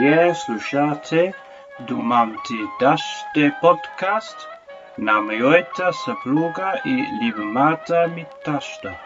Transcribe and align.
Вие 0.00 0.34
слушате 0.34 1.32
Думам 1.88 2.36
ти 2.46 2.54
даште 2.80 3.54
подкаст 3.60 4.36
на 4.98 5.20
моята 5.20 5.92
съпруга 5.92 6.82
и 6.86 7.06
любимата 7.22 8.08
ми 8.14 8.26
таща. 8.44 8.98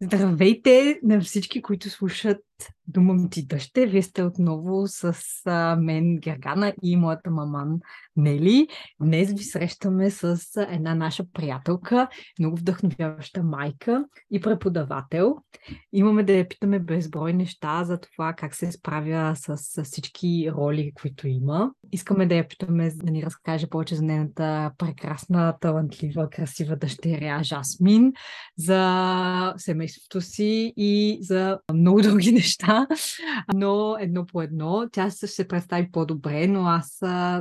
Здравейте 0.00 1.00
на 1.02 1.20
всички, 1.20 1.62
които 1.62 1.90
слушат 1.90 2.44
Думам 2.88 3.30
ти 3.30 3.46
дъще. 3.46 3.86
Вие 3.86 4.02
сте 4.02 4.22
отново 4.22 4.86
с 4.86 5.16
а, 5.46 5.76
мен 5.76 6.16
Гергана 6.16 6.74
и 6.82 6.96
моята 6.96 7.30
маман 7.30 7.80
Нели. 8.16 8.68
Днес 9.00 9.32
ви 9.32 9.42
срещаме 9.42 10.10
с 10.10 10.38
една 10.70 10.94
наша 10.94 11.24
приятелка, 11.32 12.08
много 12.38 12.56
вдъхновяваща 12.56 13.42
майка 13.42 14.04
и 14.30 14.40
преподавател. 14.40 15.36
Имаме 15.92 16.22
да 16.22 16.32
я 16.32 16.48
питаме 16.48 16.78
безброй 16.78 17.32
неща 17.32 17.84
за 17.84 18.00
това 18.00 18.32
как 18.32 18.54
се 18.54 18.72
справя 18.72 19.36
с, 19.36 19.56
с 19.56 19.84
всички 19.84 20.50
роли, 20.54 20.92
които 20.94 21.28
има. 21.28 21.70
Искаме 21.92 22.26
да 22.26 22.34
я 22.34 22.48
питаме 22.48 22.90
да 22.94 23.10
ни 23.12 23.22
разкаже 23.22 23.66
повече 23.66 23.94
за 23.94 24.02
нейната 24.02 24.72
прекрасна, 24.78 25.54
талантлива, 25.60 26.30
красива 26.30 26.76
дъщеря 26.76 27.42
Жасмин, 27.42 28.12
за 28.56 29.54
семейството 29.56 30.20
си 30.20 30.72
и 30.76 31.18
за 31.20 31.58
много 31.72 32.02
други 32.02 32.32
неща 32.32 32.71
но 33.54 33.96
едно 34.00 34.26
по 34.26 34.42
едно. 34.42 34.88
Тя 34.92 35.10
ще 35.10 35.26
се 35.26 35.48
представи 35.48 35.90
по-добре, 35.92 36.46
но 36.46 36.66
аз 36.66 36.96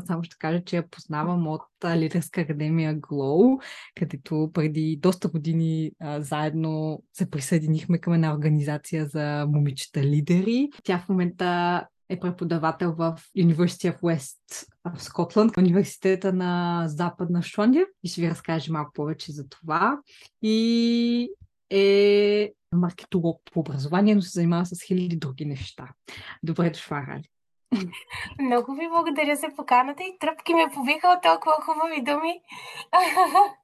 само 0.08 0.24
ще 0.24 0.36
кажа, 0.40 0.64
че 0.64 0.76
я 0.76 0.88
познавам 0.88 1.48
от 1.48 1.62
Лидерска 1.96 2.42
академия 2.42 3.00
Glow, 3.00 3.62
където 3.96 4.50
преди 4.54 5.00
доста 5.02 5.28
години 5.28 5.92
а, 6.00 6.22
заедно 6.22 7.04
се 7.14 7.30
присъединихме 7.30 7.98
към 7.98 8.14
една 8.14 8.34
организация 8.34 9.06
за 9.06 9.46
момичета 9.50 10.04
лидери. 10.04 10.70
Тя 10.84 11.00
в 11.00 11.09
момента 11.09 11.84
е 12.09 12.20
преподавател 12.20 12.94
в 12.98 13.20
University 13.38 13.94
of 13.94 14.00
West 14.00 14.68
в 14.96 15.04
Скотланд, 15.04 15.58
университета 15.58 16.34
на 16.34 16.84
Западна 16.88 17.44
Шотландия 17.44 17.86
и 18.04 18.09
ще 18.09 18.22
ви 18.22 18.30
разкаже 18.30 18.72
малко 18.72 18.92
повече 18.94 19.32
за 19.32 19.50
това. 19.50 20.00
И 20.42 21.30
е 21.72 22.52
маркетолог 22.76 23.42
по 23.54 23.60
образование, 23.60 24.16
но 24.16 24.22
се 24.22 24.30
занимава 24.30 24.66
с 24.66 24.84
хиляди 24.84 25.16
други 25.16 25.46
неща. 25.46 25.88
Добре 26.44 26.70
дошла, 26.70 27.04
Рали. 27.08 27.30
Много 28.42 28.76
ви 28.76 28.88
благодаря 28.90 29.36
за 29.36 29.48
поканата 29.56 30.04
и 30.04 30.18
тръпки 30.20 30.54
ме 30.54 30.72
повиха 30.74 31.08
от 31.08 31.24
толкова 31.24 31.56
хубави 31.62 32.02
думи. 32.02 32.42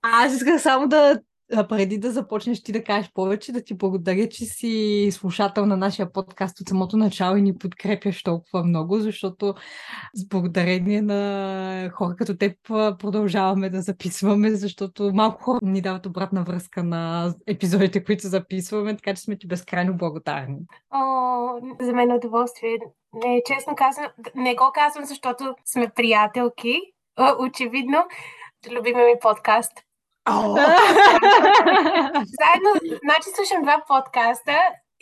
Аз 0.02 0.34
исках 0.34 0.62
само 0.62 0.88
да 0.88 1.22
а 1.56 1.68
преди 1.68 1.98
да 1.98 2.12
започнеш 2.12 2.64
ти 2.64 2.72
да 2.72 2.84
кажеш 2.84 3.12
повече, 3.14 3.52
да 3.52 3.64
ти 3.64 3.74
благодаря, 3.74 4.30
че 4.30 4.46
си 4.46 5.10
слушател 5.12 5.66
на 5.66 5.78
нашия 5.78 6.12
подкаст 6.12 6.60
от 6.60 6.70
самото 6.70 6.98
начало 6.98 7.38
и 7.38 7.42
ни 7.42 7.58
подкрепяш 7.58 8.24
толкова 8.24 8.64
много, 8.64 9.00
защото 9.00 9.56
с 10.14 10.28
благодарение 10.28 11.02
на 11.02 11.90
хора 11.94 12.16
като 12.18 12.38
теб 12.38 12.58
продължаваме 13.00 13.70
да 13.70 13.82
записваме, 13.82 14.52
защото 14.52 15.12
малко 15.14 15.44
хора 15.44 15.60
ни 15.62 15.82
дават 15.82 16.06
обратна 16.06 16.44
връзка 16.44 16.84
на 16.84 17.34
епизодите, 17.48 18.04
които 18.04 18.28
записваме, 18.28 18.96
така 18.96 19.16
че 19.16 19.22
сме 19.22 19.38
ти 19.38 19.48
безкрайно 19.48 19.98
благодарни. 19.98 20.58
О, 20.92 21.00
за 21.82 21.94
мен 21.94 22.12
е 22.12 22.16
удоволствие. 22.16 22.78
Не, 23.14 23.42
честно 23.46 23.76
казвам, 23.76 24.08
не 24.36 24.56
го 24.56 24.72
казвам, 24.74 25.06
защото 25.06 25.56
сме 25.66 25.90
приятелки. 25.96 26.76
Очевидно, 27.40 28.06
любиме 28.72 29.06
ми 29.06 29.14
подкаст 29.22 29.87
Заедно, 32.40 32.72
значи 33.04 33.30
слушам 33.36 33.62
два 33.62 33.84
подкаста. 33.88 34.58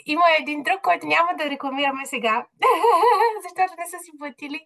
Има 0.06 0.24
един 0.40 0.63
друг, 0.63 0.81
който 0.84 1.08
няма 1.08 1.30
да 1.38 1.50
рекламираме 1.50 2.06
сега, 2.06 2.46
защото 3.44 3.74
не 3.78 3.85
са 3.90 3.97
си 4.03 4.12
платили. 4.19 4.59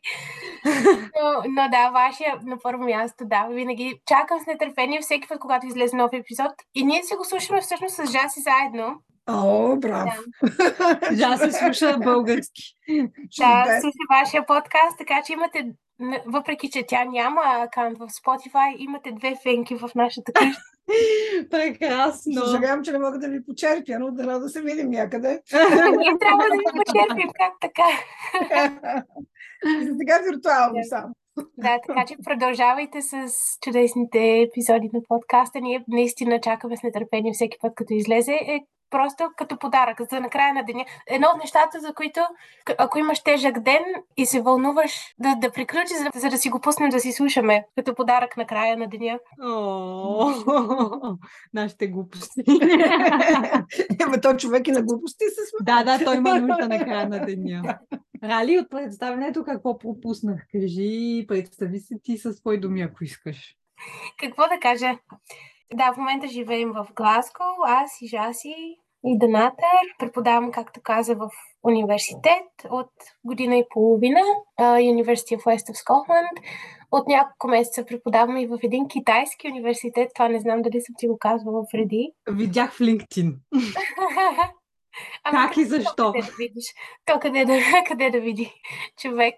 Но, 1.21 1.43
но 1.49 1.69
да, 1.69 1.89
вашия 1.89 2.39
на 2.43 2.57
първо 2.59 2.83
място, 2.83 3.23
да, 3.25 3.47
винаги 3.51 3.99
чакам 4.05 4.39
с 4.39 4.45
нетърпение 4.45 5.01
всеки 5.01 5.27
път, 5.27 5.39
когато 5.39 5.67
излезе 5.67 5.95
нов 5.95 6.11
епизод. 6.13 6.51
И 6.75 6.85
ние 6.85 7.03
си 7.03 7.15
го 7.15 7.25
слушаме 7.25 7.61
всъщност 7.61 7.95
с 7.95 8.05
Жаси 8.05 8.39
заедно. 8.41 8.95
О, 9.27 9.75
браво! 9.75 10.11
Да. 10.41 11.15
Жаси 11.15 11.51
слуша 11.51 11.97
български. 11.97 12.63
Да, 13.39 13.65
слуша 13.81 14.03
вашия 14.09 14.45
подкаст, 14.45 14.97
така 14.97 15.21
че 15.25 15.33
имате 15.33 15.65
въпреки 16.25 16.69
че 16.69 16.85
тя 16.87 17.05
няма 17.05 17.41
акаунт 17.45 17.97
в 17.97 18.07
Spotify, 18.07 18.75
имате 18.77 19.11
две 19.11 19.35
фенки 19.43 19.75
в 19.75 19.89
нашата 19.95 20.33
къща. 20.33 20.61
Прекрасно. 21.51 22.33
Съжалявам, 22.33 22.83
че 22.83 22.91
не 22.91 22.99
мога 22.99 23.19
да 23.19 23.29
ви 23.29 23.45
почерпя, 23.45 23.99
но 23.99 24.11
да, 24.11 24.39
да 24.39 24.49
се 24.49 24.61
видим 24.61 24.89
някъде. 24.89 25.27
Ние 25.97 26.17
трябва 26.19 26.43
да 26.43 26.57
ви 26.57 26.63
почерпим, 26.77 27.29
как 27.39 27.53
така? 27.61 27.83
За 29.85 29.95
сега 29.97 30.19
виртуално 30.19 30.79
само. 30.89 31.15
Да, 31.57 31.79
така 31.87 32.05
че 32.05 32.15
продължавайте 32.25 33.01
с 33.01 33.27
чудесните 33.61 34.41
епизоди 34.41 34.89
на 34.93 34.99
подкаста. 35.07 35.59
Ние 35.61 35.83
наистина 35.87 36.41
чакаме 36.41 36.77
с 36.77 36.83
нетърпение 36.83 37.33
всеки 37.33 37.57
път, 37.61 37.75
като 37.75 37.93
излезе. 37.93 38.33
Е 38.33 38.59
просто 38.89 39.23
като 39.37 39.57
подарък 39.57 39.97
за 40.11 40.19
накрая 40.19 40.53
на 40.53 40.63
деня. 40.63 40.85
Едно 41.07 41.27
от 41.35 41.41
нещата, 41.41 41.79
за 41.79 41.93
които 41.93 42.19
ако 42.77 42.99
имаш 42.99 43.23
тежък 43.23 43.59
ден 43.59 43.83
и 44.17 44.25
се 44.25 44.41
вълнуваш 44.41 44.91
да, 45.19 45.35
да 45.35 45.51
приключи, 45.51 45.93
за, 45.97 46.19
за 46.19 46.29
да 46.29 46.37
си 46.37 46.49
го 46.49 46.59
пуснем 46.59 46.89
да 46.89 46.99
си 46.99 47.11
слушаме, 47.11 47.65
като 47.75 47.95
подарък 47.95 48.37
на 48.37 48.45
края 48.45 48.77
на 48.77 48.87
деня. 48.87 49.19
О, 49.43 50.31
нашите 51.53 51.87
глупости. 51.87 52.41
Ема 54.01 54.21
то 54.21 54.37
човек 54.37 54.67
и 54.67 54.71
на 54.71 54.81
глупости 54.81 55.25
се 55.29 55.63
Да, 55.63 55.83
да, 55.83 56.05
той 56.05 56.17
има 56.17 56.39
нужда 56.39 56.67
на 56.67 56.79
края 56.85 57.09
на 57.09 57.25
деня. 57.25 57.79
Рали, 58.23 58.59
от 58.59 58.69
представенето 58.69 59.43
какво 59.43 59.79
пропуснах? 59.79 60.45
Кажи, 60.51 61.25
представи 61.27 61.79
се 61.79 61.95
ти 62.03 62.17
със 62.17 62.35
свои 62.35 62.59
думи, 62.59 62.81
ако 62.81 63.03
искаш. 63.03 63.55
Какво 64.19 64.43
да 64.43 64.59
кажа? 64.61 64.97
Да, 65.73 65.93
в 65.93 65.97
момента 65.97 66.27
живеем 66.27 66.71
в 66.71 66.87
Глазго, 66.95 67.43
аз 67.65 68.01
и 68.01 68.07
Жаси 68.07 68.55
и 69.03 69.17
Донатър. 69.17 69.85
Преподавам, 69.99 70.51
както 70.51 70.79
каза, 70.83 71.15
в 71.15 71.29
университет 71.63 72.47
от 72.69 72.91
година 73.23 73.57
и 73.57 73.65
половина, 73.69 74.21
University 74.59 75.37
of 75.37 75.43
West 75.43 75.71
of 75.71 75.85
Scotland. 75.85 76.43
От 76.91 77.07
няколко 77.07 77.47
месеца 77.47 77.85
преподавам 77.85 78.37
и 78.37 78.47
в 78.47 78.57
един 78.63 78.87
китайски 78.87 79.47
университет. 79.47 80.11
Това 80.15 80.29
не 80.29 80.39
знам 80.39 80.61
дали 80.61 80.81
съм 80.81 80.95
ти 80.97 81.07
го 81.07 81.17
казвала 81.17 81.65
преди. 81.71 82.11
Видях 82.31 82.73
в 82.73 82.79
LinkedIn. 82.79 83.35
Ама, 85.23 85.47
как 85.47 85.57
и 85.57 85.65
защо? 85.65 86.11
Къде 86.11 86.27
да 86.27 86.33
видиш? 86.37 86.65
То 87.05 87.19
къде 87.19 87.45
да, 87.45 87.59
къде 87.87 88.09
да 88.09 88.19
види 88.19 88.53
човек? 89.01 89.35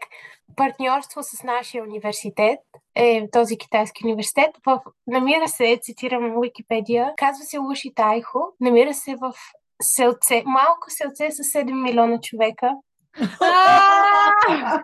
Партньорство 0.56 1.24
с 1.24 1.44
нашия 1.44 1.84
университет 1.84 2.60
е 2.96 3.30
този 3.32 3.58
китайски 3.58 4.06
университет. 4.06 4.50
В, 4.66 4.80
намира 5.08 5.48
се, 5.48 5.80
цитирам 5.82 6.42
Википедия, 6.42 7.14
казва 7.18 7.46
се 7.46 7.58
Луши 7.58 7.94
Тайхо, 7.96 8.40
намира 8.60 8.94
се 8.94 9.16
в 9.16 9.34
селце, 9.82 10.44
малко 10.46 10.88
селце 10.90 11.32
с 11.32 11.44
7 11.44 11.84
милиона 11.84 12.20
човека. 12.20 12.72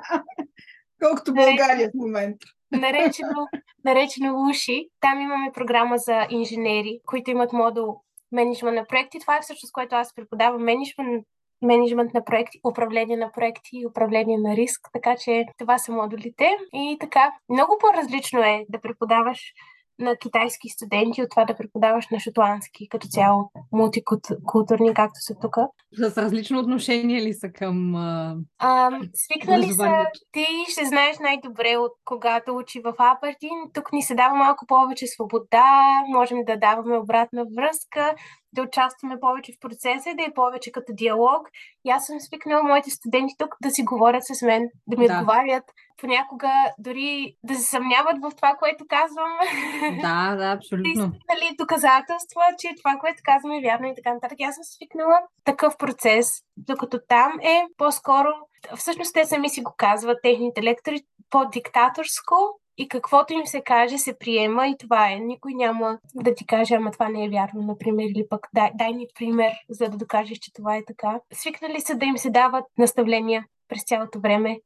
Колкото 1.04 1.34
България 1.34 1.90
в 1.90 1.94
момента. 1.96 2.48
Наречено, 2.72 3.48
наречено 3.86 4.36
Луши. 4.36 4.88
Там 5.00 5.22
имаме 5.22 5.52
програма 5.54 5.98
за 5.98 6.28
инженери, 6.30 7.00
които 7.06 7.32
имат 7.32 7.54
модул 7.54 8.02
менеджмент 8.32 8.76
на 8.76 8.86
проекти. 8.86 9.20
Това 9.20 9.38
е 9.38 9.42
всъщност, 9.42 9.74
което 9.74 9.96
аз 9.96 10.16
преподавам. 10.16 10.64
Менеджмент, 10.64 11.26
менеджмент 11.62 12.14
на 12.14 12.24
проекти, 12.24 12.60
управление 12.70 13.18
на 13.18 13.32
проекти 13.32 13.70
и 13.74 13.86
управление 13.86 14.38
на 14.38 14.56
риск. 14.56 14.90
Така 14.94 15.16
че 15.16 15.46
това 15.58 15.78
са 15.78 15.92
модулите. 15.92 16.58
И 16.74 16.98
така, 17.00 17.32
много 17.50 17.78
по-различно 17.80 18.40
е 18.40 18.66
да 18.70 18.82
преподаваш 18.82 19.54
на 20.00 20.18
китайски 20.18 20.70
студенти 20.70 21.24
от 21.24 21.30
това 21.30 21.46
да 21.46 21.56
преподаваш 21.56 22.08
на 22.12 22.20
шотландски 22.20 22.90
като 22.90 23.08
цяло 23.08 23.52
мултикултурни, 23.72 24.94
както 24.94 25.20
са 25.20 25.36
тук. 25.42 25.56
С 25.98 26.18
различно 26.18 26.60
отношение 26.60 27.22
ли 27.22 27.34
са 27.34 27.50
към 27.50 27.96
а, 27.96 29.00
Свикнали 29.14 29.74
са, 29.74 30.06
ти 30.32 30.46
ще 30.68 30.86
знаеш 30.86 31.20
най-добре 31.20 31.78
от 31.78 31.92
когато 32.06 32.56
учи 32.56 32.82
в 32.82 32.94
Апартин. 32.98 33.58
Тук 33.74 33.92
ни 33.94 34.02
се 34.02 34.16
дава 34.16 34.36
малко 34.36 34.66
повече 34.66 35.08
свобода, 35.08 35.64
можем 36.14 36.38
да 36.48 36.58
даваме 36.58 36.98
обратна 36.98 37.46
връзка, 37.58 38.16
да 38.58 38.64
участваме 38.64 39.20
повече 39.20 39.52
в 39.54 39.60
процеса 39.60 40.10
и 40.10 40.16
да 40.16 40.24
е 40.24 40.34
повече 40.36 40.72
като 40.72 40.94
диалог. 40.94 41.42
И 41.86 41.90
аз 41.90 42.06
съм 42.06 42.20
свикнала 42.20 42.64
моите 42.64 42.90
студенти 42.90 43.34
тук 43.38 43.56
да 43.62 43.70
си 43.70 43.84
говорят 43.84 44.24
с 44.26 44.42
мен, 44.42 44.70
да 44.88 44.98
ми 44.98 45.08
да. 45.08 45.14
отговарят, 45.14 45.64
понякога 45.98 46.52
дори 46.78 47.36
да 47.44 47.56
се 47.56 47.64
съмняват 47.64 48.18
в 48.22 48.36
това, 48.36 48.56
което 48.60 48.86
казвам. 48.90 49.32
Да, 50.02 50.36
да, 50.36 50.52
абсолютно. 50.58 50.92
И, 50.92 51.20
нали, 51.32 51.56
доказателства, 51.58 52.42
че 52.60 52.70
това, 52.78 52.98
което 53.00 53.22
казвам 53.24 53.52
е 53.52 53.62
вярно 53.62 53.88
и 53.88 53.96
така 53.96 54.14
нататък. 54.14 54.38
Аз 54.42 54.56
съм 54.56 54.64
свикнала 54.64 55.20
такъв 55.44 55.78
процес, 55.78 56.28
докато 56.58 57.00
там 57.10 57.32
е 57.44 57.64
по-скоро, 57.78 58.30
всъщност 58.76 59.14
те 59.14 59.26
сами 59.26 59.50
си 59.50 59.62
го 59.62 59.74
казват, 59.78 60.18
техните 60.24 60.64
лектори, 60.64 61.02
по-диктаторско, 61.30 62.36
и 62.78 62.88
каквото 62.88 63.34
им 63.34 63.46
се 63.46 63.62
каже, 63.62 63.98
се 63.98 64.18
приема 64.20 64.68
и 64.68 64.76
това 64.80 65.12
е. 65.12 65.16
Никой 65.16 65.54
няма 65.54 66.00
да 66.16 66.36
ти 66.36 66.46
каже, 66.46 66.76
ама 66.76 66.92
това 66.92 67.10
не 67.10 67.26
е 67.26 67.30
вярно, 67.30 67.62
например, 67.62 68.04
или 68.04 68.28
пък 68.30 68.48
дай, 68.54 68.72
дай 68.76 68.94
ни 68.94 69.08
пример, 69.16 69.52
за 69.70 69.90
да 69.90 69.98
докажеш, 69.98 70.38
че 70.38 70.54
това 70.54 70.76
е 70.76 70.86
така. 70.86 71.20
Свикнали 71.34 71.82
са 71.82 71.96
да 71.96 72.06
им 72.06 72.18
се 72.18 72.30
дават 72.30 72.66
наставления 72.78 73.46
през 73.70 73.84
цялото 73.84 74.20
време 74.20 74.60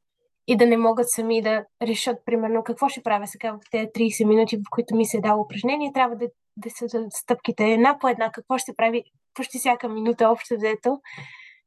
и 0.46 0.56
да 0.56 0.66
не 0.66 0.76
могат 0.76 1.10
сами 1.10 1.42
да 1.42 1.64
решат, 1.82 2.16
примерно, 2.26 2.64
какво 2.64 2.88
ще 2.88 3.02
правя 3.02 3.26
сега 3.26 3.52
в 3.52 3.58
тези 3.70 3.86
30 3.86 4.24
минути, 4.28 4.56
в 4.56 4.70
които 4.70 4.96
ми 4.96 5.06
се 5.06 5.16
е 5.16 5.20
дало 5.20 5.42
упражнение, 5.42 5.92
трябва 5.94 6.16
да, 6.16 6.26
да 6.56 6.70
са 6.70 7.06
стъпките 7.10 7.64
една 7.64 7.98
по 7.98 8.08
една, 8.08 8.30
какво 8.30 8.58
ще 8.58 8.70
се 8.70 8.76
прави 8.76 9.04
почти 9.34 9.58
всяка 9.58 9.88
минута 9.88 10.28
общо 10.28 10.54
взето. 10.54 11.00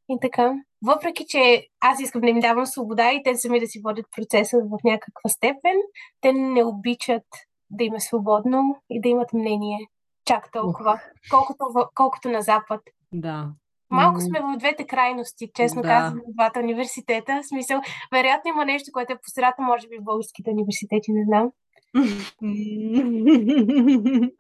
И 0.10 0.18
така. 0.22 0.54
Въпреки, 0.86 1.26
че 1.28 1.68
аз 1.80 2.00
искам 2.00 2.22
да 2.22 2.30
им 2.30 2.40
давам 2.40 2.66
свобода 2.66 3.12
и 3.12 3.24
те 3.24 3.36
сами 3.36 3.60
да 3.60 3.68
си 3.68 3.82
водят 3.84 4.06
процеса 4.16 4.58
в 4.58 4.78
някаква 4.84 5.30
степен, 5.30 5.78
те 6.22 6.34
не 6.34 6.64
обичат 6.64 7.24
да 7.70 7.84
им 7.84 7.96
е 7.96 8.00
свободно 8.00 8.82
и 8.90 9.02
да 9.02 9.10
имат 9.10 9.34
мнение. 9.34 9.80
Чак 10.26 10.52
толкова, 10.52 11.02
колкото, 11.32 11.66
колкото 11.96 12.30
на 12.30 12.42
Запад. 12.42 12.82
Да. 13.12 13.50
Малко 13.90 14.22
сме 14.22 14.40
в 14.40 14.58
двете 14.58 14.88
крайности, 14.88 15.50
честно 15.54 15.82
Да. 15.82 15.88
казвам, 15.88 16.22
двата 16.28 16.60
университета. 16.60 17.40
В 17.44 17.48
смисъл, 17.48 17.82
вероятно 18.12 18.50
има 18.50 18.66
нещо, 18.66 18.92
което 18.94 19.14
е 19.14 19.16
по 19.16 19.22
средата, 19.26 19.62
може 19.62 19.88
би 19.88 19.98
в 19.98 20.04
българските 20.04 20.50
университети, 20.50 21.12
не 21.12 21.26
знам. 21.26 21.52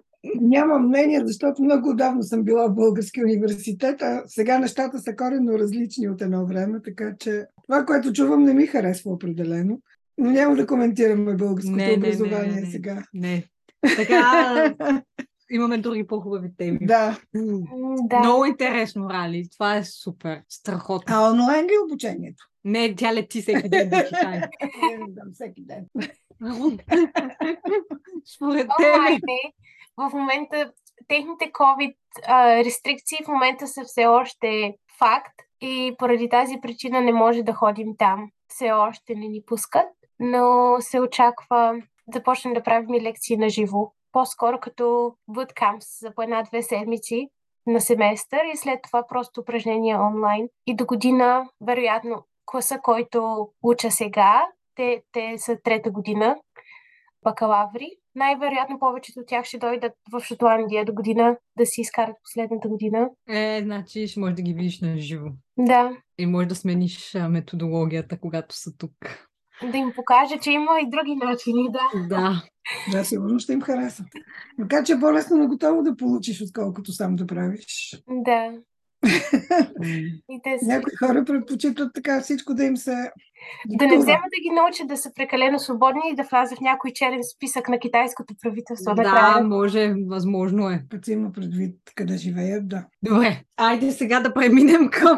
Нямам 0.41 0.87
мнение, 0.87 1.21
защото 1.25 1.63
много 1.63 1.89
отдавна 1.89 2.23
съм 2.23 2.43
била 2.43 2.67
в 2.67 2.75
български 2.75 3.23
университет, 3.23 4.01
а 4.01 4.23
сега 4.27 4.59
нещата 4.59 4.99
са 4.99 5.15
коренно 5.15 5.59
различни 5.59 6.09
от 6.09 6.21
едно 6.21 6.45
време, 6.45 6.79
така 6.85 7.13
че 7.19 7.45
това, 7.63 7.85
което 7.85 8.13
чувам, 8.13 8.43
не 8.43 8.53
ми 8.53 8.67
харесва 8.67 9.11
определено. 9.11 9.79
Но 10.17 10.31
няма 10.31 10.55
да 10.55 10.67
коментираме 10.67 11.35
българското 11.35 11.77
Не, 11.77 11.85
не, 11.85 11.91
не, 11.91 11.97
образование 11.97 12.55
не, 12.55 12.61
не. 12.61 12.71
сега. 12.71 13.03
Не. 13.13 13.43
Така, 13.97 14.73
имаме 15.51 15.77
други 15.77 16.07
по-хубави 16.07 16.49
теми. 16.57 16.79
Да. 16.81 17.19
Много 18.19 18.45
интересно, 18.45 19.09
Рали. 19.09 19.47
Това 19.51 19.77
е 19.77 19.83
супер. 19.83 20.41
Страхотно. 20.49 21.15
А 21.15 21.31
онлайн 21.31 21.65
ли 21.65 21.73
е 21.73 21.85
обучението? 21.85 22.49
Не, 22.65 22.95
тя 22.95 23.13
лети 23.13 23.41
всеки 23.41 23.69
ден 23.69 23.89
до 23.89 23.97
Китай. 24.05 24.41
Всеки 25.33 25.61
ден. 25.61 25.85
Според 28.35 28.67
тебе. 28.79 29.19
В 29.97 30.09
момента 30.13 30.71
техните 31.07 31.51
COVID 31.51 31.95
а, 32.27 32.55
рестрикции 32.55 33.17
в 33.25 33.27
момента 33.27 33.67
са 33.67 33.83
все 33.83 34.05
още 34.05 34.77
факт 34.99 35.33
и 35.61 35.95
поради 35.97 36.29
тази 36.29 36.59
причина 36.61 37.01
не 37.01 37.13
може 37.13 37.43
да 37.43 37.53
ходим 37.53 37.97
там. 37.97 38.29
Все 38.47 38.71
още 38.71 39.15
не 39.15 39.27
ни 39.27 39.41
пускат, 39.45 39.89
но 40.19 40.75
се 40.79 40.99
очаква 40.99 41.81
да 42.07 42.23
почнем 42.23 42.53
да 42.53 42.63
правим 42.63 43.01
лекции 43.01 43.37
на 43.37 43.49
живо. 43.49 43.91
По-скоро 44.11 44.59
като 44.59 44.83
bootcamps 45.29 45.99
за 46.01 46.13
по 46.15 46.21
една-две 46.21 46.61
седмици 46.61 47.29
на 47.67 47.81
семестър 47.81 48.41
и 48.53 48.57
след 48.57 48.79
това 48.81 49.07
просто 49.07 49.41
упражнения 49.41 50.01
онлайн. 50.01 50.47
И 50.67 50.75
до 50.75 50.85
година, 50.85 51.49
вероятно, 51.61 52.23
класа, 52.45 52.79
който 52.83 53.49
уча 53.63 53.91
сега, 53.91 54.47
те, 54.75 55.03
те 55.11 55.37
са 55.37 55.57
трета 55.63 55.91
година, 55.91 56.37
бакалаври. 57.23 57.89
Най-вероятно 58.15 58.79
повечето 58.79 59.19
от 59.19 59.27
тях 59.27 59.45
ще 59.45 59.57
дойдат 59.57 59.93
в 60.11 60.19
Шотландия 60.23 60.85
до 60.85 60.93
година 60.93 61.37
да 61.57 61.65
си 61.65 61.81
изкарат 61.81 62.15
последната 62.23 62.67
година. 62.67 63.09
Е, 63.29 63.61
значи 63.63 64.07
ще 64.07 64.19
можеш 64.19 64.35
да 64.35 64.41
ги 64.41 64.53
видиш 64.53 64.81
на 64.81 64.97
живо. 64.97 65.27
Да, 65.57 65.91
И 66.17 66.25
можеш 66.25 66.47
да 66.47 66.55
смениш 66.55 67.13
методологията, 67.29 68.19
когато 68.19 68.55
са 68.55 68.71
тук. 68.77 68.91
да 69.71 69.77
им 69.77 69.91
покажа, 69.95 70.39
че 70.41 70.51
има 70.51 70.79
и 70.81 70.89
други 70.89 71.15
начини, 71.15 71.71
да. 71.71 72.07
Да. 72.07 72.43
Да, 72.91 73.05
сигурно 73.05 73.39
ще 73.39 73.53
им 73.53 73.61
хареса. 73.61 74.05
Макар, 74.57 74.83
че 74.83 74.93
е 74.93 74.99
по-лесно 74.99 75.37
на 75.37 75.47
готово 75.47 75.83
да 75.83 75.95
получиш, 75.95 76.41
отколкото 76.41 76.91
сам 76.91 77.15
да 77.15 77.27
правиш. 77.27 78.01
Да. 78.07 78.53
И 80.29 80.39
те 80.43 80.59
са... 80.59 80.65
Някои 80.65 80.95
хора 80.95 81.25
предпочитат 81.25 81.91
така 81.93 82.21
всичко 82.21 82.53
да 82.53 82.63
им 82.63 82.77
се 82.77 83.11
Да 83.67 83.87
не 83.87 83.97
вземат 83.97 84.29
да 84.35 84.41
ги 84.43 84.49
научат 84.55 84.87
да 84.87 84.97
са 84.97 85.11
прекалено 85.15 85.59
свободни 85.59 86.01
и 86.11 86.15
да 86.15 86.23
влязат 86.23 86.57
в 86.57 86.61
някой 86.61 86.91
черен 86.91 87.23
списък 87.35 87.69
на 87.69 87.79
китайското 87.79 88.33
правителство. 88.41 88.95
Да, 88.95 89.03
накрая. 89.03 89.43
може, 89.43 89.93
възможно 90.07 90.69
е. 90.69 90.83
Като 90.89 91.11
има 91.11 91.31
предвид 91.31 91.75
къде 91.95 92.17
живеят, 92.17 92.67
да. 92.67 92.85
Добре, 93.03 93.41
айде 93.57 93.91
сега 93.91 94.19
да 94.19 94.33
преминем 94.33 94.89
към 94.91 95.17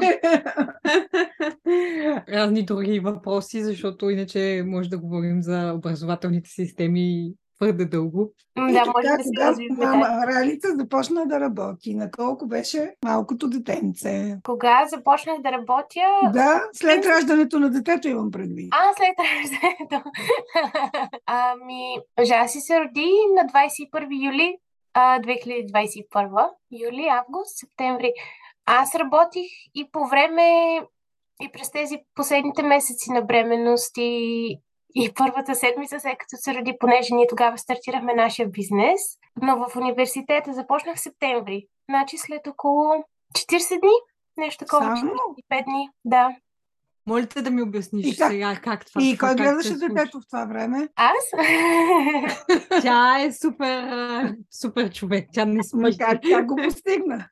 разни 2.30 2.66
други 2.66 3.00
въпроси, 3.00 3.64
защото 3.64 4.10
иначе 4.10 4.64
може 4.66 4.90
да 4.90 4.98
говорим 4.98 5.42
за 5.42 5.74
образователните 5.76 6.50
системи 6.50 7.34
твърде 7.58 7.86
дълго. 7.86 8.32
М, 8.58 8.70
И 8.70 8.74
Да, 8.74 8.80
така, 8.80 8.92
може 8.96 9.08
да 9.08 9.24
се 9.24 9.68
да. 9.72 9.86
мама 9.88 10.28
Ралица 10.28 10.68
започна 10.76 11.26
да 11.28 11.40
работи? 11.40 11.96
На 11.96 12.12
колко 12.12 12.48
беше 12.48 12.94
малкото 13.06 13.50
детенце? 13.50 14.38
Кога 14.44 14.86
започнах 14.88 15.42
да 15.42 15.52
работя? 15.52 16.32
Да, 16.34 16.64
след 16.74 17.06
раждането 17.06 17.60
на 17.60 17.70
детето 17.70 18.08
имам 18.08 18.32
предвид. 18.32 18.70
А, 18.72 18.94
след 18.98 19.16
раждането. 19.20 20.10
ами, 21.26 21.98
Жаси 22.24 22.60
се 22.60 22.80
роди 22.80 23.12
на 23.36 23.42
21 23.44 24.26
юли 24.26 24.58
а, 24.94 25.20
2021. 25.20 26.50
Юли, 26.72 27.08
август, 27.08 27.58
септември. 27.58 28.12
Аз 28.66 28.96
работих 28.96 29.48
и 29.76 29.90
по 29.92 30.08
време, 30.08 30.78
и 31.42 31.52
през 31.54 31.72
тези 31.72 31.98
последните 32.16 32.64
месеци 32.64 33.12
на 33.12 33.22
бременност 33.22 33.92
и, 33.98 34.60
и 35.04 35.12
първата 35.16 35.56
седмица, 35.56 36.00
след 36.00 36.18
като 36.18 36.36
се 36.38 36.54
роди, 36.54 36.74
понеже 36.80 37.16
ние 37.16 37.28
тогава 37.28 37.58
стартирахме 37.58 38.14
нашия 38.14 38.50
бизнес. 38.50 39.02
Но 39.42 39.56
в 39.58 39.76
университета 39.76 40.54
започнах 40.54 40.96
в 40.98 41.00
септември. 41.00 41.68
Значи 41.90 42.18
след 42.18 42.48
около 42.48 42.84
40 43.34 43.80
дни, 43.80 43.90
нещо 44.38 44.66
такова, 44.66 44.98
Само? 44.98 45.12
45 45.52 45.64
дни, 45.64 45.90
да. 46.06 46.30
Молите 47.08 47.42
да 47.42 47.52
ми 47.52 47.62
обясниш 47.62 48.06
И 48.08 48.18
как- 48.18 48.32
сега 48.32 48.56
как 48.64 48.86
това 48.86 49.02
И 49.04 49.16
това 49.16 49.28
кой 49.28 49.36
гледаше 49.36 49.74
детето 49.74 50.20
в 50.22 50.28
това 50.28 50.46
време? 50.46 50.90
Аз? 50.96 51.32
Тя 52.82 53.20
е 53.22 53.32
супер, 53.32 54.36
супер 54.62 54.94
човек. 54.94 55.30
Тя 55.34 55.46
не. 55.46 55.62
Ма 55.74 55.90
как, 56.00 56.22
как 56.32 56.46
го 56.46 56.56
постигна? 56.56 57.30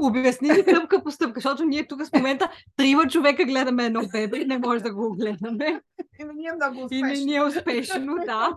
Обясни 0.00 0.48
ми 0.48 0.62
стъпка 0.62 1.02
по 1.02 1.10
стъпка, 1.10 1.34
защото 1.34 1.64
ние 1.64 1.86
тук 1.86 2.06
в 2.06 2.12
момента 2.12 2.50
трима 2.76 3.08
човека 3.08 3.44
гледаме 3.44 3.84
едно 3.84 4.02
бебе 4.12 4.38
и 4.38 4.44
не 4.44 4.58
може 4.58 4.82
да 4.82 4.94
го 4.94 5.12
гледаме. 5.12 5.80
И 6.20 6.24
не 6.24 6.48
е 6.48 6.54
много 6.56 6.88
И 6.90 7.02
не 7.02 7.12
ни 7.12 7.36
е 7.36 7.44
успешно, 7.44 8.16
да. 8.26 8.56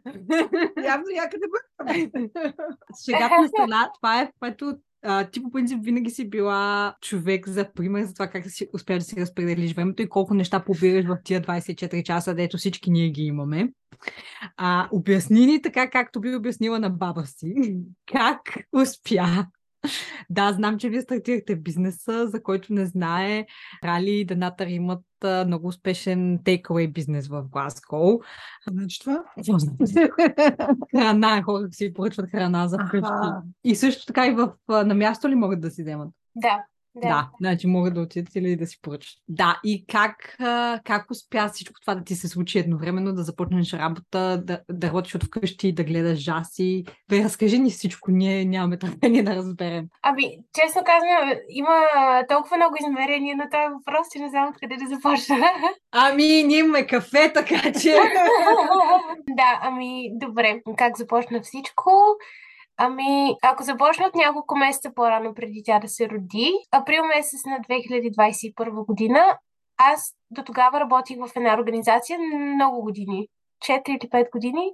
Явно 0.85 1.05
някъде 1.15 1.45
бъдем. 1.79 2.29
Шегата 3.05 3.41
на 3.41 3.47
страна, 3.47 3.89
това 4.01 4.21
е 4.21 4.31
което 4.39 4.77
а, 5.07 5.29
ти 5.29 5.43
по 5.43 5.51
принцип 5.51 5.79
винаги 5.83 6.09
си 6.09 6.29
била 6.29 6.95
човек 7.01 7.47
за 7.47 7.71
пример 7.73 8.03
за 8.03 8.13
това 8.13 8.27
как 8.27 8.49
си 8.49 8.69
успя 8.73 8.93
да 8.93 9.01
си 9.01 9.21
разпределиш 9.21 9.73
времето 9.73 10.01
и 10.01 10.09
колко 10.09 10.33
неща 10.33 10.63
побираш 10.63 11.05
в 11.05 11.17
тия 11.23 11.41
24 11.41 12.03
часа, 12.03 12.35
дето 12.35 12.57
всички 12.57 12.91
ние 12.91 13.09
ги 13.09 13.23
имаме. 13.23 13.71
А, 14.57 14.89
обясни 14.91 15.45
ни 15.45 15.61
така, 15.61 15.89
както 15.89 16.21
би 16.21 16.35
обяснила 16.35 16.79
на 16.79 16.89
баба 16.89 17.25
си. 17.25 17.75
Как 18.05 18.39
успя? 18.73 19.47
Да, 20.29 20.53
знам, 20.53 20.77
че 20.77 20.89
вие 20.89 21.01
стартирахте 21.01 21.55
бизнеса, 21.55 22.27
за 22.27 22.43
който 22.43 22.73
не 22.73 22.85
знае. 22.85 23.45
Рали 23.83 24.11
и 24.11 24.25
Денатър 24.25 24.67
имат 24.67 25.03
а, 25.23 25.45
много 25.45 25.67
успешен 25.67 26.39
takeaway 26.39 26.91
бизнес 26.91 27.27
в 27.27 27.43
Глазгоу. 27.43 28.19
Значи 28.67 28.99
това? 28.99 29.23
храна, 30.91 31.43
хора 31.43 31.67
си 31.71 31.93
поръчват 31.93 32.29
храна 32.29 32.67
за 32.67 32.77
вкъщи. 32.87 33.11
И 33.63 33.75
също 33.75 34.05
така 34.05 34.27
и 34.27 34.31
в, 34.31 34.53
а, 34.67 34.83
на 34.83 34.93
място 34.93 35.29
ли 35.29 35.35
могат 35.35 35.61
да 35.61 35.71
си 35.71 35.81
вземат? 35.81 36.09
Да, 36.35 36.63
да. 36.95 37.07
Да, 37.07 37.29
значи 37.39 37.67
могат 37.67 37.93
да 37.93 38.01
отидат 38.01 38.35
или 38.35 38.55
да 38.55 38.67
си 38.67 38.79
поръчат. 38.81 39.17
Да, 39.27 39.59
и 39.63 39.85
как, 39.87 40.35
как 40.83 41.11
успя 41.11 41.49
всичко 41.53 41.81
това 41.81 41.95
да 41.95 42.03
ти 42.03 42.15
се 42.15 42.27
случи 42.27 42.59
едновременно, 42.59 43.13
да 43.13 43.23
започнеш 43.23 43.73
работа, 43.73 44.41
да, 44.43 44.59
да 44.71 44.87
работиш 44.87 45.15
от 45.15 45.23
вкъщи, 45.23 45.75
да 45.75 45.83
гледаш 45.83 46.19
жаси? 46.19 46.83
Бе, 47.09 47.23
разкажи 47.23 47.59
ни 47.59 47.69
всичко, 47.71 48.11
ние 48.11 48.45
нямаме 48.45 48.77
търпение 48.79 49.23
да 49.23 49.35
разберем. 49.35 49.85
Ами, 50.01 50.37
честно 50.61 50.81
казвам, 50.85 51.39
има 51.49 51.75
толкова 52.29 52.57
много 52.57 52.75
измерения 52.79 53.37
на 53.37 53.49
този 53.49 53.73
въпрос, 53.73 54.07
че 54.13 54.19
не 54.19 54.29
знам 54.29 54.49
откъде 54.49 54.75
да 54.77 54.95
започна. 54.95 55.37
Ами, 55.91 56.43
ние 56.43 56.59
имаме 56.59 56.87
кафе, 56.87 57.31
така 57.33 57.71
че... 57.81 57.91
да, 59.27 59.59
ами, 59.61 60.09
добре. 60.13 60.61
Как 60.77 60.97
започна 60.97 61.41
всичко? 61.41 61.91
Ами, 62.77 63.35
ако 63.43 63.63
започна 63.63 64.07
от 64.07 64.15
няколко 64.15 64.55
месеца 64.55 64.93
по-рано 64.95 65.33
преди 65.33 65.61
тя 65.65 65.79
да 65.79 65.87
се 65.87 66.09
роди, 66.09 66.53
април 66.71 67.05
месец 67.05 67.45
на 67.45 67.59
2021 67.59 68.85
година, 68.85 69.37
аз 69.77 70.15
до 70.31 70.43
тогава 70.43 70.79
работих 70.79 71.17
в 71.17 71.29
една 71.35 71.53
организация 71.53 72.19
много 72.19 72.81
години. 72.81 73.27
4 73.67 73.89
или 73.89 74.09
5 74.09 74.31
години. 74.31 74.71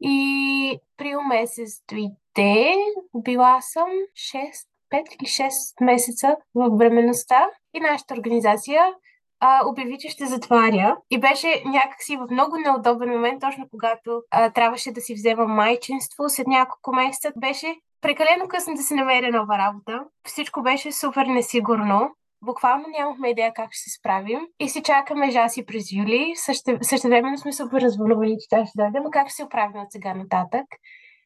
И 0.00 0.80
април 0.94 1.22
месец 1.22 1.82
дойде, 1.88 2.74
била 3.16 3.60
съм 3.60 3.88
6, 4.34 4.66
5 4.92 5.14
или 5.14 5.26
6 5.26 5.84
месеца 5.84 6.36
в 6.54 6.70
бременността 6.70 7.50
и 7.74 7.80
нашата 7.80 8.14
организация 8.14 8.94
а, 9.40 9.60
обяви, 9.66 9.98
че 9.98 10.08
ще 10.08 10.26
затваря. 10.26 10.96
И 11.10 11.20
беше 11.20 11.62
някакси 11.66 12.16
в 12.16 12.26
много 12.30 12.56
неудобен 12.56 13.10
момент, 13.10 13.40
точно 13.40 13.66
когато 13.70 14.22
а, 14.30 14.50
трябваше 14.50 14.92
да 14.92 15.00
си 15.00 15.14
взема 15.14 15.46
майчинство 15.46 16.28
след 16.28 16.46
няколко 16.46 16.92
месеца. 16.92 17.32
Беше 17.36 17.74
прекалено 18.00 18.48
късно 18.48 18.74
да 18.74 18.82
се 18.82 18.94
намеря 18.94 19.30
нова 19.30 19.58
работа. 19.58 20.04
Всичко 20.26 20.62
беше 20.62 20.92
супер 20.92 21.26
несигурно. 21.26 22.10
Буквално 22.42 22.84
нямахме 22.98 23.28
идея 23.28 23.52
как 23.54 23.68
ще 23.72 23.90
се 23.90 23.98
справим 23.98 24.40
и 24.60 24.68
си 24.68 24.82
чакаме 24.82 25.30
Жаси 25.30 25.66
през 25.66 25.92
юли. 25.92 26.32
Също, 26.36 27.08
времено 27.08 27.36
сме 27.36 27.52
супер 27.52 27.80
развълнувани, 27.80 28.36
че 28.40 28.48
тя 28.50 28.66
ще 28.66 28.82
дойде, 28.82 29.00
но 29.00 29.10
как 29.10 29.28
ще 29.28 29.36
се 29.36 29.44
оправим 29.44 29.80
от 29.80 29.92
сега 29.92 30.14
нататък? 30.14 30.66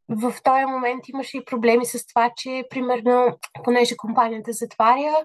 В 0.08 0.34
този 0.44 0.64
момент 0.64 1.08
имаше 1.08 1.38
и 1.38 1.44
проблеми 1.44 1.86
с 1.86 2.06
това, 2.06 2.30
че 2.36 2.64
примерно, 2.70 3.38
понеже 3.64 3.96
компанията 3.96 4.52
затваря, 4.52 5.16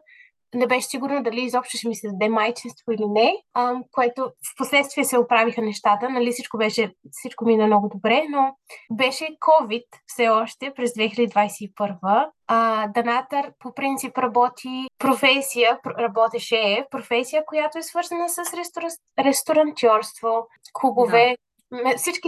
не 0.53 0.67
беше 0.67 0.87
сигурно 0.87 1.23
дали 1.23 1.41
изобщо 1.41 1.77
ще 1.77 1.87
ми 1.87 1.95
се 1.95 2.07
даде 2.07 2.29
майчинство 2.29 2.91
или 2.91 3.05
не, 3.07 3.33
а, 3.53 3.75
което 3.91 4.21
в 4.23 4.57
последствие 4.57 5.03
се 5.03 5.17
оправиха 5.17 5.61
нещата, 5.61 6.09
нали 6.09 6.31
всичко 6.31 6.57
беше, 6.57 6.93
всичко 7.11 7.45
мина 7.45 7.67
много 7.67 7.89
добре, 7.89 8.23
но 8.29 8.55
беше 8.91 9.25
COVID 9.25 9.85
все 10.07 10.29
още 10.29 10.73
през 10.75 10.91
2021. 10.91 12.29
А, 12.47 12.87
Данатър 12.87 13.51
по 13.59 13.73
принцип 13.73 14.17
работи 14.17 14.87
професия, 14.99 15.79
работеше 15.99 16.85
професия, 16.91 17.43
която 17.45 17.77
е 17.77 17.83
свързана 17.83 18.29
с 18.29 18.37
рестора... 18.37 18.87
ресторантьорство, 19.19 20.47
клубове, 20.73 21.35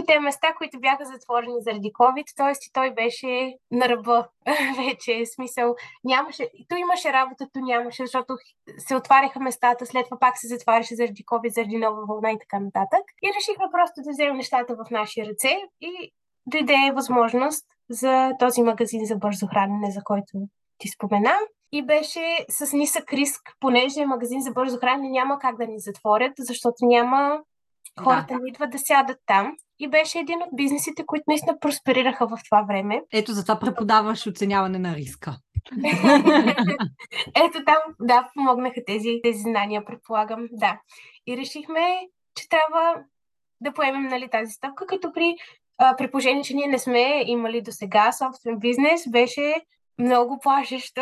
те 0.06 0.20
места, 0.20 0.54
които 0.54 0.80
бяха 0.80 1.04
затворени 1.04 1.54
заради 1.60 1.92
COVID, 1.92 2.36
т.е. 2.36 2.52
той 2.72 2.94
беше 2.94 3.54
на 3.70 3.88
ръба 3.88 4.28
вече. 4.76 5.26
Смисъл, 5.26 5.74
нямаше, 6.04 6.48
то 6.68 6.76
имаше 6.76 7.12
работа, 7.12 7.46
то 7.52 7.60
нямаше, 7.60 8.02
защото 8.02 8.36
се 8.78 8.96
отваряха 8.96 9.40
местата, 9.40 9.86
след 9.86 10.04
това 10.04 10.18
пак 10.18 10.38
се 10.38 10.46
затваряше 10.46 10.94
заради 10.94 11.24
COVID, 11.24 11.48
заради 11.48 11.76
нова 11.76 12.06
вълна 12.06 12.30
и 12.32 12.38
така 12.38 12.58
нататък. 12.58 13.04
И 13.22 13.32
решихме 13.36 13.64
просто 13.72 14.02
да 14.02 14.10
вземем 14.10 14.36
нещата 14.36 14.74
в 14.74 14.90
наши 14.90 15.26
ръце 15.26 15.58
и 15.80 16.12
дойде 16.46 16.92
възможност 16.94 17.66
за 17.90 18.30
този 18.38 18.62
магазин 18.62 19.06
за 19.06 19.16
бързо 19.16 19.46
хранене, 19.46 19.90
за 19.90 20.00
който 20.04 20.32
ти 20.78 20.88
спомена. 20.88 21.34
И 21.72 21.86
беше 21.86 22.46
с 22.48 22.72
нисък 22.72 23.12
риск, 23.12 23.40
понеже 23.60 24.06
магазин 24.06 24.40
за 24.40 24.50
бързо 24.52 24.78
хранене 24.78 25.08
няма 25.08 25.38
как 25.38 25.56
да 25.56 25.66
ни 25.66 25.78
затворят, 25.78 26.32
защото 26.38 26.76
няма 26.82 27.40
Хората 28.00 28.34
да. 28.34 28.40
не 28.40 28.48
идват 28.48 28.70
да 28.70 28.78
сядат 28.78 29.18
там. 29.26 29.56
И 29.78 29.88
беше 29.88 30.18
един 30.18 30.42
от 30.42 30.48
бизнесите, 30.52 31.06
които 31.06 31.24
наистина 31.28 31.58
просперираха 31.60 32.26
в 32.26 32.38
това 32.44 32.62
време. 32.62 33.02
Ето, 33.12 33.32
затова 33.32 33.58
преподаваш 33.58 34.26
оценяване 34.26 34.78
на 34.78 34.96
риска. 34.96 35.36
Ето 37.46 37.64
там, 37.66 37.78
да, 38.00 38.30
помогнаха 38.34 38.80
тези, 38.86 39.20
тези 39.22 39.38
знания, 39.38 39.84
предполагам, 39.84 40.48
да. 40.52 40.80
И 41.26 41.36
решихме, 41.36 42.08
че 42.34 42.48
трябва 42.48 42.94
да 43.60 43.72
поемем 43.72 44.08
нали, 44.08 44.28
тази 44.30 44.52
стъпка, 44.52 44.86
като 44.86 45.12
при, 45.12 45.36
а, 45.78 45.96
при 45.96 46.10
положение, 46.10 46.42
че 46.42 46.54
ние 46.54 46.66
не 46.66 46.78
сме 46.78 47.24
имали 47.26 47.62
до 47.62 47.72
сега 47.72 48.12
собствен 48.12 48.58
бизнес, 48.58 49.10
беше 49.10 49.54
много 49.98 50.38
плашещо. 50.38 51.00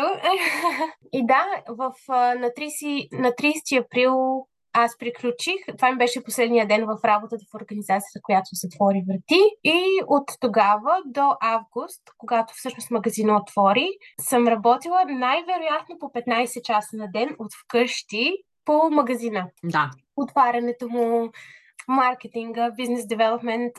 и 1.13 1.25
да, 1.25 1.45
в, 1.67 1.93
на, 2.09 2.47
30, 2.47 3.19
на 3.19 3.29
30 3.31 3.85
април 3.85 4.45
аз 4.73 4.97
приключих. 4.97 5.55
Това 5.77 5.91
ми 5.91 5.97
беше 5.97 6.23
последния 6.23 6.67
ден 6.67 6.85
в 6.85 7.05
работата 7.05 7.45
в 7.51 7.55
организацията, 7.55 8.19
която 8.23 8.49
затвори 8.53 9.03
врати. 9.07 9.41
И 9.63 10.01
от 10.07 10.31
тогава 10.39 11.01
до 11.05 11.35
август, 11.41 12.01
когато 12.17 12.53
всъщност 12.53 12.91
магазина 12.91 13.37
отвори, 13.37 13.87
съм 14.21 14.47
работила 14.47 15.05
най-вероятно 15.05 15.99
по 15.99 16.05
15 16.05 16.61
часа 16.61 16.97
на 16.97 17.07
ден 17.13 17.35
от 17.39 17.51
вкъщи 17.63 18.33
по 18.65 18.89
магазина. 18.91 19.47
Да. 19.63 19.91
Отварянето 20.15 20.89
му, 20.89 21.29
маркетинга, 21.87 22.71
бизнес 22.71 23.07
девелопмент, 23.07 23.73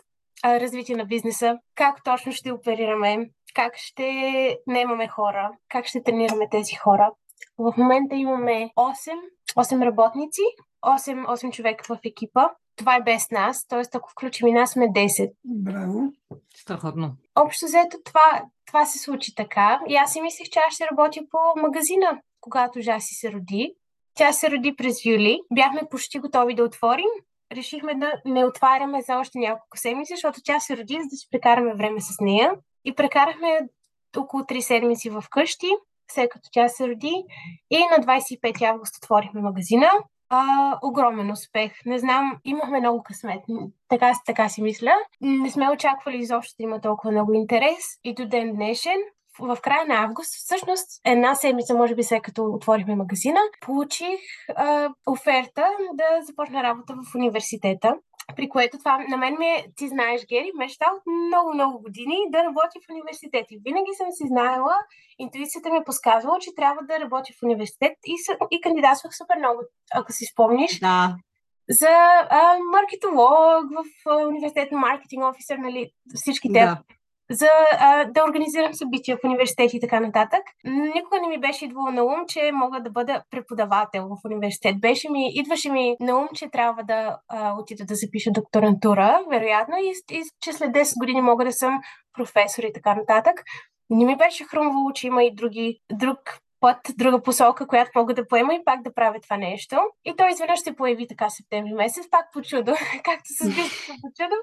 развитие 0.45 0.97
на 0.97 1.05
бизнеса, 1.05 1.59
как 1.75 2.05
точно 2.05 2.33
ще 2.33 2.53
оперираме, 2.53 3.31
как 3.55 3.77
ще 3.77 4.59
наемаме 4.67 5.09
хора, 5.09 5.51
как 5.69 5.87
ще 5.87 6.03
тренираме 6.03 6.49
тези 6.51 6.75
хора. 6.75 7.11
В 7.59 7.75
момента 7.77 8.17
имаме 8.17 8.71
8, 8.77 9.13
8 9.57 9.85
работници, 9.85 10.43
8, 10.83 11.27
8 11.27 11.53
човека 11.53 11.95
в 11.95 11.99
екипа. 12.05 12.49
Това 12.77 12.97
е 12.97 13.03
без 13.03 13.31
нас, 13.31 13.67
т.е. 13.67 13.83
ако 13.95 14.11
включим 14.11 14.47
и 14.49 14.53
нас 14.53 14.71
сме 14.71 14.87
10. 14.87 15.33
Браво. 15.45 16.12
Страхотно. 16.55 17.17
Общо 17.35 17.67
взето 17.67 17.97
това, 18.05 18.43
това 18.67 18.85
се 18.85 18.99
случи 18.99 19.35
така. 19.35 19.81
И 19.89 19.97
аз 19.97 20.12
си 20.12 20.21
мислех, 20.21 20.49
че 20.49 20.61
аз 20.69 20.75
ще 20.75 20.87
работя 20.91 21.21
по 21.31 21.61
магазина, 21.61 22.21
когато 22.41 22.81
Жаси 22.81 23.15
се 23.15 23.33
роди. 23.33 23.75
Тя 24.15 24.33
се 24.33 24.51
роди 24.51 24.77
през 24.77 25.05
юли. 25.05 25.41
Бяхме 25.53 25.81
почти 25.91 26.19
готови 26.19 26.55
да 26.55 26.65
отворим. 26.65 27.05
Решихме 27.53 27.95
да 27.95 28.12
не 28.25 28.45
отваряме 28.45 29.03
за 29.03 29.19
още 29.19 29.39
няколко 29.39 29.79
седмици, 29.79 30.12
защото 30.15 30.41
тя 30.45 30.61
се 30.61 30.77
роди, 30.77 30.95
за 30.95 31.09
да 31.11 31.17
си 31.17 31.29
прекараме 31.31 31.75
време 31.75 32.01
с 32.01 32.21
нея. 32.21 32.53
И 32.85 32.95
прекарахме 32.95 33.69
около 34.17 34.43
3 34.43 34.61
седмици 34.61 35.11
в 35.11 35.25
къщи, 35.31 35.71
след 36.11 36.31
като 36.31 36.49
тя 36.53 36.69
се 36.69 36.89
роди. 36.89 37.25
И 37.71 37.79
на 37.79 38.05
25 38.05 38.62
август 38.62 38.97
отворихме 38.97 39.41
магазина 39.41 39.91
а, 40.33 40.79
огромен 40.83 41.31
успех. 41.31 41.73
Не 41.87 41.99
знам, 41.99 42.39
имахме 42.45 42.81
много 42.81 43.03
късмет. 43.03 43.41
Така, 43.89 44.12
така 44.27 44.49
си 44.49 44.62
мисля. 44.62 44.93
Не 45.21 45.51
сме 45.51 45.71
очаквали 45.71 46.17
изобщо 46.17 46.55
да 46.59 46.62
има 46.62 46.81
толкова 46.81 47.11
много 47.12 47.33
интерес. 47.33 47.85
И 48.05 48.15
до 48.15 48.27
ден 48.27 48.55
днешен 48.55 48.99
в 49.39 49.59
края 49.62 49.87
на 49.87 49.95
август, 49.95 50.35
всъщност 50.35 51.01
една 51.05 51.35
седмица, 51.35 51.75
може 51.75 51.95
би 51.95 52.03
след 52.03 52.23
като 52.23 52.45
отворихме 52.45 52.97
магазина, 52.97 53.41
получих 53.61 54.21
а, 54.57 54.89
оферта 55.07 55.67
да 55.95 56.05
започна 56.23 56.62
работа 56.62 56.95
в 56.95 57.15
университета. 57.15 57.95
При 58.37 58.49
което 58.49 58.79
това 58.79 58.99
на 59.09 59.17
мен 59.17 59.37
ми 59.38 59.47
е, 59.47 59.67
ти 59.76 59.88
знаеш, 59.88 60.26
Гери, 60.26 60.50
мечта 60.59 60.87
от 60.97 61.02
много-много 61.07 61.83
години 61.83 62.17
да 62.29 62.45
работя 62.45 62.79
в 62.87 62.91
университет. 62.91 63.47
И 63.50 63.61
винаги 63.64 63.91
съм 63.97 64.07
си 64.11 64.25
знаела, 64.26 64.75
интуицията 65.19 65.71
ми 65.71 65.79
е 65.79 65.85
подсказвала, 65.85 66.38
че 66.38 66.55
трябва 66.55 66.83
да 66.83 67.00
работя 67.00 67.33
в 67.33 67.43
университет 67.43 67.93
и, 68.07 68.14
и 68.50 68.61
кандидатствах 68.61 69.12
супер 69.17 69.37
много, 69.38 69.61
ако 69.95 70.12
си 70.12 70.25
спомниш. 70.25 70.79
Да. 70.79 71.17
За 71.71 71.95
а, 72.31 72.59
маркетолог 72.73 73.64
в 73.76 74.11
а, 74.11 74.26
университет 74.26 74.73
на 74.73 74.79
маркетинг 74.79 75.25
офисър, 75.25 75.59
нали, 75.59 75.91
всички 76.14 76.52
те 76.52 76.61
да 76.61 76.79
за 77.33 77.49
а, 77.79 78.05
да 78.05 78.25
организирам 78.29 78.75
събития 78.75 79.17
в 79.17 79.25
университет 79.25 79.75
и 79.75 79.81
така 79.81 80.01
нататък. 80.01 80.41
Никога 80.65 81.21
не 81.21 81.29
ми 81.29 81.41
беше 81.41 81.65
идвало 81.65 81.91
на 81.91 82.05
ум, 82.05 82.25
че 82.29 82.51
мога 82.53 82.81
да 82.81 82.91
бъда 82.91 83.23
преподавател 83.31 84.09
в 84.09 84.17
университет. 84.25 84.81
Беше 84.81 85.11
ми, 85.11 85.31
идваше 85.35 85.73
ми 85.73 85.97
на 86.01 86.17
ум, 86.17 86.29
че 86.35 86.51
трябва 86.51 86.83
да 86.85 87.19
а, 87.29 87.55
отида 87.61 87.85
да 87.85 87.95
запиша 87.95 88.31
докторантура, 88.31 89.21
вероятно, 89.31 89.75
и, 89.77 90.17
и 90.17 90.23
че 90.41 90.53
след 90.53 90.71
10 90.71 90.99
години 90.99 91.23
мога 91.23 91.45
да 91.45 91.53
съм 91.53 91.81
професор 92.12 92.62
и 92.62 92.73
така 92.73 92.95
нататък. 92.95 93.43
Не 93.91 94.05
ми 94.05 94.17
беше 94.17 94.45
хрумвало, 94.45 94.93
че 94.93 95.07
има 95.07 95.25
и 95.25 95.35
други, 95.35 95.81
друг 95.93 96.19
път, 96.62 96.78
друга 96.97 97.23
посока, 97.23 97.66
която 97.66 97.90
мога 97.97 98.14
да 98.14 98.28
поема 98.28 98.54
и 98.54 98.64
пак 98.64 98.83
да 98.83 98.95
правя 98.95 99.21
това 99.21 99.37
нещо. 99.37 99.76
И 100.04 100.16
той 100.16 100.31
изведнъж 100.31 100.61
се 100.61 100.76
появи 100.76 101.07
така 101.07 101.31
септември 101.31 101.73
месец, 101.73 102.11
пак 102.11 102.33
по 102.33 102.42
чудо, 102.42 102.73
както 103.04 103.28
с 103.40 103.45
бизнеса 103.45 103.92
по 104.02 104.09
чудо. 104.19 104.37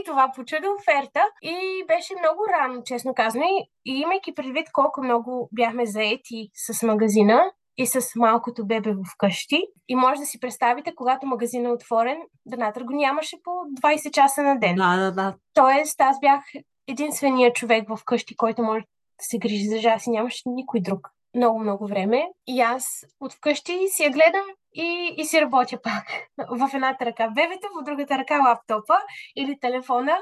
И 0.00 0.04
това 0.04 0.32
по 0.36 0.44
чудо 0.44 0.66
оферта. 0.80 1.22
И 1.42 1.84
беше 1.88 2.14
много 2.18 2.40
рано, 2.58 2.82
честно 2.84 3.14
казано. 3.14 3.44
И, 3.84 4.00
имайки 4.00 4.34
предвид 4.34 4.66
колко 4.72 5.02
много 5.02 5.48
бяхме 5.52 5.86
заети 5.86 6.50
с 6.54 6.86
магазина, 6.86 7.42
и 7.78 7.86
с 7.86 8.00
малкото 8.16 8.66
бебе 8.66 8.92
в 8.92 9.16
къщи. 9.18 9.66
И 9.88 9.96
може 9.96 10.20
да 10.20 10.26
си 10.26 10.40
представите, 10.40 10.94
когато 10.94 11.26
магазинът 11.26 11.70
е 11.70 11.74
отворен, 11.74 12.18
Донатър 12.46 12.82
го 12.82 12.92
нямаше 12.92 13.36
по 13.44 13.50
20 13.50 14.10
часа 14.10 14.42
на 14.42 14.58
ден. 14.58 14.76
Да, 14.76 14.96
да, 14.96 15.12
да. 15.12 15.34
Тоест, 15.54 16.00
аз 16.00 16.20
бях 16.20 16.44
единствения 16.88 17.52
човек 17.52 17.88
в 17.88 18.04
къщи, 18.04 18.36
който 18.36 18.62
може 18.62 18.80
да 18.80 19.24
се 19.24 19.38
грижи 19.38 19.68
за 19.68 19.78
жаси. 19.78 20.10
Нямаше 20.10 20.42
никой 20.46 20.80
друг 20.80 21.08
много-много 21.34 21.86
време. 21.86 22.24
И 22.46 22.60
аз 22.60 23.04
от 23.20 23.32
вкъщи 23.32 23.78
си 23.88 24.04
я 24.04 24.10
гледам 24.10 24.46
и, 24.74 25.14
и 25.16 25.24
си 25.24 25.40
работя 25.40 25.82
пак. 25.82 26.04
В 26.50 26.74
едната 26.74 27.04
ръка 27.04 27.28
бебето, 27.28 27.68
в 27.80 27.84
другата 27.84 28.18
ръка 28.18 28.42
лаптопа 28.48 28.98
или 29.36 29.58
телефона. 29.60 30.16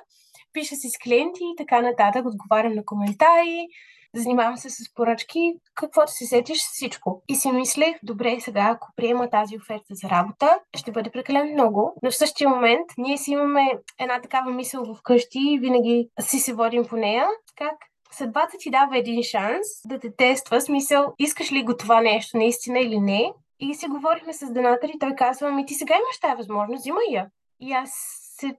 Пиша 0.52 0.75
си 0.75 0.88
с 0.88 0.99
клиенти 0.99 1.43
и 1.43 1.57
така 1.57 1.81
нататък. 1.81 2.26
Отговарям 2.26 2.75
на 2.75 2.85
коментари, 2.85 3.67
занимавам 4.14 4.57
се 4.57 4.71
с 4.71 4.95
поръчки, 4.95 5.52
каквото 5.75 6.12
си 6.12 6.25
сетиш 6.25 6.59
всичко. 6.59 7.23
И 7.29 7.35
си 7.35 7.52
мислех, 7.52 7.97
добре, 8.02 8.40
сега 8.40 8.71
ако 8.75 8.88
приема 8.97 9.31
тази 9.31 9.57
оферта 9.57 9.95
за 9.95 10.09
работа, 10.09 10.59
ще 10.76 10.93
бъде 10.93 11.11
прекалено 11.11 11.52
много. 11.52 11.95
Но 12.02 12.11
в 12.11 12.17
същия 12.17 12.49
момент 12.49 12.87
ние 12.99 13.17
си 13.17 13.31
имаме 13.31 13.71
една 14.00 14.21
такава 14.21 14.50
мисъл 14.50 14.95
вкъщи 14.95 15.38
и 15.38 15.59
винаги 15.59 16.09
си 16.21 16.38
се 16.38 16.55
водим 16.55 16.85
по 16.87 16.97
нея. 16.97 17.26
Как 17.57 17.75
съдбата 18.12 18.57
ти 18.59 18.71
дава 18.71 18.99
един 18.99 19.23
шанс 19.23 19.67
да 19.85 19.99
те 19.99 20.17
тества, 20.17 20.61
смисъл, 20.61 21.14
искаш 21.19 21.52
ли 21.52 21.64
го 21.64 21.76
това 21.76 22.00
нещо 22.00 22.37
наистина 22.37 22.79
или 22.79 23.00
не. 23.00 23.33
И 23.61 23.75
си 23.75 23.87
говорихме 23.87 24.33
с 24.33 24.52
Денатър 24.52 24.88
и 24.88 24.99
той 24.99 25.14
казва, 25.14 25.52
ми 25.52 25.67
ти 25.67 25.75
сега 25.75 25.95
имаш 25.95 26.19
тази 26.21 26.37
възможност, 26.37 26.81
взимай 26.81 27.05
я. 27.11 27.31
И 27.61 27.73
аз 27.73 27.90
се 28.38 28.57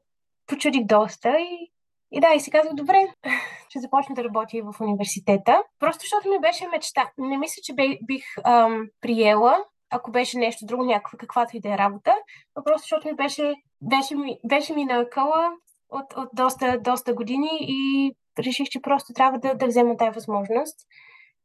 почудих 0.47 0.83
доста 0.83 1.39
и, 1.39 1.71
и 2.11 2.21
да, 2.21 2.33
и 2.35 2.39
си 2.39 2.51
казах, 2.51 2.73
добре, 2.73 3.07
ще 3.69 3.79
започна 3.79 4.15
да 4.15 4.23
работя 4.23 4.57
и 4.57 4.61
в 4.61 4.73
университета. 4.81 5.63
Просто 5.79 6.01
защото 6.01 6.29
ми 6.29 6.39
беше 6.39 6.67
мечта. 6.67 7.11
Не 7.17 7.37
мисля, 7.37 7.61
че 7.63 7.73
бих 8.01 8.23
ам, 8.45 8.87
приела 9.01 9.57
ако 9.91 10.11
беше 10.11 10.37
нещо 10.37 10.65
друго, 10.65 10.85
някаква 10.85 11.17
каквато 11.17 11.57
и 11.57 11.59
да 11.59 11.73
е 11.73 11.77
работа, 11.77 12.13
но 12.55 12.63
просто 12.63 12.81
защото 12.81 13.07
ми 13.07 13.15
беше, 13.15 13.53
беше, 13.81 14.15
ми, 14.15 14.39
беше 14.45 14.73
ми 14.73 14.85
накъла 14.85 15.51
от, 15.89 16.13
от 16.17 16.29
доста, 16.33 16.79
доста 16.79 17.13
години 17.13 17.49
и 17.61 18.11
реших, 18.43 18.69
че 18.69 18.81
просто 18.81 19.13
трябва 19.13 19.39
да, 19.39 19.55
да 19.55 19.67
взема 19.67 19.97
тази 19.97 20.15
възможност. 20.15 20.79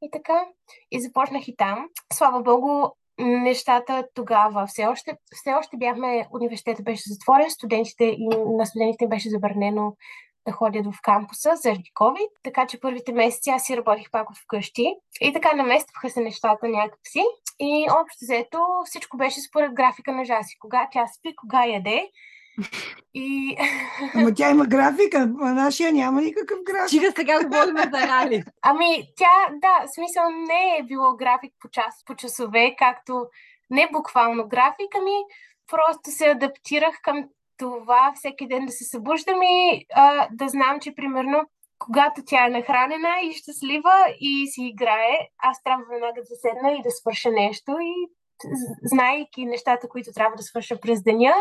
И 0.02 0.10
така, 0.10 0.44
и 0.90 1.00
започнах 1.00 1.48
и 1.48 1.56
там. 1.56 1.88
Слава 2.12 2.42
Богу, 2.42 2.88
нещата 3.18 4.06
тогава 4.14 4.66
все 4.66 4.86
още, 4.86 5.16
все 5.32 5.54
още 5.54 5.76
бяхме, 5.76 6.28
университета 6.34 6.82
беше 6.82 7.02
затворен, 7.06 7.50
студентите 7.50 8.04
и 8.04 8.28
на 8.46 8.66
студентите 8.66 9.06
беше 9.06 9.30
забранено 9.30 9.96
да 10.46 10.52
ходят 10.52 10.86
в 10.86 11.02
кампуса 11.02 11.56
заради 11.56 11.90
COVID, 11.94 12.28
така 12.42 12.66
че 12.66 12.80
първите 12.80 13.12
месеци 13.12 13.50
аз 13.50 13.64
си 13.64 13.76
работих 13.76 14.10
пак 14.10 14.28
вкъщи 14.36 14.94
и 15.20 15.32
така 15.32 15.56
наместваха 15.56 16.10
се 16.10 16.20
нещата 16.20 16.68
някакси 16.68 17.22
и 17.60 17.86
общо 18.02 18.18
взето 18.22 18.58
всичко 18.84 19.16
беше 19.16 19.40
според 19.40 19.72
графика 19.72 20.12
на 20.12 20.24
Жаси. 20.24 20.58
Кога 20.58 20.88
тя 20.92 21.06
спи, 21.06 21.36
кога 21.36 21.66
яде, 21.66 22.10
и... 23.14 23.56
Ама 24.14 24.34
тя 24.34 24.50
има 24.50 24.66
графика, 24.66 25.18
а 25.40 25.52
нашия 25.52 25.92
няма 25.92 26.20
никакъв 26.22 26.58
график. 26.64 26.88
Чига 26.90 27.12
сега 27.16 27.44
говорим 27.44 27.76
за 27.76 28.06
Рали. 28.06 28.44
Ами, 28.62 29.02
тя, 29.16 29.30
да, 29.52 29.86
в 29.86 29.94
смисъл 29.94 30.22
не 30.30 30.76
е 30.78 30.82
било 30.82 31.16
график 31.16 31.52
по, 31.60 31.68
час, 31.68 32.04
по 32.06 32.14
часове, 32.14 32.74
както 32.78 33.26
не 33.70 33.88
буквално 33.92 34.48
график, 34.48 34.94
ами 34.98 35.16
просто 35.70 36.10
се 36.10 36.26
адаптирах 36.26 36.94
към 37.02 37.24
това 37.58 38.12
всеки 38.14 38.48
ден 38.48 38.66
да 38.66 38.72
се 38.72 38.84
събуждам 38.84 39.42
и 39.42 39.86
а, 39.94 40.28
да 40.32 40.48
знам, 40.48 40.80
че 40.80 40.94
примерно 40.94 41.42
когато 41.78 42.22
тя 42.26 42.46
е 42.46 42.50
нахранена 42.50 43.14
и 43.22 43.32
щастлива 43.32 44.14
и 44.20 44.46
си 44.46 44.62
играе, 44.62 45.28
аз 45.38 45.62
трябва 45.62 45.84
веднага 45.90 46.20
да 46.20 46.36
седна 46.36 46.72
и 46.72 46.82
да 46.82 46.90
свърша 46.90 47.30
нещо 47.30 47.76
и 47.80 48.08
знаейки 48.82 49.46
нещата, 49.46 49.88
които 49.88 50.12
трябва 50.12 50.36
да 50.36 50.42
свърша 50.42 50.80
през 50.80 51.02
деня 51.02 51.34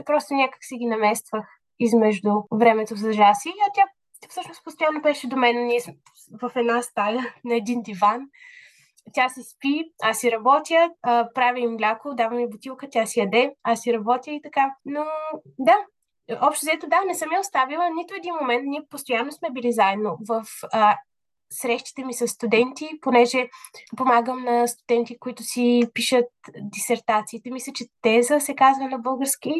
и 0.00 0.04
просто 0.04 0.34
някак 0.34 0.64
си 0.64 0.76
ги 0.76 0.86
намествах 0.86 1.46
измежду 1.78 2.30
времето 2.52 2.96
за 2.96 3.12
жаси. 3.12 3.48
А 3.48 3.72
тя 3.74 3.82
всъщност 4.28 4.64
постоянно 4.64 5.02
беше 5.02 5.28
до 5.28 5.36
мен. 5.36 5.66
Ние 5.66 5.80
в 6.42 6.52
една 6.56 6.82
стая 6.82 7.34
на 7.44 7.54
един 7.54 7.82
диван. 7.82 8.20
Тя 9.12 9.28
си 9.28 9.42
спи, 9.42 9.84
аз 10.02 10.18
си 10.18 10.32
работя, 10.32 10.90
правя 11.34 11.60
им 11.60 11.74
мляко, 11.74 12.14
давам 12.14 12.38
ми 12.38 12.48
бутилка, 12.48 12.88
тя 12.90 13.06
си 13.06 13.20
яде, 13.20 13.54
аз 13.62 13.80
си 13.80 13.92
работя 13.92 14.30
и 14.30 14.42
така. 14.42 14.74
Но 14.84 15.04
да, 15.58 15.76
общо 16.40 16.66
взето 16.66 16.86
да, 16.86 17.00
не 17.06 17.14
съм 17.14 17.32
я 17.32 17.40
оставила 17.40 17.90
нито 17.90 18.14
един 18.14 18.34
момент. 18.40 18.62
Ние 18.66 18.82
постоянно 18.90 19.32
сме 19.32 19.50
били 19.50 19.72
заедно 19.72 20.16
в 20.28 20.44
а, 20.72 20.96
срещите 21.54 22.04
ми 22.04 22.14
с 22.14 22.28
студенти, 22.28 22.88
понеже 23.00 23.48
помагам 23.96 24.44
на 24.44 24.66
студенти, 24.66 25.18
които 25.18 25.42
си 25.42 25.82
пишат 25.94 26.26
дисертациите. 26.60 27.50
Мисля, 27.50 27.72
че 27.72 27.84
теза 28.02 28.40
се 28.40 28.54
казва 28.54 28.88
на 28.88 28.98
български. 28.98 29.54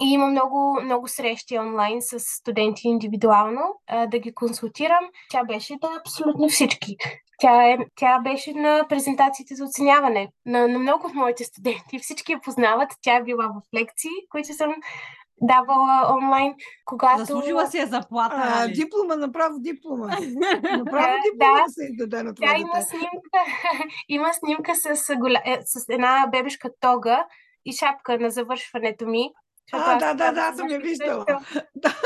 И 0.00 0.12
има 0.12 0.26
много, 0.26 0.80
много 0.82 1.08
срещи 1.08 1.58
онлайн 1.58 1.98
с 2.00 2.18
студенти 2.20 2.88
индивидуално 2.88 3.60
а, 3.86 4.06
да 4.06 4.18
ги 4.18 4.34
консултирам. 4.34 5.04
Тя 5.30 5.44
беше 5.44 5.72
на 5.82 5.88
абсолютно 6.00 6.48
всички. 6.48 6.96
Тя, 7.38 7.70
е, 7.70 7.78
тя 7.96 8.18
беше 8.18 8.52
на 8.52 8.86
презентациите 8.88 9.54
за 9.54 9.64
оценяване 9.64 10.28
на, 10.46 10.68
на 10.68 10.78
много 10.78 11.06
от 11.06 11.14
моите 11.14 11.44
студенти. 11.44 11.98
Всички 11.98 12.32
я 12.32 12.40
познават. 12.40 12.92
Тя 13.02 13.16
е 13.16 13.22
била 13.22 13.48
в 13.48 13.78
лекции, 13.80 14.10
които 14.30 14.54
съм 14.54 14.74
давала 15.42 16.16
онлайн, 16.16 16.54
когато... 16.84 17.18
Заслужила 17.18 17.66
си 17.66 17.78
е 17.78 17.86
заплата. 17.86 18.36
А, 18.36 18.60
нали? 18.60 18.72
диплома, 18.72 19.16
направо 19.16 19.58
диплома. 19.58 20.06
Направо 20.78 21.14
диплома 21.24 21.56
да, 21.56 21.64
да 21.66 21.68
се 21.68 21.84
издаде 21.84 22.22
на 22.22 22.34
това 22.34 22.48
дете. 22.48 22.60
има 22.60 22.82
снимка, 22.82 23.38
има 24.08 24.32
снимка 24.32 24.74
с, 24.74 25.16
голя... 25.16 25.42
е, 25.44 25.58
с 25.64 25.88
една 25.88 26.26
бебешка 26.32 26.70
тога 26.80 27.26
и 27.64 27.72
шапка 27.72 28.18
на 28.18 28.30
завършването 28.30 29.06
ми. 29.06 29.30
А, 29.72 29.98
да, 29.98 30.14
да, 30.14 30.32
да, 30.32 30.56
съм 30.56 30.68
я 30.68 30.78
виждала. 30.78 31.24
Да. 31.76 31.96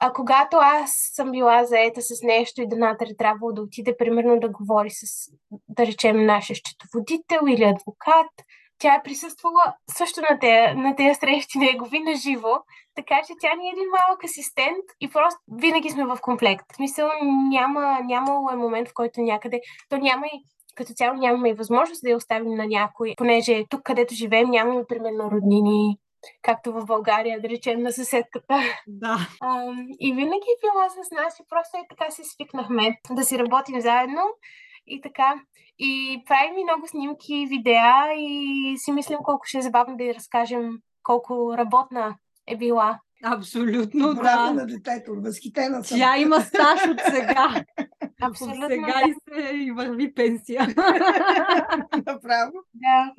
А 0.00 0.12
когато 0.12 0.56
аз 0.56 0.90
съм 1.14 1.30
била 1.30 1.64
заета 1.64 2.02
с 2.02 2.22
нещо 2.22 2.62
и 2.62 2.68
Донатър 2.68 3.06
е 3.06 3.16
трябвало 3.16 3.52
да 3.52 3.62
отиде, 3.62 3.96
примерно 3.96 4.40
да 4.40 4.48
говори 4.48 4.90
с, 4.90 5.30
да 5.68 5.86
речем, 5.86 6.26
нашия 6.26 6.56
счетоводител 6.56 7.40
или 7.48 7.64
адвокат, 7.64 8.30
тя 8.78 8.94
е 8.94 9.02
присъствала 9.04 9.74
също 9.90 10.20
на 10.20 10.38
тези, 10.38 10.76
на 10.76 10.96
тези 10.96 11.14
срещи 11.14 11.58
негови 11.58 12.00
на 12.00 12.14
живо, 12.16 12.54
така 12.94 13.20
че 13.26 13.32
тя 13.40 13.54
ни 13.54 13.68
е 13.68 13.72
един 13.72 13.88
малък 13.98 14.24
асистент 14.24 14.84
и 15.00 15.10
просто 15.10 15.38
винаги 15.60 15.90
сме 15.90 16.04
в 16.04 16.18
комплект. 16.22 16.64
В 16.72 16.76
смисъл 16.76 17.10
няма, 17.50 18.00
нямало 18.04 18.50
е 18.50 18.56
момент, 18.56 18.88
в 18.88 18.94
който 18.94 19.20
някъде, 19.20 19.60
то 19.88 19.96
няма 19.96 20.26
и 20.26 20.44
като 20.74 20.92
цяло 20.92 21.14
нямаме 21.14 21.48
и 21.50 21.54
възможност 21.54 22.02
да 22.02 22.10
я 22.10 22.16
оставим 22.16 22.54
на 22.54 22.66
някой, 22.66 23.14
понеже 23.16 23.64
тук, 23.70 23.82
където 23.82 24.14
живеем, 24.14 24.50
нямаме 24.50 24.84
примерно 24.88 25.30
роднини, 25.30 25.98
както 26.42 26.72
в 26.72 26.84
България, 26.84 27.40
да 27.40 27.48
речем, 27.48 27.82
на 27.82 27.92
съседката. 27.92 28.60
Да. 28.86 29.18
А, 29.40 29.62
и 30.00 30.12
винаги 30.12 30.48
е 30.56 30.60
била 30.62 30.88
с 30.88 31.10
нас 31.10 31.40
и 31.40 31.42
просто 31.48 31.76
и 31.76 31.88
така 31.88 32.10
се 32.10 32.24
свикнахме 32.24 32.98
да 33.10 33.22
си 33.22 33.38
работим 33.38 33.80
заедно 33.80 34.22
и 34.88 35.00
така. 35.00 35.34
И 35.78 36.22
правим 36.26 36.58
и 36.58 36.64
много 36.64 36.88
снимки, 36.88 37.46
видеа 37.48 38.12
и 38.16 38.74
си 38.78 38.92
мислим 38.92 39.18
колко 39.24 39.46
ще 39.46 39.58
е 39.58 39.62
забавно 39.62 39.96
да 39.96 40.04
й 40.04 40.14
разкажем 40.14 40.78
колко 41.02 41.54
работна 41.58 42.16
е 42.46 42.56
била. 42.56 43.00
Абсолютно, 43.24 44.14
Браво 44.14 44.46
да. 44.46 44.52
на 44.52 44.66
детето, 44.66 45.14
възхитена 45.14 45.84
съм. 45.84 45.98
Тя 45.98 46.18
има 46.18 46.40
стаж 46.40 46.80
от 46.88 47.00
сега. 47.00 47.64
Абсолютно. 48.22 48.66
Сега 48.68 48.86
да. 48.86 49.08
и 49.08 49.14
се 49.14 49.54
и 49.54 49.70
върви 49.70 50.14
пенсия. 50.14 50.60
Направо. 52.06 52.52
Да. 52.74 53.12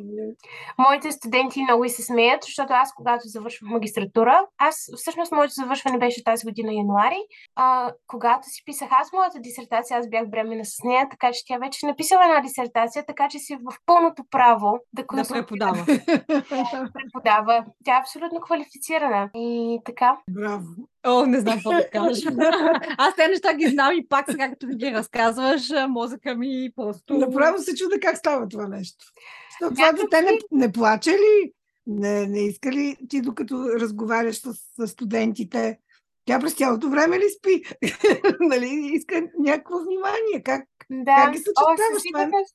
Моите 0.78 1.12
студенти 1.12 1.64
много 1.64 1.86
и 1.86 1.90
се 1.90 2.04
смеят, 2.04 2.44
защото 2.44 2.74
аз, 2.74 2.94
когато 2.94 3.28
завършвах 3.28 3.72
магистратура, 3.72 4.46
аз 4.58 4.90
всъщност 4.96 5.32
моето 5.32 5.54
завършване 5.54 5.98
беше 5.98 6.24
тази 6.24 6.46
година 6.46 6.74
януари. 6.74 7.20
А, 7.56 7.92
когато 8.08 8.48
си 8.50 8.64
писах 8.66 8.90
аз 8.92 9.14
моята 9.14 9.40
дисертация, 9.40 10.00
аз 10.00 10.10
бях 10.10 10.30
бременна 10.30 10.66
с 10.66 10.84
нея, 10.84 11.08
така 11.10 11.32
че 11.32 11.46
тя 11.48 11.58
вече 11.58 11.86
е 11.86 11.90
написала 11.90 12.24
една 12.24 12.42
дисертация, 12.42 13.06
така 13.06 13.28
че 13.30 13.40
си 13.40 13.56
в 13.56 13.78
пълното 13.86 14.24
право 14.32 14.80
да, 14.94 15.04
да 15.04 15.24
преподава. 15.30 15.86
да 15.86 16.90
преподава. 16.94 17.66
Тя 17.86 17.96
е 17.96 18.00
абсолютно 18.00 18.42
квалифицирана. 18.42 19.30
И 19.36 19.80
така. 19.86 20.18
Браво. 20.30 20.66
О, 21.08 21.26
не 21.26 21.40
знам 21.40 21.56
какво 21.56 21.72
да 21.72 21.90
кажа. 21.90 22.30
Аз 22.98 23.16
те 23.16 23.28
неща 23.28 23.54
ги 23.54 23.68
знам 23.68 23.98
и 23.98 24.08
пак 24.08 24.32
сега, 24.32 24.50
като 24.50 24.68
ги 24.68 24.92
разказваш, 24.92 25.62
мозъка 25.90 26.36
ми 26.36 26.70
просто... 26.76 27.14
Направо 27.14 27.60
се 27.60 27.76
чуда 27.76 28.00
как 28.00 28.18
става 28.18 28.48
това 28.48 28.68
нещо. 28.68 29.06
Защото 29.52 29.76
това 29.76 29.86
Някакви- 29.86 30.08
дете 30.12 30.22
не, 30.22 30.66
не 30.66 30.72
плаче 30.72 31.12
ли? 31.12 31.54
Не, 31.88 32.28
не 32.28 32.40
иска 32.40 32.72
ли 32.72 32.98
ти, 33.10 33.22
докато 33.22 33.70
разговаряш 33.80 34.36
с, 34.36 34.54
с 34.54 34.88
студентите? 34.88 35.80
Тя 36.26 36.40
през 36.40 36.54
цялото 36.54 36.90
време 36.90 37.20
ли 37.20 37.30
спи? 37.38 37.64
нали? 38.40 38.92
Иска 38.94 39.22
някакво 39.40 39.80
внимание. 39.80 40.44
Как? 40.46 40.66
Да. 40.90 41.16
Как 41.16 41.32
ги 41.32 41.38
съчетаваш 41.38 42.02
със 42.02 42.52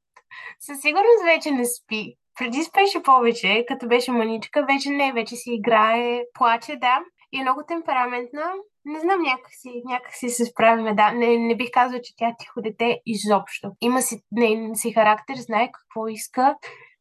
със 0.60 0.80
сигурност 0.80 1.24
вече 1.24 1.50
не 1.50 1.64
спи. 1.64 2.16
Преди 2.38 2.62
спеше 2.62 3.02
повече, 3.02 3.64
като 3.68 3.88
беше 3.88 4.12
маничка, 4.12 4.66
вече 4.74 4.90
не, 4.90 5.12
вече 5.12 5.36
си 5.36 5.50
играе, 5.52 6.22
плаче, 6.34 6.76
да. 6.76 6.98
И 7.34 7.38
е 7.38 7.42
много 7.42 7.62
темпераментна. 7.68 8.52
Не 8.84 9.00
знам, 9.00 9.22
някакси, 9.22 9.82
някакси 9.84 10.28
се 10.28 10.44
справяме, 10.44 10.94
да. 10.94 11.12
Не, 11.12 11.38
не 11.38 11.56
бих 11.56 11.70
казала, 11.72 12.00
че 12.02 12.16
тя 12.16 12.28
е 12.28 12.36
тихо 12.38 12.62
дете 12.62 13.00
изобщо. 13.06 13.70
Има 13.80 14.02
си 14.02 14.22
нейн 14.32 14.70
си 14.74 14.92
характер, 14.92 15.34
знае 15.36 15.70
какво 15.72 16.08
иска, 16.08 16.56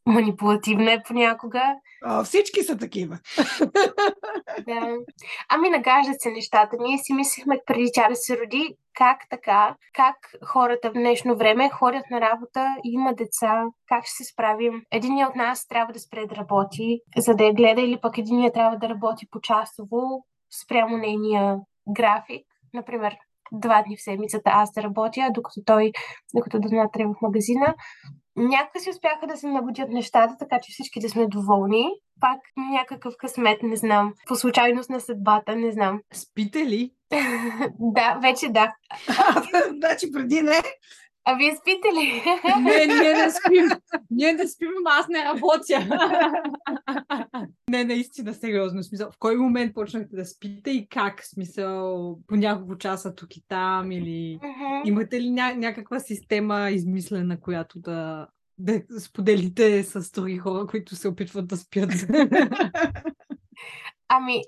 манипулативна 0.05 0.91
е 0.91 1.03
понякога. 1.03 1.75
О, 2.05 2.23
всички 2.23 2.63
са 2.63 2.77
такива. 2.77 3.19
Да. 4.65 4.95
Ами 5.49 5.69
нагаждат 5.69 6.21
се 6.21 6.31
нещата. 6.31 6.77
Ние 6.79 6.97
си 6.97 7.13
мислихме 7.13 7.59
преди 7.65 7.89
тя 7.93 8.09
да 8.09 8.15
се 8.15 8.39
роди, 8.39 8.77
как 8.93 9.17
така, 9.29 9.75
как 9.93 10.15
хората 10.45 10.89
в 10.89 10.93
днешно 10.93 11.35
време 11.35 11.69
ходят 11.69 12.03
на 12.11 12.21
работа, 12.21 12.75
има 12.83 13.13
деца, 13.13 13.63
как 13.87 14.05
ще 14.05 14.23
се 14.23 14.23
справим. 14.23 14.81
Единият 14.91 15.29
от 15.29 15.35
нас 15.35 15.67
трябва 15.67 15.93
да 15.93 15.99
спре 15.99 16.25
да 16.25 16.35
работи, 16.35 16.99
за 17.17 17.35
да 17.35 17.43
я 17.43 17.53
гледа, 17.53 17.81
или 17.81 17.99
пък 18.01 18.17
единият 18.17 18.53
трябва 18.53 18.77
да 18.77 18.89
работи 18.89 19.27
по-часово 19.31 20.25
спрямо 20.63 20.97
нейния 20.97 21.57
график. 21.87 22.45
Например, 22.73 23.15
два 23.51 23.83
дни 23.83 23.97
в 23.97 24.03
седмицата 24.03 24.49
аз 24.53 24.73
да 24.73 24.83
работя, 24.83 25.29
докато 25.33 25.61
той, 25.65 25.91
докато 26.35 26.59
Дона 26.59 26.89
трябва 26.93 27.13
в 27.13 27.21
магазина. 27.21 27.75
Някак 28.35 28.81
си 28.81 28.89
успяха 28.89 29.27
да 29.27 29.37
се 29.37 29.47
нагодят 29.47 29.89
нещата, 29.89 30.35
така 30.39 30.59
че 30.63 30.71
всички 30.71 30.99
да 30.99 31.09
сме 31.09 31.27
доволни. 31.27 31.89
Пак 32.19 32.39
някакъв 32.71 33.13
късмет, 33.17 33.63
не 33.63 33.75
знам. 33.75 34.13
По 34.27 34.35
случайност 34.35 34.89
на 34.89 34.99
съдбата, 34.99 35.55
не 35.55 35.71
знам. 35.71 36.01
Спите 36.13 36.65
ли? 36.65 36.91
да, 37.79 38.19
вече 38.21 38.49
да. 38.49 38.73
значи 39.77 40.11
преди 40.11 40.41
не. 40.41 40.61
А 41.25 41.35
вие 41.35 41.55
спите 41.55 41.87
ли? 41.87 42.23
Не, 42.61 42.85
ние 42.85 43.13
не 43.13 43.31
спим. 43.31 43.69
Ние 44.11 44.33
не 44.33 44.47
спим, 44.47 44.69
аз 44.85 45.07
не 45.07 45.25
работя. 45.25 45.87
не, 47.69 47.83
наистина, 47.83 48.33
сериозно. 48.33 48.83
Смисъл, 48.83 49.11
в 49.11 49.19
кой 49.19 49.35
момент 49.35 49.73
почнахте 49.73 50.15
да 50.15 50.25
спите 50.25 50.71
и 50.71 50.87
как? 50.89 51.25
Смисъл, 51.25 52.17
по 52.27 52.35
няколко 52.35 52.77
часа 52.77 53.15
тук 53.15 53.37
и 53.37 53.43
там 53.47 53.91
или... 53.91 54.39
Мгм. 54.43 54.81
Имате 54.85 55.21
ли 55.21 55.25
ня- 55.25 55.55
някаква 55.55 55.99
система 55.99 56.69
измислена, 56.69 57.39
която 57.39 57.79
да, 57.79 58.27
да 58.57 58.81
споделите 58.99 59.83
с 59.83 60.11
други 60.11 60.37
хора, 60.37 60.67
които 60.67 60.95
се 60.95 61.07
опитват 61.07 61.47
да 61.47 61.57
спят. 61.57 61.89
Ами, 64.07 64.41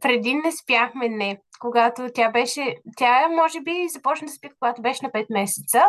преди 0.00 0.34
не 0.34 0.52
спяхме, 0.62 1.08
не. 1.08 1.40
Когато 1.60 2.08
тя 2.14 2.30
беше... 2.30 2.76
Тя, 2.96 3.28
може 3.28 3.60
би, 3.60 3.88
започна 3.92 4.26
да 4.26 4.32
спи, 4.32 4.48
когато 4.58 4.82
беше 4.82 5.00
на 5.02 5.10
5 5.10 5.26
месеца. 5.30 5.82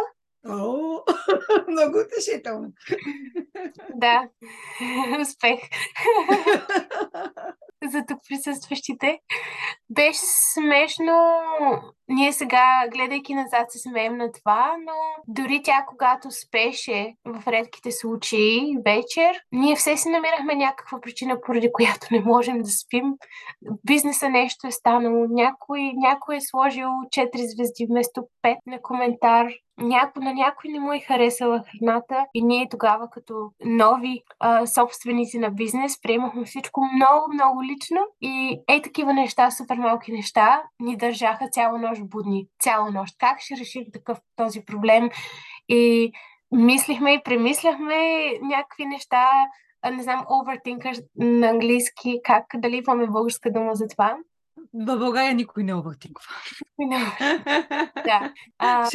О, 0.44 1.04
много 1.68 1.98
утешително. 2.06 2.74
Да, 3.96 4.30
успех. 5.22 5.60
За 7.84 8.06
тук 8.08 8.20
присъстващите. 8.30 9.20
Беше 9.90 10.20
смешно. 10.54 11.40
Ние 12.08 12.34
сега, 12.34 12.88
гледайки 12.92 13.34
назад, 13.34 13.72
се 13.72 13.80
смеем 13.80 14.18
на 14.18 14.32
това, 14.32 14.76
но 14.86 14.94
дори 15.28 15.62
тя, 15.64 15.86
когато 15.88 16.32
спеше 16.32 17.16
в 17.26 17.48
редките 17.48 17.92
случаи 17.92 18.78
вечер, 18.86 19.42
ние 19.52 19.76
все 19.76 19.98
си 19.98 20.10
намирахме 20.10 20.56
някаква 20.56 21.02
причина, 21.02 21.42
поради 21.42 21.72
която 21.72 22.08
не 22.12 22.20
можем 22.20 22.62
да 22.62 22.70
спим. 22.70 23.14
Бизнеса 23.86 24.30
нещо 24.30 24.68
е 24.68 24.72
станало. 24.72 25.26
Някой, 25.30 25.92
някой 25.96 26.36
е 26.36 26.42
сложил 26.42 26.88
4 26.88 27.56
звезди 27.56 27.86
вместо 27.90 28.22
5 28.44 28.58
на 28.68 28.82
коментар 28.82 29.48
няко, 29.80 30.20
на 30.20 30.34
някой 30.34 30.72
не 30.72 30.80
му 30.80 30.94
е 30.94 31.00
харесала 31.00 31.64
храната 31.72 32.26
и 32.34 32.44
ние 32.44 32.68
тогава 32.72 33.10
като 33.10 33.49
нови 33.66 34.24
а, 34.40 34.66
собственици 34.66 35.40
на 35.40 35.50
бизнес 35.50 36.02
приемахме 36.02 36.46
всичко 36.46 36.82
много, 36.96 37.34
много 37.34 37.64
лично 37.64 38.02
и 38.22 38.60
ей 38.70 38.82
такива 38.82 39.14
неща, 39.14 39.52
супер 39.52 39.76
малки 39.76 40.12
неща, 40.12 40.64
ни 40.80 40.98
държаха 40.98 41.48
цяла 41.52 41.80
нощ 41.80 42.02
будни. 42.04 42.48
Цяла 42.60 42.92
нощ. 42.92 43.16
Как 43.20 43.40
ще 43.40 43.58
решим 43.58 43.84
такъв 43.94 44.18
този 44.36 44.62
проблем? 44.66 45.10
И 45.70 46.12
мислихме 46.52 47.14
и 47.14 47.24
премисляхме 47.24 48.32
някакви 48.42 48.86
неща, 48.86 49.30
не 49.92 50.04
знам, 50.04 50.26
overthinker 50.26 51.04
на 51.16 51.50
английски, 51.50 52.20
как, 52.24 52.46
дали 52.56 52.82
имаме 52.88 53.08
българска 53.08 53.52
дума 53.52 53.76
за 53.76 53.88
това. 53.88 54.18
В 54.74 54.98
България 54.98 55.34
никой 55.34 55.64
не 55.64 55.76
овъртинква. 55.76 56.26
да. 58.06 58.34
А... 58.58 58.90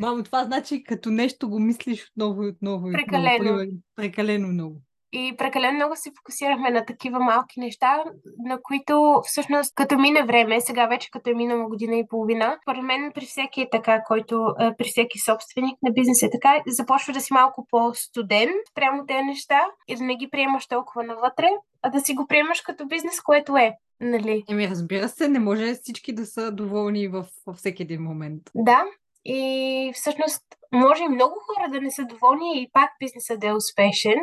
Мамо, 0.00 0.22
това 0.22 0.44
значи 0.44 0.84
като 0.84 1.10
нещо 1.10 1.50
го 1.50 1.60
мислиш 1.60 2.10
отново 2.10 2.42
и 2.42 2.48
отново. 2.48 2.92
Прекалено. 2.92 3.50
Отново, 3.50 3.70
прекалено 3.96 4.48
много. 4.48 4.80
И 5.16 5.34
прекалено 5.38 5.74
много 5.74 5.96
се 5.96 6.10
фокусирахме 6.18 6.70
на 6.70 6.84
такива 6.84 7.18
малки 7.18 7.60
неща, 7.60 8.04
на 8.38 8.58
които 8.62 9.20
всъщност 9.24 9.74
като 9.74 9.98
мине 9.98 10.24
време, 10.24 10.60
сега 10.60 10.86
вече 10.86 11.10
като 11.10 11.30
е 11.30 11.34
минала 11.34 11.68
година 11.68 11.96
и 11.96 12.06
половина, 12.08 12.58
според 12.62 12.82
мен 12.82 13.12
при 13.14 13.24
всеки 13.24 13.60
е 13.60 13.70
така, 13.72 14.02
който 14.02 14.54
при 14.78 14.84
всеки 14.84 15.18
собственик 15.18 15.78
на 15.82 15.90
бизнес 15.92 16.22
е 16.22 16.30
така, 16.30 16.62
започва 16.66 17.12
да 17.12 17.20
си 17.20 17.32
малко 17.32 17.66
по-студен 17.70 18.48
прямо 18.74 19.06
тези 19.06 19.22
неща 19.22 19.60
и 19.88 19.96
да 19.96 20.04
не 20.04 20.16
ги 20.16 20.30
приемаш 20.30 20.66
толкова 20.66 21.04
навътре, 21.04 21.48
а 21.82 21.90
да 21.90 22.00
си 22.00 22.14
го 22.14 22.26
приемаш 22.26 22.60
като 22.60 22.86
бизнес, 22.86 23.20
което 23.20 23.56
е. 23.56 23.72
Нали? 24.00 24.44
Еми, 24.50 24.68
разбира 24.68 25.08
се, 25.08 25.28
не 25.28 25.38
може 25.38 25.74
всички 25.74 26.12
да 26.14 26.26
са 26.26 26.52
доволни 26.52 27.08
във, 27.08 27.26
във 27.46 27.56
всеки 27.56 27.82
един 27.82 28.02
момент. 28.02 28.42
Да, 28.54 28.84
и 29.24 29.92
всъщност 29.94 30.42
може 30.72 31.02
и 31.02 31.08
много 31.08 31.34
хора 31.46 31.70
да 31.70 31.80
не 31.80 31.90
са 31.90 32.04
доволни 32.04 32.62
и 32.62 32.70
пак 32.72 32.90
бизнесът 33.00 33.40
да 33.40 33.46
е 33.46 33.54
успешен, 33.54 34.20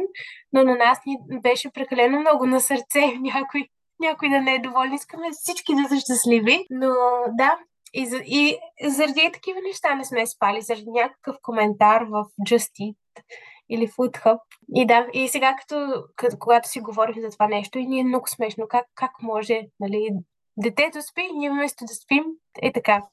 но 0.53 0.63
на 0.63 0.75
нас 0.75 0.99
ни 1.05 1.17
беше 1.41 1.71
прекалено 1.71 2.19
много 2.19 2.45
на 2.45 2.59
сърце 2.59 3.01
някой, 3.21 3.67
някой 3.99 4.29
да 4.29 4.41
не 4.41 4.55
е 4.55 4.61
доволен. 4.61 4.93
Искаме 4.93 5.27
всички 5.31 5.75
да 5.75 5.89
са 5.89 5.99
щастливи, 5.99 6.65
но 6.69 6.93
да, 7.37 7.57
и, 7.93 8.05
за, 8.05 8.17
и 8.25 8.57
заради 8.83 9.29
такива 9.33 9.59
неща 9.67 9.95
не 9.95 10.05
сме 10.05 10.27
спали, 10.27 10.61
заради 10.61 10.91
някакъв 10.91 11.35
коментар 11.41 12.01
в 12.01 12.25
Just 12.49 12.71
Eat 12.81 12.95
или 13.69 13.87
Food 13.87 14.23
Hub. 14.23 14.39
И 14.75 14.85
да, 14.87 15.07
и 15.13 15.27
сега 15.27 15.55
като, 15.59 16.03
като 16.15 16.35
когато 16.39 16.69
си 16.69 16.79
говорим 16.79 17.21
за 17.21 17.29
това 17.29 17.47
нещо 17.47 17.79
и 17.79 17.85
ни 17.85 17.99
е 17.99 18.03
много 18.03 18.27
смешно, 18.27 18.65
как, 18.69 18.85
как 18.95 19.11
може, 19.21 19.61
нали, 19.79 20.09
детето 20.57 21.01
спи, 21.01 21.29
ние 21.33 21.49
вместо 21.49 21.85
да 21.85 21.93
спим, 21.93 22.23
е 22.61 22.71
така. 22.71 23.03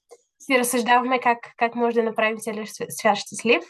Си 0.40 0.58
разсъждаваме 0.58 1.20
как, 1.20 1.38
как 1.56 1.74
може 1.74 1.94
да 1.94 2.02
направим 2.02 2.38
целият 2.38 2.68
свят 2.88 3.16
щастлив. 3.16 3.64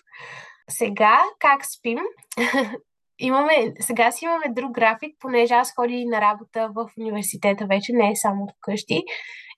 Сега, 0.70 1.20
как 1.38 1.66
спим? 1.66 1.98
имаме, 3.18 3.72
сега 3.80 4.12
си 4.12 4.24
имаме 4.24 4.44
друг 4.48 4.72
график, 4.72 5.16
понеже 5.20 5.54
аз 5.54 5.74
ходя 5.74 6.04
на 6.06 6.20
работа 6.20 6.70
в 6.74 6.90
университета 7.00 7.66
вече, 7.66 7.92
не 7.92 8.10
е 8.10 8.16
само 8.16 8.48
вкъщи. 8.58 9.02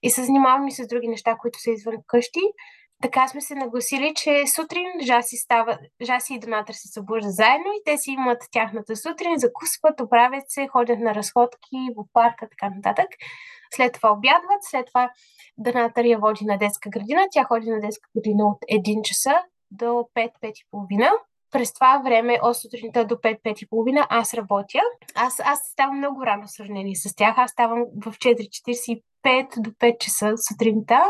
И 0.03 0.09
се 0.09 0.23
занимавам 0.23 0.67
и 0.67 0.71
с 0.71 0.87
други 0.87 1.07
неща, 1.07 1.35
които 1.35 1.59
са 1.59 1.71
извън 1.71 1.95
вкъщи 2.03 2.41
така 3.01 3.27
сме 3.27 3.41
се 3.41 3.55
нагласили, 3.55 4.13
че 4.15 4.43
сутрин 4.55 4.87
Жаси, 5.01 5.37
става, 5.37 5.79
Жаси 6.01 6.33
и 6.33 6.39
Донатър 6.39 6.73
се 6.73 6.87
събуждат 6.87 7.35
заедно 7.35 7.65
и 7.65 7.81
те 7.85 7.97
си 7.97 8.11
имат 8.11 8.43
тяхната 8.51 8.95
сутрин, 8.95 9.37
закусват, 9.37 10.01
оправят 10.01 10.43
се, 10.47 10.67
ходят 10.67 10.99
на 10.99 11.15
разходки 11.15 11.77
в 11.97 12.03
парка, 12.13 12.47
така 12.49 12.69
нататък. 12.75 13.07
След 13.73 13.93
това 13.93 14.11
обядват, 14.11 14.61
след 14.61 14.85
това 14.85 15.11
Донатър 15.57 16.05
я 16.05 16.19
води 16.19 16.45
на 16.45 16.57
детска 16.57 16.89
градина. 16.89 17.21
Тя 17.31 17.43
ходи 17.43 17.69
на 17.69 17.79
детска 17.79 18.09
градина 18.15 18.47
от 18.47 18.57
1 18.71 19.01
часа 19.01 19.41
до 19.71 19.85
5-5.30. 19.85 21.09
През 21.51 21.73
това 21.73 22.01
време, 22.05 22.39
от 22.43 22.57
сутринта 22.57 23.05
до 23.05 23.15
5-5.30, 23.15 24.05
аз 24.09 24.33
работя. 24.33 24.79
Аз, 25.15 25.39
аз 25.39 25.59
ставам 25.59 25.97
много 25.97 26.25
рано 26.25 26.47
в 26.47 26.51
сравнение 26.51 26.95
с 26.95 27.15
тях. 27.15 27.37
Аз 27.37 27.51
ставам 27.51 27.85
в 28.05 28.11
4.45 28.11 29.61
до 29.61 29.69
5 29.69 29.97
часа 29.97 30.33
сутринта 30.37 31.03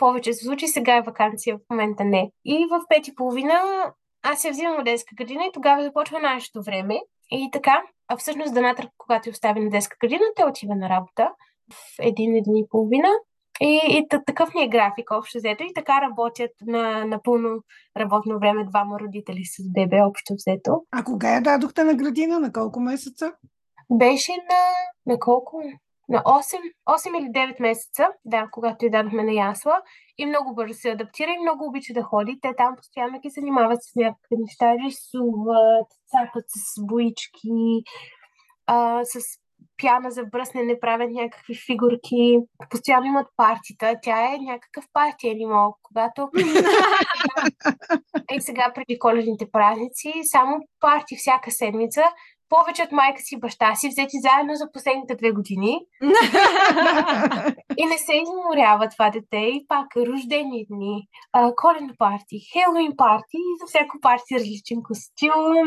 повече 0.00 0.32
случаи 0.34 0.68
сега 0.68 0.96
е 0.96 1.02
вакансия, 1.02 1.56
в 1.56 1.70
момента 1.70 2.04
не. 2.04 2.30
И 2.44 2.66
в 2.70 2.80
пет 2.88 3.08
и 3.08 3.14
половина 3.14 3.60
аз 4.22 4.44
я 4.44 4.50
взимам 4.50 4.78
от 4.78 4.84
детска 4.84 5.14
градина 5.14 5.44
и 5.44 5.52
тогава 5.52 5.82
започва 5.82 6.20
нашето 6.20 6.62
време. 6.62 7.00
И 7.30 7.48
така, 7.52 7.82
а 8.08 8.16
всъщност 8.16 8.54
Данатър, 8.54 8.88
когато 8.98 9.28
я 9.28 9.32
остави 9.32 9.60
на 9.60 9.70
детска 9.70 9.96
градина, 10.00 10.24
те 10.36 10.44
отива 10.44 10.74
на 10.74 10.88
работа 10.88 11.30
в 11.72 11.76
един, 12.00 12.34
един 12.34 12.56
и 12.56 12.66
половина. 12.70 13.08
И, 13.62 13.80
и 13.88 14.06
такъв 14.26 14.54
ни 14.54 14.62
е 14.62 14.68
график 14.68 15.10
общо 15.10 15.38
взето. 15.38 15.62
И 15.64 15.74
така 15.74 16.00
работят 16.00 16.50
на, 16.66 17.04
на 17.04 17.22
пълно 17.22 17.62
работно 17.96 18.38
време 18.38 18.64
двама 18.64 19.00
родители 19.00 19.44
с 19.44 19.72
бебе 19.72 20.02
общо 20.02 20.34
взето. 20.34 20.82
А 20.92 21.04
кога 21.04 21.34
я 21.34 21.40
дадохте 21.40 21.84
на 21.84 21.94
градина? 21.94 22.40
На 22.40 22.52
колко 22.52 22.80
месеца? 22.80 23.32
Беше 23.90 24.32
на, 24.32 25.12
на 25.12 25.18
колко? 25.18 25.62
На 26.10 26.22
8, 26.22 26.58
8 26.88 27.18
или 27.18 27.26
9 27.26 27.60
месеца, 27.60 28.08
да, 28.24 28.48
когато 28.50 28.84
я 28.84 28.90
дадохме 28.90 29.22
на 29.22 29.32
ясла 29.32 29.82
и 30.18 30.26
много 30.26 30.54
бързо 30.54 30.74
се 30.74 30.90
адаптира 30.90 31.30
и 31.30 31.42
много 31.42 31.66
обича 31.66 31.92
да 31.92 32.02
ходи. 32.02 32.38
Те 32.42 32.54
там 32.56 32.76
постоянно 32.76 33.20
ги 33.20 33.30
занимават 33.30 33.82
с 33.82 33.94
някакви 33.96 34.36
неща, 34.38 34.74
рисуват, 34.86 35.86
цапат 36.10 36.44
с 36.48 36.86
боички, 36.86 37.82
а, 38.66 39.00
с 39.04 39.20
пяна 39.82 40.10
за 40.10 40.24
бръснене, 40.24 40.80
правят 40.80 41.10
някакви 41.10 41.54
фигурки, 41.66 42.38
постоянно 42.70 43.06
имат 43.06 43.26
партита. 43.36 43.94
Тя 44.02 44.34
е 44.34 44.38
някакъв 44.38 44.84
парти 44.92 45.28
анимал, 45.28 45.76
когато... 45.82 46.30
и 48.32 48.40
сега 48.40 48.72
преди 48.74 48.98
коледните 48.98 49.50
празници, 49.50 50.12
само 50.24 50.60
парти 50.80 51.16
всяка 51.16 51.50
седмица, 51.50 52.02
повече 52.50 52.82
от 52.82 52.92
майка 52.92 53.22
си 53.22 53.34
и 53.34 53.38
баща 53.38 53.74
си, 53.74 53.88
взети 53.88 54.16
заедно 54.20 54.54
за 54.54 54.72
последните 54.72 55.14
две 55.14 55.32
години. 55.32 55.80
и 57.76 57.86
не 57.86 57.98
се 57.98 58.12
изморява 58.16 58.88
това 58.88 59.10
дете. 59.10 59.36
И 59.36 59.64
пак 59.68 59.86
рождени 59.96 60.66
дни, 60.70 61.08
коледно 61.56 61.94
парти, 61.98 62.36
хелоуин 62.52 62.96
парти, 62.96 63.38
за 63.60 63.66
всяко 63.66 64.00
парти 64.00 64.34
различен 64.34 64.82
костюм, 64.82 65.66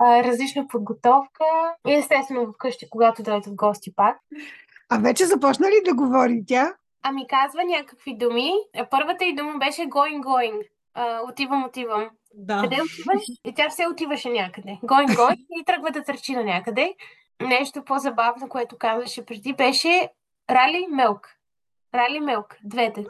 различна 0.00 0.66
подготовка. 0.68 1.44
И 1.88 1.94
естествено 1.94 2.52
вкъщи, 2.52 2.90
когато 2.90 3.22
дойдат 3.22 3.54
гости 3.54 3.94
пак. 3.96 4.16
А 4.90 4.98
вече 4.98 5.26
започна 5.26 5.66
ли 5.68 5.80
да 5.84 5.94
говори 5.94 6.42
тя? 6.46 6.74
Ами 7.02 7.26
казва 7.26 7.64
някакви 7.64 8.16
думи. 8.16 8.52
Първата 8.90 9.24
и 9.24 9.34
дума 9.34 9.58
беше 9.58 9.82
going, 9.82 10.20
going. 10.20 10.62
Отивам, 11.28 11.64
отивам. 11.64 12.08
Да. 12.36 12.60
Къде 12.62 12.76
отиваш? 12.82 13.22
И 13.44 13.54
тя 13.54 13.68
все 13.68 13.86
отиваше 13.86 14.30
някъде. 14.30 14.78
Гой, 14.82 15.06
гой 15.16 15.32
и 15.50 15.64
тръгва 15.64 15.90
да 15.90 16.02
търчи 16.02 16.32
на 16.32 16.44
някъде. 16.44 16.94
Нещо 17.42 17.84
по-забавно, 17.84 18.48
което 18.48 18.78
казваше 18.78 19.26
преди, 19.26 19.52
беше 19.52 20.08
Рали 20.50 20.86
Мелк. 20.90 21.28
Рали 21.94 22.20
Мелк. 22.20 22.56
Двете. 22.64 23.04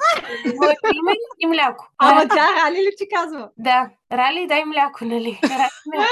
Моето 0.60 0.80
име 0.94 1.12
и 1.38 1.46
мляко. 1.46 1.88
Ама 1.98 2.28
тя 2.28 2.46
Рали 2.64 2.76
ли 2.76 2.90
ти 2.96 3.08
казва? 3.14 3.50
Да. 3.58 3.90
Рали 4.12 4.46
дай 4.46 4.64
мляко, 4.64 5.04
нали? 5.04 5.40
Рали 5.44 5.68
мляко. 5.94 6.10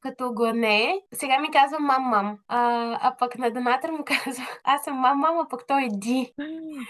като 0.00 0.32
го 0.32 0.46
не 0.46 1.00
сега 1.14 1.38
ми 1.38 1.50
казва 1.50 1.78
мам-мам. 1.78 2.38
А, 2.48 2.98
а 3.02 3.16
пък 3.18 3.38
на 3.38 3.50
Донатър 3.50 3.90
му 3.90 4.04
казва, 4.04 4.44
аз 4.64 4.84
съм 4.84 4.96
мам-мам, 4.96 5.38
а 5.38 5.48
пък 5.48 5.66
той 5.66 5.84
е 5.84 5.88
Ди. 5.90 6.32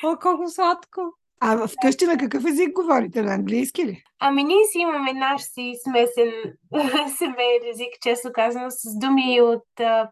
О, 0.05 0.17
колко 0.23 0.49
сладко! 0.49 1.01
А 1.43 1.67
вкъщи 1.69 2.05
на 2.07 2.19
какъв 2.19 2.45
език 2.47 2.73
говорите? 2.73 3.23
На 3.23 3.35
английски 3.35 3.85
ли? 3.85 4.03
Ами 4.21 4.45
ние 4.45 4.65
си 4.73 4.79
имаме 4.79 5.13
наш 5.13 5.43
си 5.43 5.73
смесен 5.89 6.33
семейен 7.19 7.63
език, 7.71 7.93
често 8.03 8.29
казано, 8.35 8.67
с 8.71 8.99
думи 8.99 9.41
от 9.41 9.65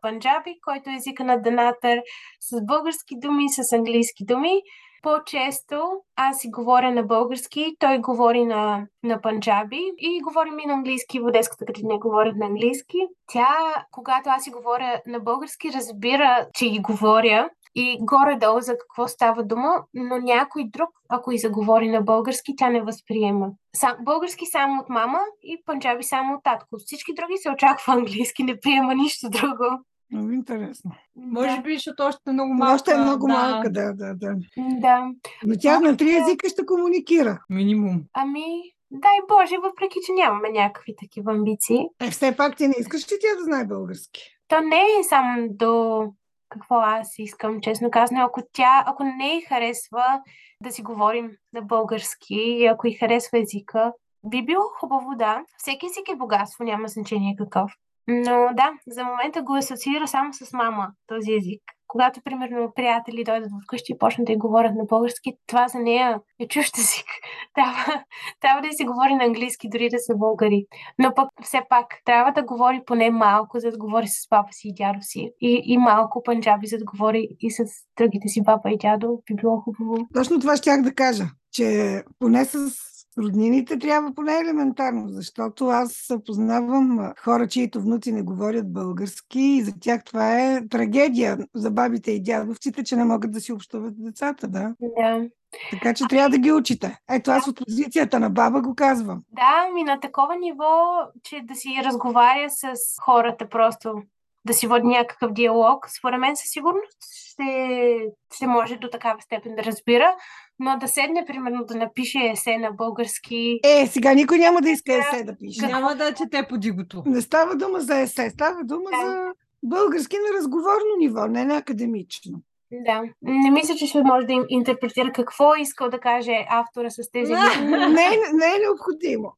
панджаби, 0.02 0.54
който 0.64 0.90
е 0.90 0.94
езика 0.94 1.24
на 1.24 1.42
Данатър, 1.42 2.00
с 2.40 2.64
български 2.64 3.14
думи, 3.18 3.44
с 3.48 3.72
английски 3.72 4.24
думи. 4.24 4.62
по-често 5.02 5.82
аз 6.16 6.38
си 6.38 6.48
говоря 6.50 6.90
на 6.90 7.02
български, 7.02 7.76
той 7.78 7.98
говори 7.98 8.44
на, 8.44 8.86
на 9.02 9.20
панджаби 9.20 9.82
и 9.98 10.20
говорим 10.22 10.58
и 10.58 10.66
на 10.66 10.72
английски. 10.72 11.20
В 11.20 11.30
детската 11.32 11.64
градина 11.64 11.98
говорят 11.98 12.36
на 12.36 12.46
английски. 12.46 12.98
Тя, 13.32 13.84
когато 13.90 14.30
аз 14.30 14.44
си 14.44 14.50
говоря 14.50 15.00
на 15.06 15.20
български, 15.20 15.72
разбира, 15.74 16.46
че 16.54 16.70
ги 16.70 16.78
говоря 16.78 17.48
и 17.74 17.98
горе-долу 18.00 18.60
за 18.60 18.72
какво 18.72 19.08
става 19.08 19.44
дума, 19.44 19.82
но 19.94 20.18
някой 20.18 20.64
друг, 20.64 20.90
ако 21.08 21.32
и 21.32 21.38
заговори 21.38 21.88
на 21.88 22.00
български, 22.00 22.56
тя 22.56 22.70
не 22.70 22.82
възприема. 22.82 23.48
Сам, 23.76 23.96
български 24.00 24.46
само 24.46 24.80
от 24.82 24.88
мама 24.88 25.18
и 25.42 25.62
панджаби 25.66 26.02
само 26.02 26.34
от 26.34 26.44
татко. 26.44 26.76
Всички 26.78 27.14
други 27.14 27.36
се 27.36 27.50
очаква 27.50 27.92
английски, 27.92 28.42
не 28.42 28.60
приема 28.60 28.94
нищо 28.94 29.30
друго. 29.30 29.84
Много 30.10 30.30
интересно. 30.30 30.90
Може 31.16 31.56
да. 31.56 31.62
би, 31.62 31.74
защото 31.74 32.02
още 32.02 32.20
е 32.28 32.32
много 32.32 32.54
малка. 32.54 32.74
Още 32.74 32.90
е 32.92 32.96
много 32.96 33.26
да. 33.26 33.32
малка, 33.32 33.70
да, 33.70 33.92
да, 33.92 34.14
да. 34.14 34.34
Да. 34.56 35.10
Но 35.46 35.54
тя 35.60 35.80
на 35.80 35.96
три 35.96 36.16
езика 36.16 36.48
ще 36.48 36.66
комуникира. 36.66 37.38
Минимум. 37.50 38.02
Ами, 38.12 38.44
дай 38.90 39.18
Боже, 39.28 39.54
въпреки 39.62 39.98
че 40.06 40.12
нямаме 40.12 40.50
някакви 40.50 40.94
такива 41.00 41.32
амбиции. 41.32 41.86
Е, 42.00 42.10
все 42.10 42.36
пак 42.36 42.56
ти 42.56 42.68
не 42.68 42.74
искаш 42.78 43.12
ли 43.12 43.16
тя 43.20 43.38
да 43.38 43.44
знае 43.44 43.64
български? 43.64 44.20
То 44.48 44.60
не 44.60 44.80
е 45.00 45.04
само 45.08 45.48
до 45.50 46.02
какво 46.48 46.74
аз 46.74 47.18
искам, 47.18 47.60
честно 47.60 47.90
казано. 47.90 48.24
Ако 48.24 48.40
тя, 48.52 48.84
ако 48.86 49.04
не 49.04 49.36
й 49.36 49.40
харесва 49.40 50.20
да 50.62 50.70
си 50.70 50.82
говорим 50.82 51.30
на 51.52 51.62
български, 51.62 52.66
ако 52.70 52.86
й 52.86 52.92
харесва 52.92 53.38
езика, 53.38 53.92
би 54.24 54.44
било 54.44 54.62
хубаво, 54.80 55.14
да. 55.16 55.42
Всеки 55.56 55.86
език 55.86 56.08
е 56.08 56.16
богатство, 56.16 56.64
няма 56.64 56.88
значение 56.88 57.36
какъв. 57.38 57.72
Но 58.08 58.48
да, 58.52 58.72
за 58.86 59.04
момента 59.04 59.42
го 59.42 59.54
асоциира 59.54 60.08
само 60.08 60.32
с 60.32 60.52
мама 60.52 60.88
този 61.06 61.32
език. 61.32 61.62
Когато, 61.88 62.20
примерно, 62.24 62.72
приятели 62.76 63.24
дойдат 63.24 63.50
вкъщи 63.64 63.92
и 63.92 63.98
почнат 63.98 64.26
да 64.26 64.32
й 64.32 64.36
говорят 64.36 64.74
на 64.74 64.84
български, 64.84 65.32
това 65.46 65.68
за 65.68 65.78
нея 65.78 66.20
е 66.40 66.48
чужд 66.48 66.78
език. 66.78 67.06
Трябва, 67.54 68.04
трябва 68.40 68.62
да 68.62 68.68
се 68.72 68.84
говори 68.84 69.14
на 69.14 69.24
английски, 69.24 69.68
дори 69.68 69.88
да 69.88 69.98
са 69.98 70.16
българи. 70.16 70.66
Но 70.98 71.14
пък 71.14 71.28
все 71.42 71.60
пак 71.68 71.86
трябва 72.04 72.32
да 72.32 72.42
говори 72.42 72.82
поне 72.86 73.10
малко, 73.10 73.60
за 73.60 73.70
да 73.70 73.78
говори 73.78 74.08
с 74.08 74.28
папа 74.28 74.52
си 74.52 74.68
и 74.68 74.74
дядо 74.74 74.98
си. 75.02 75.30
И, 75.40 75.62
и 75.64 75.78
малко 75.78 76.22
панджаби, 76.22 76.66
за 76.66 76.78
да 76.78 76.84
говори 76.84 77.28
и 77.40 77.50
с 77.50 77.62
другите 77.96 78.28
си 78.28 78.42
папа 78.44 78.70
и 78.70 78.78
дядо. 78.78 79.22
Би 79.26 79.34
било 79.34 79.60
хубаво. 79.60 80.08
Точно 80.14 80.40
това 80.40 80.56
щях 80.56 80.82
да 80.82 80.94
кажа, 80.94 81.24
че 81.52 82.02
поне 82.18 82.44
с 82.44 82.70
роднините 83.18 83.78
трябва 83.78 84.14
поне 84.14 84.38
елементарно, 84.38 85.08
защото 85.08 85.66
аз 85.66 86.08
познавам 86.26 87.12
хора, 87.24 87.48
чието 87.48 87.80
внуци 87.80 88.12
не 88.12 88.22
говорят 88.22 88.72
български 88.72 89.40
и 89.40 89.62
за 89.62 89.72
тях 89.80 90.04
това 90.04 90.40
е 90.40 90.68
трагедия 90.68 91.38
за 91.54 91.70
бабите 91.70 92.10
и 92.10 92.22
дядовците, 92.22 92.84
че 92.84 92.96
не 92.96 93.04
могат 93.04 93.32
да 93.32 93.40
си 93.40 93.52
общуват 93.52 93.94
децата, 94.04 94.48
да. 94.48 94.74
Да. 94.80 95.28
Така 95.70 95.94
че 95.94 96.04
трябва 96.08 96.30
да 96.30 96.38
ги 96.38 96.52
учите. 96.52 96.98
Ето 97.10 97.30
аз 97.30 97.48
от 97.48 97.60
позицията 97.66 98.20
на 98.20 98.30
баба 98.30 98.60
го 98.60 98.74
казвам. 98.74 99.22
Да, 99.32 99.72
ми 99.74 99.84
на 99.84 100.00
такова 100.00 100.36
ниво, 100.36 100.82
че 101.22 101.40
да 101.44 101.54
си 101.54 101.68
разговаря 101.84 102.50
с 102.50 102.64
хората 103.04 103.48
просто, 103.48 104.02
да 104.44 104.54
си 104.54 104.66
води 104.66 104.86
някакъв 104.86 105.32
диалог, 105.32 105.86
според 105.98 106.20
мен 106.20 106.36
със 106.36 106.50
сигурност 106.50 106.98
ще, 107.30 107.98
ще 108.34 108.46
може 108.46 108.76
до 108.76 108.88
такава 108.90 109.20
степен 109.20 109.54
да 109.54 109.64
разбира, 109.64 110.16
но 110.58 110.78
да 110.78 110.88
седне, 110.88 111.24
примерно, 111.26 111.64
да 111.64 111.74
напише 111.74 112.18
есе 112.32 112.58
на 112.58 112.70
български. 112.72 113.60
Е, 113.64 113.86
сега 113.86 114.14
никой 114.14 114.38
няма 114.38 114.60
да 114.60 114.70
иска 114.70 114.94
есе 114.94 115.24
да 115.24 115.36
пише. 115.36 115.66
Няма 115.66 115.94
да 115.94 116.14
чете 116.14 116.46
по 116.48 116.58
дигото. 116.58 117.02
Не 117.06 117.20
става 117.20 117.56
дума 117.56 117.80
за 117.80 118.00
есе, 118.00 118.30
става 118.30 118.64
дума 118.64 118.90
Да. 118.90 119.06
за 119.06 119.32
български 119.62 120.16
на 120.16 120.38
разговорно 120.38 120.96
ниво, 120.98 121.26
не 121.26 121.44
на 121.44 121.56
академично. 121.56 122.42
Да, 122.72 123.02
не 123.22 123.50
мисля, 123.50 123.74
че 123.74 123.86
ще 123.86 124.02
може 124.02 124.26
да 124.26 124.32
им 124.32 124.44
интерпретира 124.48 125.12
какво 125.12 125.54
е 125.54 125.60
искал 125.60 125.88
да 125.88 126.00
каже 126.00 126.46
автора 126.50 126.90
с 126.90 127.10
тези 127.12 127.32
думи. 127.32 127.70
Не, 127.70 128.04
е- 128.04 128.32
не 128.32 128.46
е 128.46 128.58
необходимо. 128.64 129.32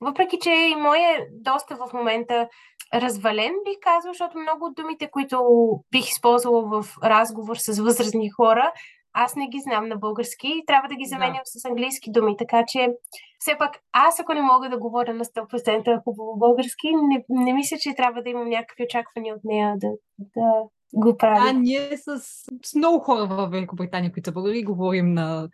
Въпреки, 0.00 0.38
че 0.42 0.50
и 0.50 0.76
моя 0.76 1.10
е 1.10 1.26
доста 1.32 1.76
в 1.76 1.92
момента 1.92 2.48
развален, 2.94 3.52
бих 3.64 3.76
казал, 3.80 4.12
защото 4.12 4.38
много 4.38 4.66
от 4.66 4.74
думите, 4.74 5.10
които 5.10 5.38
бих 5.90 6.08
използвала 6.08 6.82
в 6.82 6.96
разговор 7.04 7.56
с 7.56 7.82
възрастни 7.82 8.30
хора, 8.30 8.72
аз 9.12 9.36
не 9.36 9.48
ги 9.48 9.60
знам 9.60 9.88
на 9.88 9.96
български 9.96 10.48
и 10.48 10.64
трябва 10.66 10.88
да 10.88 10.94
ги 10.94 11.04
заменям 11.04 11.40
с 11.44 11.64
английски 11.64 12.10
думи. 12.10 12.36
Така 12.36 12.64
че, 12.68 12.88
все 13.38 13.56
пак, 13.58 13.78
аз 13.92 14.20
ако 14.20 14.34
не 14.34 14.42
мога 14.42 14.68
да 14.68 14.78
говоря 14.78 15.14
на 15.14 15.24
100% 15.24 16.02
хубаво 16.04 16.38
български, 16.38 16.88
не, 17.08 17.24
не 17.28 17.52
мисля, 17.52 17.76
че 17.80 17.94
трябва 17.94 18.22
да 18.22 18.30
имам 18.30 18.48
някакви 18.48 18.84
очаквания 18.84 19.34
от 19.34 19.44
нея 19.44 19.74
да, 19.76 19.88
да 20.18 20.62
го 20.94 21.16
прави. 21.16 21.48
А 21.48 21.52
ние 21.52 21.96
с, 21.96 22.20
с 22.64 22.74
много 22.74 22.98
хора 22.98 23.26
в 23.26 23.48
Великобритания, 23.50 24.12
които 24.12 24.32
българи, 24.32 24.64
говорим 24.64 25.12
на 25.12 25.48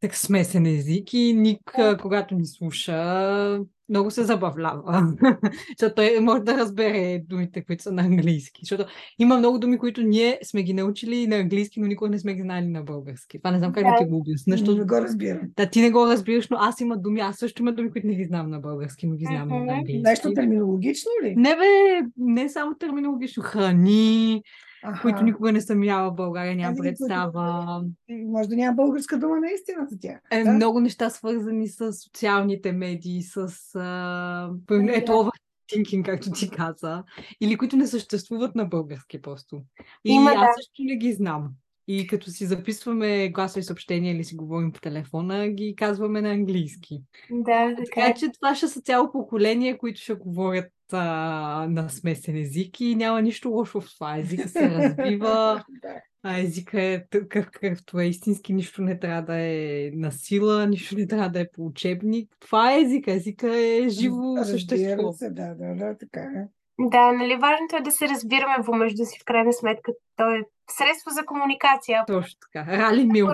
так 0.00 0.16
смесен 0.16 0.66
език 0.66 1.12
и 1.12 1.34
Ник, 1.34 1.78
когато 2.02 2.34
ни 2.34 2.46
слуша, 2.46 3.60
много 3.92 4.10
се 4.10 4.24
забавлява. 4.24 5.12
Защото 5.78 5.94
той 5.94 6.20
може 6.20 6.42
да 6.42 6.56
разбере 6.56 7.22
думите, 7.28 7.64
които 7.64 7.82
са 7.82 7.92
на 7.92 8.02
английски. 8.02 8.60
Защото 8.62 8.84
има 9.18 9.36
много 9.38 9.58
думи, 9.58 9.78
които 9.78 10.02
ние 10.02 10.38
сме 10.42 10.62
ги 10.62 10.74
научили 10.74 11.26
на 11.26 11.36
английски, 11.36 11.80
но 11.80 11.86
никога 11.86 12.10
не 12.10 12.18
сме 12.18 12.34
ги 12.34 12.42
знали 12.42 12.66
на 12.66 12.82
български. 12.82 13.38
Това 13.38 13.50
не 13.50 13.58
знам 13.58 13.72
как 13.72 13.84
да, 13.84 13.90
Да. 13.90 13.96
ти 13.98 14.04
го 14.04 14.16
обясня. 14.16 14.50
Не 14.50 14.56
Защото 14.56 14.86
го 14.86 14.94
разбирам. 14.96 15.40
да, 15.56 15.66
ти 15.66 15.80
не 15.80 15.90
го 15.90 16.06
разбираш, 16.06 16.48
но 16.48 16.56
аз 16.60 16.80
има 16.80 16.96
думи, 16.96 17.20
аз 17.20 17.36
също 17.36 17.62
има 17.62 17.72
думи, 17.72 17.90
които 17.90 18.06
не 18.06 18.14
ги 18.14 18.24
знам 18.24 18.50
на 18.50 18.60
български, 18.60 19.06
но 19.06 19.16
ги 19.16 19.24
знам 19.24 19.48
на 19.48 19.72
английски. 19.72 20.02
Нещо 20.02 20.34
терминологично 20.34 21.10
ли? 21.24 21.34
Не 21.36 21.56
бе, 21.56 22.06
не 22.16 22.48
само 22.48 22.74
терминологично, 22.74 23.42
храни, 23.42 24.42
Аха. 24.84 25.02
които 25.02 25.22
никога 25.22 25.52
не 25.52 25.60
съм 25.60 25.84
яла 25.84 26.10
в 26.10 26.14
България, 26.14 26.56
нямам 26.56 26.72
Тези, 26.72 26.80
които- 26.80 26.96
представа. 26.98 27.84
Може 28.10 28.48
да 28.48 28.56
няма 28.56 28.74
българска 28.74 29.18
дума 29.18 29.36
наистина 29.38 29.86
за 29.90 29.98
тях. 29.98 30.20
Е, 30.30 30.44
да? 30.44 30.52
много 30.52 30.80
неща 30.80 31.10
свързани 31.10 31.68
с 31.68 31.92
социалните 31.94 32.72
медии, 32.72 33.22
с 33.22 33.36
а, 33.74 34.50
ето 34.88 35.12
Да. 35.12 35.30
overthinking, 35.72 36.04
както 36.04 36.30
ти 36.30 36.50
каза, 36.50 37.04
или 37.40 37.56
които 37.56 37.76
не 37.76 37.86
съществуват 37.86 38.54
на 38.54 38.64
български 38.64 39.22
просто. 39.22 39.62
И 40.04 40.12
Има, 40.12 40.30
аз 40.30 40.36
да. 40.36 40.46
също 40.56 40.82
не 40.82 40.96
ги 40.96 41.12
знам. 41.12 41.48
И 41.88 42.06
като 42.06 42.30
си 42.30 42.46
записваме 42.46 43.28
гласови 43.28 43.62
съобщения 43.62 44.14
или 44.14 44.24
си 44.24 44.36
говорим 44.36 44.72
по 44.72 44.80
телефона, 44.80 45.48
ги 45.48 45.74
казваме 45.76 46.20
на 46.20 46.30
английски. 46.30 47.02
Да, 47.30 47.68
така 47.68 47.82
Така 47.84 48.06
е. 48.06 48.14
че 48.14 48.32
това 48.32 48.54
ще 48.54 48.68
са 48.68 48.80
цяло 48.80 49.12
поколение, 49.12 49.78
които 49.78 50.00
ще 50.00 50.14
говорят 50.14 50.64
а, 50.92 51.66
на 51.70 51.88
смесен 51.88 52.36
език 52.36 52.80
и 52.80 52.94
няма 52.94 53.22
нищо 53.22 53.50
лошо 53.50 53.80
в 53.80 53.94
това. 53.94 54.18
Езика 54.18 54.48
се 54.48 54.70
развива, 54.70 55.64
Да. 55.82 55.94
а 56.22 56.38
езика 56.38 56.82
е 56.82 57.06
такъв 57.08 57.46
какъвто 57.50 58.00
е 58.00 58.04
истински, 58.04 58.52
нищо 58.52 58.82
не 58.82 58.98
трябва 58.98 59.22
да 59.22 59.36
е 59.36 59.90
на 59.94 60.12
сила, 60.12 60.66
нищо 60.66 60.94
не 60.96 61.06
трябва 61.06 61.28
да 61.28 61.40
е 61.40 61.50
по 61.54 61.66
учебник. 61.66 62.30
Това 62.40 62.72
е 62.72 62.80
езика. 62.80 63.12
Езика 63.12 63.56
е 63.56 63.88
живо 63.88 64.36
Разбира 64.36 64.44
същество. 64.58 65.12
се, 65.12 65.30
да, 65.30 65.54
да, 65.54 65.74
да, 65.74 65.96
така 65.98 66.20
е. 66.20 66.48
Да, 66.80 67.12
нали, 67.12 67.36
важното 67.36 67.76
е 67.76 67.80
да 67.80 67.90
се 67.90 68.08
разбираме 68.08 68.64
помежду 68.64 69.04
си, 69.04 69.18
в 69.20 69.24
крайна 69.24 69.52
сметка. 69.52 69.92
То 70.16 70.30
е 70.30 70.42
средство 70.70 71.10
за 71.10 71.24
комуникация. 71.26 72.04
Точно 72.06 72.40
така. 72.52 72.72
Рали 72.78 73.04
Милк. 73.04 73.30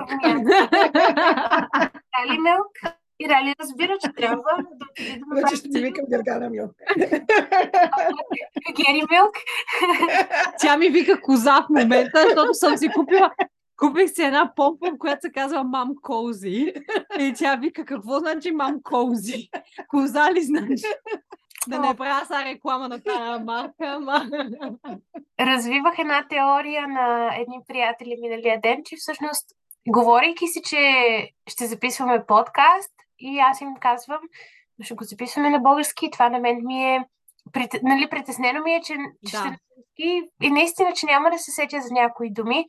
Рали 2.18 2.38
Мелк 2.38 2.97
и 3.20 3.28
Рали 3.28 3.54
разбира, 3.61 3.98
че 4.04 4.12
трябва 4.12 4.37
да 4.37 4.87
отиде 4.90 5.11
да 5.11 5.35
Вече 5.35 5.42
направи 5.42 5.57
ще 5.57 5.70
ти 5.70 5.81
викам 5.81 6.04
Гергана 6.11 6.50
Мил. 6.50 6.68
Гери 8.76 9.02
Милк. 9.11 9.37
Тя 10.59 10.76
ми 10.76 10.88
вика 10.88 11.20
коза 11.20 11.61
в 11.62 11.66
момента, 11.70 12.22
защото 12.22 12.54
съм 12.54 12.76
си 12.76 12.88
купила 12.88 13.31
Купих 13.78 14.11
си 14.11 14.22
една 14.22 14.52
помпа, 14.57 14.98
която 14.98 15.20
се 15.20 15.33
казва 15.33 15.64
Мам 15.64 15.94
Коузи. 16.02 16.72
И 17.18 17.33
тя 17.37 17.57
вика, 17.57 17.85
какво 17.85 18.18
значи 18.18 18.50
Мам 18.50 18.83
Коузи? 18.83 19.50
Коза 19.88 20.33
ли 20.33 20.42
значи? 20.42 20.87
Да 21.68 21.78
не 21.78 21.94
правя 21.94 22.26
сега 22.26 22.44
реклама 22.44 22.88
на 22.88 23.02
тази 23.02 23.44
марка, 23.44 23.72
ама... 23.81 24.26
Развивах 25.40 25.98
една 25.98 26.26
теория 26.28 26.88
на 26.88 27.31
едни 27.40 27.61
приятели 27.68 28.16
миналия 28.20 28.61
ден, 28.61 28.83
че 28.85 28.96
всъщност, 28.96 29.46
говорейки 29.88 30.46
си, 30.46 30.62
че 30.64 30.83
ще 31.46 31.66
записваме 31.66 32.26
подкаст, 32.26 32.92
и 33.18 33.38
аз 33.38 33.61
им 33.61 33.74
казвам, 33.81 34.20
ще 34.83 34.94
го 34.94 35.04
записваме 35.04 35.50
на 35.50 35.59
български, 35.59 36.11
това 36.11 36.28
на 36.28 36.38
мен 36.38 36.66
ми 36.66 36.94
е 36.94 37.04
прит... 37.52 37.74
нали, 37.83 38.09
притеснено 38.11 38.62
ми 38.62 38.74
е, 38.74 38.81
че, 38.81 38.94
че 39.28 39.37
Да. 39.37 39.38
ще 39.38 39.57
и 40.40 40.50
наистина, 40.50 40.92
че 40.92 41.07
няма 41.07 41.31
да 41.31 41.38
се 41.38 41.50
сетя 41.50 41.81
за 41.81 41.94
някои 41.94 42.33
думи. 42.33 42.66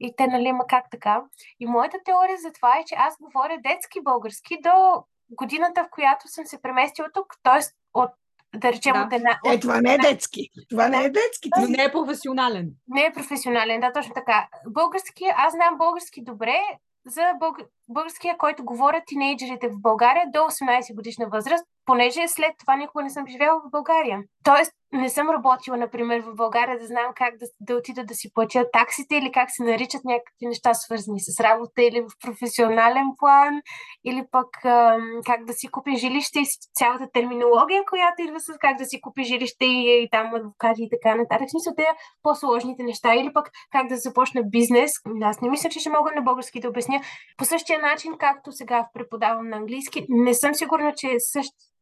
И 0.00 0.14
те, 0.16 0.26
нали, 0.26 0.52
ма 0.52 0.64
как 0.68 0.84
така? 0.90 1.22
И 1.60 1.66
моята 1.66 1.98
теория 2.04 2.36
за 2.38 2.52
това 2.52 2.78
е, 2.78 2.84
че 2.86 2.94
аз 2.94 3.14
говоря 3.20 3.58
детски 3.62 3.98
български 4.02 4.56
до 4.62 5.04
годината, 5.30 5.84
в 5.84 5.90
която 5.90 6.28
съм 6.28 6.46
се 6.46 6.62
преместила 6.62 7.08
тук, 7.14 7.26
т.е. 7.42 7.60
от, 7.94 8.10
да 8.54 8.72
речем, 8.72 8.92
Да. 8.92 9.02
от 9.02 9.12
една... 9.12 9.38
Е, 9.46 9.60
това 9.60 9.80
не 9.80 9.94
е 9.94 9.98
детски. 9.98 10.48
Това 10.70 10.88
не 10.88 11.04
е 11.04 11.10
детски. 11.10 11.50
Но 11.60 11.66
не 11.68 11.84
е 11.84 11.92
професионален. 11.92 12.70
не 12.88 13.04
е 13.04 13.12
професионален, 13.12 13.80
да, 13.80 13.92
точно 13.92 14.14
така. 14.14 14.48
Български, 14.68 15.24
аз 15.36 15.52
знам 15.52 15.78
български 15.78 16.24
добре 16.24 16.60
за 17.06 17.22
бълг... 17.40 17.58
българския, 17.88 18.38
който 18.38 18.64
говорят 18.64 19.02
тинейджерите 19.06 19.68
в 19.68 19.80
България 19.80 20.24
до 20.32 20.38
18 20.38 20.94
годишна 20.94 21.28
възраст. 21.28 21.64
Понеже 21.86 22.28
след 22.28 22.52
това 22.58 22.76
никога 22.76 23.02
не 23.04 23.10
съм 23.10 23.26
живяла 23.26 23.60
в 23.60 23.70
България. 23.70 24.18
Тоест, 24.44 24.72
не 24.92 25.08
съм 25.08 25.30
работила, 25.30 25.76
например, 25.76 26.20
в 26.20 26.34
България 26.34 26.78
да 26.78 26.86
знам 26.86 27.12
как 27.16 27.36
да, 27.36 27.46
да 27.60 27.76
отида 27.76 28.04
да 28.04 28.14
си 28.14 28.32
платя 28.34 28.70
таксите 28.72 29.16
или 29.16 29.32
как 29.32 29.50
се 29.50 29.62
наричат 29.62 30.04
някакви 30.04 30.46
неща, 30.46 30.74
свързани 30.74 31.20
с 31.20 31.40
работа 31.40 31.82
или 31.82 32.00
в 32.00 32.08
професионален 32.24 33.06
план, 33.18 33.62
или 34.04 34.24
пък 34.30 34.46
как 35.26 35.44
да 35.44 35.52
си 35.52 35.68
купи 35.68 35.96
жилище 35.96 36.40
и 36.40 36.44
цялата 36.74 37.08
терминология, 37.12 37.82
която 37.88 38.22
идва 38.22 38.40
с 38.40 38.58
как 38.60 38.76
да 38.76 38.84
си 38.84 39.00
купи 39.00 39.24
жилище 39.24 39.64
и, 39.64 40.02
и 40.02 40.08
там 40.10 40.34
адвокати 40.34 40.82
и 40.82 40.88
така 40.90 41.14
нататък. 41.14 41.48
В 41.48 41.50
смисъл, 41.50 41.72
те 41.76 41.86
по-сложните 42.22 42.82
неща, 42.82 43.14
или 43.14 43.32
пък 43.32 43.50
как 43.72 43.86
да 43.86 43.96
започна 43.96 44.42
бизнес. 44.42 44.92
Аз 45.22 45.40
не 45.40 45.50
мисля, 45.50 45.68
че 45.68 45.80
ще 45.80 45.90
мога 45.90 46.12
на 46.16 46.22
български 46.22 46.60
да 46.60 46.68
обясня. 46.68 47.00
По 47.36 47.44
същия 47.44 47.78
начин, 47.78 48.12
както 48.18 48.52
сега 48.52 48.88
преподавам 48.94 49.48
на 49.48 49.56
английски, 49.56 50.06
не 50.08 50.34
съм 50.34 50.54
сигурна, 50.54 50.92
че 50.96 51.16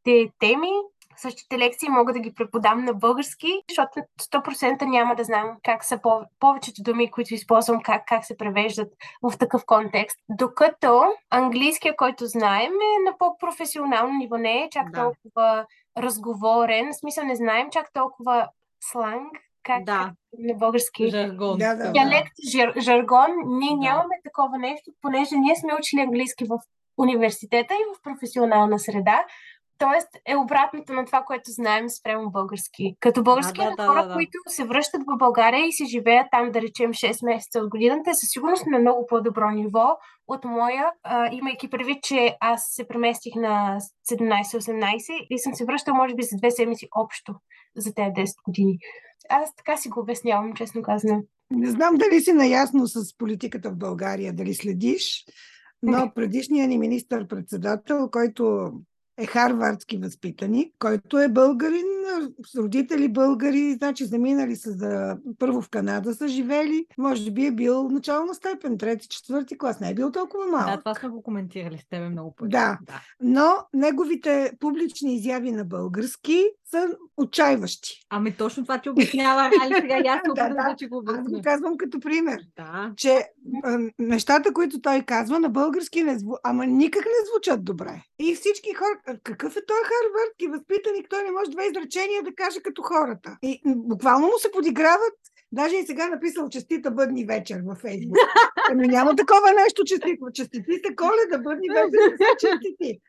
същите 0.05 0.33
теми 0.39 0.71
същите 1.17 1.59
лекции 1.59 1.89
мога 1.89 2.13
да 2.13 2.19
ги 2.19 2.35
преподам 2.35 2.85
на 2.85 2.95
български, 2.95 3.63
защото 3.69 3.93
100% 4.21 4.83
няма 4.83 5.15
да 5.15 5.25
знам 5.25 5.57
как 5.63 5.85
са 5.85 6.01
повечето 6.41 6.83
думи, 6.83 7.11
които 7.11 7.35
използвам, 7.35 7.83
как, 7.83 8.03
как 8.07 8.25
се 8.25 8.37
превеждат 8.37 8.89
в 9.23 9.39
такъв 9.39 9.63
контекст. 9.67 10.19
Докато 10.29 11.05
английския, 11.31 11.97
който 11.97 12.27
знаем, 12.27 12.73
е 12.73 13.05
на 13.11 13.19
по-професионално 13.19 14.19
ниво, 14.19 14.37
не 14.37 14.63
е 14.63 14.69
чак 14.71 14.91
да. 14.91 15.03
толкова 15.03 15.67
разговорен, 15.99 16.93
в 16.93 16.97
смисъл 16.97 17.25
не 17.25 17.37
знаем 17.37 17.69
чак 17.71 17.93
толкова 17.93 18.49
сланг, 18.81 19.33
как 19.63 19.85
да. 19.85 20.13
на 20.39 20.55
български. 20.55 21.11
Жаргон. 21.11 21.59
Да, 21.59 21.75
да, 21.75 21.93
Диалект, 21.93 22.33
жар, 22.53 22.73
жаргон. 22.79 23.31
Ние 23.47 23.71
Да. 23.71 23.77
нямаме 23.77 24.15
такова 24.25 24.59
нещо, 24.59 24.91
понеже 25.03 25.37
ние 25.37 25.57
сме 25.57 25.75
учили 25.75 26.01
английски 26.01 26.45
в 26.45 26.59
университета 26.97 27.75
и 27.75 27.85
в 27.95 28.03
професионална 28.03 28.79
среда. 28.79 29.25
Тоест 29.83 30.09
е 30.27 30.37
обратното 30.37 30.93
на 30.93 31.05
това, 31.05 31.23
което 31.27 31.51
знаем 31.51 31.89
спрямо 31.89 32.31
български. 32.31 32.97
Като 33.01 33.23
български 33.23 33.61
Да, 33.61 33.75
да, 33.77 33.87
хора, 33.87 34.03
да, 34.03 34.09
да. 34.09 34.15
които 34.15 34.39
се 34.49 34.65
връщат 34.65 35.03
в 35.03 35.19
България 35.19 35.67
и 35.67 35.73
си 35.73 35.87
живеят 35.87 36.27
там, 36.31 36.53
да 36.53 36.61
речем, 36.61 36.93
6 36.93 37.27
месеца 37.27 37.59
от 37.61 37.69
годината, 37.69 38.11
е 38.11 38.15
със 38.15 38.29
сигурност 38.31 38.67
на 38.67 38.79
много 38.79 39.07
по-добро 39.07 39.51
ниво 39.51 39.97
от 40.29 40.45
моя, 40.45 40.91
а, 41.03 41.29
имайки 41.33 41.71
предвид, 41.71 42.03
че 42.03 42.37
аз 42.41 42.67
се 42.71 42.89
преместих 42.89 43.35
на 43.35 43.79
17-18 44.11 45.27
и 45.31 45.39
съм 45.39 45.55
се 45.55 45.65
връщал, 45.65 45.95
може 45.95 46.15
би, 46.15 46.23
за 46.23 46.37
две 46.37 46.51
седмици 46.51 46.89
общо 46.97 47.35
за 47.77 47.95
тези 47.95 48.11
10 48.11 48.27
години. 48.45 48.79
Аз 49.31 49.57
така 49.57 49.77
си 49.77 49.89
го 49.89 50.01
обяснявам, 50.01 50.55
честно 50.55 50.83
казано. 50.83 51.23
Не 51.51 51.71
знам 51.71 51.95
дали 51.95 52.21
си 52.21 52.33
наясно 52.33 52.87
с 52.87 53.17
политиката 53.19 53.71
в 53.71 53.77
България, 53.77 54.33
дали 54.33 54.55
следиш, 54.55 55.25
но 55.83 56.13
предишният 56.15 56.69
ни 56.69 56.79
министър-председател, 56.79 58.09
който 58.13 58.73
е 59.19 59.27
харвардски 59.27 59.97
възпитаник, 59.97 60.75
който 60.79 61.19
е 61.19 61.29
българин, 61.29 61.87
с 62.47 62.59
родители 62.59 63.09
българи, 63.09 63.75
значи 63.75 64.05
заминали 64.05 64.57
са 64.57 64.73
за 64.73 65.17
първо 65.39 65.63
в 65.63 65.69
Канада 65.69 66.15
са 66.15 66.29
живели, 66.29 66.87
може 66.99 67.31
би 67.31 67.47
е 67.47 67.53
бил 67.53 67.89
начална 67.89 68.35
степен, 68.35 68.79
трети, 68.79 69.09
четвърти 69.09 69.59
клас, 69.59 69.81
не 69.81 69.91
е 69.91 69.95
бил 69.95 70.13
толкова 70.13 70.47
малък. 70.47 70.67
Да, 70.67 70.79
това 70.79 70.95
сме 70.95 71.09
го 71.09 71.23
коментирали 71.23 71.79
с 71.79 71.89
тебе 71.89 72.09
много 72.09 72.35
пъти. 72.35 72.51
Да. 72.51 72.79
да. 72.87 73.01
Но 73.21 73.53
неговите 73.75 74.53
публични 74.61 75.15
изяви 75.15 75.53
на 75.53 75.65
български 75.65 76.45
са 76.73 76.89
отчаиващи. 77.17 78.07
Ами 78.11 78.37
точно 78.37 78.65
това 78.65 78.79
ти 78.79 78.91
обяснява, 78.91 79.41
Али, 79.63 79.75
сега 79.75 79.99
и 79.99 80.03
се 80.03 80.33
Да, 80.35 80.49
да. 80.49 80.75
ти 80.79 80.87
го 80.87 81.03
Аз 81.07 81.29
го 81.29 81.41
казвам 81.45 81.77
като 81.77 82.01
пример. 82.01 82.41
Да. 82.57 82.93
че 82.97 83.29
а, 83.65 83.79
нещата, 83.99 84.53
които 84.53 84.81
той 84.81 85.03
казва 85.03 85.41
на 85.41 85.49
български, 85.49 86.03
не 86.03 86.19
зву... 86.19 86.33
ама 86.45 86.67
никак 86.67 87.05
не 87.05 87.27
звучат 87.31 87.65
добре. 87.65 88.03
И 88.19 88.35
всички 88.35 88.75
хора, 88.75 89.19
какъв 89.23 89.57
е 89.57 89.67
той 89.67 89.77
харвардски 89.77 90.47
възпитаник, 90.47 91.07
той 91.11 91.23
не 91.23 91.31
може 91.31 91.51
две 91.51 91.67
изречения 91.67 92.23
да 92.23 92.35
каже 92.35 92.61
като 92.61 92.83
хората. 92.83 93.37
И 93.43 93.61
буквално 93.67 94.27
му 94.27 94.39
се 94.39 94.51
подиграват. 94.51 95.15
Даже 95.53 95.77
и 95.77 95.87
сега 95.87 96.09
написал 96.09 96.49
честита 96.49 96.91
бъдни 96.91 97.25
вечер 97.25 97.61
във 97.65 97.79
Фейсбук. 97.79 98.17
Ами 98.71 98.89
няма 98.89 99.17
такова 99.17 99.53
нещо 99.53 99.85
честито. 99.85 100.27
Честитите 100.35 100.97
коледа, 100.97 101.39
бъдни 101.39 101.69
вечер, 101.69 102.11
не 102.11 102.17
са 102.17 102.37
честити. 102.41 103.01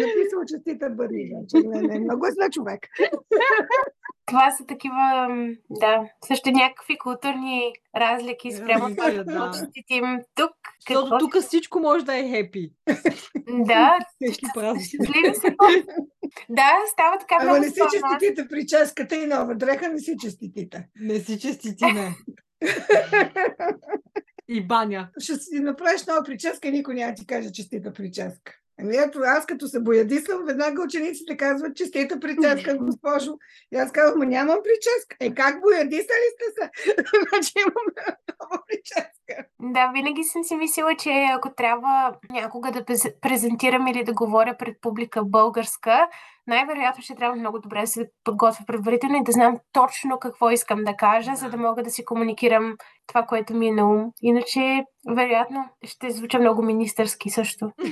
Написал 0.00 0.40
честита 0.46 0.90
бъдни 0.90 1.30
вечер. 1.34 1.68
Не, 1.68 1.82
не, 1.82 1.98
много 1.98 2.26
е 2.26 2.30
зле 2.30 2.50
човек. 2.50 2.80
Това 4.32 4.50
са 4.50 4.66
такива, 4.66 5.28
да, 5.70 6.08
също 6.26 6.50
някакви 6.50 6.98
културни 6.98 7.72
разлики 7.96 8.52
спрямо 8.52 8.90
това, 8.90 9.10
да. 9.10 9.50
честитим 9.54 10.04
тук. 10.34 10.50
Защото 10.80 11.10
какво 11.10 11.18
тук 11.18 11.36
всичко 11.42 11.80
може 11.80 12.04
да 12.04 12.18
е 12.18 12.28
хепи. 12.28 12.72
Да, 13.48 13.98
празник. 14.54 14.84
щастливи. 14.84 15.32
Да, 16.48 16.70
става 16.92 17.18
така 17.18 17.36
Ама 17.40 17.44
много 17.44 17.64
не 17.64 17.70
си 17.70 17.80
честитите 17.92 18.48
прическата 18.48 19.16
и 19.16 19.26
нова 19.26 19.54
дреха, 19.54 19.88
не 19.88 19.98
си 19.98 20.16
честитите. 20.22 20.88
Не 21.00 21.18
си 21.18 21.40
честити, 21.40 21.84
не. 21.84 22.14
И 24.48 24.66
баня. 24.66 25.08
ще 25.18 25.34
си 25.34 25.60
направиш 25.60 26.06
нова 26.06 26.24
прическа 26.24 26.68
и 26.68 26.72
никой 26.72 26.94
няма 26.94 27.12
да 27.12 27.14
ти 27.14 27.26
каже 27.26 27.52
честита 27.52 27.92
прическа. 27.92 28.52
Ами 28.80 28.96
ето, 28.96 29.20
аз 29.24 29.46
като 29.46 29.68
се 29.68 29.80
боядисам, 29.80 30.44
веднага 30.44 30.82
учениците 30.82 31.36
казват 31.36 31.76
честита 31.76 32.20
прическа, 32.20 32.78
госпожо. 32.78 33.38
И 33.72 33.76
аз 33.76 33.92
казвам, 33.92 34.18
ма 34.18 34.26
нямам 34.26 34.58
прическа. 34.64 35.16
Е, 35.20 35.34
как 35.34 35.60
боядисали 35.60 36.28
сте 36.34 36.44
се? 36.54 36.94
Значи 37.28 37.52
имам 37.56 37.86
нова 38.40 38.62
прическа. 38.68 39.21
Да, 39.60 39.90
винаги 39.94 40.24
съм 40.24 40.44
си 40.44 40.56
мислила, 40.56 40.96
че 40.96 41.10
ако 41.32 41.54
трябва 41.54 42.12
някога 42.30 42.70
да 42.70 42.84
през- 42.84 43.20
презентирам 43.20 43.86
или 43.86 44.04
да 44.04 44.12
говоря 44.12 44.56
пред 44.58 44.76
публика 44.80 45.24
българска, 45.24 46.08
най-вероятно 46.46 47.02
ще 47.02 47.14
трябва 47.14 47.36
много 47.36 47.58
добре 47.58 47.80
да 47.80 47.86
се 47.86 48.10
подготвя 48.24 48.64
предварително 48.66 49.16
и 49.16 49.24
да 49.24 49.32
знам 49.32 49.58
точно 49.72 50.18
какво 50.18 50.50
искам 50.50 50.84
да 50.84 50.96
кажа, 50.96 51.36
за 51.36 51.50
да 51.50 51.56
мога 51.56 51.82
да 51.82 51.90
си 51.90 52.04
комуникирам 52.04 52.76
това, 53.06 53.22
което 53.22 53.54
ми 53.54 53.68
е 53.68 53.72
на 53.72 53.90
ум. 53.90 54.10
Иначе, 54.22 54.84
вероятно, 55.08 55.64
ще 55.84 56.10
звуча 56.10 56.38
много 56.38 56.62
министърски 56.62 57.30
също. 57.30 57.70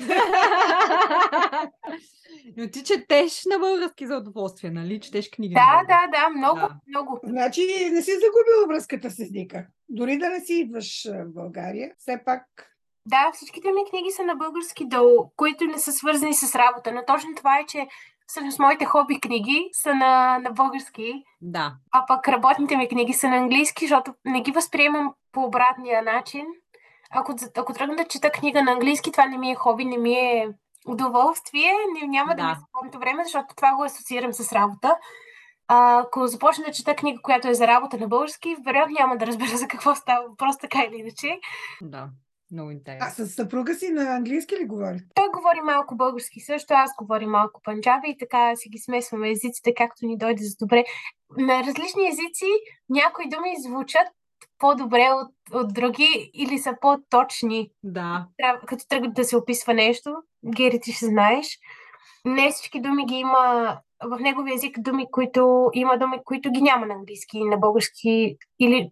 Но 2.57 2.71
ти 2.71 2.85
четеш 2.85 3.43
на 3.53 3.59
български 3.59 4.07
за 4.07 4.17
удоволствие, 4.17 4.71
нали? 4.71 5.01
Четеш 5.01 5.31
книги 5.31 5.55
Да, 5.55 5.83
да, 5.89 6.19
да, 6.19 6.29
много, 6.29 6.61
Да. 6.61 6.77
много. 6.89 7.21
Значи 7.25 7.61
не 7.93 8.03
си 8.03 8.11
загубила 8.13 8.67
връзката 8.69 9.11
с 9.11 9.19
езика. 9.19 9.67
Дори 9.89 10.19
да 10.19 10.29
не 10.29 10.41
си 10.41 10.55
идваш 10.55 11.07
в 11.11 11.25
България, 11.35 11.93
все 11.99 12.21
пак 12.25 12.43
Да, 13.07 13.31
всичките 13.35 13.69
ми 13.73 13.91
книги 13.91 14.11
са 14.11 14.23
на 14.25 14.35
български 14.35 14.89
долу, 14.89 15.31
които 15.37 15.65
не 15.65 15.79
са 15.79 15.93
свързани 15.93 16.35
с 16.35 16.55
работа, 16.55 16.93
но 16.93 17.05
точно 17.07 17.35
това 17.37 17.59
е, 17.59 17.67
че 17.67 17.87
всъщност 18.27 18.59
моите 18.59 18.85
хоби 18.85 19.21
книги 19.21 19.69
са 19.73 19.95
на, 19.95 20.39
на 20.39 20.51
български, 20.51 21.13
Да. 21.41 21.75
а 21.93 22.07
пък 22.07 22.29
работните 22.29 22.77
ми 22.77 22.89
книги 22.89 23.13
са 23.13 23.29
на 23.29 23.37
английски, 23.37 23.85
защото 23.85 24.15
не 24.25 24.41
ги 24.41 24.51
възприемам 24.53 25.15
по 25.33 25.43
обратния 25.43 26.03
начин. 26.03 26.47
Ако, 27.11 27.35
ако 27.57 27.73
тръгна 27.73 27.97
да 27.97 28.05
чета 28.05 28.31
книга 28.31 28.63
на 28.63 28.73
английски, 28.73 29.13
това 29.13 29.27
не 29.27 29.39
ми 29.39 29.51
е 29.51 29.55
хоби, 29.55 29.85
не 29.85 29.99
ми 29.99 30.13
е 30.15 30.49
удоволствие, 30.87 31.73
не, 32.01 32.07
няма 32.07 32.35
да, 32.35 32.43
Да. 32.43 32.49
ми 32.49 32.57
помните 32.73 32.99
време, 32.99 33.25
защото 33.25 33.55
това 33.57 33.75
го 33.75 33.85
асоциирам 33.85 34.33
с 34.33 34.53
работа. 34.53 34.97
А, 35.69 36.01
ако 36.01 36.27
започна 36.27 36.65
да 36.65 36.73
чета 36.73 36.95
книга, 36.97 37.23
която 37.23 37.49
е 37.49 37.55
за 37.55 37.67
работа 37.67 37.99
на 37.99 38.09
български, 38.09 38.57
вероятно 38.65 38.95
няма 38.99 39.17
да 39.17 39.27
разбера 39.27 39.57
за 39.57 39.69
какво 39.69 39.95
става 39.95 40.29
въпрос, 40.29 40.59
така 40.59 40.79
или 40.89 40.97
иначе. 40.97 41.41
Да. 41.83 42.09
Много 42.53 42.71
а 42.71 42.73
интересно. 42.73 43.27
с 43.27 43.29
съпруга 43.29 43.75
си 43.75 43.91
на 43.91 44.17
английски 44.17 44.57
ли 44.57 44.65
говори? 44.67 44.99
Той 45.15 45.29
говори 45.29 45.61
малко 45.65 45.97
български 45.97 46.41
също, 46.41 46.75
аз 46.75 46.91
говоря 46.99 47.27
малко 47.27 47.61
панджаби 47.65 48.09
и 48.09 48.19
така 48.19 48.57
си 48.57 48.69
ги 48.69 48.79
смесваме 48.79 49.31
езиците, 49.31 49.75
както 49.75 50.07
ни 50.07 50.19
дойде 50.19 50.45
за 50.45 50.57
добре. 50.61 50.85
На 51.39 51.61
различни 51.61 52.09
езици 52.09 52.47
някои 52.89 53.29
думи 53.29 53.55
звучат 53.59 54.07
по-добре 54.61 55.09
от, 55.13 55.61
от 55.63 55.75
други 55.75 56.31
или 56.35 56.59
са 56.59 56.75
по-точни. 56.81 57.71
Да. 57.83 58.27
Трябва, 58.37 58.61
като 58.67 58.85
тръгват 58.89 59.15
да 59.15 59.25
се 59.25 59.37
описва 59.37 59.75
нещо, 59.75 60.15
Гери, 60.57 60.81
ти 60.81 60.93
ще 60.93 61.07
знаеш. 61.07 61.59
Не 62.25 62.51
всички 62.51 62.81
думи 62.81 63.07
ги 63.07 63.15
има 63.15 63.77
в 64.05 64.19
неговия 64.21 64.55
език 64.55 64.81
думи, 64.81 65.07
които 65.11 65.71
има 65.75 65.99
думи, 65.99 66.19
които 66.25 66.51
ги 66.51 66.63
няма 66.63 66.87
на 66.87 66.95
английски 66.95 67.39
и 67.39 67.45
на 67.45 67.57
български, 67.57 68.37
или 68.61 68.91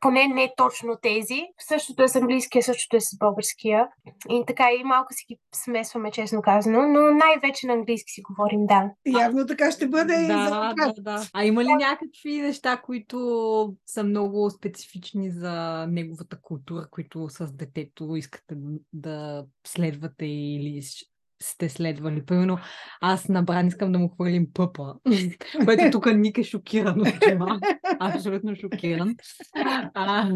поне 0.00 0.28
не 0.28 0.52
точно 0.56 0.96
тези. 1.02 1.42
Същото 1.68 2.02
е 2.02 2.08
с 2.08 2.16
английския, 2.16 2.62
същото 2.62 2.96
е 2.96 3.00
с 3.00 3.18
българския. 3.18 3.88
И 4.30 4.44
така 4.46 4.64
и 4.80 4.84
малко 4.84 5.08
си 5.12 5.24
ги 5.28 5.38
смесваме, 5.54 6.10
честно 6.10 6.42
казано, 6.42 6.82
но 6.82 7.00
най-вече 7.00 7.66
на 7.66 7.72
английски 7.72 8.12
си 8.12 8.22
говорим, 8.22 8.66
да. 8.66 8.90
Явно 9.20 9.46
така 9.46 9.70
ще 9.70 9.88
бъде 9.88 10.14
и 10.14 10.26
за 10.26 10.26
Да, 10.26 10.74
да, 10.76 10.92
да. 10.98 11.28
А 11.32 11.44
има 11.44 11.64
ли 11.64 11.72
някакви 11.74 12.40
неща, 12.40 12.76
които 12.76 13.76
са 13.86 14.04
много 14.04 14.50
специфични 14.50 15.30
за 15.30 15.86
неговата 15.86 16.40
култура, 16.42 16.86
които 16.90 17.28
с 17.28 17.52
детето 17.52 18.16
искате 18.16 18.54
да 18.92 19.44
следвате 19.66 20.26
или 20.26 20.82
сте 21.42 21.68
следвали? 21.68 22.26
Примерно, 22.26 22.58
аз 23.00 23.28
на 23.28 23.42
Бран 23.42 23.66
искам 23.66 23.92
да 23.92 23.98
му 23.98 24.08
хвърлим 24.08 24.46
пъпа, 24.54 24.94
което 25.64 25.90
тук 25.92 26.06
Ник 26.14 26.38
е 26.38 26.42
шокиран 26.42 27.00
от 27.00 27.20
това. 27.20 27.60
Абсолютно 28.00 28.56
шокиран. 28.56 29.14
А, 29.94 30.28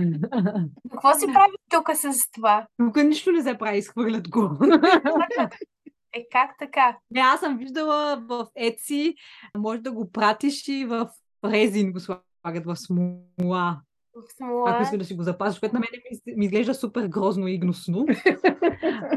Какво 0.93 1.13
се 1.13 1.27
прави 1.27 1.57
тук 1.71 1.91
с 1.95 2.31
това? 2.31 2.67
тук 2.79 2.97
нищо 2.97 3.33
не 3.33 3.43
се 3.43 3.59
прави, 3.59 3.79
изхвърлят 3.79 4.29
го. 4.29 4.59
Е, 6.17 6.27
как 6.33 6.51
така? 6.59 6.99
Не, 7.11 7.21
аз 7.21 7.41
съм 7.41 7.59
виждала 7.59 8.17
в 8.29 8.47
Etsy, 8.61 9.15
може 9.57 9.81
да 9.81 9.93
го 9.93 10.13
пратиш 10.13 10.69
и 10.69 10.85
в 10.85 11.09
резин 11.45 11.93
го 11.93 12.01
слагат 12.01 12.65
в 12.67 12.77
смола. 12.77 13.81
В 14.17 14.37
смола. 14.37 14.71
Ако 14.71 14.83
искаш 14.83 14.99
да 14.99 15.05
си 15.05 15.15
го 15.15 15.23
запазиш, 15.23 15.61
което 15.61 15.75
на 15.75 15.81
мен 15.81 15.89
ми, 16.27 16.35
ми 16.37 16.45
изглежда 16.45 16.75
супер 16.75 17.07
грозно 17.07 17.49
и 17.49 17.59
гносно. 17.59 18.07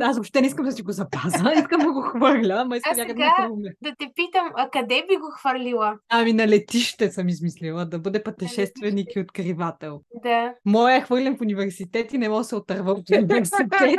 аз 0.02 0.16
въобще 0.16 0.42
не 0.42 0.48
искам 0.48 0.66
да 0.66 0.72
си 0.72 0.82
го 0.82 0.92
запазя, 0.92 1.54
искам 1.58 1.82
да 1.82 1.92
го 1.92 2.02
хвърля, 2.02 2.54
ама 2.58 2.78
искам 2.78 2.92
А 2.92 2.96
сега- 2.96 3.14
да. 3.14 3.50
Да 3.82 3.96
те 4.00 4.12
питам, 4.16 4.52
а 4.56 4.70
къде 4.70 5.06
би 5.10 5.16
го 5.16 5.32
хвърлила? 5.32 5.98
Ами 6.10 6.34
на 6.34 6.48
летище 6.48 7.12
съм 7.12 7.30
измислила 7.30 7.86
да 7.86 8.00
бъде 8.00 8.24
пътешественик 8.24 9.16
и 9.16 9.20
откривател. 9.20 10.02
Да. 10.24 10.54
Моя 10.66 10.96
е 10.98 11.02
хвърлен 11.02 11.38
в 11.38 11.42
университет 11.42 12.14
и 12.14 12.18
не 12.18 12.30
мога 12.30 12.40
да 12.40 12.44
се 12.44 12.56
отърва 12.56 12.92
от 12.92 13.10
университет. 13.10 13.68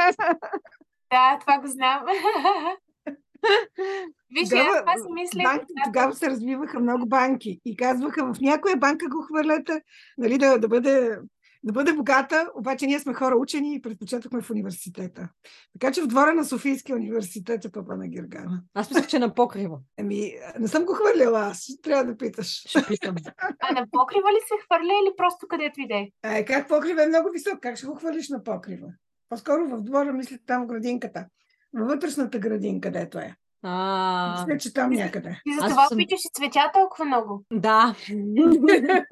Да, 1.10 1.38
това 1.40 1.58
го 1.58 1.66
знам. 1.66 2.02
Виж, 4.30 4.48
Тогава, 4.48 4.70
аз 4.70 4.80
това 4.80 5.06
си 5.06 5.12
мисля. 5.14 5.42
банките 5.42 5.72
тогава 5.84 6.14
се 6.14 6.30
развиваха 6.30 6.80
много 6.80 7.06
банки 7.06 7.60
и 7.64 7.76
казваха 7.76 8.34
в 8.34 8.40
някоя 8.40 8.76
банка 8.76 9.08
го 9.08 9.22
хвърляте, 9.22 9.82
нали, 10.18 10.38
да, 10.38 10.58
да, 10.58 10.68
бъде, 10.68 11.18
да 11.62 11.72
бъде 11.72 11.92
богата, 11.92 12.50
обаче 12.54 12.86
ние 12.86 13.00
сме 13.00 13.14
хора 13.14 13.36
учени 13.36 13.74
и 13.74 13.82
предпочетохме 13.82 14.40
в 14.40 14.50
университета. 14.50 15.28
Така 15.72 15.92
че 15.92 16.02
в 16.02 16.06
двора 16.06 16.34
на 16.34 16.44
Софийския 16.44 16.96
университет 16.96 17.64
е 17.64 17.70
папа 17.72 17.96
на 17.96 18.08
Гергана. 18.08 18.62
Аз 18.74 18.90
мислех, 18.90 19.06
че 19.06 19.18
на 19.18 19.34
покрива. 19.34 19.78
Еми, 19.98 20.32
не 20.60 20.68
съм 20.68 20.84
го 20.84 20.94
хвърляла 20.94 21.40
аз, 21.40 21.66
трябва 21.82 22.04
да 22.04 22.16
питаш. 22.16 22.64
Ще 22.68 22.86
питам. 22.88 23.14
А 23.60 23.72
на 23.72 23.86
покрива 23.90 24.28
ли 24.32 24.40
се 24.48 24.54
хвърля 24.64 24.92
или 25.02 25.12
просто 25.16 25.46
където 25.48 25.80
иде? 25.80 26.10
А, 26.22 26.44
как 26.44 26.68
покрива 26.68 27.02
е 27.02 27.06
много 27.06 27.30
висок, 27.32 27.60
как 27.60 27.76
ще 27.76 27.86
го 27.86 27.94
хвърлиш 27.94 28.28
на 28.28 28.42
покрива? 28.42 28.86
По-скоро 29.28 29.68
в 29.68 29.82
двора, 29.82 30.12
мисля, 30.12 30.38
там 30.46 30.64
в 30.64 30.66
градинката. 30.66 31.26
Във 31.74 31.88
вътрешната 31.88 32.38
градин, 32.38 32.80
където 32.80 33.18
е. 33.18 33.34
А, 33.62 34.30
Мисля, 34.40 34.58
че 34.58 34.74
там 34.74 34.90
някъде. 34.90 35.40
И 35.46 35.54
за 35.54 35.68
това 35.68 35.86
съм- 35.86 36.00
и 36.00 36.06
цветя 36.34 36.70
толкова 36.74 37.04
много. 37.04 37.44
да. 37.52 37.94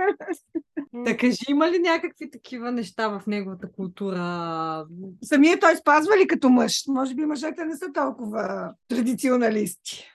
Да 0.92 1.16
кажи, 1.16 1.38
има 1.48 1.70
ли 1.70 1.78
някакви 1.78 2.30
такива 2.30 2.72
неща 2.72 3.08
в 3.08 3.22
неговата 3.26 3.72
култура? 3.72 4.84
Самия 5.22 5.60
той 5.60 5.76
спазва 5.76 6.16
ли 6.16 6.26
като 6.26 6.48
мъж? 6.48 6.84
Може 6.88 7.14
би 7.14 7.26
мъжете 7.26 7.64
не 7.64 7.76
са 7.76 7.92
толкова 7.92 8.72
традиционалисти. 8.88 10.08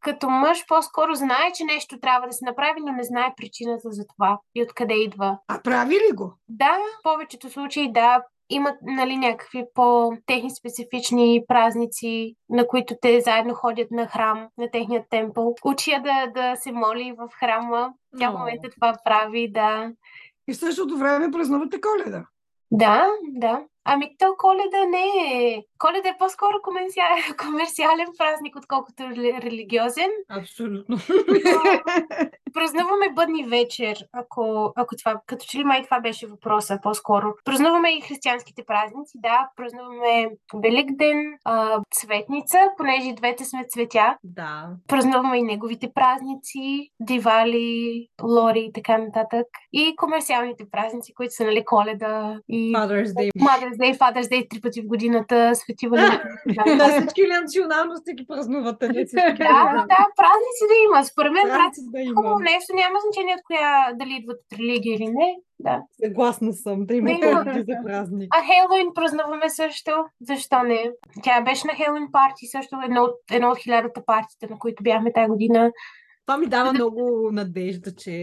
Като 0.00 0.30
мъж 0.30 0.66
по-скоро 0.66 1.14
знае, 1.14 1.52
че 1.54 1.64
нещо 1.64 2.00
трябва 2.00 2.26
да 2.26 2.32
се 2.32 2.44
направи, 2.44 2.80
но 2.80 2.92
не 2.92 3.04
знае 3.04 3.34
причината 3.36 3.90
за 3.92 4.04
това 4.06 4.38
и 4.54 4.62
откъде 4.62 4.94
идва. 4.94 5.38
А 5.48 5.62
прави 5.62 5.94
ли 5.94 6.14
го? 6.14 6.38
Да, 6.48 6.70
в 6.72 7.02
повечето 7.02 7.50
случаи 7.50 7.92
да, 7.92 8.22
имат 8.50 8.76
нали, 8.82 9.16
някакви 9.16 9.64
по-техни 9.74 10.50
специфични 10.50 11.42
празници, 11.48 12.34
на 12.48 12.66
които 12.66 12.94
те 13.02 13.20
заедно 13.20 13.54
ходят 13.54 13.90
на 13.90 14.06
храм, 14.06 14.48
на 14.58 14.70
техния 14.70 15.04
темпъл. 15.10 15.54
Учия 15.64 16.02
да, 16.02 16.26
да 16.34 16.56
се 16.56 16.72
моли 16.72 17.14
в 17.18 17.28
храма. 17.40 17.92
Тя 18.18 18.30
в 18.30 18.38
момента 18.38 18.68
това 18.70 18.96
прави, 19.04 19.52
да. 19.52 19.92
И 20.48 20.52
в 20.52 20.56
същото 20.56 20.98
време 20.98 21.30
празнувате 21.30 21.80
коледа. 21.80 22.26
Да, 22.70 23.06
да. 23.22 23.64
Ами 23.84 24.16
то 24.18 24.34
коледа 24.38 24.86
не 24.86 25.34
е. 25.54 25.62
Коледа 25.84 26.08
е 26.08 26.18
по-скоро 26.18 26.56
комерциален, 26.62 27.22
комерциален 27.44 28.06
празник, 28.18 28.56
отколкото 28.56 29.02
рели- 29.02 29.42
религиозен. 29.42 30.10
Абсолютно. 30.28 30.96
Празнуваме 32.54 33.14
бъдни 33.14 33.44
вечер, 33.44 33.96
ако, 34.12 34.72
ако 34.76 34.96
това, 34.96 35.20
като 35.26 35.46
че 35.48 35.58
ли 35.58 35.64
май 35.64 35.82
това 35.82 36.00
беше 36.00 36.26
въпроса 36.26 36.78
по-скоро. 36.82 37.34
Празнуваме 37.44 37.96
и 37.96 38.00
християнските 38.00 38.64
празници, 38.66 39.12
да, 39.14 39.48
празнуваме 39.56 40.30
Великден, 40.54 41.16
а, 41.44 41.80
Цветница, 41.90 42.58
понеже 42.76 43.12
двете 43.12 43.44
сме 43.44 43.64
цветя. 43.68 44.16
Да. 44.24 44.68
Празнуваме 44.88 45.38
и 45.38 45.42
неговите 45.42 45.92
празници, 45.94 46.90
Дивали, 47.00 48.08
Лори 48.22 48.60
и 48.60 48.72
така 48.72 48.98
нататък. 48.98 49.46
И 49.72 49.96
комерциалните 49.96 50.64
празници, 50.70 51.14
които 51.14 51.34
са, 51.34 51.44
нали, 51.44 51.64
Коледа 51.64 52.38
и 52.48 52.72
Father's 52.72 53.06
Day. 53.06 53.30
Mother's 53.30 53.76
Day, 53.76 53.98
Father's 53.98 54.30
Day 54.30 54.50
три 54.50 54.60
пъти 54.60 54.82
в 54.82 54.86
годината, 54.86 55.54
Свети 55.74 55.88
Валентин. 55.88 56.76
На 56.78 56.88
всички 57.00 57.22
националности 57.26 58.14
ги 58.14 58.26
празнувате, 58.26 58.88
не 58.88 59.04
всички. 59.04 59.38
Да, 59.38 59.84
да, 59.92 60.00
празници 60.20 60.64
да 60.70 60.76
има. 60.86 61.04
Според 61.04 61.32
мен 61.32 61.42
празници 61.42 61.80
да 61.94 61.98
хубаво 62.14 62.40
има. 62.40 62.50
нещо, 62.50 62.70
няма 62.74 62.96
значение 63.04 63.34
от 63.34 63.44
коя, 63.46 63.92
дали 63.94 64.12
идват 64.20 64.38
от 64.44 64.58
религия 64.58 64.94
или 64.94 65.06
не. 65.06 65.28
Да. 65.58 65.82
Съгласна 66.04 66.52
съм 66.52 66.86
да 66.86 66.94
има 66.94 67.10
Да 67.10 67.44
поводи 67.44 67.62
за 67.68 67.74
празник. 67.84 68.28
А 68.36 68.40
Хелоуин 68.48 68.88
празнуваме 68.94 69.48
също. 69.48 69.92
Защо 70.20 70.62
не? 70.62 70.90
Тя 71.22 71.40
беше 71.40 71.66
на 71.66 71.74
Хелоуин 71.74 72.08
парти, 72.12 72.46
също 72.46 72.76
едно 72.84 73.02
от, 73.02 73.16
едно 73.32 73.48
от 73.50 73.58
хилядата 73.58 74.04
партите, 74.06 74.46
на 74.50 74.58
които 74.58 74.82
бяхме 74.82 75.12
тази 75.12 75.28
година. 75.28 75.72
Това 76.26 76.38
ми 76.38 76.46
дава 76.46 76.72
много 76.72 77.28
надежда, 77.32 77.94
че 77.94 78.14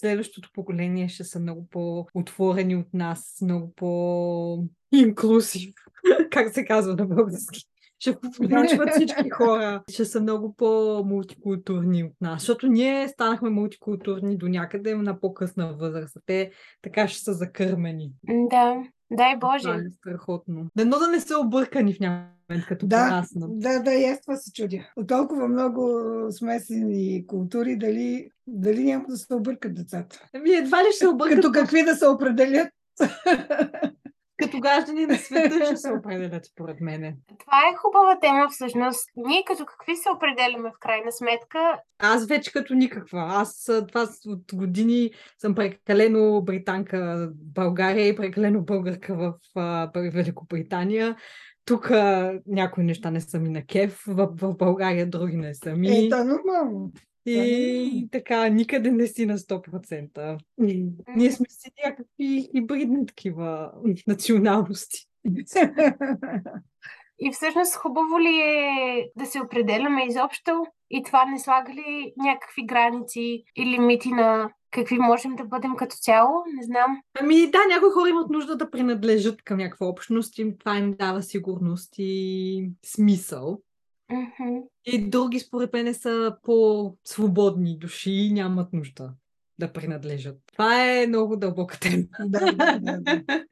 следващото 0.00 0.50
поколение 0.54 1.08
ще 1.08 1.24
са 1.24 1.40
много 1.40 1.68
по-отворени 1.70 2.76
от 2.76 2.94
нас, 2.94 3.38
много 3.42 3.72
по-инклюзив. 3.76 5.74
Как 6.30 6.54
се 6.54 6.64
казва 6.64 6.94
на 6.94 7.06
български? 7.06 7.60
Ще 7.98 8.12
включват 8.12 8.90
всички 8.90 9.30
хора, 9.30 9.82
ще 9.90 10.04
са 10.04 10.20
много 10.20 10.54
по-мултикултурни 10.54 12.04
от 12.04 12.12
нас, 12.20 12.40
защото 12.40 12.66
ние 12.66 13.08
станахме 13.08 13.50
мултикултурни 13.50 14.36
до 14.36 14.48
някъде 14.48 14.94
на 14.94 15.20
по-късна 15.20 15.76
възраст. 15.76 16.16
Те 16.26 16.50
така 16.82 17.08
ще 17.08 17.22
са 17.22 17.32
закърмени. 17.32 18.12
Да, 18.28 18.82
дай 19.12 19.34
Това 19.34 19.52
Боже. 19.54 19.70
е 19.70 19.90
страхотно. 19.90 20.66
Дано 20.76 20.98
да 20.98 21.08
не 21.08 21.20
са 21.20 21.38
объркани 21.38 21.94
в 21.94 22.00
някакъв 22.00 22.30
момент, 22.50 22.66
като 22.66 22.86
Да, 22.86 23.08
пораснат. 23.08 23.60
да, 23.60 23.82
да, 23.82 23.94
и 23.94 24.04
аз 24.04 24.20
това 24.20 24.36
се 24.36 24.52
чудя. 24.52 24.90
От 24.96 25.08
толкова 25.08 25.48
много 25.48 25.90
смесени 26.30 27.26
култури, 27.26 27.76
дали, 27.76 28.30
дали 28.46 28.84
няма 28.84 29.04
да 29.08 29.16
се 29.16 29.34
объркат 29.34 29.74
децата. 29.74 30.22
Ами 30.34 30.50
едва 30.50 30.78
ли 30.78 30.86
ще 30.90 30.98
се 30.98 31.08
объркат 31.08 31.36
Като 31.36 31.52
какви 31.52 31.84
да 31.84 31.94
се 31.94 32.06
определят. 32.06 32.68
като 34.40 34.60
граждани 34.60 35.06
на 35.06 35.14
света 35.14 35.64
ще 35.66 35.76
се 35.76 35.92
определят, 35.92 36.44
според 36.44 36.80
мене. 36.80 37.16
Това 37.38 37.58
е 37.58 37.76
хубава 37.76 38.18
тема 38.20 38.48
всъщност. 38.50 39.10
Ние 39.16 39.44
като 39.46 39.66
какви 39.66 39.96
се 39.96 40.08
определяме 40.10 40.70
в 40.70 40.78
крайна 40.80 41.12
сметка, 41.12 41.78
Аз 41.98 42.26
вече 42.26 42.52
като 42.52 42.74
никаква. 42.74 43.26
Аз 43.28 43.64
това 43.88 44.08
от 44.26 44.54
години 44.54 45.10
съм 45.38 45.54
прекалено 45.54 46.42
британка 46.42 46.98
в 46.98 47.30
България 47.34 48.08
и 48.08 48.16
прекалено 48.16 48.62
българка 48.62 49.14
в 49.14 49.34
а, 49.56 49.90
Великобритания. 49.94 51.16
Тук 51.64 51.90
някои 52.46 52.84
неща 52.84 53.10
не 53.10 53.20
са 53.20 53.38
ми 53.38 53.48
на 53.48 53.66
кеф, 53.66 54.02
в, 54.06 54.28
в 54.32 54.56
България 54.56 55.06
други 55.06 55.36
не 55.36 55.54
са 55.54 55.76
ми. 55.76 55.88
Е, 55.88 56.06
е 56.06 56.24
нормално. 56.24 56.92
И 57.26 58.08
така, 58.12 58.48
никъде 58.48 58.90
не 58.90 59.06
си 59.06 59.26
на 59.26 59.38
100%. 59.38 60.38
Ние 61.16 61.30
сме 61.30 61.46
си 61.48 61.70
някакви 61.84 62.48
хибридни 62.52 63.06
такива 63.06 63.72
националности. 64.06 65.06
И 67.22 67.32
всъщност 67.32 67.74
хубаво 67.74 68.20
ли 68.20 68.40
е 68.40 69.10
да 69.16 69.26
се 69.26 69.40
определяме 69.40 70.06
изобщо 70.06 70.66
и 70.90 71.02
това 71.02 71.24
не 71.24 71.38
слага 71.38 71.72
ли 71.72 72.12
някакви 72.16 72.66
граници 72.66 73.44
и 73.56 73.66
лимити 73.66 74.08
на 74.08 74.50
какви 74.70 74.98
можем 74.98 75.36
да 75.36 75.44
бъдем 75.44 75.76
като 75.76 75.96
цяло? 75.96 76.44
Не 76.56 76.62
знам. 76.62 77.00
Ами 77.20 77.50
да, 77.50 77.58
някои 77.68 77.90
хора 77.90 78.08
имат 78.08 78.30
нужда 78.30 78.56
да 78.56 78.70
принадлежат 78.70 79.42
към 79.42 79.58
някаква 79.58 79.86
общност 79.86 80.38
и 80.38 80.58
това 80.58 80.76
им 80.76 80.94
дава 80.98 81.22
сигурност 81.22 81.94
и 81.98 82.70
смисъл. 82.84 83.62
Мгм. 84.12 84.58
И 84.84 85.10
други, 85.10 85.40
според 85.40 85.72
мен, 85.72 85.94
са 85.94 86.36
по-свободни 86.42 87.78
души 87.78 88.10
и 88.12 88.32
нямат 88.32 88.72
нужда 88.72 89.12
да 89.58 89.72
принадлежат. 89.72 90.38
Това 90.52 90.90
е 90.92 91.06
много 91.06 91.36
дълбока 91.36 91.80
тема. 91.80 92.02
да, 92.20 92.52
да, 92.52 92.78
да, 92.78 93.00
да. 93.00 93.22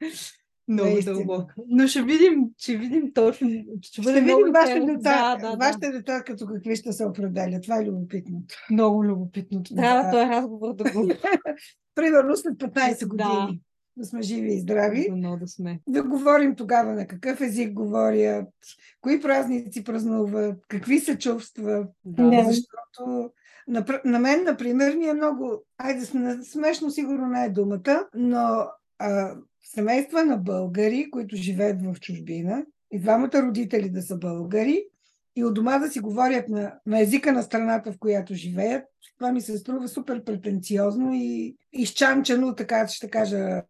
Много 0.67 0.89
Наистина. 0.89 1.15
дълбока. 1.15 1.55
Но 1.67 1.87
ще 1.87 2.01
видим, 2.03 2.49
ще 2.57 2.77
видим 2.77 3.13
точно. 3.13 3.49
Ще, 3.81 4.01
Ще 4.01 4.11
видим 4.13 4.51
вашите 4.53 4.79
деца, 4.79 5.35
Да, 5.35 5.41
да, 5.41 5.51
да. 5.51 5.57
вашите 5.57 5.91
деца 5.91 6.23
като 6.23 6.45
какви 6.45 6.75
ще 6.75 6.93
се 6.93 7.05
определят. 7.05 7.63
Това 7.63 7.81
е 7.81 7.85
любопитното. 7.85 8.55
Много 8.71 9.05
любопитно. 9.05 9.63
Трябва 9.63 10.03
Да. 10.03 10.11
този 10.11 10.29
разговор 10.29 10.75
да 10.75 10.83
го... 10.91 11.07
Примерно 11.95 12.35
след 12.37 12.53
15 12.53 12.99
Да. 12.99 13.07
години 13.07 13.61
да 13.99 14.05
сме 14.05 14.21
живи 14.21 14.53
и 14.53 14.59
здрави. 14.59 15.11
Много 15.11 15.37
да 15.37 15.47
сме. 15.47 15.79
да 15.87 16.03
говорим 16.03 16.55
тогава 16.55 16.93
на 16.93 17.07
какъв 17.07 17.41
език 17.41 17.73
говорят, 17.73 18.47
кои 19.01 19.21
празници 19.21 19.83
празнуват, 19.83 20.65
какви 20.67 20.99
се 20.99 21.17
чувстват. 21.17 21.89
Да. 22.05 22.43
Защото 22.47 23.31
на, 23.67 23.85
на 24.05 24.19
мен, 24.19 24.43
например, 24.43 24.95
ми 24.95 25.05
е 25.05 25.13
много, 25.13 25.63
айде 25.77 26.05
см- 26.05 26.41
смешно 26.41 26.91
сигурно 26.91 27.27
не 27.27 27.45
е 27.45 27.49
думата, 27.49 28.07
но 28.15 28.67
а, 28.99 29.35
семейства 29.63 30.25
на 30.25 30.37
българи, 30.37 31.11
които 31.11 31.35
живеят 31.35 31.81
в 31.81 31.99
чужбина, 31.99 32.65
и 32.91 32.99
двамата 32.99 33.31
родители 33.33 33.89
да 33.89 34.01
са 34.01 34.17
българи, 34.17 34.85
и 35.39 35.43
от 35.43 35.53
дома 35.53 35.79
да 35.79 35.87
си 35.91 35.99
говорят 35.99 36.49
на, 36.49 36.73
на 36.85 37.01
езика 37.01 37.33
на 37.33 37.43
страната, 37.43 37.91
в 37.91 37.99
която 37.99 38.33
живеят, 38.33 38.83
това 39.17 39.31
ми 39.31 39.41
се 39.41 39.57
струва 39.57 39.87
супер 39.87 40.23
претенциозно 40.23 41.13
и 41.13 41.55
изчанчено, 41.73 42.55
така 42.55 42.87
ще 42.87 43.09
кажа, 43.09 43.61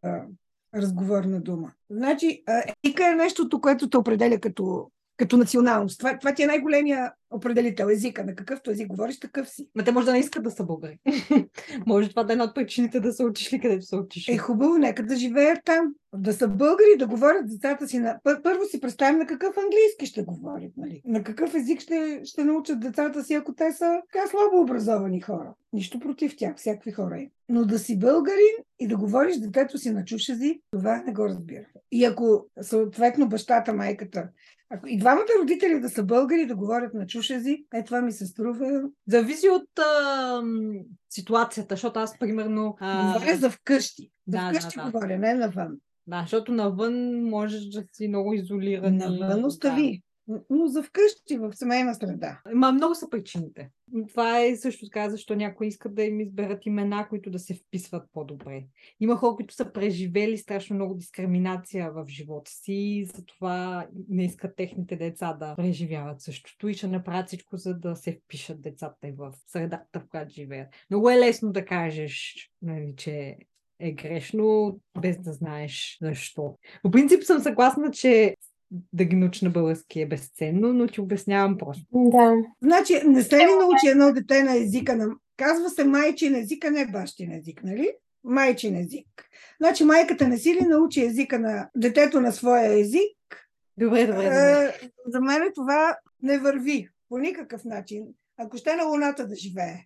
разговорна 0.76 1.42
дума. 1.42 1.72
Значи, 1.90 2.44
езика 2.86 3.08
е 3.08 3.16
нещото, 3.16 3.62
което 3.62 3.90
те 3.90 3.98
определя 3.98 4.40
като, 4.40 4.92
като 5.20 5.38
националност. 5.38 6.00
Това, 6.00 6.18
това 6.18 6.34
ти 6.34 6.44
е 6.44 6.48
най-големия 6.48 7.12
определител 7.32 7.86
езика. 7.86 8.24
На 8.24 8.36
какъвто 8.36 8.72
език 8.72 8.88
говориш, 8.88 9.20
такъв 9.20 9.50
си. 9.50 9.68
Ма 9.76 9.84
те 9.84 9.92
може 9.92 10.06
да 10.06 10.12
не 10.12 10.20
искат 10.20 10.44
да 10.44 10.52
са 10.52 10.64
българи. 10.64 11.00
може 11.86 12.10
това 12.10 12.24
да 12.24 12.32
е 12.32 12.34
една 12.34 12.44
от 12.44 12.56
причините 12.56 13.00
да 13.00 13.14
са 13.14 13.24
отишли 13.24 13.60
където 13.60 13.86
са 13.86 13.98
отишли. 13.98 14.34
Е 14.34 14.38
хубаво, 14.38 14.78
нека 14.78 15.06
да 15.06 15.16
живеят 15.16 15.60
там. 15.66 15.94
Да 16.16 16.34
са 16.34 16.48
българи, 16.48 16.98
да 17.00 17.08
говорят 17.08 17.50
децата 17.50 17.88
си 17.88 18.00
на... 18.00 18.20
Първо 18.24 18.66
си 18.66 18.82
представим 18.82 19.20
на 19.20 19.26
какъв 19.26 19.58
английски 19.58 20.06
ще 20.06 20.24
говорят, 20.24 20.72
нали? 20.78 21.02
На 21.06 21.24
какъв 21.24 21.56
език 21.56 21.82
ще, 21.82 22.22
ще 22.24 22.44
научат 22.44 22.80
децата 22.80 23.24
си, 23.24 23.34
ако 23.34 23.54
те 23.54 23.72
са 23.72 24.02
така 24.14 24.28
слабо 24.28 24.62
образовани 24.62 25.22
хора. 25.22 25.54
Нищо 25.74 26.00
против 26.00 26.36
тях, 26.38 26.58
всякакви 26.58 26.92
хора 26.92 27.20
е. 27.20 27.30
Но 27.50 27.66
да 27.66 27.80
си 27.80 28.00
българин 28.00 28.56
и 28.80 28.88
да 28.88 28.98
говориш 28.98 29.38
детето 29.38 29.78
си 29.78 29.92
на 29.92 30.06
чуш 30.06 30.30
език, 30.30 30.62
това 30.72 31.04
не 31.06 31.14
го 31.14 31.26
разбира. 31.26 31.66
И 31.92 32.06
ако 32.06 32.46
съответно 32.62 33.30
бащата, 33.30 33.74
майката 33.74 34.30
ако 34.70 34.88
и 34.88 34.98
двамата 34.98 35.26
родители 35.42 35.80
да 35.80 35.90
са 35.90 36.04
българи, 36.04 36.46
да 36.46 36.56
говорят 36.56 36.94
на 36.94 37.08
чуш 37.08 37.30
език, 37.30 37.68
е 37.74 37.84
това 37.84 38.02
ми 38.02 38.12
се 38.12 38.26
струва. 38.26 38.90
Зависи 39.08 39.50
от 39.50 39.80
а, 39.80 40.42
ситуацията, 41.10 41.76
защото 41.76 42.00
аз 42.00 42.20
примерно... 42.20 42.78
А... 42.80 43.14
Говоря 43.14 43.38
за 43.38 43.50
вкъщи. 43.50 44.12
За 44.28 44.38
Да, 44.38 44.50
вкъщи 44.50 44.76
да, 44.78 44.84
да. 44.86 44.92
говоря, 44.92 45.18
не 45.18 45.34
навън. 45.34 45.78
Да, 46.08 46.22
защото 46.22 46.52
навън 46.52 47.24
можеш 47.24 47.66
да 47.66 47.84
си 47.94 48.08
много 48.08 48.34
изолиран. 48.34 48.98
Навън 48.98 49.46
остави. 49.46 50.02
Но 50.50 50.68
за 50.68 50.84
вкъщи, 50.84 51.38
в 51.38 51.54
семейна 51.54 51.96
среда. 51.96 52.40
Ма 52.54 52.72
много 52.72 52.96
са 52.96 53.10
причините. 53.10 53.70
Това 54.10 54.42
е 54.42 54.56
също 54.56 54.86
така, 54.86 55.10
защо 55.10 55.36
някои 55.36 55.68
искат 55.68 55.96
да 55.96 56.04
им 56.04 56.20
изберат 56.20 56.66
имена, 56.66 57.08
които 57.10 57.30
да 57.30 57.40
се 57.40 57.54
вписват 57.54 58.04
по-добре. 58.14 58.64
Има 59.00 59.16
хора, 59.16 59.36
които 59.36 59.54
са 59.54 59.74
преживели 59.74 60.38
страшно 60.38 60.76
много 60.76 60.96
дискриминация 60.96 61.92
в 61.92 62.06
живота 62.08 62.52
си 62.52 62.74
и 62.74 63.06
затова 63.06 63.88
не 64.10 64.26
искат 64.26 64.56
техните 64.56 64.96
деца 64.96 65.34
да 65.34 65.56
преживяват 65.56 66.22
същото 66.22 66.68
и 66.68 66.74
ще 66.74 66.88
направят 66.88 67.28
всичко, 67.28 67.58
за 67.58 67.74
да 67.74 67.96
се 67.96 68.20
впишат 68.26 68.62
децата 68.62 69.08
им 69.08 69.16
в 69.18 69.34
средата, 69.48 70.00
в 70.00 70.10
която 70.10 70.34
живеят. 70.34 70.68
Много 70.90 71.10
е 71.10 71.20
лесно 71.20 71.52
да 71.52 71.66
кажеш, 71.66 72.36
нали, 72.62 72.94
че 72.98 73.38
е 73.80 73.92
грешно, 73.92 74.80
без 75.02 75.20
да 75.20 75.34
знаеш 75.34 75.98
защо. 76.02 76.58
По 76.82 76.92
принцип 76.92 77.24
съм 77.24 77.40
съгласна, 77.40 77.92
че 77.92 78.36
да 78.94 79.06
ги 79.06 79.16
научи 79.16 79.46
на 79.46 79.52
български 79.52 80.02
е 80.02 80.08
безценно, 80.08 80.74
но 80.74 80.88
ти 80.88 81.02
обяснявам 81.02 81.58
просто. 81.58 81.86
Да. 81.94 82.34
Значи, 82.62 83.02
не 83.06 83.24
се 83.24 83.38
ли 83.38 83.52
научи 83.60 83.88
едно 83.88 84.14
дете 84.14 84.44
на 84.44 84.56
езика 84.58 84.96
на... 84.96 85.08
Казва 85.38 85.70
се 85.70 85.84
майчин 85.84 86.36
език, 86.36 86.66
а 86.66 86.72
не 86.72 86.88
бащин 86.88 87.32
език, 87.32 87.64
нали? 87.64 87.92
Майчин 88.24 88.76
език. 88.76 89.08
Значи 89.62 89.84
майката 89.84 90.28
не 90.28 90.38
си 90.38 90.54
ли 90.54 90.62
научи 90.62 91.06
езика 91.06 91.40
на 91.40 91.70
детето 91.76 92.22
на 92.22 92.32
своя 92.32 92.80
език? 92.80 93.18
Добре, 93.78 94.08
добре, 94.08 94.24
добре. 94.24 94.74
Е, 94.82 94.90
за 95.08 95.22
мен 95.22 95.42
това 95.56 95.98
не 96.24 96.38
върви 96.38 96.90
по 97.10 97.18
никакъв 97.18 97.66
начин. 97.66 98.04
Ако 98.38 98.58
ще 98.58 98.76
на 98.76 98.84
Луната 98.84 99.28
да 99.28 99.36
живее, 99.36 99.78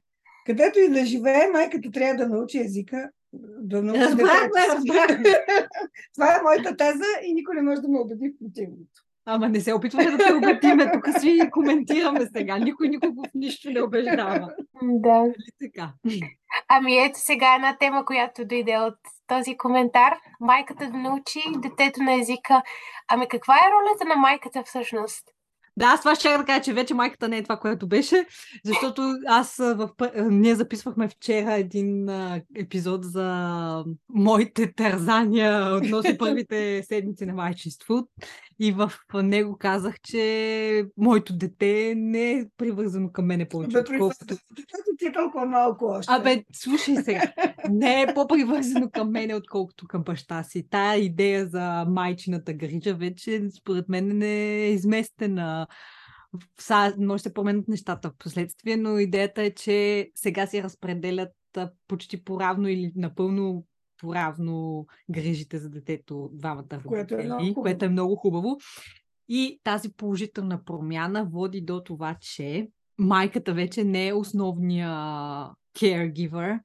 където 0.45 0.79
и 0.79 0.89
да 0.89 1.05
живее, 1.05 1.47
майката 1.53 1.91
трябва 1.91 2.15
да 2.15 2.29
научи 2.29 2.59
езика. 2.59 3.09
Да 3.34 3.81
си. 3.81 3.99
разбрахме. 3.99 5.23
Това 6.13 6.36
е 6.36 6.41
моята 6.43 6.77
теза 6.77 7.05
и 7.23 7.34
никой 7.34 7.55
не 7.55 7.61
може 7.61 7.81
да 7.81 7.88
ме 7.88 7.99
убеди 7.99 8.29
в 8.29 8.39
противното. 8.39 9.03
Ама 9.25 9.49
не 9.49 9.61
се 9.61 9.73
опитваме 9.73 10.11
да 10.11 10.17
те 10.17 10.34
убедиме, 10.34 10.91
тук 10.91 11.07
си 11.19 11.49
коментираме 11.51 12.25
сега. 12.38 12.57
Никой 12.57 12.88
никого 12.88 13.23
в 13.23 13.29
нищо 13.36 13.69
не 13.71 13.81
убеждава. 13.81 14.49
Да. 14.81 15.19
Нали 15.19 15.34
така? 15.61 15.93
Ами 16.69 16.97
ето 16.97 17.19
сега 17.19 17.55
една 17.55 17.77
тема, 17.77 18.05
която 18.05 18.45
дойде 18.45 18.77
от 18.77 18.97
този 19.27 19.57
коментар. 19.57 20.13
Майката 20.39 20.89
да 20.89 20.97
научи 20.97 21.39
детето 21.57 22.03
на 22.03 22.19
езика. 22.19 22.61
Ами 23.07 23.27
каква 23.27 23.55
е 23.55 23.71
ролята 23.71 24.05
на 24.05 24.15
майката 24.15 24.63
всъщност? 24.65 25.23
Да, 25.78 25.86
аз 25.86 25.99
това 25.99 26.15
ще 26.15 26.38
да 26.38 26.45
кажа, 26.45 26.61
че 26.61 26.74
вече 26.74 26.93
майката 26.93 27.28
не 27.30 27.38
е 27.38 27.43
това, 27.43 27.57
което 27.57 27.88
беше, 27.88 28.26
защото 28.65 29.01
аз 29.28 29.57
в... 29.57 29.89
ние 30.30 30.55
записвахме 30.55 31.09
вчера 31.09 31.53
един 31.53 32.09
а, 32.09 32.41
епизод 32.55 33.05
за 33.05 33.86
моите 34.09 34.74
тързания 34.74 35.76
относно 35.76 36.17
първите 36.19 36.84
седмици 36.84 37.26
на 37.26 37.34
майчинство 37.34 38.07
и 38.59 38.71
в 38.71 38.91
него 39.23 39.57
казах, 39.57 39.99
че 40.01 40.85
моето 40.97 41.37
дете 41.37 41.93
не 41.97 42.31
е 42.31 42.45
привързано 42.57 43.11
към 43.11 43.25
мене 43.25 43.49
повече, 43.49 43.71
Бе, 43.71 43.83
Защото 44.27 44.89
ти 44.97 45.05
е 45.05 45.11
толкова 45.11 45.45
малко 45.45 45.85
още. 45.85 46.13
Абе, 46.13 46.43
слушай 46.53 46.95
сега, 46.95 47.21
не 47.69 48.01
е 48.01 48.13
по-привързано 48.13 48.89
към 48.89 49.11
мене, 49.11 49.35
отколкото 49.35 49.87
към 49.87 50.03
баща 50.03 50.43
си. 50.43 50.67
Тая 50.69 50.99
идея 50.99 51.47
за 51.47 51.85
майчината 51.87 52.53
грижа 52.53 52.93
вече, 52.93 53.41
според 53.57 53.89
мен, 53.89 54.17
не 54.17 54.63
е 54.65 54.71
изместена. 54.71 55.67
Са, 56.59 56.93
може 56.97 57.23
да 57.23 57.29
се 57.29 57.33
променят 57.33 57.67
нещата 57.67 58.09
в 58.09 58.17
последствие, 58.19 58.77
но 58.77 58.97
идеята 58.97 59.43
е, 59.43 59.51
че 59.51 60.09
сега 60.15 60.47
се 60.47 60.63
разпределят 60.63 61.29
почти 61.87 62.23
поравно 62.23 62.67
или 62.67 62.91
напълно 62.95 63.65
поравно 64.03 64.85
грижите 65.09 65.57
за 65.57 65.69
детето 65.69 66.29
двамата 66.33 66.81
Което 66.85 67.13
е 67.13 67.17
родители, 67.17 67.43
много 67.43 67.61
което 67.61 67.85
е 67.85 67.89
много 67.89 68.15
хубаво. 68.15 68.57
И 69.29 69.59
тази 69.63 69.93
положителна 69.93 70.63
промяна 70.63 71.25
води 71.25 71.61
до 71.61 71.83
това, 71.83 72.15
че 72.21 72.67
майката 72.97 73.53
вече 73.53 73.83
не 73.83 74.07
е 74.07 74.13
основния 74.13 74.89
caregiver 75.79 76.59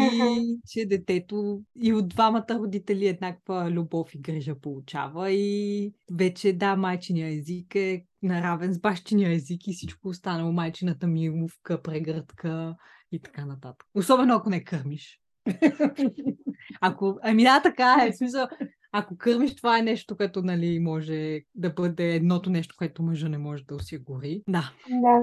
и 0.00 0.58
че 0.68 0.86
детето 0.86 1.62
и 1.82 1.92
от 1.92 2.08
двамата 2.08 2.46
родители 2.50 3.06
еднаква 3.06 3.70
любов 3.70 4.14
и 4.14 4.18
грижа 4.18 4.54
получава 4.60 5.30
и 5.30 5.92
вече 6.12 6.52
да, 6.52 6.76
майчиния 6.76 7.28
език 7.28 7.74
е 7.74 8.04
наравен 8.22 8.72
с 8.72 8.80
бащиния 8.80 9.32
език 9.32 9.66
и 9.66 9.72
всичко 9.72 10.08
останало, 10.08 10.52
майчината 10.52 11.06
милувка, 11.06 11.82
прегръдка 11.82 12.76
и 13.12 13.20
така 13.20 13.46
нататък. 13.46 13.86
Особено 13.94 14.34
ако 14.34 14.50
не 14.50 14.64
кърмиш. 14.64 15.20
Ако, 16.80 17.18
ами 17.22 17.42
да, 17.42 17.60
така 17.62 17.96
е. 18.06 18.12
В 18.12 18.16
смисъл, 18.16 18.46
ако 18.92 19.18
кърмиш, 19.18 19.56
това 19.56 19.78
е 19.78 19.82
нещо, 19.82 20.16
което 20.16 20.42
нали, 20.42 20.78
може 20.80 21.40
да 21.54 21.70
бъде 21.70 22.14
едното 22.14 22.50
нещо, 22.50 22.74
което 22.78 23.02
мъжа 23.02 23.28
не 23.28 23.38
може 23.38 23.64
да 23.64 23.74
осигури. 23.74 24.42
Да. 24.48 24.70
Да. 24.88 25.20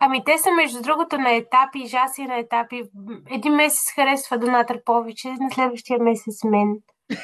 Ами 0.00 0.24
те 0.24 0.38
са 0.38 0.50
между 0.50 0.82
другото 0.82 1.18
на 1.18 1.30
етапи, 1.34 1.86
Жаси 1.86 2.22
е 2.22 2.26
на 2.26 2.38
етапи. 2.38 2.82
Един 3.30 3.54
месец 3.54 3.94
харесва 3.94 4.38
Донатър 4.38 4.84
повече, 4.84 5.28
на 5.28 5.50
следващия 5.54 5.98
месец 5.98 6.44
мен. 6.44 6.76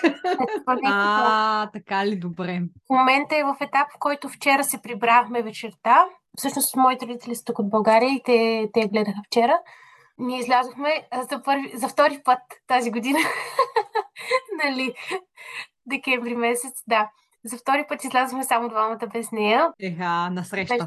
Някакво- 0.67 0.81
А, 0.85 1.71
така 1.71 2.07
ли, 2.07 2.19
добре. 2.19 2.61
В 2.87 2.95
момента 2.95 3.37
е 3.37 3.45
в 3.45 3.57
етап, 3.61 3.89
в 3.95 3.99
който 3.99 4.29
вчера 4.29 4.65
се 4.65 4.83
прибрахме 4.83 5.43
вечерта. 5.43 6.05
Всъщност, 6.37 6.77
моите 6.77 7.07
родители 7.07 7.35
са 7.35 7.45
тук 7.45 7.59
от 7.59 7.71
България 7.71 8.11
и 8.11 8.23
те, 8.25 8.69
те 8.73 8.89
гледаха 8.89 9.21
вчера. 9.27 9.59
Ние 10.21 10.39
излязохме 10.39 11.09
за, 11.31 11.43
първи, 11.43 11.71
за 11.75 11.89
втори 11.89 12.21
път 12.25 12.39
тази 12.67 12.91
година. 12.91 13.19
нали? 14.65 14.95
Декември 15.87 16.37
месец, 16.37 16.83
да. 16.89 17.11
За 17.45 17.57
втори 17.57 17.85
път 17.89 18.05
излязохме 18.05 18.45
само 18.45 18.69
двамата 18.69 19.07
без 19.13 19.33
нея. 19.33 19.73
Еха, 19.81 20.31
на 20.31 20.45
среща. 20.45 20.87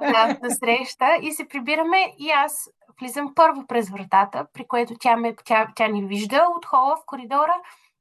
Да, 0.00 0.38
на 0.42 0.50
среща. 0.50 1.16
И 1.22 1.32
се 1.32 1.48
прибираме 1.48 2.14
и 2.18 2.30
аз 2.30 2.70
влизам 3.00 3.32
първо 3.34 3.66
през 3.66 3.90
вратата, 3.90 4.46
при 4.52 4.66
което 4.66 4.94
тя, 5.00 5.16
ме, 5.16 5.34
тя, 5.44 5.68
тя 5.76 5.88
ни 5.88 6.06
вижда 6.06 6.46
от 6.56 6.66
хола 6.66 6.96
в 6.96 7.06
коридора. 7.06 7.54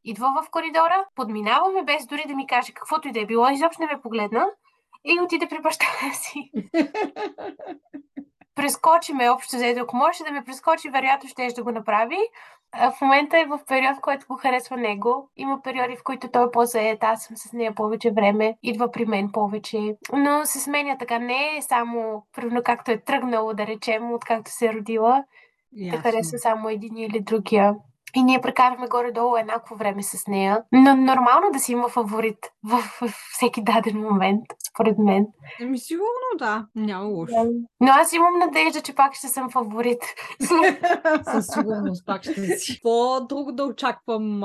Идва 0.04 0.44
в 0.44 0.50
коридора, 0.52 1.06
подминаваме 1.16 1.84
без 1.84 2.06
дори 2.06 2.24
да 2.28 2.36
ми 2.36 2.48
каже 2.48 2.74
каквото 2.74 3.08
и 3.08 3.12
да 3.12 3.20
е 3.20 3.26
било, 3.26 3.50
изобщо 3.50 3.82
не 3.82 3.88
ме 3.88 4.02
погледна 4.02 4.46
и 5.06 5.20
отиде 5.22 5.48
при 5.48 5.62
баща 5.62 5.86
си. 6.14 6.52
Прескочи 8.58 9.14
ме 9.14 9.30
общо 9.30 9.56
взето. 9.56 9.82
Ако 9.82 9.96
можеше 9.96 10.24
да 10.24 10.32
ме 10.32 10.44
прескочи, 10.44 10.90
вероятно 10.90 11.30
ще 11.30 11.48
да 11.56 11.64
го 11.64 11.72
направи. 11.72 12.18
А 12.72 12.92
в 12.92 13.02
момента 13.02 13.40
е 13.40 13.46
в 13.46 13.60
период, 13.68 13.98
в 13.98 14.02
който 14.02 14.26
го 14.28 14.36
харесва 14.36 14.78
него. 14.78 15.30
Има 15.38 15.62
периоди, 15.62 15.96
в 15.96 16.04
които 16.04 16.28
той 16.28 16.46
е 16.46 16.52
по-заед, 16.52 17.04
аз 17.04 17.24
съм 17.24 17.38
с 17.38 17.54
нея 17.54 17.76
повече 17.76 18.12
време, 18.12 18.58
идва 18.64 18.92
при 18.92 19.06
мен 19.06 19.32
повече. 19.32 19.96
Но 20.14 20.46
се 20.46 20.60
сменя 20.60 20.98
така. 20.98 21.20
Не 21.20 21.58
е 21.58 21.62
само, 21.62 22.26
примерно 22.36 22.62
както 22.64 22.92
е 22.92 22.98
тръгнало, 22.98 23.54
да 23.54 23.68
речем, 23.68 24.12
откакто 24.12 24.52
се 24.52 24.66
е 24.66 24.74
родила, 24.74 25.24
да 25.72 25.86
Ясно. 25.86 26.02
харесва 26.02 26.38
само 26.38 26.70
един 26.70 26.98
или 26.98 27.20
другия. 27.20 27.76
И 28.16 28.24
ние 28.24 28.42
прекарахме 28.42 28.88
горе-долу 28.88 29.38
еднакво 29.38 29.76
време 29.76 30.04
с 30.04 30.28
нея. 30.28 30.64
Но 30.72 30.96
нормално 30.96 31.52
да 31.54 31.60
си 31.60 31.72
има 31.72 31.90
фаворит 31.90 32.38
в, 32.64 32.78
в 32.78 33.14
всеки 33.34 33.64
даден 33.64 34.02
момент, 34.02 34.42
според 34.70 34.98
мен. 34.98 35.26
Ами 35.62 35.80
сигурно 35.80 36.38
да, 36.38 36.68
няма 36.76 37.06
лошо. 37.06 37.34
Да. 37.34 37.50
Но 37.82 37.88
аз 37.88 38.14
имам 38.14 38.40
надежда, 38.40 38.82
че 38.82 38.96
пак 38.96 39.16
ще 39.16 39.28
съм 39.28 39.50
фаворит. 39.50 40.02
Със 41.32 41.48
сигурност 41.48 42.06
пак 42.06 42.24
ще 42.24 42.58
си. 42.58 42.74
Какво 42.74 43.26
друго 43.26 43.52
да 43.52 43.64
очаквам, 43.64 44.44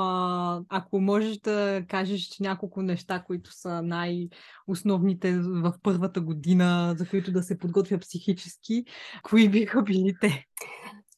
ако 0.68 1.00
можеш 1.00 1.38
да 1.38 1.82
кажеш 1.88 2.38
няколко 2.40 2.82
неща, 2.82 3.22
които 3.26 3.52
са 3.52 3.82
най-основните 3.82 5.38
в 5.40 5.74
първата 5.82 6.20
година, 6.20 6.94
за 6.98 7.08
които 7.08 7.32
да 7.32 7.42
се 7.42 7.58
подготвя 7.58 7.98
психически, 7.98 8.84
кои 9.22 9.48
биха 9.48 9.82
били 9.82 10.14
те? 10.20 10.46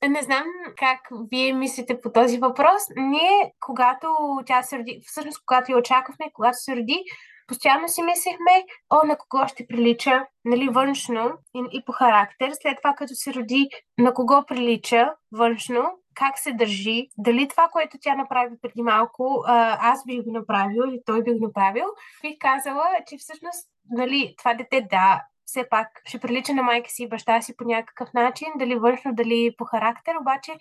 Не 0.09 0.23
знам 0.23 0.45
как 0.77 1.01
вие 1.31 1.53
мислите 1.53 2.01
по 2.01 2.13
този 2.13 2.39
въпрос. 2.39 2.83
Ние, 2.97 3.53
когато 3.61 4.09
тя 4.47 4.63
се 4.63 4.79
роди, 4.79 5.01
всъщност 5.07 5.39
когато 5.47 5.73
я 5.73 5.79
очаквахме, 5.79 6.31
когато 6.33 6.57
се 6.59 6.77
роди, 6.77 7.05
постоянно 7.47 7.89
си 7.89 8.03
мислехме, 8.03 8.65
о, 8.91 9.07
на 9.07 9.17
кого 9.17 9.49
ще 9.49 9.67
прилича, 9.67 10.27
нали, 10.45 10.69
външно 10.69 11.33
и, 11.55 11.63
и 11.73 11.85
по 11.85 11.93
характер. 11.93 12.51
След 12.63 12.79
това, 12.83 12.95
като 12.95 13.15
се 13.15 13.35
роди, 13.35 13.69
на 13.99 14.15
кого 14.15 14.45
прилича 14.47 15.15
външно, 15.33 15.85
как 16.15 16.39
се 16.39 16.53
държи, 16.53 17.09
дали 17.19 17.49
това, 17.49 17.69
което 17.73 17.99
тя 18.01 18.15
направи 18.15 18.55
преди 18.63 18.83
малко, 18.83 19.45
аз 19.47 20.05
бих 20.07 20.23
го 20.23 20.33
направил 20.33 20.83
или 20.89 21.01
той 21.07 21.23
би 21.23 21.33
го 21.33 21.47
направил, 21.47 21.85
бих 22.23 22.35
казала, 22.41 22.85
че 23.07 23.17
всъщност, 23.19 23.69
нали, 23.91 24.35
това 24.39 24.55
дете, 24.55 24.87
да, 24.91 25.23
все 25.47 25.69
пак 25.71 25.89
ще 26.05 26.19
прилича 26.19 26.55
на 26.55 26.63
майка 26.63 26.91
си 26.91 27.03
и 27.03 27.09
баща 27.09 27.43
си 27.43 27.57
по 27.57 27.65
някакъв 27.65 28.09
начин, 28.15 28.49
дали 28.59 28.77
външно, 28.77 29.15
дали 29.15 29.51
по 29.59 29.65
характер, 29.65 30.15
обаче 30.21 30.53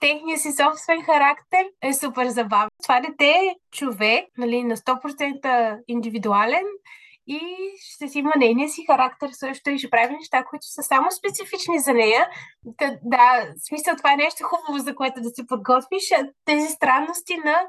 техния 0.00 0.38
си 0.38 0.52
собствен 0.52 1.02
характер 1.02 1.66
е 1.82 1.92
супер 1.92 2.26
забавен. 2.26 2.68
Това 2.82 3.00
дете 3.00 3.28
е 3.28 3.54
човек, 3.72 4.24
нали, 4.38 4.62
на 4.62 4.76
100% 4.76 5.78
индивидуален 5.88 6.64
и 7.26 7.40
ще 7.80 8.08
си 8.08 8.18
има 8.18 8.32
нейния 8.36 8.68
си 8.68 8.84
характер 8.86 9.30
също 9.32 9.70
и 9.70 9.78
ще 9.78 9.90
прави 9.90 10.14
неща, 10.14 10.44
които 10.44 10.66
са 10.66 10.82
само 10.82 11.10
специфични 11.10 11.78
за 11.78 11.94
нея. 11.94 12.28
Да, 12.64 12.98
да, 13.02 13.46
смисъл 13.68 13.96
това 13.96 14.12
е 14.12 14.16
нещо 14.16 14.44
хубаво, 14.44 14.78
за 14.84 14.94
което 14.94 15.20
да 15.20 15.30
се 15.30 15.46
подготвиш. 15.46 16.02
Тези 16.44 16.68
странности 16.68 17.36
на 17.36 17.60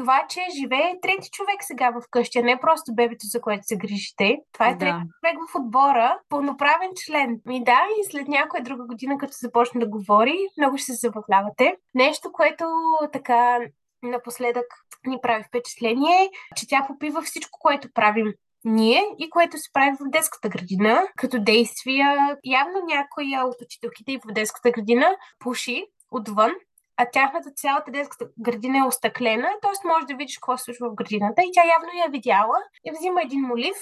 това, 0.00 0.26
че 0.28 0.40
живее 0.60 1.00
трети 1.02 1.30
човек 1.30 1.56
сега 1.60 1.90
в 1.90 2.02
къщи, 2.10 2.38
а 2.38 2.42
не 2.42 2.60
просто 2.60 2.94
бебето, 2.94 3.26
за 3.26 3.40
което 3.40 3.66
се 3.66 3.76
грижите. 3.76 4.38
Това 4.52 4.68
е 4.68 4.78
трети 4.78 4.92
да. 4.92 5.02
човек 5.20 5.38
в 5.48 5.54
отбора, 5.54 6.18
пълноправен 6.28 6.90
член. 7.06 7.40
И 7.50 7.64
да, 7.64 7.80
и 8.00 8.10
след 8.10 8.28
някоя 8.28 8.62
друга 8.62 8.84
година, 8.86 9.18
като 9.18 9.32
започне 9.40 9.80
да 9.80 9.88
говори, 9.88 10.38
много 10.58 10.78
ще 10.78 10.92
се 10.92 11.06
забавлявате. 11.06 11.76
Нещо, 11.94 12.32
което 12.32 12.64
така 13.12 13.58
напоследък 14.02 14.66
ни 15.06 15.18
прави 15.22 15.44
впечатление, 15.44 16.30
че 16.56 16.68
тя 16.68 16.84
попива 16.86 17.22
всичко, 17.22 17.58
което 17.62 17.92
правим 17.94 18.32
ние 18.64 19.02
и 19.18 19.30
което 19.30 19.58
се 19.58 19.72
прави 19.72 19.96
в 20.00 20.10
детската 20.10 20.48
градина, 20.48 21.02
като 21.16 21.38
действия. 21.38 22.38
Явно 22.44 22.80
някоя 22.86 23.46
от 23.46 23.60
учителките 23.62 24.12
и 24.12 24.18
в 24.18 24.32
детската 24.32 24.70
градина 24.70 25.16
пуши 25.38 25.84
отвън, 26.10 26.52
а 27.00 27.06
тяхната 27.12 27.50
цялата 27.50 27.90
детска 27.90 28.26
градина 28.38 28.78
е 28.78 28.88
остъклена, 28.88 29.48
т.е. 29.62 29.88
може 29.88 30.06
да 30.06 30.14
видиш 30.14 30.38
какво 30.38 30.56
се 30.56 30.64
случва 30.64 30.90
в 30.90 30.94
градината 30.94 31.42
и 31.42 31.50
тя 31.54 31.64
явно 31.64 32.00
я 32.04 32.10
видяла 32.10 32.58
и 32.84 32.90
взима 32.90 33.22
един 33.22 33.40
молив, 33.40 33.76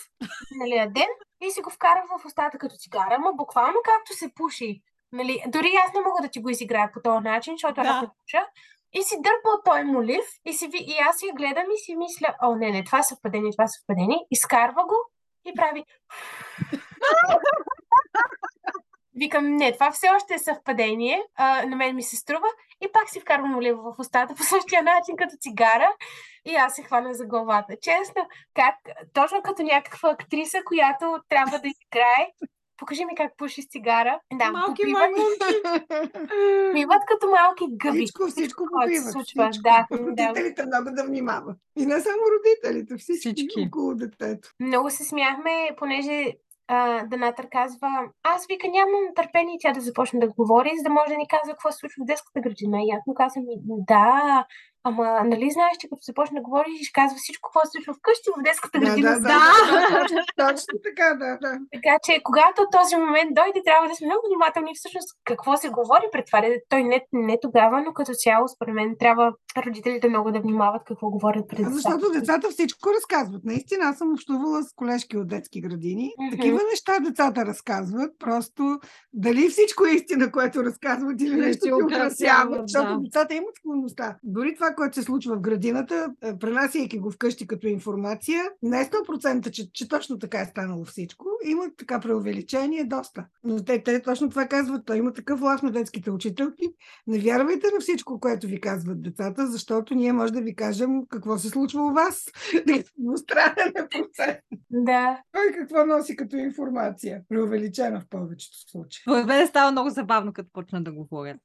нали, 0.61 0.75
ден 0.91 1.09
и 1.41 1.51
си 1.51 1.61
го 1.61 1.71
вкара 1.71 2.03
в 2.11 2.27
устата 2.27 2.59
като 2.59 2.75
цигара, 2.79 3.15
ама 3.19 3.33
буквално 3.33 3.79
както 3.85 4.13
се 4.13 4.35
пуши. 4.35 4.83
Нали, 5.13 5.43
дори 5.49 5.71
аз 5.87 5.95
не 5.95 6.01
мога 6.01 6.23
да 6.23 6.29
ти 6.29 6.41
го 6.41 6.51
изиграя 6.51 6.91
по 6.93 7.01
този 7.03 7.25
начин, 7.25 7.55
защото 7.55 7.83
да. 7.83 7.89
аз 7.89 8.03
не 8.03 8.09
пуша. 8.09 8.47
И 8.93 9.03
си 9.03 9.17
дърпа 9.17 9.49
от 9.49 9.65
той 9.65 9.85
молив 9.85 10.25
и, 10.45 10.53
си, 10.53 10.71
и 10.73 10.95
аз 11.09 11.23
я 11.23 11.35
гледам 11.35 11.67
и 11.75 11.79
си 11.79 11.97
мисля, 11.97 12.35
о, 12.43 12.55
не, 12.55 12.71
не, 12.71 12.85
това 12.85 12.99
е 12.99 13.03
съвпадение, 13.03 13.53
това 13.53 13.65
е 13.65 13.69
съвпадение. 13.69 14.19
Изкарва 14.31 14.85
го 14.85 14.97
и 15.45 15.55
прави... 15.55 15.85
Викам, 19.19 19.57
не, 19.57 19.73
това 19.73 19.91
все 19.91 20.09
още 20.17 20.35
е 20.35 20.39
съвпадение. 20.39 21.23
А, 21.35 21.67
на 21.67 21.77
мен 21.77 21.97
ми 21.97 22.03
се 22.03 22.17
струва. 22.17 22.49
И 22.85 22.89
пак 22.93 23.11
си 23.11 23.21
вкарвам 23.21 23.57
олива 23.57 23.83
в 23.83 23.99
устата 23.99 24.35
по 24.35 24.43
същия 24.55 24.83
начин, 24.83 25.17
като 25.17 25.37
цигара. 25.41 25.89
И 26.45 26.55
аз 26.55 26.75
се 26.75 26.83
хвана 26.83 27.15
за 27.15 27.27
главата. 27.27 27.77
Честно, 27.83 28.29
как, 28.55 28.75
точно 29.13 29.43
като 29.43 29.63
някаква 29.63 30.11
актриса, 30.11 30.59
която 30.65 31.19
трябва 31.29 31.59
да 31.59 31.69
играе 31.69 32.27
покажи 32.79 33.05
ми 33.05 33.15
как 33.17 33.37
пуши 33.37 33.63
с 33.63 33.69
цигара. 33.69 34.21
Да, 34.33 34.51
малки 34.53 34.83
маймунки. 34.87 35.55
Пиват 36.75 37.03
като 37.09 37.27
малки 37.31 37.65
гъби. 37.71 37.99
Всичко, 37.99 38.27
всичко 38.27 38.65
попиват. 38.73 39.13
Случва. 39.13 39.51
Всичко. 39.51 39.63
Да, 39.63 39.87
родителите 39.99 40.63
да. 40.63 40.67
много 40.67 40.97
да 40.97 41.05
внимават. 41.05 41.57
И 41.77 41.87
не 41.87 42.01
само 42.01 42.23
родителите, 42.35 42.97
всички, 42.97 43.35
всички. 43.35 43.67
около 43.69 43.95
детето. 43.95 44.49
Много 44.61 44.91
се 44.91 45.05
смяхме, 45.05 45.71
понеже 45.77 46.33
Данатър 47.07 47.49
казва, 47.49 47.89
аз 48.23 48.47
вика 48.47 48.69
нямам 48.69 49.15
търпение 49.17 49.57
тя 49.61 49.73
да 49.73 49.81
започне 49.81 50.21
да 50.21 50.29
говори, 50.29 50.71
за 50.77 50.83
да 50.83 50.91
може 50.91 51.13
да 51.13 51.17
ни 51.17 51.29
казва 51.29 51.53
какво 51.53 51.73
се 51.73 51.79
случва 51.79 52.05
в 52.05 52.07
детската 52.07 52.41
градина. 52.41 52.79
И 52.83 52.91
аз 52.91 53.07
му 53.07 53.15
казвам, 53.15 53.45
да, 53.67 54.47
Ама, 54.89 55.07
нали 55.33 55.47
знаеш, 55.57 55.75
че 55.81 55.89
като 55.91 56.03
започне 56.11 56.41
да 56.41 56.47
говори, 56.49 56.71
ще 56.89 56.99
казва 57.01 57.17
всичко, 57.19 57.45
какво 57.47 57.61
се 57.65 57.73
случва 57.75 57.93
вкъщи, 57.95 58.29
в 58.37 58.43
детската 58.49 58.77
градина. 58.79 59.11
Да, 59.11 59.21
да, 59.21 59.81
да, 59.91 60.03
да, 60.15 60.23
точно 60.45 60.75
така, 60.89 61.09
да, 61.23 61.31
да. 61.45 61.53
Така 61.75 61.95
че, 62.05 62.13
когато 62.29 62.61
този 62.79 62.95
момент 63.05 63.31
дойде, 63.39 63.61
трябва 63.69 63.89
да 63.89 63.95
сме 63.95 64.07
много 64.07 64.25
внимателни 64.29 64.73
всъщност 64.75 65.09
какво 65.31 65.51
се 65.63 65.69
говори 65.79 66.07
пред 66.13 66.27
това. 66.27 66.41
Той 66.69 66.83
не, 66.93 66.99
не 67.13 67.37
тогава, 67.43 67.77
но 67.87 67.91
като 67.99 68.13
цяло, 68.25 68.45
според 68.49 68.75
мен, 68.75 68.97
трябва 68.99 69.27
родителите 69.67 70.09
много 70.09 70.31
да 70.31 70.41
внимават 70.41 70.83
какво 70.89 71.11
говорят 71.11 71.49
пред 71.49 71.59
децата. 71.59 71.75
Защото 71.75 72.11
децата 72.11 72.47
всичко 72.51 72.91
разказват. 72.97 73.45
Наистина, 73.45 73.85
аз 73.85 73.99
съм 73.99 74.13
общувала 74.13 74.63
с 74.63 74.73
колежки 74.77 75.17
от 75.17 75.29
детски 75.29 75.61
градини. 75.61 76.13
Mm-hmm. 76.21 76.31
Такива 76.31 76.61
неща 76.71 77.01
децата 77.01 77.47
разказват. 77.47 78.11
Просто 78.19 78.81
дали 79.13 79.49
всичко 79.49 79.87
е 79.87 79.91
истина, 79.91 80.33
което 80.33 80.65
разказват 80.65 81.21
или 81.21 81.37
нещо 81.37 81.65
ти 81.65 81.73
украсяват. 81.73 82.61
Защото 82.69 82.93
да. 82.93 83.01
децата 83.05 83.35
имат 83.35 83.57
склонността. 83.57 84.17
Дори 84.23 84.55
това, 84.55 84.75
което 84.79 84.95
се 84.95 85.03
случва 85.03 85.37
в 85.37 85.41
градината, 85.41 86.15
е, 86.23 86.39
пренасяйки 86.39 86.99
го 86.99 87.11
вкъщи 87.11 87.47
като 87.47 87.67
информация, 87.67 88.43
не 88.63 88.81
е 88.81 88.85
100%, 88.85 89.51
че, 89.51 89.73
че 89.73 89.89
точно 89.89 90.19
така 90.19 90.41
е 90.41 90.45
станало 90.45 90.85
всичко. 90.85 91.27
Има 91.45 91.65
така 91.79 92.01
преувеличение 92.01 92.85
доста. 92.85 93.27
Но 93.45 93.65
те, 93.65 93.83
те 93.83 94.03
точно 94.03 94.31
това 94.31 94.47
казват. 94.47 94.87
Той 94.87 94.97
има 94.97 95.13
такъв 95.13 95.41
власт 95.41 95.63
на 95.63 95.71
детските 95.71 96.11
учителки. 96.11 96.65
Не 97.07 97.19
вярвайте 97.19 97.67
на 97.75 97.81
всичко, 97.81 98.21
което 98.21 98.47
ви 98.47 98.61
казват 98.61 99.03
децата, 99.03 99.47
защото 99.47 99.95
ние 99.95 100.13
може 100.13 100.33
да 100.33 100.41
ви 100.41 100.57
кажем 100.57 101.07
какво 101.09 101.39
се 101.39 101.49
случва 101.49 101.83
у 101.83 101.93
вас. 101.93 102.25
Двустранен 102.99 103.73
е 103.77 103.89
процес. 103.89 104.37
Да. 104.71 105.23
Той 105.33 105.53
какво 105.59 105.87
носи 105.87 106.17
като 106.17 106.37
информация? 106.37 107.23
Преувеличена 107.29 108.01
в 108.01 108.09
повечето 108.11 108.71
случаи. 108.71 109.03
Според 109.03 109.27
мен 109.27 109.47
става 109.47 109.73
много 109.73 109.91
забавно, 109.91 110.33
като 110.33 110.49
почна 110.53 110.83
да 110.83 110.93
говорят 110.93 111.37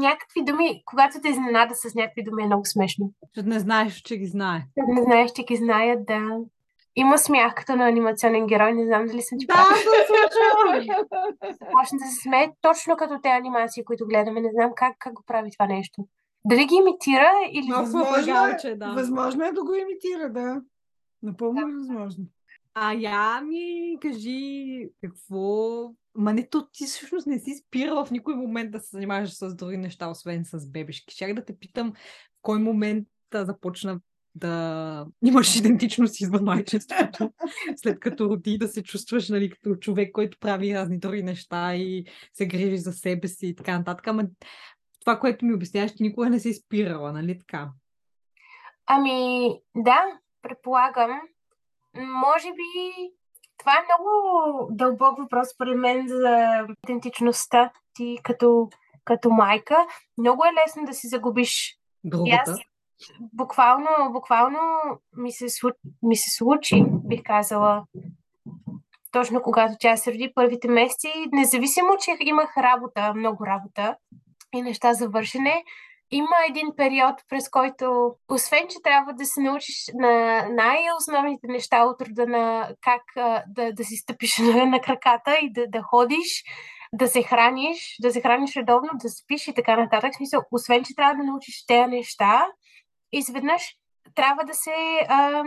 някакви 0.00 0.44
думи, 0.44 0.82
когато 0.84 1.20
те 1.20 1.28
изненада 1.28 1.74
с 1.74 1.94
някакви 1.94 2.22
думи 2.22 2.42
е 2.42 2.46
много 2.46 2.64
смешно. 2.64 3.12
Защото 3.22 3.48
не 3.48 3.58
знаеш, 3.58 3.94
че 3.94 4.16
ги 4.16 4.26
знае. 4.26 4.62
Не 4.88 5.02
знаеш, 5.02 5.30
че 5.32 5.42
ги 5.42 5.56
знаят, 5.56 6.06
да. 6.06 6.20
Има 6.96 7.18
смях 7.18 7.54
като 7.54 7.76
на 7.76 7.88
анимационен 7.88 8.46
герой, 8.46 8.72
не 8.72 8.86
знам 8.86 9.06
дали 9.06 9.22
съм 9.22 9.38
ти 9.38 9.46
Да, 9.46 9.54
случва! 9.54 10.96
Почна 11.72 11.98
да 11.98 12.04
се 12.04 12.20
смее 12.22 12.50
точно 12.60 12.96
като 12.96 13.20
те 13.22 13.28
анимации, 13.28 13.84
които 13.84 14.06
гледаме. 14.06 14.40
Не 14.40 14.50
знам 14.52 14.72
как, 14.76 14.96
как 14.98 15.12
го 15.12 15.22
прави 15.26 15.50
това 15.50 15.66
нещо. 15.66 16.06
Дали 16.44 16.64
ги 16.64 16.74
имитира 16.74 17.30
или... 17.52 17.72
Възможно, 17.72 18.34
е, 18.64 18.74
да. 18.74 18.92
възможно 18.92 19.44
е 19.44 19.52
да 19.52 19.64
го 19.64 19.74
имитира, 19.74 20.30
да. 20.32 20.62
Напълно 21.22 21.60
да. 21.60 21.72
е 21.72 21.74
възможно. 21.74 22.24
А 22.74 22.92
я 22.92 23.40
ми 23.40 23.98
кажи 24.00 24.88
какво 25.00 25.94
Ма 26.14 26.32
не, 26.32 26.48
то 26.48 26.68
ти 26.72 26.84
всъщност 26.84 27.26
не 27.26 27.38
си 27.38 27.54
спирала 27.54 28.04
в 28.04 28.10
никой 28.10 28.34
момент 28.34 28.70
да 28.70 28.80
се 28.80 28.88
занимаваш 28.90 29.30
с 29.30 29.54
други 29.54 29.76
неща, 29.76 30.08
освен 30.08 30.44
с 30.44 30.70
бебешки. 30.70 31.14
Щях 31.14 31.34
да 31.34 31.44
те 31.44 31.58
питам 31.58 31.92
в 31.92 31.96
кой 32.42 32.58
момент 32.58 33.08
да 33.30 33.44
започна 33.44 34.00
да 34.34 35.06
имаш 35.24 35.56
идентичност 35.56 36.20
извън 36.20 36.44
майчеството, 36.44 37.32
след 37.76 38.00
като 38.00 38.28
роди, 38.28 38.58
да 38.58 38.68
се 38.68 38.82
чувстваш 38.82 39.28
нали, 39.28 39.50
като 39.50 39.76
човек, 39.76 40.12
който 40.12 40.38
прави 40.40 40.74
разни 40.74 40.98
други 40.98 41.22
неща 41.22 41.74
и 41.74 42.04
се 42.34 42.46
грижи 42.46 42.78
за 42.78 42.92
себе 42.92 43.28
си 43.28 43.46
и 43.46 43.54
така 43.54 43.78
нататък. 43.78 44.06
Ама 44.06 44.24
това, 45.00 45.18
което 45.18 45.44
ми 45.44 45.54
обясняваш, 45.54 45.94
ти 45.94 46.02
никога 46.02 46.30
не 46.30 46.40
си 46.40 46.54
спирала, 46.54 47.12
нали 47.12 47.38
така? 47.38 47.70
Ами, 48.86 49.48
да, 49.76 50.00
предполагам. 50.42 51.20
Може 51.96 52.48
би 52.48 53.10
това 53.58 53.72
е 53.72 53.84
много 53.84 54.08
дълбок 54.70 55.18
въпрос, 55.18 55.48
според 55.54 55.76
мен, 55.76 56.08
за 56.08 56.48
идентичността 56.84 57.70
ти 57.94 58.18
като, 58.22 58.68
като 59.04 59.30
майка. 59.30 59.86
Много 60.18 60.42
е 60.44 60.62
лесно 60.62 60.84
да 60.84 60.92
си 60.92 61.08
загубиш. 61.08 61.78
Другата. 62.04 62.50
Аз, 62.50 62.58
буквално, 63.20 64.12
буквално 64.12 64.58
ми 65.16 65.32
се, 65.32 65.46
ми 66.02 66.16
се 66.16 66.36
случи, 66.36 66.84
бих 66.88 67.20
казала, 67.24 67.84
точно 69.10 69.42
когато 69.42 69.74
тя 69.80 69.96
се 69.96 70.12
роди 70.12 70.32
първите 70.34 70.68
месеци, 70.68 71.12
независимо, 71.32 71.90
че 72.00 72.16
имах 72.20 72.56
работа, 72.56 73.14
много 73.14 73.46
работа 73.46 73.96
и 74.54 74.62
неща 74.62 74.94
за 74.94 75.08
вършене, 75.08 75.64
има 76.12 76.36
един 76.48 76.68
период, 76.76 77.14
през 77.28 77.48
който, 77.48 78.14
освен, 78.28 78.68
че 78.68 78.82
трябва 78.82 79.12
да 79.12 79.26
се 79.26 79.40
научиш 79.40 79.76
на 79.94 80.46
най-основните 80.48 81.46
неща 81.46 81.84
от 81.84 82.02
рода 82.02 82.26
на 82.26 82.70
как 82.80 83.02
да, 83.46 83.72
да 83.72 83.84
си 83.84 83.96
стъпиш 83.96 84.38
на, 84.66 84.80
краката 84.80 85.38
и 85.42 85.52
да, 85.52 85.66
да 85.68 85.82
ходиш, 85.82 86.44
да 86.92 87.08
се 87.08 87.22
храниш, 87.22 87.96
да 88.00 88.12
се 88.12 88.20
храниш 88.20 88.56
редовно, 88.56 88.90
да 89.02 89.08
спиш 89.10 89.48
и 89.48 89.54
така 89.54 89.76
нататък. 89.76 90.14
Смисъл, 90.14 90.42
освен, 90.50 90.84
че 90.84 90.94
трябва 90.94 91.14
да 91.14 91.24
научиш 91.24 91.66
тези 91.66 91.86
неща, 91.86 92.46
изведнъж 93.12 93.62
трябва 94.14 94.44
да 94.44 94.54
се 94.54 95.06
а, 95.08 95.44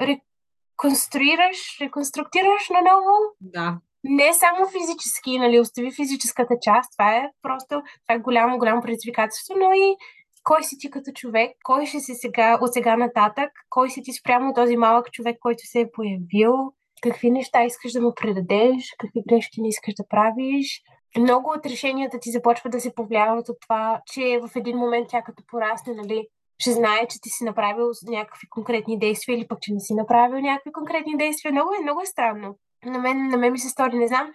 реконструираш, 0.00 1.78
реконструктираш 1.80 2.68
наново. 2.68 3.14
Да 3.40 3.78
не 4.08 4.34
само 4.34 4.68
физически, 4.68 5.38
нали, 5.38 5.60
остави 5.60 5.90
физическата 5.92 6.54
част, 6.62 6.92
това 6.92 7.16
е 7.16 7.30
просто 7.42 7.68
това 7.68 8.14
е 8.14 8.18
голямо, 8.18 8.58
голямо 8.58 8.82
предизвикателство, 8.82 9.54
но 9.58 9.72
и 9.72 9.96
кой 10.44 10.62
си 10.64 10.78
ти 10.78 10.90
като 10.90 11.10
човек, 11.12 11.50
кой 11.64 11.86
ще 11.86 12.00
си 12.00 12.14
сега, 12.14 12.58
от 12.60 12.72
сега 12.72 12.96
нататък, 12.96 13.50
кой 13.70 13.90
си 13.90 14.02
ти 14.02 14.12
спрямо 14.12 14.54
този 14.54 14.76
малък 14.76 15.12
човек, 15.12 15.36
който 15.40 15.66
се 15.66 15.80
е 15.80 15.90
появил, 15.92 16.72
какви 17.02 17.30
неща 17.30 17.64
искаш 17.64 17.92
да 17.92 18.00
му 18.00 18.12
предадеш, 18.14 18.94
какви 18.98 19.22
грешки 19.28 19.60
не 19.60 19.68
искаш 19.68 19.94
да 19.94 20.08
правиш. 20.08 20.82
Много 21.18 21.50
от 21.50 21.66
решенията 21.66 22.18
ти 22.20 22.30
започват 22.30 22.72
да 22.72 22.80
се 22.80 22.94
повлияват 22.94 23.48
от 23.48 23.56
това, 23.60 24.00
че 24.12 24.40
в 24.42 24.56
един 24.56 24.76
момент 24.76 25.06
тя 25.08 25.22
като 25.22 25.42
порасне, 25.46 25.94
нали, 25.94 26.26
ще 26.58 26.72
знае, 26.72 27.06
че 27.08 27.20
ти 27.20 27.28
си 27.28 27.44
направил 27.44 27.86
някакви 28.08 28.46
конкретни 28.50 28.98
действия 28.98 29.36
или 29.36 29.48
пък, 29.48 29.58
че 29.60 29.72
не 29.72 29.80
си 29.80 29.94
направил 29.94 30.40
някакви 30.40 30.72
конкретни 30.72 31.16
действия. 31.16 31.52
Много 31.52 31.70
е, 31.80 31.82
много 31.82 32.00
е 32.00 32.06
странно. 32.06 32.58
На 32.86 32.98
мен, 32.98 33.28
на 33.28 33.36
мен 33.36 33.52
ми 33.52 33.58
се 33.58 33.68
стори, 33.68 33.96
не 33.96 34.08
знам. 34.08 34.32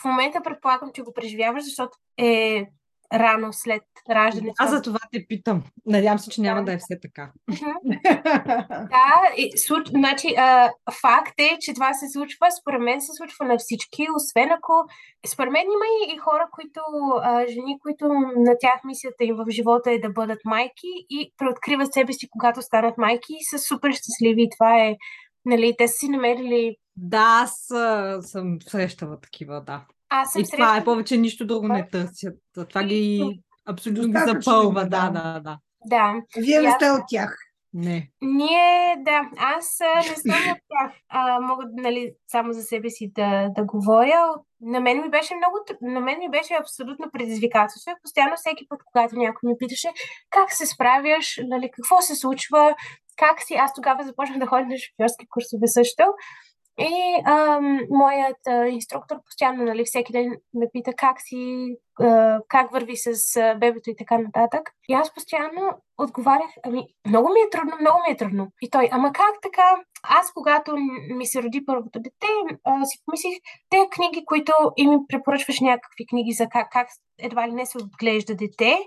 В 0.00 0.04
момента 0.04 0.40
предполагам, 0.44 0.90
че 0.94 1.02
го 1.02 1.12
преживяваш, 1.14 1.64
защото 1.64 1.98
е 2.18 2.66
рано 3.12 3.48
след 3.52 3.82
раждането. 4.10 4.54
Аз 4.58 4.70
за 4.70 4.82
това 4.82 4.98
те 5.12 5.26
питам. 5.28 5.62
Надявам 5.86 6.18
се, 6.18 6.30
че 6.30 6.40
няма 6.40 6.64
да 6.64 6.72
е 6.72 6.78
все 6.78 7.00
така. 7.02 7.30
да, 8.70 9.34
и, 9.36 9.58
случ... 9.58 9.88
значи, 9.88 10.34
а, 10.38 10.72
факт 11.00 11.34
е, 11.38 11.58
че 11.60 11.74
това 11.74 11.94
се 11.94 12.08
случва, 12.12 12.46
според 12.60 12.80
мен 12.80 13.00
се 13.00 13.12
случва 13.16 13.44
на 13.44 13.58
всички, 13.58 14.06
освен 14.16 14.50
ако... 14.50 14.72
Според 15.26 15.52
мен 15.52 15.62
има 15.62 16.14
и, 16.14 16.18
хора, 16.18 16.48
които, 16.52 16.80
а, 17.22 17.46
жени, 17.48 17.78
които 17.82 18.08
на 18.36 18.56
тях 18.60 18.80
мисията 18.84 19.24
им 19.24 19.36
в 19.36 19.50
живота 19.50 19.90
е 19.90 19.98
да 19.98 20.10
бъдат 20.10 20.40
майки 20.44 20.92
и 21.10 21.32
преоткриват 21.38 21.92
себе 21.92 22.12
си, 22.12 22.28
когато 22.30 22.62
станат 22.62 22.98
майки 22.98 23.32
и 23.32 23.44
са 23.44 23.58
супер 23.58 23.92
щастливи. 23.92 24.42
И 24.42 24.50
това 24.58 24.78
е, 24.84 24.96
нали, 25.46 25.74
те 25.78 25.88
са 25.88 25.94
си 25.94 26.08
намерили 26.08 26.76
да, 26.96 27.42
аз 27.42 27.66
съм 28.30 28.58
срещала 28.62 29.20
такива, 29.20 29.60
да. 29.60 29.84
Аз 30.08 30.32
съм 30.32 30.42
и 30.42 30.44
това 30.52 30.76
е 30.76 30.84
повече 30.84 31.16
нищо 31.16 31.46
друго 31.46 31.68
не 31.68 31.88
търсят. 31.88 32.34
Това 32.68 32.82
ги 32.82 33.22
абсолютно 33.68 34.12
ги 34.12 34.18
запълва. 34.26 34.88
Да, 34.88 35.10
да, 35.10 35.40
да. 35.40 35.58
Да. 35.86 36.14
Вие 36.36 36.60
не 36.60 36.70
сте 36.70 36.90
от 36.90 37.02
тях. 37.08 37.36
Не. 37.72 38.10
Ние, 38.22 38.96
да, 38.98 39.30
аз 39.36 39.78
не 39.96 40.16
съм 40.16 40.50
от 40.50 40.58
тях. 40.68 40.92
А, 41.08 41.40
мога, 41.40 41.64
нали, 41.72 42.12
само 42.26 42.52
за 42.52 42.62
себе 42.62 42.90
си 42.90 43.12
да, 43.14 43.48
да 43.48 43.64
говоря. 43.64 44.34
На 44.60 44.80
мен 44.80 45.00
ми 45.00 45.10
беше 45.10 45.34
много, 45.34 45.56
на 45.82 46.00
мен 46.00 46.18
ми 46.18 46.30
беше 46.30 46.54
абсолютно 46.60 47.10
предизвикателство. 47.12 47.90
И 47.90 48.02
постоянно 48.02 48.36
всеки 48.36 48.68
път, 48.68 48.80
когато 48.84 49.16
някой 49.16 49.48
ми 49.48 49.58
питаше 49.58 49.88
как 50.30 50.52
се 50.52 50.66
справяш, 50.66 51.40
нали, 51.44 51.70
какво 51.72 52.00
се 52.00 52.14
случва, 52.14 52.74
как 53.16 53.42
си, 53.42 53.54
аз 53.54 53.74
тогава 53.74 54.04
започнах 54.04 54.38
да 54.38 54.46
ходя 54.46 54.66
на 54.66 54.76
шофьорски 54.78 55.26
курсове 55.28 55.66
също. 55.66 56.04
И 56.78 57.22
ам, 57.24 57.80
моят 57.90 58.36
а, 58.48 58.66
инструктор 58.66 59.16
постоянно, 59.24 59.64
нали, 59.64 59.84
всеки 59.84 60.12
ден 60.12 60.36
ме 60.54 60.66
пита 60.72 60.92
как 60.96 61.16
си, 61.20 61.76
а, 62.00 62.40
как 62.48 62.72
върви 62.72 62.96
с 62.96 63.36
а, 63.36 63.54
бебето 63.54 63.90
и 63.90 63.96
така 63.96 64.18
нататък. 64.18 64.70
И 64.88 64.94
аз 64.94 65.14
постоянно 65.14 65.70
отговарях, 65.98 66.50
ами, 66.62 66.86
много 67.06 67.28
ми 67.28 67.40
е 67.40 67.50
трудно, 67.50 67.72
много 67.80 67.98
ми 68.06 68.12
е 68.12 68.16
трудно. 68.16 68.48
И 68.62 68.70
той, 68.70 68.88
ама 68.92 69.12
как 69.12 69.34
така? 69.42 69.76
Аз, 70.08 70.32
когато 70.32 70.76
ми 71.16 71.26
се 71.26 71.42
роди 71.42 71.64
първото 71.66 72.00
дете, 72.00 72.26
а, 72.64 72.84
си 72.84 72.98
помислих, 73.06 73.38
те 73.70 73.76
книги, 73.90 74.24
които 74.26 74.52
и 74.76 74.86
ми 74.86 74.96
препоръчваш 75.08 75.60
някакви 75.60 76.06
книги 76.06 76.32
за 76.32 76.46
как, 76.48 76.70
как 76.72 76.88
едва 77.18 77.48
ли 77.48 77.52
не 77.52 77.66
се 77.66 77.78
отглежда 77.78 78.34
дете, 78.34 78.78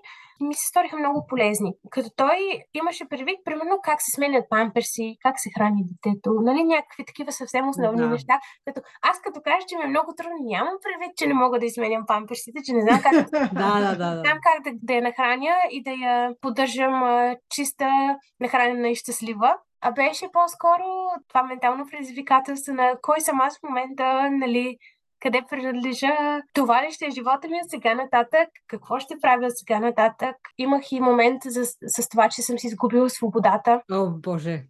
ми 0.42 0.54
се 0.54 0.66
сториха 0.66 0.98
много 0.98 1.26
полезни. 1.30 1.74
Като 1.90 2.10
той 2.16 2.38
имаше 2.74 3.10
предвид, 3.10 3.38
примерно, 3.46 3.80
как 3.84 4.02
се 4.02 4.12
сменят 4.12 4.46
памперси, 4.50 5.18
как 5.22 5.40
се 5.40 5.50
храни 5.58 5.84
детето, 5.84 6.34
нали, 6.42 6.64
някакви 6.64 7.06
такива 7.06 7.32
съвсем 7.32 7.70
основни 7.70 8.02
да. 8.02 8.10
неща. 8.10 8.40
Като 8.66 8.82
аз 9.02 9.22
като 9.22 9.42
кажа, 9.42 9.66
че 9.68 9.78
ми 9.78 9.84
е 9.84 9.88
много 9.88 10.14
трудно, 10.18 10.36
нямам 10.42 10.74
предвид, 10.84 11.18
че 11.18 11.28
не 11.28 11.34
мога 11.34 11.60
да 11.60 11.66
изменям 11.66 12.04
памперсите, 12.08 12.60
че 12.66 12.74
не 12.74 12.82
знам 12.82 13.02
как 13.02 13.14
да, 13.32 13.80
да, 13.80 13.96
да, 13.96 14.16
да. 14.16 14.22
знам 14.22 14.38
как 14.48 14.64
да, 14.64 14.72
да 14.74 14.94
я 14.94 15.02
нахраня 15.02 15.56
и 15.72 15.84
да 15.84 15.92
я 15.92 16.34
поддържам 16.42 17.04
а, 17.04 17.36
чиста, 17.50 18.18
нахранена 18.40 18.90
и 18.90 18.96
щастлива. 18.96 19.56
А 19.82 19.92
беше 19.92 20.26
по-скоро 20.34 20.84
това 21.28 21.44
ментално 21.44 21.86
предизвикателство 21.92 22.74
на 22.74 22.94
кой 23.02 23.20
съм 23.20 23.42
аз 23.42 23.60
в 23.60 23.64
момента, 23.64 24.30
нали, 24.32 24.78
къде 25.20 25.42
принадлежа, 25.50 26.42
това 26.54 26.84
ли 26.84 26.92
ще 26.92 27.06
е 27.06 27.12
живота 27.12 27.48
ми 27.48 27.60
от 27.64 27.70
сега 27.70 27.94
нататък, 27.96 28.50
какво 28.68 29.00
ще 29.00 29.20
правя 29.22 29.46
от 29.46 29.58
сега 29.58 29.80
нататък. 29.80 30.36
Имах 30.58 30.92
и 30.92 31.00
момент 31.00 31.42
за, 31.46 31.66
с 31.66 32.10
това, 32.10 32.30
че 32.30 32.42
съм 32.42 32.60
си 32.60 32.68
изгубила 32.68 33.10
свободата. 33.10 33.82
О, 33.92 34.10
Боже. 34.10 34.64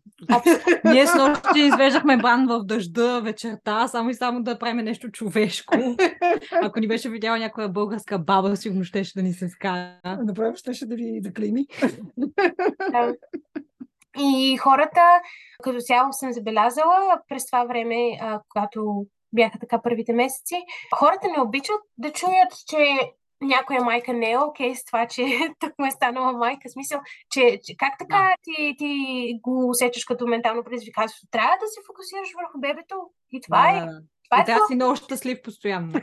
Ние 0.86 1.08
с 1.08 1.16
нощи 1.16 1.60
извеждахме 1.60 2.18
бан 2.18 2.48
в 2.48 2.64
дъжда 2.64 3.20
вечерта, 3.20 3.88
само 3.88 4.10
и 4.10 4.14
само 4.14 4.44
да 4.44 4.60
правим 4.60 4.86
нещо 4.86 5.12
човешко. 5.12 5.76
Ако 6.64 6.80
ни 6.80 6.88
беше 6.88 7.10
видяла 7.10 7.40
някоя 7.40 7.70
българска 7.70 8.20
баба, 8.20 8.56
сигурно 8.56 8.84
щеше 8.84 9.14
да 9.14 9.24
ни 9.24 9.34
се 9.34 9.50
скара. 9.50 10.00
Направо 10.04 10.56
щеше 10.56 10.86
да 10.86 10.96
ви 10.96 11.20
заклейми. 11.24 11.66
Да. 12.92 13.14
И 14.20 14.58
хората, 14.58 15.02
като 15.64 15.80
цяло 15.80 16.14
съм 16.14 16.34
забелязала 16.34 17.22
през 17.30 17.46
това 17.46 17.64
време, 17.66 18.18
а, 18.22 18.42
когато 18.50 19.06
бяха 19.34 19.60
така 19.60 19.82
първите 19.82 20.14
месеци. 20.14 20.56
Хората 20.96 21.28
не 21.28 21.42
обичат 21.42 21.82
да 21.98 22.12
чуят, 22.12 22.54
че 22.68 23.00
някоя 23.42 23.82
майка 23.84 24.14
не 24.14 24.32
е 24.32 24.38
окей 24.38 24.72
okay 24.72 24.76
с 24.76 24.86
това, 24.86 25.08
че 25.08 25.24
тук 25.60 25.74
му 25.80 25.86
е 25.86 25.92
станала 25.92 26.34
майка. 26.34 26.70
Смисъл, 26.70 27.00
че, 27.32 27.60
че 27.64 27.76
как 27.78 27.94
така 28.00 28.18
да. 28.18 28.36
ти, 28.44 28.76
ти 28.78 29.34
го 29.42 29.70
усещаш 29.70 30.04
като 30.04 30.28
ментално 30.28 30.64
предизвикателство? 30.64 31.28
Трябва 31.32 31.56
да 31.62 31.68
се 31.68 31.80
фокусираш 31.88 32.30
върху 32.36 32.60
бебето 32.60 32.96
и 33.32 33.42
това 33.42 33.72
да. 33.72 33.78
е. 33.78 33.88
Това 34.30 34.40
и 34.48 34.52
е 34.52 34.56
да 34.56 34.60
си 34.68 34.76
много 34.76 34.96
щастлив 34.96 35.42
постоянно. 35.44 35.94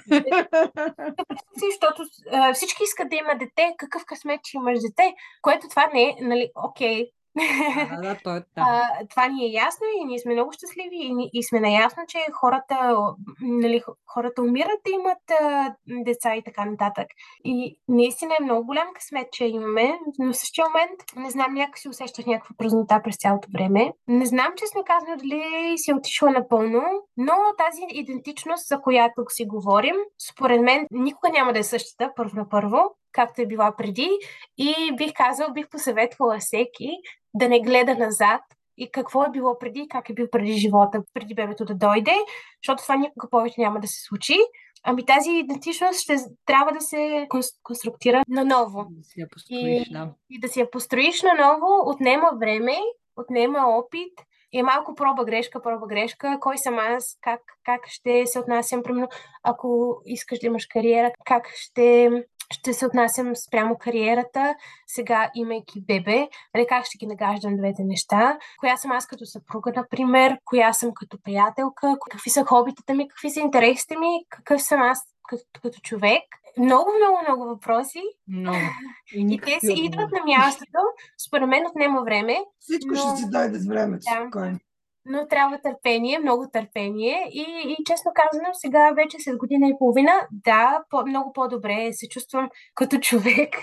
Защото 1.65 2.03
а, 2.33 2.55
всички 2.55 2.83
искат 2.83 3.11
да 3.11 3.17
има 3.17 3.35
дете, 3.39 3.75
какъв 3.79 4.05
късмет, 4.07 4.41
че 4.45 4.57
имаш 4.57 4.79
дете, 4.81 5.15
което 5.43 5.69
това 5.69 5.91
не 5.95 6.03
е, 6.03 6.17
нали, 6.21 6.51
окей, 6.69 7.11
да, 7.37 8.01
да, 8.03 8.17
той, 8.25 8.35
да. 8.35 8.45
А, 8.57 9.07
това 9.11 9.29
ни 9.29 9.45
е 9.45 9.49
ясно 9.49 9.87
и 10.01 10.05
ние 10.05 10.19
сме 10.19 10.33
много 10.33 10.53
щастливи 10.53 10.97
и, 10.97 11.31
и 11.33 11.43
сме 11.43 11.61
наясно, 11.61 12.03
че 12.09 12.19
хората, 12.33 12.97
нали, 13.41 13.83
хората 14.07 14.43
умират 14.43 14.81
да 14.87 14.93
имат 14.93 15.31
а, 15.41 15.75
деца 15.89 16.37
и 16.37 16.43
така 16.43 16.65
нататък. 16.65 17.07
И 17.45 17.79
наистина 17.89 18.35
е 18.41 18.45
много 18.45 18.67
голям 18.67 18.89
късмет, 18.95 19.33
че 19.33 19.45
имаме, 19.45 19.99
но 20.19 20.33
в 20.33 20.37
същия 20.37 20.65
момент 20.69 21.01
не 21.17 21.31
знам, 21.31 21.55
някак 21.55 21.79
си 21.79 21.89
усещах 21.89 22.27
някаква 22.27 22.55
празнота 22.59 23.01
през 23.05 23.17
цялото 23.17 23.49
време. 23.53 23.93
Не 24.09 24.27
знам, 24.27 24.53
честно 24.57 24.85
казано, 24.87 25.17
дали 25.17 25.73
си 25.77 25.93
отишла 25.93 26.31
напълно, 26.31 26.83
но 27.17 27.33
тази 27.59 27.83
идентичност, 27.91 28.69
за 28.69 28.81
която 28.81 29.25
си 29.29 29.45
говорим, 29.47 29.97
според 30.33 30.61
мен 30.61 30.87
никога 30.91 31.29
няма 31.29 31.53
да 31.53 31.59
е 31.59 31.63
същата, 31.63 32.13
първо 32.17 32.37
на 32.37 32.49
първо 32.49 32.79
както 33.17 33.43
е 33.43 33.47
била 33.47 33.75
преди. 33.79 34.11
И 34.59 34.75
бих 34.97 35.13
казал, 35.15 35.53
бих 35.53 35.69
посъветвала 35.69 36.39
всеки 36.39 36.91
да 37.35 37.49
не 37.49 37.61
гледа 37.61 37.95
назад 37.95 38.41
и 38.79 38.91
какво 38.91 39.25
е 39.25 39.31
било 39.31 39.59
преди 39.59 39.87
как 39.89 40.11
е 40.11 40.15
бил 40.15 40.31
преди 40.31 40.53
живота, 40.53 41.03
преди 41.15 41.35
бебето 41.35 41.65
да 41.65 41.75
дойде, 41.75 42.15
защото 42.63 42.83
това 42.83 42.97
никога 42.97 43.31
повече 43.31 43.61
няма 43.61 43.81
да 43.81 43.87
се 43.87 44.03
случи. 44.03 44.37
Ами 44.89 45.07
тази 45.07 45.31
идентичност 45.31 46.01
ще 46.01 46.17
трябва 46.47 46.73
да 46.73 46.81
се 46.81 47.27
конструктира 47.63 48.23
наново. 48.29 48.87
Да 48.91 49.05
си 49.05 49.21
я 49.21 49.29
построиш, 49.29 49.87
и, 49.89 49.93
да. 49.93 50.11
И 50.31 50.41
да 50.41 50.49
си 50.49 50.61
я 50.61 50.71
построиш 50.71 51.23
наново 51.23 51.91
отнема 51.91 52.31
време, 52.41 52.77
отнема 53.17 53.59
опит 53.59 54.13
и 54.53 54.59
е 54.59 54.63
малко 54.63 54.95
проба 54.95 55.25
грешка, 55.25 55.63
проба 55.63 55.87
грешка. 55.87 56.39
Кой 56.41 56.59
съм 56.59 56.79
аз, 56.79 57.19
как, 57.21 57.41
как 57.65 57.81
ще 57.89 58.27
се 58.27 58.39
отнасям, 58.39 58.83
примерно, 58.83 59.09
ако 59.43 60.01
искаш 60.07 60.39
да 60.39 60.47
имаш 60.47 60.67
кариера, 60.67 61.11
как 61.25 61.49
ще 61.55 62.11
ще 62.53 62.73
се 62.73 62.87
отнасям 62.87 63.37
спрямо 63.37 63.79
кариерата, 63.79 64.55
сега 64.87 65.31
имайки 65.35 65.81
бебе, 65.81 66.29
нали, 66.55 66.67
как 66.69 66.85
ще 66.87 66.99
ги 66.99 67.07
нагаждам 67.07 67.57
двете 67.57 67.85
неща, 67.85 68.39
коя 68.61 68.77
съм 68.77 68.93
аз 68.93 69.07
като 69.07 69.27
съпруга, 69.27 69.73
например, 69.77 70.39
коя 70.45 70.73
съм 70.73 70.91
като 70.95 71.19
приятелка, 71.25 71.97
какви 72.11 72.31
са 72.31 72.45
хобитата 72.45 72.95
ми, 72.95 73.09
какви 73.09 73.31
са 73.31 73.41
интересите 73.41 73.99
ми, 73.99 74.25
какъв 74.31 74.63
съм 74.63 74.83
аз 74.83 74.99
като, 75.29 75.43
като 75.63 75.81
човек. 75.81 76.23
Много, 76.59 76.91
много, 76.99 77.19
много 77.23 77.45
въпроси. 77.45 78.03
Много. 78.29 78.59
И, 79.15 79.27
и 79.31 79.41
те 79.41 79.61
си 79.61 79.75
идват 79.77 80.11
на 80.13 80.25
мястото. 80.25 80.81
Според 81.27 81.49
мен 81.49 81.67
отнема 81.67 82.03
време. 82.03 82.37
Всичко 82.61 82.95
но... 82.95 83.01
ще 83.01 83.17
си 83.17 83.31
дойде 83.31 83.59
с 83.59 83.67
времето. 83.67 84.05
Да. 84.11 84.21
Спокойно 84.21 84.59
но 85.07 85.29
трябва 85.29 85.59
търпение, 85.59 86.19
много 86.19 86.45
търпение 86.53 87.31
и, 87.33 87.77
и 87.79 87.85
честно 87.85 88.11
казано, 88.15 88.49
сега 88.53 88.93
вече 88.97 89.17
след 89.21 89.37
година 89.37 89.69
и 89.69 89.79
половина, 89.79 90.13
да, 90.31 90.83
по, 90.91 91.07
много 91.07 91.33
по-добре 91.33 91.93
се 91.93 92.09
чувствам 92.09 92.49
като 92.75 92.99
човек 92.99 93.57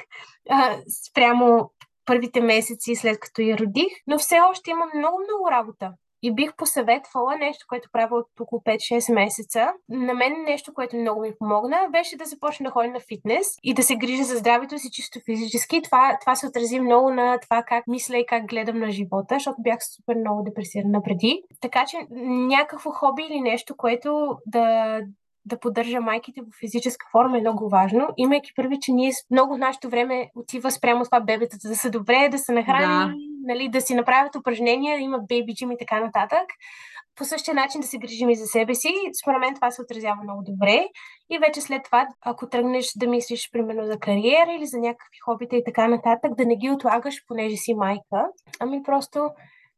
а, 0.49 0.77
спрямо 1.09 1.71
първите 2.05 2.41
месеци 2.41 2.95
след 2.95 3.19
като 3.19 3.41
я 3.41 3.57
родих, 3.57 3.93
но 4.07 4.17
все 4.17 4.39
още 4.51 4.71
имам 4.71 4.89
много-много 4.95 5.51
работа. 5.51 5.91
И 6.23 6.35
бих 6.35 6.55
посъветвала 6.55 7.35
нещо, 7.35 7.65
което 7.69 7.89
правя 7.91 8.17
от 8.17 8.27
около 8.39 8.61
5-6 8.61 9.13
месеца. 9.13 9.67
На 9.89 10.13
мен 10.13 10.33
нещо, 10.43 10.73
което 10.73 10.97
много 10.97 11.21
ми 11.21 11.31
помогна, 11.39 11.77
беше 11.91 12.17
да 12.17 12.25
започна 12.25 12.63
да 12.63 12.71
ходя 12.71 12.87
на 12.87 12.99
фитнес 12.99 13.47
и 13.63 13.73
да 13.73 13.83
се 13.83 13.95
грижа 13.95 14.23
за 14.23 14.35
здравето 14.37 14.79
си 14.79 14.91
чисто 14.91 15.19
физически. 15.25 15.81
Това, 15.81 16.17
това 16.21 16.35
се 16.35 16.47
отрази 16.47 16.79
много 16.79 17.09
на 17.09 17.39
това 17.39 17.63
как 17.63 17.87
мисля 17.87 18.17
и 18.17 18.25
как 18.25 18.45
гледам 18.45 18.79
на 18.79 18.91
живота, 18.91 19.35
защото 19.35 19.55
бях 19.59 19.79
супер 19.95 20.15
много 20.15 20.43
депресирана 20.43 21.01
преди. 21.03 21.43
Така 21.61 21.85
че 21.87 21.97
някакво 22.49 22.91
хоби 22.91 23.23
или 23.23 23.41
нещо, 23.41 23.75
което 23.77 24.37
да, 24.45 24.99
да 25.45 25.59
поддържа 25.59 26.01
майките 26.01 26.41
в 26.41 26.45
физическа 26.59 27.05
форма 27.11 27.37
е 27.37 27.41
много 27.41 27.69
важно, 27.69 28.07
имайки 28.17 28.51
първи, 28.55 28.77
че 28.81 28.91
ние 28.91 29.11
много 29.31 29.57
нашето 29.57 29.89
време 29.89 30.29
отива 30.35 30.71
спрямо 30.71 31.03
това 31.03 31.19
бебетата 31.19 31.67
да 31.67 31.75
са 31.75 31.89
добре, 31.89 32.29
да 32.31 32.37
се 32.37 32.51
нахрани, 32.51 33.11
да. 33.11 33.13
Нали, 33.45 33.69
да 33.69 33.81
си 33.81 33.95
направят 33.95 34.35
упражнения, 34.35 34.97
да 34.97 35.03
имат 35.03 35.27
бейби 35.27 35.53
джим 35.55 35.71
и 35.71 35.77
така 35.77 35.99
нататък 35.99 36.45
по 37.15 37.25
същия 37.25 37.55
начин 37.55 37.81
да 37.81 37.87
се 37.87 37.97
грижим 37.97 38.29
и 38.29 38.35
за 38.35 38.45
себе 38.45 38.75
си. 38.75 38.93
Според 39.21 39.39
мен 39.39 39.55
това 39.55 39.71
се 39.71 39.81
отразява 39.81 40.23
много 40.23 40.43
добре. 40.45 40.87
И 41.29 41.39
вече 41.39 41.61
след 41.61 41.83
това, 41.83 42.07
ако 42.21 42.49
тръгнеш 42.49 42.85
да 42.95 43.07
мислиш, 43.07 43.49
примерно, 43.51 43.85
за 43.85 43.99
кариера 43.99 44.51
или 44.57 44.65
за 44.65 44.77
някакви 44.77 45.19
хобита 45.25 45.55
и 45.55 45.63
така 45.65 45.87
нататък, 45.87 46.35
да 46.37 46.45
не 46.45 46.55
ги 46.55 46.69
отлагаш, 46.69 47.15
понеже 47.27 47.55
си 47.55 47.73
майка, 47.73 48.27
ами 48.59 48.83
просто 48.83 49.29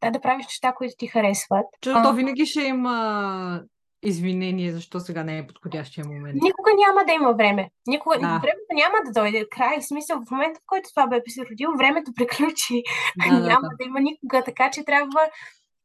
да, 0.03 0.11
да 0.11 0.21
правиш 0.21 0.45
неща, 0.45 0.73
които 0.73 0.93
ти 0.97 1.07
харесват. 1.07 1.65
Че 1.81 1.93
то 1.93 2.13
винаги 2.13 2.45
ще 2.45 2.61
има 2.61 3.61
извинение, 4.05 4.71
защо 4.71 4.99
сега 4.99 5.23
не 5.23 5.37
е 5.37 5.47
подходящия 5.47 6.05
момент. 6.05 6.41
Никога 6.41 6.71
няма 6.87 7.05
да 7.05 7.13
има 7.13 7.33
време. 7.33 7.69
Никога 7.87 8.15
да. 8.15 8.27
времето 8.27 8.71
няма 8.73 8.95
да 9.05 9.21
дойде. 9.21 9.47
Край, 9.51 9.79
в 9.79 9.87
смисъл, 9.87 10.17
в 10.27 10.31
момента, 10.31 10.59
в 10.59 10.63
който 10.67 10.89
това 10.89 11.07
бебе 11.07 11.29
се 11.29 11.45
родил, 11.51 11.69
времето 11.77 12.11
приключи. 12.15 12.83
Да, 13.17 13.39
няма 13.39 13.61
да, 13.61 13.69
да. 13.69 13.75
да 13.79 13.83
има 13.85 13.99
никога, 13.99 14.43
така 14.43 14.69
че 14.71 14.85
трябва 14.85 15.29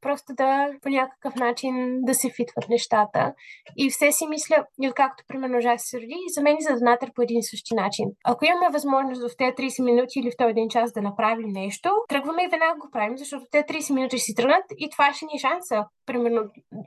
просто 0.01 0.35
да 0.35 0.69
по 0.83 0.89
някакъв 0.89 1.35
начин 1.35 2.01
да 2.03 2.15
се 2.15 2.31
фитват 2.31 2.69
нещата. 2.69 3.35
И 3.77 3.91
все 3.91 4.13
си 4.13 4.27
мисля, 4.27 4.67
и 4.83 4.89
откакто 4.89 5.25
примерно 5.29 5.61
Жак 5.61 5.81
се 5.81 5.97
роди, 5.97 6.17
и 6.29 6.33
за 6.33 6.43
мен 6.43 6.57
и 6.57 6.63
за 6.63 6.79
Донатър 6.79 7.13
по 7.15 7.23
един 7.23 7.39
и 7.39 7.43
същи 7.43 7.75
начин. 7.75 8.09
Ако 8.25 8.45
имаме 8.45 8.73
възможност 8.73 9.23
в 9.23 9.37
тези 9.37 9.53
30 9.53 9.85
минути 9.85 10.21
или 10.21 10.31
в 10.31 10.37
този 10.39 10.51
един 10.51 10.69
час 10.69 10.93
да 10.93 11.03
направим 11.03 11.49
нещо, 11.49 11.91
тръгваме 12.09 12.43
и 12.45 12.49
веднага 12.49 12.79
го 12.79 12.91
правим, 12.93 13.19
защото 13.19 13.45
те 13.51 13.63
30 13.63 13.95
минути 13.95 14.19
ще 14.19 14.25
си 14.25 14.35
тръгнат 14.35 14.65
и 14.79 14.91
това 14.91 15.13
ще 15.13 15.25
ни 15.25 15.33
е 15.37 15.39
шанса. 15.39 15.85
Примерно, 16.07 16.43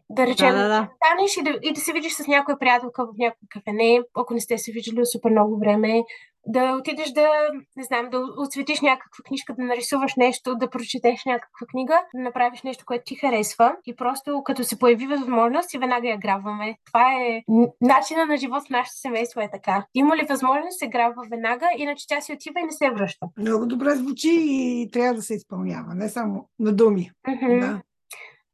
да 0.09 0.27
речем, 0.27 0.51
да, 0.51 0.57
да, 0.57 0.67
да. 0.67 0.89
станеш 0.95 1.37
и 1.37 1.41
да, 1.43 1.59
и 1.61 1.73
да 1.73 1.81
се 1.81 1.93
видиш 1.93 2.13
с 2.13 2.27
някоя 2.27 2.59
приятелка 2.59 3.05
в 3.05 3.09
някакво 3.17 3.45
кафене, 3.49 4.01
ако 4.15 4.33
не 4.33 4.39
сте 4.39 4.57
се 4.57 4.71
виждали 4.71 5.05
супер 5.05 5.29
много 5.29 5.59
време, 5.59 6.03
да 6.47 6.75
отидеш 6.79 7.11
да, 7.11 7.29
не 7.75 7.83
знам, 7.83 8.09
да 8.09 8.19
отсветиш 8.37 8.81
някаква 8.81 9.23
книжка, 9.23 9.55
да 9.55 9.63
нарисуваш 9.63 10.15
нещо, 10.15 10.55
да 10.55 10.69
прочетеш 10.69 11.25
някаква 11.25 11.67
книга, 11.67 12.01
да 12.15 12.21
направиш 12.21 12.63
нещо, 12.63 12.85
което 12.85 13.03
ти 13.05 13.15
харесва 13.15 13.75
и 13.85 13.95
просто 13.95 14.41
като 14.43 14.63
се 14.63 14.79
появи 14.79 15.07
възможност 15.07 15.73
и 15.73 15.77
веднага 15.77 16.07
я 16.07 16.17
грабваме. 16.17 16.77
Това 16.85 17.13
е 17.13 17.43
начина 17.81 18.25
на 18.25 18.37
живот 18.37 18.63
в 18.67 18.69
нашето 18.69 18.97
семейство 18.97 19.41
е 19.41 19.49
така. 19.51 19.85
Има 19.93 20.17
ли 20.17 20.25
възможност 20.29 20.79
се 20.79 20.87
грабва 20.87 21.23
веднага, 21.31 21.65
иначе 21.77 22.07
тя 22.07 22.21
си 22.21 22.33
отива 22.33 22.59
и 22.59 22.63
не 22.63 22.71
се 22.71 22.91
връща. 22.91 23.27
Много 23.37 23.65
добре 23.65 23.89
звучи 23.89 24.39
и 24.41 24.89
трябва 24.91 25.13
да 25.13 25.21
се 25.21 25.33
изпълнява, 25.33 25.95
не 25.95 26.09
само 26.09 26.49
на 26.59 26.73
думи. 26.73 27.11
Mm-hmm. 27.27 27.59
Да. 27.59 27.81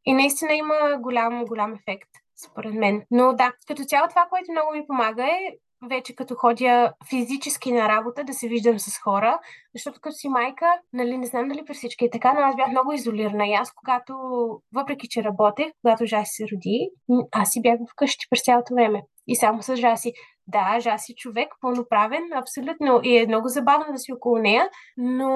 И 0.05 0.13
наистина 0.13 0.53
има 0.53 0.75
голям, 0.99 1.45
голям 1.45 1.73
ефект 1.73 2.09
според 2.45 2.73
мен. 2.73 3.01
Но 3.11 3.33
да, 3.33 3.51
като 3.67 3.83
цяло 3.83 4.07
това, 4.09 4.27
което 4.29 4.51
много 4.51 4.71
ми 4.71 4.87
помага 4.87 5.23
е 5.23 5.55
вече 5.81 6.15
като 6.15 6.35
ходя 6.35 6.93
физически 7.09 7.71
на 7.71 7.89
работа, 7.89 8.23
да 8.23 8.33
се 8.33 8.47
виждам 8.47 8.79
с 8.79 8.97
хора, 8.97 9.39
защото 9.75 10.01
като 10.01 10.15
си 10.15 10.29
майка, 10.29 10.65
нали, 10.93 11.17
не 11.17 11.25
знам 11.25 11.47
дали 11.47 11.65
при 11.65 11.73
всички 11.73 12.05
е 12.05 12.09
така, 12.09 12.33
но 12.33 12.39
аз 12.39 12.55
бях 12.55 12.67
много 12.67 12.93
изолирана 12.93 13.47
и 13.47 13.53
аз, 13.53 13.71
когато, 13.71 14.13
въпреки 14.73 15.07
че 15.09 15.23
работех, 15.23 15.67
когато 15.81 16.05
Жаси 16.05 16.31
се 16.33 16.43
роди, 16.43 16.89
аз 17.31 17.49
си 17.49 17.61
бях 17.61 17.79
вкъщи 17.91 18.25
през 18.29 18.43
цялото 18.43 18.73
време 18.73 19.01
и 19.27 19.35
само 19.35 19.63
с 19.63 19.75
Жаси. 19.75 20.13
Да, 20.47 20.79
Жаси 20.79 21.13
човек, 21.17 21.47
пълноправен, 21.61 22.23
абсолютно. 22.35 22.99
И 23.03 23.17
е 23.17 23.27
много 23.27 23.47
забавно 23.47 23.85
да 23.91 23.97
си 23.97 24.13
около 24.13 24.37
нея, 24.37 24.69
но 24.97 25.29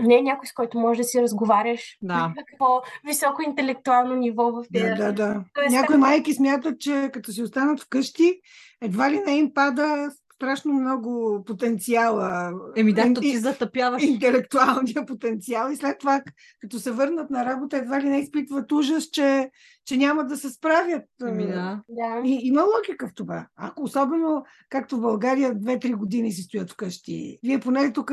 не 0.00 0.16
е 0.16 0.22
някой, 0.22 0.46
с 0.46 0.52
който 0.52 0.78
можеш 0.78 0.98
да 0.98 1.04
си 1.04 1.22
разговаряш 1.22 1.98
да. 2.02 2.14
на 2.14 2.44
какво 2.46 2.80
високо 3.06 3.42
интелектуално 3.42 4.14
ниво 4.14 4.52
в 4.52 4.64
тези. 4.72 4.84
Да, 4.84 4.94
да, 4.94 5.12
да. 5.12 5.44
Тоест, 5.54 5.72
Някои 5.72 5.96
майки 5.96 6.34
смятат, 6.34 6.80
че 6.80 7.10
като 7.12 7.32
си 7.32 7.42
останат 7.42 7.80
вкъщи, 7.80 8.40
едва 8.82 9.10
ли 9.10 9.20
не 9.26 9.32
им 9.32 9.54
пада 9.54 10.10
страшно 10.38 10.72
много 10.72 11.42
потенциала. 11.46 12.52
Еми 12.76 12.92
да, 12.92 13.14
то 13.14 13.20
ти 13.20 13.38
затъпяваш. 13.38 14.02
Интелектуалния 14.02 15.06
потенциал 15.06 15.70
и 15.70 15.76
след 15.76 15.98
това, 15.98 16.22
като 16.60 16.78
се 16.78 16.90
върнат 16.90 17.30
на 17.30 17.44
работа, 17.44 17.76
едва 17.76 18.00
ли 18.00 18.08
не 18.08 18.18
изпитват 18.18 18.72
ужас, 18.72 19.04
че, 19.04 19.50
че 19.88 19.96
няма 19.96 20.24
да 20.24 20.36
се 20.36 20.50
справят. 20.50 21.04
Еми 21.26 21.46
да. 21.46 21.82
И, 22.24 22.40
има 22.42 22.62
логика 22.62 23.08
в 23.08 23.14
това. 23.14 23.46
Ако 23.56 23.82
особено, 23.82 24.44
както 24.68 24.96
в 24.96 25.00
България, 25.00 25.54
2-3 25.54 25.96
години 25.96 26.32
си 26.32 26.42
стоят 26.42 26.72
вкъщи, 26.72 27.38
вие 27.42 27.60
поне 27.60 27.92
тук 27.92 28.10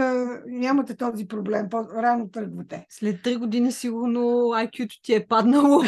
нямате 0.47 0.97
този 0.97 1.27
проблем, 1.27 1.67
по-рано 1.69 2.31
тръгвате. 2.31 2.85
След 2.89 3.15
3 3.15 3.37
години 3.37 3.71
сигурно 3.71 4.21
IQ-то 4.53 5.01
ти 5.01 5.13
е 5.13 5.27
паднало. 5.27 5.81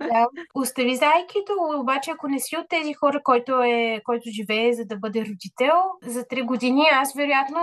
да. 0.00 0.26
Остави 0.54 0.96
за 0.96 1.04
айкито, 1.04 1.52
обаче 1.80 2.10
ако 2.10 2.28
не 2.28 2.38
си 2.38 2.56
от 2.56 2.68
тези 2.68 2.92
хора, 2.94 3.20
който, 3.24 3.62
е, 3.62 4.00
който 4.04 4.30
живее 4.30 4.72
за 4.72 4.84
да 4.84 4.96
бъде 4.96 5.20
родител, 5.20 5.76
за 6.06 6.24
3 6.24 6.44
години 6.44 6.82
аз 6.92 7.14
вероятно 7.14 7.58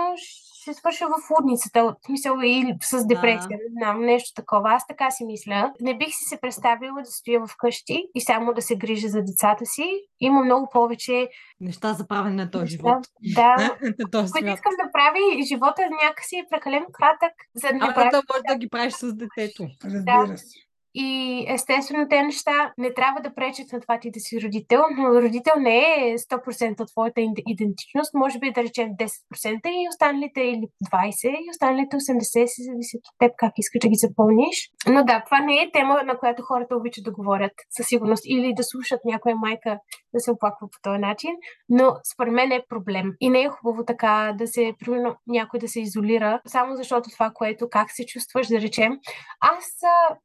ще 0.68 0.74
свърша 0.74 1.06
в 1.06 1.30
лудницата, 1.30 1.80
от 1.80 1.96
смисъл 2.06 2.36
или 2.44 2.76
с 2.82 3.06
депресия, 3.06 3.50
не 3.50 3.72
знам, 3.72 4.00
нещо 4.00 4.34
такова. 4.34 4.72
Аз 4.72 4.86
така 4.86 5.10
си 5.10 5.24
мисля. 5.24 5.72
Не 5.80 5.98
бих 5.98 6.08
си 6.08 6.24
се 6.24 6.40
представила 6.40 7.02
да 7.02 7.10
стоя 7.10 7.46
вкъщи 7.46 8.04
и 8.14 8.20
само 8.20 8.54
да 8.54 8.62
се 8.62 8.76
грижа 8.76 9.08
за 9.08 9.22
децата 9.22 9.66
си. 9.66 10.00
Има 10.20 10.44
много 10.44 10.68
повече 10.72 11.28
неща 11.60 11.92
за 11.92 12.08
правене 12.08 12.36
на 12.36 12.50
този 12.50 12.66
живот. 12.66 13.06
Да, 13.34 13.76
които 14.32 14.46
искам 14.46 14.72
да 14.84 14.92
прави 14.92 15.42
живота 15.42 15.82
някакси 16.04 16.44
прекалено 16.50 16.86
кратък, 16.92 17.32
за 17.54 17.68
да 17.68 17.74
не 17.74 17.80
а, 17.96 18.10
да 18.10 18.22
може 18.32 18.42
да 18.48 18.56
ги 18.56 18.68
правиш 18.68 18.92
с 18.92 19.14
детето. 19.14 19.68
Разбира 19.84 20.38
се. 20.38 20.67
И 21.00 21.44
естествено, 21.48 22.06
те 22.10 22.22
неща 22.22 22.72
не 22.78 22.94
трябва 22.94 23.20
да 23.20 23.34
пречат 23.34 23.72
на 23.72 23.80
това 23.80 23.98
ти 24.00 24.10
да 24.10 24.20
си 24.20 24.40
родител, 24.44 24.82
но 24.98 25.22
родител 25.22 25.52
не 25.58 25.78
е 25.78 26.18
100% 26.18 26.80
от 26.80 26.88
твоята 26.88 27.20
идентичност, 27.46 28.14
може 28.14 28.38
би 28.38 28.52
да 28.52 28.62
речем 28.62 28.88
10% 28.88 29.68
и 29.68 29.88
останалите 29.88 30.40
или 30.40 30.66
20% 30.92 31.10
и 31.46 31.50
останалите 31.50 31.96
80% 31.96 32.46
си 32.46 32.62
зависят 32.62 33.00
от 33.08 33.18
теб 33.18 33.32
как 33.36 33.52
искаш 33.56 33.78
да 33.82 33.88
ги 33.88 33.94
запълниш. 33.94 34.56
Но 34.88 35.04
да, 35.04 35.22
това 35.24 35.40
не 35.40 35.54
е 35.54 35.70
тема, 35.72 36.02
на 36.04 36.18
която 36.18 36.42
хората 36.42 36.76
обичат 36.76 37.04
да 37.04 37.12
говорят 37.12 37.52
със 37.70 37.86
сигурност 37.86 38.22
или 38.26 38.54
да 38.54 38.62
слушат 38.62 39.00
някоя 39.04 39.36
майка 39.36 39.78
да 40.14 40.20
се 40.20 40.30
оплаква 40.30 40.66
по 40.70 40.78
този 40.82 40.98
начин, 40.98 41.30
но 41.68 41.94
според 42.12 42.32
мен 42.32 42.52
е 42.52 42.64
проблем. 42.68 43.12
И 43.20 43.30
не 43.30 43.40
е 43.42 43.48
хубаво 43.48 43.84
така 43.84 44.34
да 44.38 44.46
се, 44.46 44.72
примерно, 44.80 45.16
някой 45.26 45.60
да 45.60 45.68
се 45.68 45.80
изолира, 45.80 46.40
само 46.46 46.76
защото 46.76 47.10
това, 47.10 47.30
което 47.34 47.68
как 47.70 47.90
се 47.90 48.06
чувстваш, 48.06 48.46
да 48.46 48.60
речем. 48.60 48.92
Аз 49.40 49.64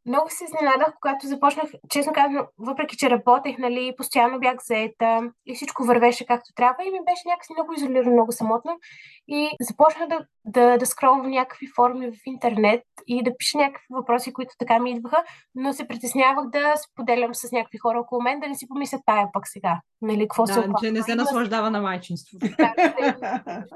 много 0.06 0.30
се 0.30 0.46
изненадах, 0.64 0.94
когато 1.02 1.28
започнах, 1.28 1.70
честно 1.90 2.14
казано, 2.14 2.48
въпреки 2.58 2.98
че 2.98 3.10
работех, 3.10 3.58
нали, 3.58 3.94
постоянно 3.98 4.40
бях 4.40 4.56
заета 4.64 5.32
и 5.46 5.56
всичко 5.56 5.84
вървеше 5.84 6.26
както 6.26 6.54
трябва 6.56 6.84
и 6.84 6.92
ми 6.92 7.00
беше 7.06 7.28
някакси 7.28 7.54
много 7.54 7.74
изолирано, 7.74 8.12
много 8.12 8.32
самотно. 8.32 8.80
И 9.28 9.50
започнах 9.62 10.10
да, 10.10 10.26
да, 10.46 10.78
да 10.78 10.86
скролвам 10.86 11.30
някакви 11.30 11.68
форми 11.76 12.12
в 12.12 12.20
интернет 12.26 12.84
и 13.08 13.24
да 13.24 13.38
пиша 13.38 13.58
някакви 13.58 13.86
въпроси, 13.90 14.34
които 14.34 14.54
така 14.60 14.80
ми 14.80 14.92
идваха, 14.92 15.24
но 15.56 15.74
се 15.74 15.88
притеснявах 15.88 16.50
да 16.50 16.74
споделям 16.78 17.36
с 17.36 17.52
някакви 17.52 17.78
хора 17.78 18.00
около 18.00 18.22
мен, 18.22 18.40
да 18.40 18.48
не 18.48 18.56
си 18.56 18.68
помислят 18.68 19.02
тая 19.06 19.28
пък 19.34 19.48
сега. 19.48 19.80
Нали, 20.02 20.22
какво 20.22 20.44
да, 20.44 20.54
се 20.54 20.64
че 20.82 20.92
не 20.92 21.04
се 21.04 21.16
наслаждава 21.16 21.72
на 21.72 21.82
майчинство. 21.82 22.38
Да, 22.40 22.74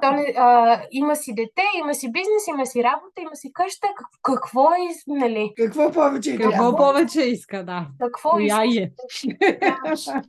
то 0.01 0.11
не, 0.11 0.33
а, 0.37 0.81
има 0.91 1.15
си 1.15 1.35
дете, 1.35 1.63
има 1.77 1.93
си 1.93 2.11
бизнес, 2.11 2.47
има 2.47 2.65
си 2.65 2.83
работа, 2.83 3.21
има 3.21 3.35
си 3.35 3.51
къща. 3.53 3.87
Какво 4.23 4.71
е, 4.71 4.87
нали? 5.07 5.53
Какво 5.57 5.91
повече 5.91 6.37
Какво 6.37 6.51
трябва? 6.51 6.77
повече 6.77 7.21
иска, 7.21 7.65
да. 7.65 7.87
Какво 7.99 8.29
Коя 8.29 8.65
иска? 8.65 8.83
е? 8.83 8.89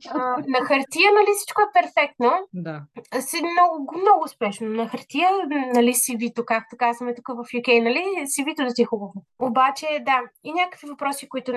а, 0.09 0.19
на 0.47 0.59
хартия, 0.65 1.11
нали, 1.13 1.31
всичко 1.37 1.61
е 1.61 1.73
перфектно. 1.73 2.31
Да. 2.53 2.81
Си 3.19 3.37
много, 3.41 3.91
много 3.97 4.23
успешно. 4.25 4.67
На 4.67 4.87
хартия, 4.87 5.29
нали, 5.73 5.93
си 5.93 6.17
вито, 6.29 6.45
както 6.45 6.77
казваме 6.77 7.15
тук 7.15 7.27
в 7.27 7.43
UK, 7.57 7.83
нали, 7.83 8.03
вито 8.45 8.63
да 8.63 8.73
ти 8.73 8.81
е 8.81 8.85
хубаво. 8.85 9.13
Обаче, 9.39 9.85
да, 10.05 10.19
и 10.43 10.53
някакви 10.53 10.87
въпроси, 10.87 11.29
които 11.29 11.51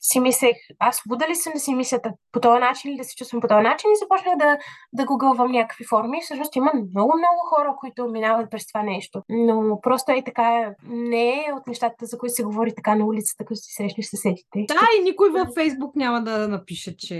си 0.00 0.20
мислех, 0.20 0.56
аз 0.78 0.96
свобода 0.96 1.28
ли 1.28 1.34
съм 1.34 1.52
да 1.52 1.60
си 1.60 1.74
мисля 1.74 2.00
по 2.32 2.40
този 2.40 2.60
начин 2.60 2.90
или 2.90 2.98
да 2.98 3.04
се 3.04 3.16
чувствам 3.16 3.40
по 3.40 3.48
този 3.48 3.62
начин 3.62 3.90
и 3.90 4.00
започнах 4.02 4.36
да, 4.36 4.58
да 4.92 5.04
гугълвам 5.04 5.52
някакви 5.52 5.84
форми. 5.84 6.20
Всъщност 6.22 6.56
има 6.56 6.70
много, 6.74 7.12
много 7.16 7.40
хора, 7.48 7.74
които 7.80 8.08
минават 8.08 8.50
през 8.50 8.66
това 8.66 8.82
нещо. 8.82 9.22
Но 9.28 9.80
просто 9.82 10.12
е 10.12 10.22
така, 10.24 10.74
не 10.88 11.30
е 11.30 11.52
от 11.56 11.66
нещата, 11.66 12.06
за 12.06 12.18
които 12.18 12.34
се 12.34 12.42
говори 12.42 12.74
така 12.74 12.94
на 12.94 13.06
улицата, 13.06 13.44
като 13.44 13.56
си 13.56 13.72
срещнеш 13.74 14.06
съседите. 14.06 14.64
Да, 14.68 14.88
и 14.98 15.02
никой 15.02 15.30
във 15.30 15.48
Фейсбук 15.54 15.96
няма 15.96 16.22
да 16.22 16.48
напише, 16.48 16.96
че 16.96 17.18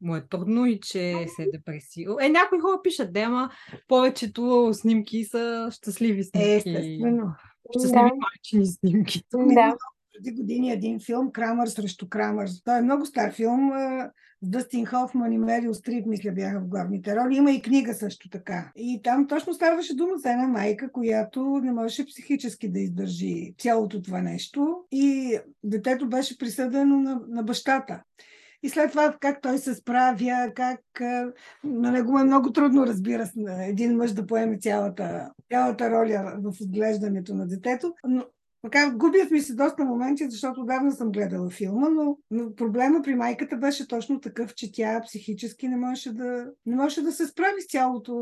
му 0.00 0.16
е 0.16 0.26
трудно 0.28 0.66
и 0.66 0.80
че 0.80 1.26
се 1.28 1.42
е 1.42 1.50
депресил. 1.52 2.16
Е, 2.20 2.28
някои 2.28 2.60
хора 2.60 2.80
пишат, 2.82 3.12
да, 3.12 3.50
повечето 3.88 4.70
снимки 4.72 5.24
са 5.24 5.68
щастливи 5.86 6.24
снимки. 6.24 6.48
Е, 6.48 6.56
естествено. 6.56 7.34
Щастливи 7.70 7.92
да. 7.92 8.02
майчини 8.02 8.66
снимки. 8.66 9.22
Да. 9.32 9.76
Преди 10.12 10.36
години 10.36 10.72
един 10.72 11.00
филм 11.00 11.32
Крамър 11.32 11.66
срещу 11.66 12.08
Крамър. 12.08 12.48
Той 12.64 12.78
е 12.78 12.82
много 12.82 13.06
стар 13.06 13.32
филм. 13.32 13.72
Дъстин 14.42 14.86
Хофман 14.86 15.32
и 15.32 15.38
Мерил 15.38 15.74
Стрип, 15.74 16.06
мисля, 16.06 16.32
бяха 16.32 16.60
в 16.60 16.68
главните 16.68 17.16
роли. 17.16 17.36
Има 17.36 17.52
и 17.52 17.62
книга 17.62 17.94
също 17.94 18.28
така. 18.28 18.72
И 18.76 19.00
там 19.04 19.26
точно 19.26 19.54
ставаше 19.54 19.96
дума 19.96 20.12
за 20.16 20.30
една 20.30 20.48
майка, 20.48 20.92
която 20.92 21.60
не 21.62 21.72
можеше 21.72 22.06
психически 22.06 22.72
да 22.72 22.80
издържи 22.80 23.54
цялото 23.58 24.02
това 24.02 24.22
нещо. 24.22 24.76
И 24.92 25.38
детето 25.64 26.08
беше 26.08 26.38
присъдено 26.38 27.00
на, 27.00 27.20
на 27.28 27.42
бащата. 27.42 28.02
И 28.62 28.68
след 28.68 28.90
това 28.90 29.16
как 29.20 29.42
той 29.42 29.58
се 29.58 29.74
справя, 29.74 30.52
как 30.54 30.80
на 31.64 31.90
него 31.92 32.18
е 32.18 32.24
много 32.24 32.52
трудно, 32.52 32.86
разбира 32.86 33.26
се, 33.26 33.40
един 33.68 33.96
мъж 33.96 34.12
да 34.12 34.26
поеме 34.26 34.58
цялата, 34.58 35.30
цялата 35.52 35.90
роля 35.90 36.38
в 36.42 36.52
отглеждането 36.60 37.34
на 37.34 37.46
детето. 37.46 37.94
Но 38.08 38.24
така, 38.62 38.90
губят 38.90 39.30
ми 39.30 39.40
се 39.40 39.54
доста 39.54 39.84
моменти, 39.84 40.30
защото 40.30 40.64
давно 40.64 40.92
съм 40.92 41.12
гледала 41.12 41.50
филма, 41.50 41.88
но, 41.88 42.18
но 42.30 42.54
проблема 42.54 43.02
при 43.02 43.14
майката 43.14 43.56
беше 43.56 43.88
точно 43.88 44.20
такъв, 44.20 44.54
че 44.54 44.72
тя 44.72 45.00
психически 45.00 45.68
не 45.68 45.76
можеше 45.76 46.12
да, 46.12 46.46
не 46.66 46.76
можеше 46.76 47.02
да 47.02 47.12
се 47.12 47.26
справи 47.26 47.62
с 47.62 47.70
цялото 47.70 48.14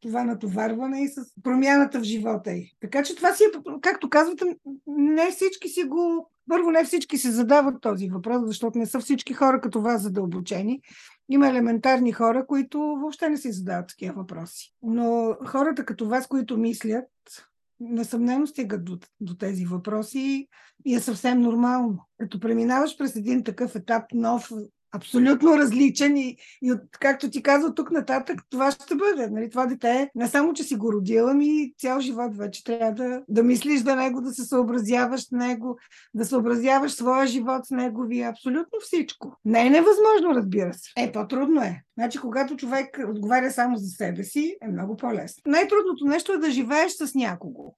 това 0.00 0.24
натоварване 0.24 1.02
и 1.02 1.08
с 1.08 1.22
промяната 1.42 2.00
в 2.00 2.02
живота 2.02 2.52
й. 2.52 2.76
Така 2.80 3.02
че 3.02 3.16
това 3.16 3.34
си 3.34 3.44
е, 3.44 3.78
както 3.80 4.10
казвате, 4.10 4.44
не 4.86 5.30
всички 5.30 5.68
си 5.68 5.84
го 5.84 6.30
първо, 6.50 6.70
не 6.70 6.84
всички 6.84 7.18
се 7.18 7.30
задават 7.30 7.80
този 7.80 8.08
въпрос, 8.08 8.42
защото 8.46 8.78
не 8.78 8.86
са 8.86 9.00
всички 9.00 9.34
хора 9.34 9.60
като 9.60 9.82
вас 9.82 10.02
задълбочени. 10.02 10.80
Има 11.28 11.48
елементарни 11.48 12.12
хора, 12.12 12.46
които 12.46 12.78
въобще 12.78 13.28
не 13.28 13.36
си 13.36 13.52
задават 13.52 13.88
такива 13.88 14.14
въпроси. 14.14 14.74
Но 14.82 15.36
хората 15.46 15.84
като 15.84 16.08
вас, 16.08 16.26
които 16.26 16.58
мислят, 16.58 17.04
несъмнено 17.80 18.46
стигат 18.46 18.84
до, 18.84 18.98
до 19.20 19.34
тези 19.34 19.64
въпроси 19.64 20.48
и 20.84 20.94
е 20.94 21.00
съвсем 21.00 21.40
нормално. 21.40 21.98
Като 22.18 22.40
преминаваш 22.40 22.98
през 22.98 23.16
един 23.16 23.44
такъв 23.44 23.76
етап 23.76 24.04
нов, 24.12 24.50
абсолютно 24.92 25.58
различен 25.58 26.16
и, 26.16 26.36
и 26.62 26.72
от, 26.72 26.80
както 27.00 27.30
ти 27.30 27.42
казва 27.42 27.74
тук 27.74 27.90
нататък, 27.90 28.40
това 28.50 28.70
ще 28.70 28.94
бъде. 28.94 29.30
Нали? 29.30 29.50
Това 29.50 29.66
дете 29.66 30.10
не 30.14 30.28
само, 30.28 30.52
че 30.52 30.62
си 30.62 30.76
го 30.76 30.92
родила, 30.92 31.34
ми 31.34 31.72
цял 31.78 32.00
живот 32.00 32.36
вече 32.36 32.64
трябва 32.64 32.92
да, 32.92 33.22
да 33.28 33.42
мислиш 33.42 33.82
за 33.82 33.96
него, 33.96 34.20
да 34.20 34.32
се 34.32 34.44
съобразяваш 34.44 35.20
с 35.20 35.30
него, 35.30 35.78
да 36.14 36.24
съобразяваш 36.24 36.92
своя 36.92 37.26
живот 37.26 37.66
с 37.66 37.70
неговия, 37.70 38.30
абсолютно 38.30 38.80
всичко. 38.80 39.36
Не 39.44 39.66
е 39.66 39.70
невъзможно, 39.70 40.34
разбира 40.34 40.74
се. 40.74 40.90
Е, 40.96 41.12
по-трудно 41.12 41.62
е. 41.62 41.82
Значи, 41.98 42.18
когато 42.18 42.56
човек 42.56 42.98
отговаря 43.08 43.50
само 43.50 43.76
за 43.76 43.88
себе 43.88 44.24
си, 44.24 44.56
е 44.62 44.68
много 44.68 44.96
по-лесно. 44.96 45.42
Най-трудното 45.46 46.04
нещо 46.04 46.32
е 46.32 46.38
да 46.38 46.50
живееш 46.50 46.92
с 46.92 47.14
някого. 47.14 47.74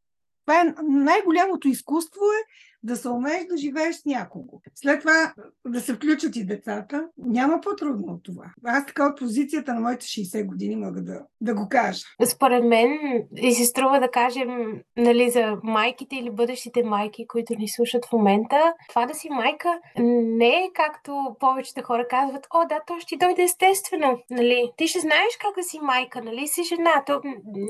Това 0.46 0.60
е 0.60 0.74
най-голямото 0.82 1.68
изкуство 1.68 2.20
е 2.20 2.42
да 2.82 2.96
се 2.96 3.08
умееш 3.08 3.46
да 3.50 3.56
живееш 3.56 3.96
с 3.96 4.04
някого. 4.04 4.60
След 4.74 5.00
това 5.00 5.34
да 5.66 5.80
се 5.80 5.94
включат 5.94 6.36
и 6.36 6.46
децата. 6.46 7.08
Няма 7.18 7.60
по-трудно 7.60 8.12
от 8.12 8.22
това. 8.22 8.44
Аз 8.64 8.86
така 8.86 9.06
от 9.06 9.18
позицията 9.18 9.74
на 9.74 9.80
моите 9.80 10.06
60 10.06 10.46
години 10.46 10.76
мога 10.76 11.02
да, 11.02 11.20
да 11.40 11.54
го 11.54 11.68
кажа. 11.70 12.00
Според 12.26 12.64
мен 12.64 12.98
и 13.36 13.52
се 13.52 13.64
струва 13.64 14.00
да 14.00 14.10
кажем 14.10 14.48
нали, 14.96 15.30
за 15.30 15.56
майките 15.62 16.16
или 16.16 16.30
бъдещите 16.30 16.82
майки, 16.82 17.26
които 17.26 17.54
ни 17.58 17.68
слушат 17.68 18.06
в 18.06 18.12
момента, 18.12 18.74
това 18.88 19.06
да 19.06 19.14
си 19.14 19.28
майка 19.30 19.80
не 19.98 20.48
е 20.48 20.70
както 20.74 21.36
повечето 21.40 21.82
хора 21.82 22.06
казват, 22.10 22.46
о 22.54 22.66
да, 22.68 22.80
то 22.86 23.00
ще 23.00 23.16
дойде 23.16 23.42
естествено. 23.42 24.18
Нали? 24.30 24.72
Ти 24.76 24.88
ще 24.88 25.00
знаеш 25.00 25.36
как 25.40 25.54
да 25.56 25.62
си 25.62 25.78
майка, 25.82 26.22
нали? 26.22 26.48
Си 26.48 26.62
жена, 26.64 27.02
то, 27.06 27.20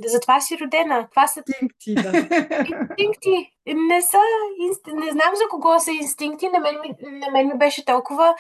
затова 0.07 0.41
си 0.41 0.59
родена. 0.61 1.09
Това 1.11 1.27
са... 1.27 1.43
Инстинкти, 1.49 1.95
да. 1.95 2.19
Инстинкти 2.59 3.53
не 3.67 4.03
са, 4.03 4.19
не 4.93 5.11
знам 5.11 5.35
за 5.35 5.49
кого 5.51 5.79
са 5.79 5.93
инстинкти, 5.93 6.49
на 6.49 6.59
мен, 6.59 6.77
на 7.03 7.31
мен 7.31 7.47
ми 7.47 7.59
беше 7.59 7.85
толкова 7.85 8.35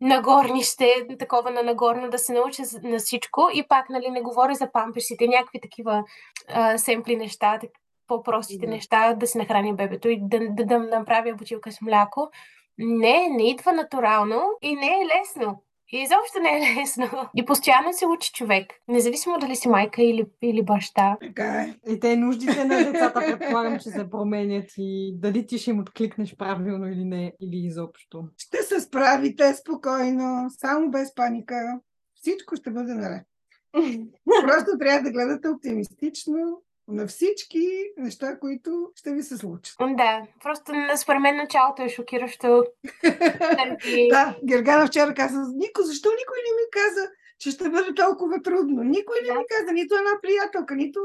нагорнище, 0.00 1.06
такова 1.18 1.50
на 1.50 1.62
нагорно, 1.62 2.10
да 2.10 2.18
се 2.18 2.32
науча 2.32 2.62
на 2.82 2.98
всичко. 2.98 3.48
И 3.54 3.68
пак, 3.68 3.88
нали, 3.88 4.10
не 4.10 4.22
говоря 4.22 4.54
за 4.54 4.72
памперсите, 4.72 5.28
някакви 5.28 5.60
такива 5.60 6.04
а, 6.48 6.78
семпли 6.78 7.16
неща, 7.16 7.60
по-простите 8.06 8.66
да. 8.66 8.72
неща, 8.72 9.14
да 9.14 9.26
си 9.26 9.38
нахраня 9.38 9.74
бебето 9.74 10.08
и 10.08 10.18
да, 10.20 10.40
да, 10.50 10.64
да 10.64 10.78
направя 10.78 11.34
бутилка 11.34 11.72
с 11.72 11.80
мляко. 11.80 12.30
Не, 12.78 13.28
не 13.28 13.50
идва 13.50 13.72
натурално 13.72 14.42
и 14.62 14.76
не 14.76 14.86
е 14.86 15.06
лесно. 15.06 15.62
И 15.92 15.98
изобщо 15.98 16.40
не 16.42 16.48
е 16.48 16.60
лесно. 16.80 17.30
И 17.36 17.44
постоянно 17.44 17.92
се 17.92 18.06
учи 18.06 18.32
човек. 18.32 18.66
Независимо 18.88 19.38
дали 19.38 19.56
си 19.56 19.68
майка 19.68 20.02
или, 20.02 20.26
или 20.42 20.62
баща. 20.62 21.16
Така 21.20 21.44
е. 21.44 21.92
И 21.92 22.00
те 22.00 22.16
нуждите 22.16 22.64
на 22.64 22.76
децата 22.76 23.20
предполагам, 23.20 23.78
че 23.78 23.90
се 23.90 24.10
променят 24.10 24.70
и 24.78 25.14
дали 25.18 25.46
ти 25.46 25.58
ще 25.58 25.70
им 25.70 25.80
откликнеш 25.80 26.36
правилно 26.36 26.86
или 26.86 27.04
не, 27.04 27.32
или 27.40 27.66
изобщо. 27.66 28.24
Ще 28.38 28.62
се 28.62 28.80
справите 28.80 29.54
спокойно, 29.54 30.46
само 30.50 30.90
без 30.90 31.14
паника. 31.14 31.80
Всичко 32.14 32.56
ще 32.56 32.70
бъде 32.70 32.94
наред. 32.94 33.26
Просто 34.42 34.78
трябва 34.78 35.02
да 35.02 35.12
гледате 35.12 35.48
оптимистично, 35.48 36.62
на 36.88 37.06
всички 37.06 37.92
неща, 37.96 38.38
които 38.38 38.90
ще 38.94 39.12
ви 39.12 39.22
се 39.22 39.36
случат. 39.36 39.76
Да, 39.80 40.22
просто 40.42 40.72
според 40.96 41.20
мен 41.20 41.36
началото 41.36 41.82
е 41.82 41.88
шокиращо. 41.88 42.64
да, 44.10 44.36
Гергана 44.44 44.86
вчера 44.86 45.14
каза, 45.14 45.40
Нико, 45.54 45.82
защо 45.82 46.08
никой 46.08 46.38
не 46.46 46.52
ми 46.56 46.70
каза, 46.72 47.10
че 47.38 47.50
ще 47.50 47.70
бъде 47.70 47.94
толкова 47.94 48.42
трудно? 48.42 48.82
Никой 48.82 49.16
не 49.28 49.34
ми 49.34 49.44
каза, 49.50 49.72
нито 49.72 49.94
една 49.94 50.20
приятелка, 50.22 50.74
нито 50.74 51.00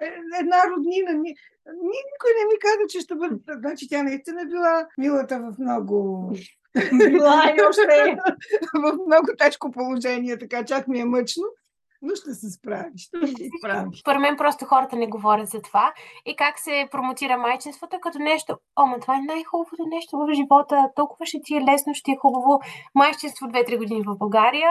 е, 0.00 0.06
една 0.40 0.56
роднина. 0.70 1.12
Ни, 1.12 1.34
никой 1.66 2.30
не 2.38 2.44
ми 2.44 2.58
каза, 2.60 2.88
че 2.88 3.00
ще 3.00 3.14
бъде. 3.14 3.36
Значи 3.48 3.88
тя 3.88 4.02
наистина 4.02 4.44
била 4.46 4.86
милата 4.98 5.38
в 5.38 5.58
много 5.58 6.30
била 6.92 7.54
и 7.58 7.62
още 7.62 7.82
в 8.74 8.92
много 9.06 9.28
тежко 9.38 9.70
положение, 9.70 10.38
така 10.38 10.64
чак 10.64 10.88
ми 10.88 11.00
е 11.00 11.04
мъчно 11.04 11.44
но 12.02 12.14
ще 12.14 12.34
се 12.34 12.50
справи, 12.50 12.90
ще 12.96 13.26
се 13.26 13.48
справи. 13.58 13.88
Според 14.00 14.20
мен 14.20 14.36
просто 14.36 14.64
хората 14.64 14.96
не 14.96 15.06
говорят 15.06 15.48
за 15.48 15.62
това 15.62 15.92
и 16.26 16.36
как 16.36 16.58
се 16.58 16.88
промотира 16.90 17.38
майчинството 17.38 17.96
като 18.00 18.18
нещо, 18.18 18.56
о, 18.76 18.86
ма 18.86 19.00
това 19.00 19.16
е 19.16 19.20
най-хубавото 19.20 19.84
нещо 19.86 20.16
в 20.16 20.34
живота, 20.34 20.88
толкова 20.96 21.26
ще 21.26 21.38
ти 21.44 21.56
е 21.56 21.60
лесно, 21.60 21.94
ще 21.94 22.10
е 22.10 22.16
хубаво. 22.20 22.60
Майчинство 22.94 23.46
2-3 23.46 23.78
години 23.78 24.02
в 24.06 24.16
България, 24.18 24.70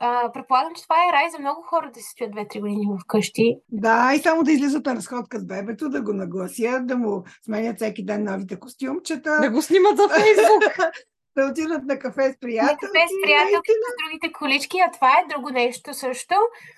а, 0.00 0.32
предполагам, 0.32 0.74
че 0.74 0.82
това 0.82 0.96
е 0.96 1.12
рай 1.12 1.30
за 1.30 1.38
много 1.38 1.62
хора 1.62 1.90
да 1.94 2.00
се 2.00 2.10
стоят 2.10 2.32
2-3 2.32 2.60
години 2.60 2.86
вкъщи. 3.04 3.56
Да, 3.68 4.14
и 4.14 4.18
само 4.18 4.42
да 4.42 4.52
излизат 4.52 4.86
на 4.86 4.94
разходка 4.94 5.38
с 5.38 5.44
бебето, 5.44 5.88
да 5.88 6.02
го 6.02 6.12
нагласят, 6.12 6.86
да 6.86 6.96
му 6.96 7.24
сменят 7.44 7.76
всеки 7.76 8.04
ден 8.04 8.24
новите 8.24 8.60
костюмчета. 8.60 9.38
Да 9.40 9.50
го 9.50 9.62
снимат 9.62 9.96
за 9.96 10.08
Фейсбук 10.08 10.92
да 11.36 11.46
отидат 11.46 11.84
на 11.84 11.98
кафе 11.98 12.32
с 12.32 12.40
приятелки. 12.40 12.84
На 12.84 12.88
кафе 12.88 13.06
с 13.08 13.22
приятелки 13.22 13.70
с 13.70 14.04
другите 14.04 14.32
колички, 14.32 14.78
а 14.78 14.90
това 14.90 15.08
е 15.08 15.34
друго 15.34 15.50
нещо 15.50 15.94
също, 15.94 16.34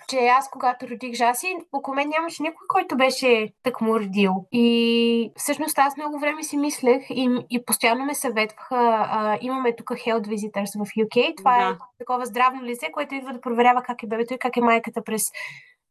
че 0.09 0.17
аз 0.17 0.49
когато 0.49 0.87
родих 0.87 1.13
Жаси, 1.13 1.57
около 1.73 1.95
мен 1.95 2.09
нямаше 2.09 2.43
никой, 2.43 2.67
който 2.67 2.97
беше 2.97 3.53
так 3.63 3.81
му 3.81 3.99
родил. 3.99 4.33
И 4.51 5.31
всъщност 5.35 5.77
аз 5.77 5.97
много 5.97 6.19
време 6.19 6.43
си 6.43 6.57
мислех 6.57 7.09
и, 7.09 7.29
и 7.49 7.65
постоянно 7.65 8.05
ме 8.05 8.15
съветваха. 8.15 9.07
А, 9.11 9.37
имаме 9.41 9.75
тук 9.75 9.87
Health 9.87 10.27
Visitors 10.27 10.85
в 10.85 10.89
UK. 10.89 11.37
Това 11.37 11.61
е 11.61 11.63
да. 11.63 11.69
е 11.69 11.75
такова 11.99 12.25
здравно 12.25 12.63
лице, 12.63 12.91
което 12.91 13.15
идва 13.15 13.33
да 13.33 13.41
проверява 13.41 13.81
как 13.83 14.03
е 14.03 14.07
бебето 14.07 14.33
и 14.33 14.39
как 14.39 14.57
е 14.57 14.61
майката 14.61 15.03
през 15.03 15.23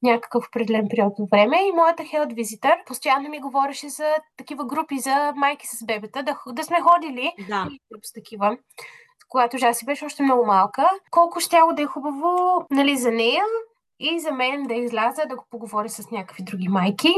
някакъв 0.03 0.45
определен 0.49 0.87
период 0.91 1.13
от 1.19 1.31
време. 1.31 1.57
И 1.69 1.73
моята 1.73 2.03
health 2.03 2.35
visitor 2.35 2.85
постоянно 2.87 3.29
ми 3.29 3.41
говореше 3.41 3.89
за 3.89 4.15
такива 4.37 4.67
групи 4.67 4.99
за 4.99 5.33
майки 5.37 5.67
с 5.67 5.85
бебета, 5.87 6.23
да, 6.23 6.39
да 6.47 6.65
сме 6.65 6.81
ходили 6.81 7.33
да. 7.49 7.69
с 8.03 8.13
такива 8.13 8.57
когато 9.33 9.59
Жаси 9.59 9.85
беше 9.85 10.05
още 10.05 10.23
много 10.23 10.47
малка, 10.47 10.89
колко 11.11 11.41
щяло 11.41 11.73
да 11.73 11.83
е 11.83 11.87
хубаво 11.87 12.61
нали, 12.71 12.97
за 12.97 13.11
нея 13.11 13.43
и 14.01 14.21
за 14.21 14.33
мен 14.33 14.63
да 14.63 14.75
изляза 14.75 15.23
да 15.29 15.37
го 15.37 15.45
поговоря 15.51 15.89
с 15.89 16.11
някакви 16.11 16.43
други 16.43 16.69
майки. 16.69 17.15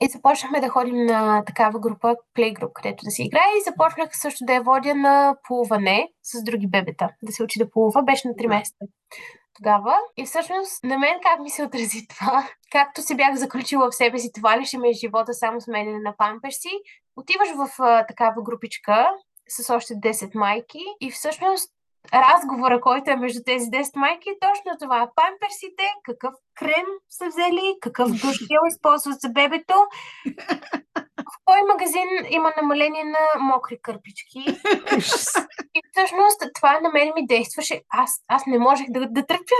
И 0.00 0.08
започнахме 0.08 0.60
да 0.60 0.68
ходим 0.68 1.06
на 1.06 1.44
такава 1.44 1.80
група, 1.80 2.16
плейгруп, 2.34 2.72
където 2.72 3.04
да 3.04 3.10
се 3.10 3.22
играе. 3.22 3.58
И 3.58 3.70
започнах 3.70 4.08
също 4.12 4.44
да 4.44 4.54
я 4.54 4.62
водя 4.62 4.94
на 4.94 5.36
плуване 5.48 6.08
с 6.22 6.44
други 6.44 6.66
бебета, 6.66 7.08
да 7.22 7.32
се 7.32 7.42
учи 7.42 7.58
да 7.58 7.70
плува. 7.70 8.02
Беше 8.02 8.28
на 8.28 8.34
3 8.34 8.46
месеца 8.46 8.84
тогава. 9.54 9.96
И 10.16 10.24
всъщност 10.24 10.84
на 10.84 10.98
мен 10.98 11.14
как 11.22 11.40
ми 11.40 11.50
се 11.50 11.64
отрази 11.64 12.06
това? 12.18 12.48
Както 12.72 13.02
се 13.02 13.14
бях 13.14 13.34
заключила 13.34 13.90
в 13.90 13.94
себе 13.94 14.18
си, 14.18 14.32
това 14.34 14.60
ли 14.60 14.64
ще 14.64 14.78
ми 14.78 14.88
е 14.88 14.92
живота 14.92 15.34
само 15.34 15.60
с 15.60 15.66
мене 15.66 15.98
на 15.98 16.16
памперси? 16.16 16.70
Отиваш 17.16 17.48
в 17.56 17.82
а, 17.82 18.06
такава 18.06 18.42
групичка 18.42 19.08
с 19.48 19.74
още 19.74 19.94
10 19.94 20.34
майки 20.34 20.80
и 21.00 21.10
всъщност 21.10 21.70
разговора, 22.12 22.80
който 22.80 23.10
е 23.10 23.16
между 23.16 23.40
тези 23.46 23.66
10 23.70 23.96
майки 23.96 24.28
е 24.28 24.38
точно 24.40 24.78
това. 24.80 25.10
Памперсите, 25.16 25.84
какъв 26.02 26.34
крем 26.54 26.86
са 27.08 27.28
взели, 27.28 27.74
какъв 27.80 28.10
душ 28.10 28.36
използват 28.72 29.20
за 29.20 29.28
бебето, 29.28 29.74
в 31.34 31.36
кой 31.44 31.60
магазин 31.72 32.08
има 32.30 32.52
намаление 32.62 33.04
на 33.04 33.44
мокри 33.44 33.78
кърпички. 33.82 34.38
И 35.76 35.80
всъщност 35.92 36.40
това 36.54 36.80
на 36.80 36.90
мен 36.90 37.12
ми 37.14 37.26
действаше. 37.26 37.80
Аз, 37.90 38.10
аз 38.28 38.46
не 38.46 38.58
можех 38.58 38.86
да, 38.90 39.00
да 39.00 39.26
търпя 39.26 39.58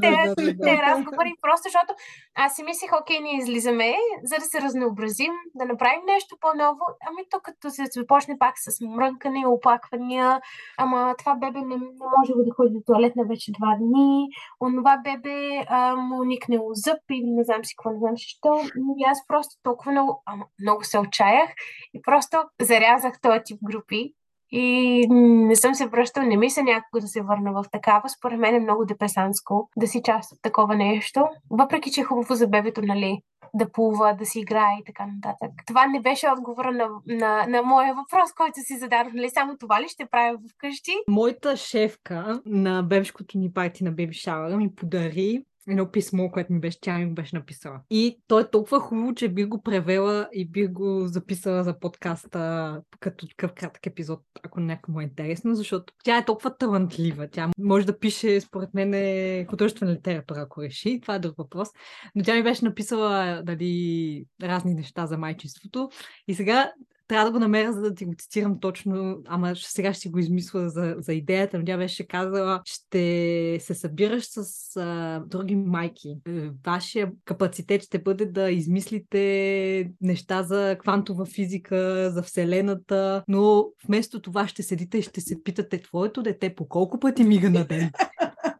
тези 0.00 0.82
разговори, 0.82 1.34
просто 1.42 1.62
защото 1.64 1.94
аз 2.34 2.54
си 2.54 2.62
мислех, 2.62 2.90
окей, 3.00 3.20
ние 3.20 3.36
излизаме, 3.36 3.94
за 4.24 4.36
да 4.36 4.44
се 4.44 4.60
разнообразим, 4.60 5.32
да 5.54 5.64
направим 5.64 6.02
нещо 6.06 6.36
по-ново. 6.40 6.84
Ами 7.08 7.22
то 7.30 7.38
като 7.42 7.70
се 7.70 7.82
започне 7.90 8.38
пак 8.38 8.54
с 8.56 8.80
мрънкане 8.80 9.40
и 9.40 9.46
оплаквания, 9.46 10.40
ама 10.78 11.14
това 11.18 11.34
бебе 11.34 11.58
не, 11.58 11.76
не 11.76 12.06
може 12.18 12.32
да 12.36 12.54
ходи 12.56 12.74
до 12.74 12.80
туалетна 12.86 13.24
вече 13.28 13.52
два 13.58 13.76
дни, 13.80 14.28
онова 14.60 15.00
бебе 15.04 15.64
а, 15.68 15.96
му 15.96 16.24
никнело 16.24 16.70
зъб 16.72 16.98
или 17.10 17.30
не 17.30 17.44
знам 17.44 17.64
си 17.64 17.74
какво, 17.76 17.90
не 17.90 17.98
знам 17.98 18.18
си 18.18 18.26
що. 18.28 18.60
И 18.98 19.04
аз 19.04 19.26
просто 19.26 19.56
толкова 19.62 19.92
много, 19.92 20.22
ама, 20.26 20.44
много 20.62 20.84
се 20.84 20.98
отчаях 21.06 21.50
и 21.94 22.02
просто 22.02 22.36
зарязах 22.60 23.20
този 23.20 23.40
тип 23.44 23.58
групи 23.64 24.14
и 24.56 25.06
не 25.48 25.56
съм 25.56 25.74
се 25.74 25.86
връщала, 25.86 26.26
не 26.26 26.36
мисля 26.36 26.62
някога 26.62 27.00
да 27.00 27.06
се 27.06 27.22
върна 27.22 27.52
в 27.52 27.64
такава. 27.72 28.08
Според 28.08 28.38
мен 28.38 28.54
е 28.54 28.60
много 28.60 28.84
депесанско 28.84 29.70
да 29.76 29.86
си 29.86 30.02
част 30.04 30.32
от 30.32 30.38
такова 30.42 30.76
нещо. 30.76 31.28
Въпреки, 31.50 31.90
че 31.90 32.00
е 32.00 32.04
хубаво 32.04 32.34
за 32.34 32.48
бебето, 32.48 32.82
нали, 32.82 33.18
да 33.54 33.72
плува, 33.72 34.14
да 34.18 34.26
си 34.26 34.40
играе 34.40 34.76
и 34.80 34.84
така 34.84 35.06
нататък. 35.06 35.50
Това 35.66 35.86
не 35.86 36.00
беше 36.00 36.30
отговора 36.30 36.72
на, 36.72 36.88
на, 37.06 37.46
на 37.46 37.62
моя 37.62 37.94
въпрос, 37.94 38.32
който 38.36 38.60
си 38.60 38.78
зададох. 38.78 39.12
Нали 39.12 39.30
само 39.30 39.56
това 39.58 39.82
ли 39.82 39.88
ще 39.88 40.06
правя 40.06 40.38
вкъщи? 40.54 40.92
Моята 41.08 41.56
шефка 41.56 42.42
на 42.46 42.82
бебешкото 42.82 43.38
ни 43.38 43.52
парти 43.52 43.84
на 43.84 43.92
Беби 43.92 44.14
Шауъра 44.14 44.56
ми 44.56 44.74
подари 44.74 45.44
едно 45.68 45.90
писмо, 45.90 46.30
което 46.30 46.52
ми 46.52 46.60
беше, 46.60 46.80
тя 46.80 46.98
ми 46.98 47.14
беше 47.14 47.36
написала. 47.36 47.80
И 47.90 48.18
то 48.26 48.40
е 48.40 48.50
толкова 48.50 48.80
хубаво, 48.80 49.14
че 49.14 49.28
бих 49.28 49.46
го 49.48 49.62
превела 49.62 50.28
и 50.32 50.48
бих 50.48 50.72
го 50.72 51.06
записала 51.06 51.64
за 51.64 51.78
подкаста 51.78 52.82
като 53.00 53.28
такъв 53.28 53.52
кратък 53.52 53.86
епизод, 53.86 54.20
ако 54.42 54.60
някой 54.60 54.92
му 54.92 55.00
е 55.00 55.04
интересно, 55.04 55.54
защото 55.54 55.92
тя 56.04 56.18
е 56.18 56.24
толкова 56.24 56.56
талантлива. 56.56 57.28
Тя 57.28 57.50
може 57.58 57.86
да 57.86 57.98
пише, 57.98 58.40
според 58.40 58.74
мен, 58.74 58.94
е 58.94 59.46
художествена 59.50 59.92
литература, 59.92 60.40
ако 60.40 60.62
реши. 60.62 61.00
Това 61.02 61.14
е 61.14 61.18
друг 61.18 61.36
въпрос. 61.36 61.68
Но 62.14 62.24
тя 62.24 62.34
ми 62.34 62.42
беше 62.42 62.64
написала 62.64 63.42
дали, 63.44 64.24
разни 64.42 64.74
неща 64.74 65.06
за 65.06 65.18
майчеството. 65.18 65.90
И 66.28 66.34
сега 66.34 66.72
трябва 67.14 67.30
да 67.30 67.32
го 67.32 67.38
намеря, 67.38 67.72
за 67.72 67.80
да 67.80 67.94
ти 67.94 68.04
го 68.04 68.14
цитирам 68.18 68.60
точно, 68.60 69.18
ама 69.26 69.56
сега 69.56 69.92
ще 69.92 70.00
си 70.00 70.08
го 70.08 70.18
измисля 70.18 70.68
за, 70.68 70.94
за 70.98 71.12
идеята, 71.12 71.58
но 71.58 71.64
тя 71.64 71.76
беше 71.76 72.06
казала, 72.06 72.62
ще 72.64 73.58
се 73.60 73.74
събираш 73.74 74.24
с 74.24 74.76
а, 74.76 75.22
други 75.26 75.56
майки. 75.56 76.16
Е, 76.28 76.50
вашия 76.66 77.12
капацитет 77.24 77.82
ще 77.82 77.98
бъде 77.98 78.26
да 78.26 78.50
измислите 78.50 79.90
неща 80.00 80.42
за 80.42 80.76
квантова 80.80 81.24
физика, 81.24 82.10
за 82.14 82.22
Вселената, 82.22 83.24
но 83.28 83.66
вместо 83.86 84.22
това 84.22 84.48
ще 84.48 84.62
седите 84.62 84.98
и 84.98 85.02
ще 85.02 85.20
се 85.20 85.42
питате 85.42 85.82
твоето 85.82 86.22
дете 86.22 86.54
по 86.54 86.68
колко 86.68 87.00
пъти 87.00 87.24
мига 87.24 87.50
на 87.50 87.64
ден. 87.64 87.90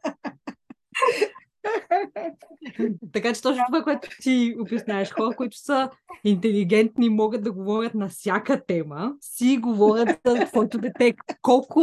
така 3.13 3.33
че 3.33 3.43
точно 3.43 3.65
това, 3.67 3.83
което 3.83 4.09
ти 4.23 4.57
обясняваш, 4.61 5.13
хора, 5.13 5.37
които 5.37 5.57
са 5.57 5.91
интелигентни, 6.25 7.09
могат 7.09 7.43
да 7.43 7.53
говорят 7.53 7.95
на 7.95 8.09
всяка 8.09 8.67
тема, 8.67 9.15
си 9.21 9.59
говорят 9.63 10.21
за 10.27 10.47
твоето 10.47 10.79
дете. 10.79 11.15
Колко 11.43 11.81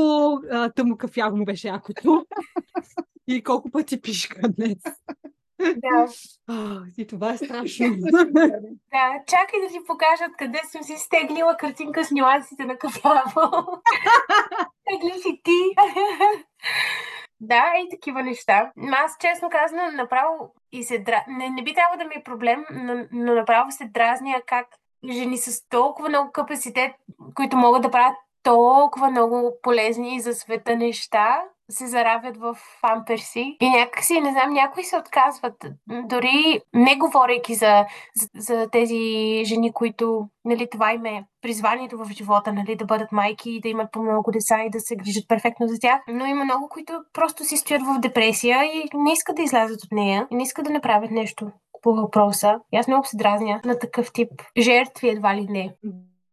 а, 0.52 0.72
тъмно 0.72 0.98
кафяво 0.98 1.38
му 1.38 1.46
беше 1.46 1.68
якото 1.68 2.26
и 3.28 3.44
колко 3.44 3.72
пъти 3.72 4.02
пишка 4.02 4.50
днес. 4.50 4.78
Да. 5.78 6.08
и 6.98 7.08
това 7.08 7.34
е 7.34 7.38
страшно. 7.38 7.98
да, 8.92 9.12
чакай 9.28 9.62
да 9.62 9.68
ти 9.72 9.80
покажат 9.88 10.32
къде 10.38 10.62
съм 10.72 10.84
си 10.84 10.96
стеглила 10.98 11.58
картинка 11.58 12.06
с 12.06 12.12
нюансите 12.12 12.66
на 12.66 12.78
кафяво. 12.78 13.22
Тегли 14.90 15.22
си 15.22 15.42
ти. 15.44 15.60
Да, 17.44 17.74
и 17.78 17.90
такива 17.90 18.24
неща. 18.24 18.72
Аз, 18.92 19.18
честно 19.20 19.50
казано, 19.50 19.82
направо 19.94 20.54
и 20.72 20.84
се 20.84 21.00
дра... 21.00 21.24
не, 21.28 21.50
не 21.50 21.64
би 21.64 21.74
трябвало 21.74 21.98
да 21.98 22.06
ми 22.06 22.16
е 22.16 22.24
проблем, 22.24 22.66
но, 22.72 23.06
но 23.12 23.36
направо 23.36 23.72
се 23.72 23.86
дразня 23.86 24.42
как 24.46 24.68
жени 25.12 25.38
с 25.38 25.68
толкова 25.70 26.10
много 26.10 26.32
капацитет, 26.32 26.92
които 27.36 27.58
могат 27.58 27.82
да 27.82 27.92
правят 27.92 28.16
толкова 28.44 29.10
много 29.10 29.52
полезни 29.62 30.20
за 30.20 30.34
света 30.34 30.76
неща, 30.76 31.42
се 31.72 31.88
заравят 31.88 32.38
в 32.38 32.58
памперси 32.82 33.58
и 33.62 33.70
някакси, 33.70 34.22
не 34.22 34.32
знам, 34.32 34.54
някои 34.54 34.84
се 34.84 34.98
отказват. 34.98 35.66
Дори 36.06 36.62
не 36.74 36.96
говорейки 36.96 37.56
за, 37.56 37.86
за, 38.16 38.28
за 38.36 38.70
тези 38.72 38.98
жени, 39.46 39.74
които, 39.74 40.28
нали, 40.46 40.68
това 40.72 40.94
им 40.94 41.06
е 41.06 41.26
призванието 41.42 41.98
в 41.98 42.12
живота, 42.12 42.54
нали, 42.54 42.76
да 42.76 42.86
бъдат 42.86 43.12
майки 43.12 43.52
и 43.52 43.62
да 43.62 43.70
имат 43.70 43.92
по-много 43.92 44.32
деца 44.32 44.64
и 44.64 44.70
да 44.70 44.80
се 44.80 44.96
грижат 44.96 45.28
перфектно 45.28 45.68
за 45.68 45.80
тях. 45.80 46.02
Но 46.08 46.26
има 46.26 46.46
много, 46.46 46.70
които 46.70 46.94
просто 47.14 47.44
си 47.44 47.58
стоят 47.58 47.82
в 47.82 48.00
депресия 48.00 48.64
и 48.64 48.84
не 48.94 49.14
искат 49.14 49.36
да 49.36 49.42
излязат 49.42 49.84
от 49.84 49.92
нея 49.92 50.28
и 50.32 50.36
не 50.36 50.44
искат 50.44 50.66
да 50.66 50.72
направят 50.72 51.12
нещо 51.12 51.52
по 51.82 51.94
въпроса. 51.94 52.60
И 52.74 52.78
аз 52.78 52.88
много 52.88 53.06
се 53.06 53.18
дразня 53.18 53.62
на 53.66 53.80
такъв 53.80 54.14
тип 54.14 54.32
жертви 54.58 55.10
едва 55.10 55.36
ли 55.36 55.48
не 55.50 55.76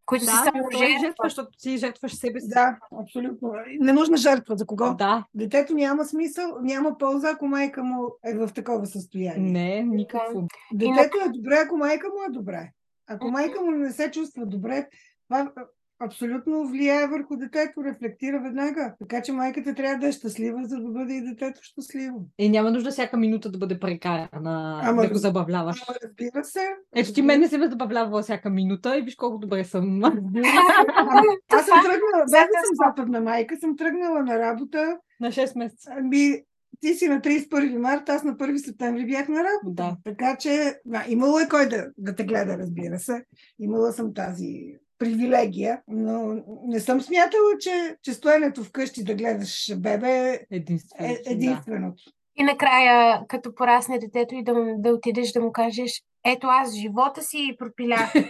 които 0.08 0.24
да, 0.24 0.30
си 0.30 0.36
само 0.44 0.58
е 0.58 0.76
жертва. 0.76 0.98
жертва, 1.00 1.24
защото 1.24 1.48
си 1.58 1.78
жертваш 1.78 2.14
себе 2.14 2.40
си. 2.40 2.48
Да, 2.48 2.78
абсолютно. 3.02 3.52
Ненужна 3.80 4.16
жертва. 4.16 4.56
За 4.56 4.66
кого? 4.66 4.94
Да. 4.94 5.24
Детето 5.34 5.74
няма 5.74 6.04
смисъл, 6.04 6.56
няма 6.62 6.98
полза, 6.98 7.30
ако 7.30 7.46
майка 7.46 7.84
му 7.84 8.04
е 8.24 8.34
в 8.34 8.48
такова 8.54 8.86
състояние. 8.86 9.52
Не, 9.52 9.82
никакво. 9.82 10.46
Детето 10.74 11.16
е 11.26 11.28
добре, 11.28 11.62
ако 11.66 11.76
майка 11.76 12.08
му 12.08 12.22
е 12.28 12.32
добре. 12.32 12.72
Ако 13.06 13.30
майка 13.30 13.60
му 13.60 13.70
не 13.70 13.92
се 13.92 14.10
чувства 14.10 14.46
добре, 14.46 14.88
това 15.28 15.52
абсолютно 16.00 16.68
влияе 16.68 17.06
върху 17.06 17.36
детето, 17.36 17.84
рефлектира 17.84 18.40
веднага. 18.40 18.94
Така 18.98 19.22
че 19.22 19.32
майката 19.32 19.74
трябва 19.74 19.98
да 19.98 20.08
е 20.08 20.12
щастлива, 20.12 20.64
за 20.64 20.76
да 20.76 20.88
бъде 20.88 21.14
и 21.14 21.20
детето 21.20 21.60
щастливо. 21.62 22.26
И 22.38 22.48
няма 22.48 22.70
нужда 22.70 22.90
всяка 22.90 23.16
минута 23.16 23.50
да 23.50 23.58
бъде 23.58 23.80
прекарана, 23.80 24.80
ама, 24.84 25.02
да 25.02 25.08
го 25.08 25.18
забавляваш. 25.18 25.84
Ама 25.88 25.98
разбира 26.04 26.44
се. 26.44 26.68
Ето 26.94 27.12
ти 27.12 27.22
мен 27.22 27.40
не 27.40 27.48
се 27.48 27.58
ме 27.58 27.68
забавлявала 27.68 28.22
всяка 28.22 28.50
минута 28.50 28.98
и 28.98 29.02
виж 29.02 29.14
колко 29.14 29.38
добре 29.38 29.64
съм. 29.64 30.04
Аз 30.04 31.66
съм 31.66 31.80
тръгнала, 31.82 32.24
без 32.24 32.30
да 32.30 32.60
съм 32.64 32.86
западна 32.86 33.20
майка, 33.20 33.56
съм 33.60 33.76
тръгнала 33.76 34.22
на 34.22 34.38
работа. 34.38 34.98
На 35.20 35.28
6 35.28 35.58
месеца. 35.58 35.90
Ами, 35.98 36.42
ти 36.80 36.94
си 36.94 37.08
на 37.08 37.20
31 37.20 37.76
марта, 37.76 38.12
аз 38.12 38.24
на 38.24 38.36
1 38.36 38.56
септември 38.56 39.06
бях 39.06 39.28
на 39.28 39.36
работа. 39.36 39.82
Да. 39.82 39.96
Така 40.04 40.36
че, 40.36 40.74
да, 40.84 41.04
имало 41.08 41.38
е 41.38 41.48
кой 41.48 41.68
да, 41.68 41.86
да 41.98 42.14
те 42.14 42.24
гледа, 42.24 42.58
разбира 42.58 42.98
се. 42.98 43.24
Имала 43.58 43.92
съм 43.92 44.14
тази 44.14 44.78
привилегия, 44.98 45.82
но 45.88 46.42
не 46.66 46.80
съм 46.80 47.00
смятала, 47.00 47.58
че, 47.60 47.96
че 48.02 48.12
стоенето 48.14 48.64
вкъщи 48.64 49.04
да 49.04 49.14
гледаш 49.14 49.76
бебе 49.76 50.40
Единствено. 50.50 51.10
е 51.10 51.22
единственото. 51.26 52.02
И 52.36 52.42
накрая, 52.42 53.22
като 53.28 53.54
порасне 53.54 53.98
детето 53.98 54.34
и 54.34 54.44
да, 54.44 54.54
да 54.78 54.90
отидеш 54.90 55.32
да 55.32 55.40
му 55.40 55.52
кажеш, 55.52 56.02
ето 56.24 56.46
аз 56.46 56.74
живота 56.74 57.22
си 57.22 57.56
пропилях. 57.58 58.12
Си 58.12 58.22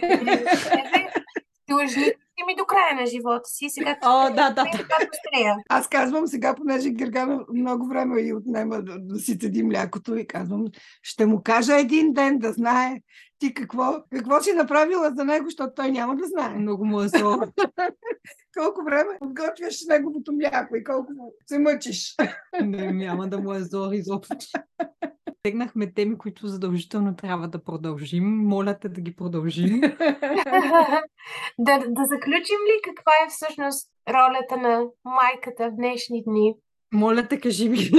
ми 2.47 2.55
до 2.55 2.65
края 2.65 2.95
на 2.95 3.05
живота 3.05 3.45
си. 3.45 3.69
Сега 3.69 3.97
О, 4.03 4.29
да, 4.29 4.49
да, 4.49 4.63
да. 4.63 5.55
Аз 5.69 5.87
казвам 5.87 6.27
сега, 6.27 6.55
понеже 6.55 6.89
Гергана 6.89 7.45
много 7.53 7.87
време 7.87 8.21
и 8.21 8.33
отнема 8.33 8.81
да, 8.81 8.99
да 8.99 9.19
си 9.19 9.37
теди 9.37 9.63
млякото 9.63 10.15
и 10.15 10.27
казвам, 10.27 10.65
ще 11.03 11.25
му 11.25 11.41
кажа 11.43 11.79
един 11.79 12.13
ден 12.13 12.39
да 12.39 12.53
знае 12.53 13.01
ти 13.39 13.53
какво, 13.53 14.03
какво 14.11 14.41
си 14.41 14.53
направила 14.53 15.11
за 15.15 15.25
него, 15.25 15.45
защото 15.45 15.73
той 15.75 15.91
няма 15.91 16.15
да 16.15 16.27
знае. 16.27 16.49
Много 16.49 16.85
му 16.85 17.01
е 17.01 17.07
зло. 17.07 17.37
колко 18.57 18.83
време 18.83 19.17
подготвяш 19.19 19.85
неговото 19.89 20.31
мляко 20.33 20.75
и 20.75 20.83
колко 20.83 21.11
се 21.47 21.59
мъчиш. 21.59 22.15
Не, 22.61 22.91
няма 22.91 23.27
да 23.27 23.39
му 23.39 23.53
е 23.53 23.59
зло 23.59 23.91
изобщо. 23.91 24.35
Тегнахме 25.43 25.93
теми, 25.93 26.17
които 26.17 26.47
задължително 26.47 27.15
трябва 27.15 27.47
да 27.47 27.63
продължим. 27.63 28.23
Моля 28.23 28.79
те 28.79 28.89
да 28.89 29.01
ги 29.01 29.15
продължим. 29.15 29.81
да, 31.59 31.79
да 31.79 32.05
заключим 32.05 32.59
ли 32.67 32.81
каква 32.83 33.11
е 33.25 33.29
всъщност 33.29 33.89
ролята 34.09 34.57
на 34.57 34.85
майката 35.05 35.69
в 35.69 35.75
днешни 35.75 36.23
дни? 36.23 36.53
Моля 36.93 37.27
те, 37.27 37.39
кажи 37.39 37.69
ми. 37.69 37.77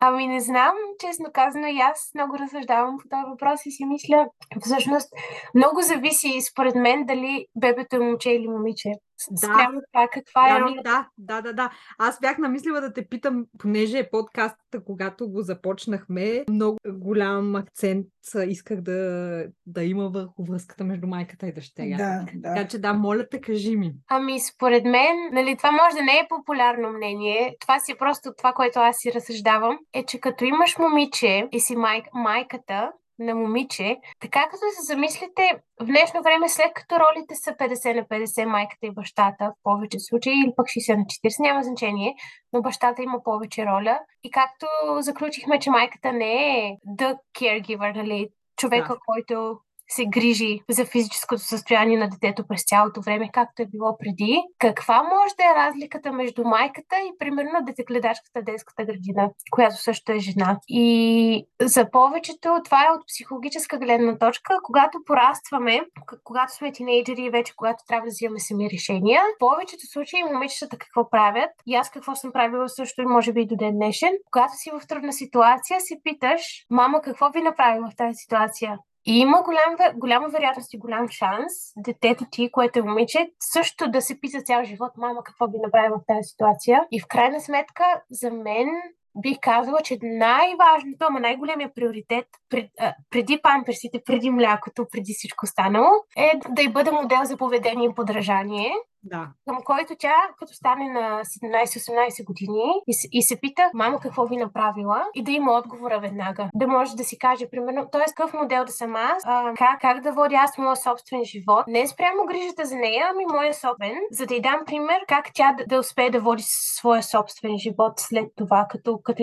Ами 0.00 0.26
не 0.26 0.40
знам, 0.40 0.74
честно 1.00 1.26
казано, 1.32 1.66
и 1.66 1.78
аз 1.80 2.10
много 2.14 2.38
разсъждавам 2.38 2.96
по 2.98 3.08
този 3.08 3.22
въпрос 3.30 3.66
и 3.66 3.70
си 3.70 3.84
мисля, 3.84 4.26
всъщност 4.60 5.08
много 5.54 5.80
зависи 5.80 6.40
според 6.50 6.74
мен 6.74 7.06
дали 7.06 7.46
бебето 7.56 7.96
е 7.96 7.98
момче 7.98 8.30
или 8.30 8.48
момиче. 8.48 8.90
Да. 9.30 9.36
Спрямо 9.36 9.80
това, 9.92 10.08
каква 10.12 10.48
е 10.48 10.60
Ами, 10.60 10.74
да, 10.84 11.08
да, 11.18 11.40
да, 11.40 11.52
да. 11.52 11.70
Аз 11.98 12.20
бях 12.20 12.38
намислила 12.38 12.80
да 12.80 12.92
те 12.92 13.08
питам, 13.08 13.44
понеже 13.58 13.98
е 13.98 14.10
подкаста, 14.10 14.84
когато 14.86 15.30
го 15.30 15.42
започнахме, 15.42 16.44
много 16.50 16.78
голям 16.86 17.56
акцент 17.56 18.06
исках 18.46 18.80
да, 18.80 19.44
да 19.66 19.84
има 19.84 20.08
върху 20.08 20.44
връзката 20.44 20.84
между 20.84 21.06
майката 21.06 21.46
и 21.46 21.52
дъщеря. 21.52 21.96
Да, 21.96 22.24
Така 22.26 22.62
да. 22.62 22.68
че 22.68 22.78
да, 22.78 22.92
моля 22.92 23.28
те, 23.28 23.40
кажи 23.40 23.76
ми. 23.76 23.92
Ами, 24.08 24.40
според 24.40 24.84
мен, 24.84 25.16
нали, 25.32 25.56
това 25.56 25.70
може 25.70 25.96
да 25.96 26.02
не 26.02 26.12
е 26.12 26.26
популярно 26.28 26.92
мнение, 26.92 27.56
това 27.60 27.78
си 27.78 27.92
е 27.92 27.98
просто 27.98 28.32
това, 28.38 28.52
което 28.52 28.78
аз 28.78 28.96
си 28.96 29.12
разсъждавам, 29.12 29.78
е, 29.92 30.04
че 30.04 30.20
като 30.20 30.44
имаш 30.44 30.78
момиче 30.78 31.48
и 31.52 31.60
си 31.60 31.76
май, 31.76 32.02
майката 32.14 32.92
на 33.18 33.34
момиче, 33.34 33.96
така 34.20 34.42
като 34.50 34.56
се 34.56 34.94
замислите, 34.94 35.42
в 35.80 35.84
днешно 35.84 36.22
време, 36.22 36.48
след 36.48 36.72
като 36.74 36.94
ролите 36.94 37.34
са 37.34 37.50
50 37.50 37.94
на 37.94 38.02
50, 38.02 38.44
майката 38.44 38.86
и 38.86 38.90
бащата, 38.90 39.44
в 39.44 39.62
повече 39.62 39.98
случаи, 40.00 40.32
или 40.32 40.52
пък 40.56 40.66
60 40.66 40.96
на 40.96 41.04
40, 41.04 41.40
няма 41.40 41.62
значение, 41.62 42.14
но 42.52 42.62
бащата 42.62 43.02
има 43.02 43.22
повече 43.24 43.66
роля. 43.66 44.00
И 44.24 44.30
както 44.30 44.66
заключихме, 44.98 45.58
че 45.58 45.70
майката 45.70 46.12
не 46.12 46.58
е 46.58 46.76
the 46.98 47.16
caregiver, 47.38 47.96
нали, 47.96 48.28
човека, 48.56 48.94
Да. 48.94 48.98
който 49.06 49.58
се 49.94 50.06
грижи 50.06 50.60
за 50.70 50.84
физическото 50.84 51.42
състояние 51.42 51.98
на 51.98 52.08
детето 52.08 52.46
през 52.48 52.64
цялото 52.64 53.00
време, 53.00 53.30
както 53.32 53.62
е 53.62 53.66
било 53.66 53.96
преди. 53.98 54.42
Каква 54.58 55.02
може 55.02 55.34
да 55.38 55.44
е 55.44 55.66
разликата 55.66 56.12
между 56.12 56.44
майката 56.44 56.96
и 56.96 57.18
примерно 57.18 57.64
детегледачката 57.66 58.42
детската 58.42 58.84
градина, 58.84 59.30
която 59.50 59.76
също 59.76 60.12
е 60.12 60.18
жена? 60.18 60.58
И 60.68 61.46
за 61.60 61.90
повечето 61.90 62.48
това 62.64 62.80
е 62.86 62.92
от 62.96 63.06
психологическа 63.06 63.78
гледна 63.78 64.18
точка, 64.18 64.54
когато 64.62 64.98
порастваме, 65.06 65.80
когато 66.24 66.54
сме 66.54 66.72
тинейджери 66.72 67.22
и 67.22 67.30
вече 67.30 67.52
когато 67.56 67.84
трябва 67.88 68.04
да 68.04 68.10
взимаме 68.10 68.38
сами 68.40 68.70
решения, 68.70 69.22
в 69.22 69.38
повечето 69.38 69.86
случаи 69.86 70.24
момичетата 70.24 70.76
какво 70.76 71.10
правят 71.10 71.50
и 71.66 71.74
аз 71.74 71.90
какво 71.90 72.14
съм 72.14 72.32
правила 72.32 72.68
също 72.68 73.02
и 73.02 73.06
може 73.06 73.32
би 73.32 73.40
и 73.40 73.46
до 73.46 73.56
ден 73.56 73.74
днешен, 73.74 74.12
когато 74.30 74.52
си 74.56 74.70
в 74.70 74.86
трудна 74.86 75.12
ситуация, 75.12 75.80
се 75.80 75.94
питаш, 76.04 76.42
мама, 76.70 77.00
какво 77.00 77.30
би 77.30 77.42
направила 77.42 77.90
в 77.90 77.96
тази 77.96 78.14
ситуация? 78.14 78.78
И 79.06 79.18
има 79.18 79.42
голям, 79.42 79.94
голяма 79.94 80.28
вероятност 80.28 80.74
и 80.74 80.78
голям 80.78 81.08
шанс 81.08 81.52
детето 81.76 82.24
ти, 82.30 82.50
което 82.52 82.78
е 82.78 82.82
момиче, 82.82 83.30
също 83.40 83.90
да 83.90 84.00
се 84.00 84.20
пита 84.20 84.42
цял 84.42 84.64
живот, 84.64 84.92
мама, 84.96 85.24
какво 85.24 85.48
би 85.48 85.58
направила 85.62 85.98
в 85.98 86.06
тази 86.06 86.22
ситуация. 86.22 86.86
И 86.90 87.00
в 87.00 87.06
крайна 87.08 87.40
сметка, 87.40 87.84
за 88.10 88.30
мен 88.30 88.68
бих 89.16 89.36
казала, 89.40 89.78
че 89.84 89.98
най-важното, 90.02 91.06
ама 91.08 91.20
най-големия 91.20 91.74
приоритет 91.74 92.26
пред, 92.48 92.70
а, 92.80 92.94
преди 93.10 93.40
памперсите, 93.42 94.02
преди 94.06 94.30
млякото, 94.30 94.86
преди 94.92 95.12
всичко 95.14 95.44
останало, 95.44 95.88
е 96.16 96.32
да 96.48 96.62
й 96.62 96.68
бъде 96.68 96.90
модел 96.90 97.24
за 97.24 97.36
поведение 97.36 97.88
и 97.88 97.94
подражание 97.94 98.72
да. 99.04 99.28
към 99.48 99.58
който 99.64 99.94
тя, 99.98 100.14
като 100.38 100.54
стане 100.54 100.88
на 100.88 101.20
17-18 101.24 102.24
години 102.24 102.72
и, 102.88 103.18
и 103.18 103.22
се 103.22 103.40
пита, 103.40 103.70
мама, 103.74 104.00
какво 104.00 104.26
ви 104.26 104.36
направила? 104.36 105.04
И 105.14 105.24
да 105.24 105.30
има 105.30 105.52
отговора 105.52 106.00
веднага. 106.00 106.50
Да 106.54 106.66
може 106.66 106.96
да 106.96 107.04
си 107.04 107.18
каже, 107.18 107.50
примерно, 107.50 107.88
т.е. 107.92 108.04
какъв 108.04 108.34
модел 108.34 108.64
да 108.64 108.72
съм 108.72 108.96
аз, 108.96 109.22
а, 109.26 109.54
как, 109.56 109.80
как 109.80 110.00
да 110.00 110.12
водя 110.12 110.36
аз 110.36 110.58
моя 110.58 110.76
собствен 110.76 111.24
живот. 111.24 111.66
Не 111.66 111.86
спрямо 111.86 112.26
грижата 112.28 112.64
за 112.64 112.76
нея, 112.76 113.06
ами 113.10 113.24
моя 113.32 113.54
собствен, 113.54 113.96
за 114.10 114.26
да 114.26 114.34
й 114.34 114.40
дам 114.40 114.60
пример 114.66 115.00
как 115.08 115.30
тя 115.34 115.54
да, 115.58 115.66
да 115.66 115.78
успее 115.78 116.10
да 116.10 116.20
води 116.20 116.42
своя 116.46 117.02
собствен 117.02 117.58
живот 117.58 117.92
след 117.96 118.28
това, 118.36 118.66
като, 118.70 119.00
като 119.04 119.22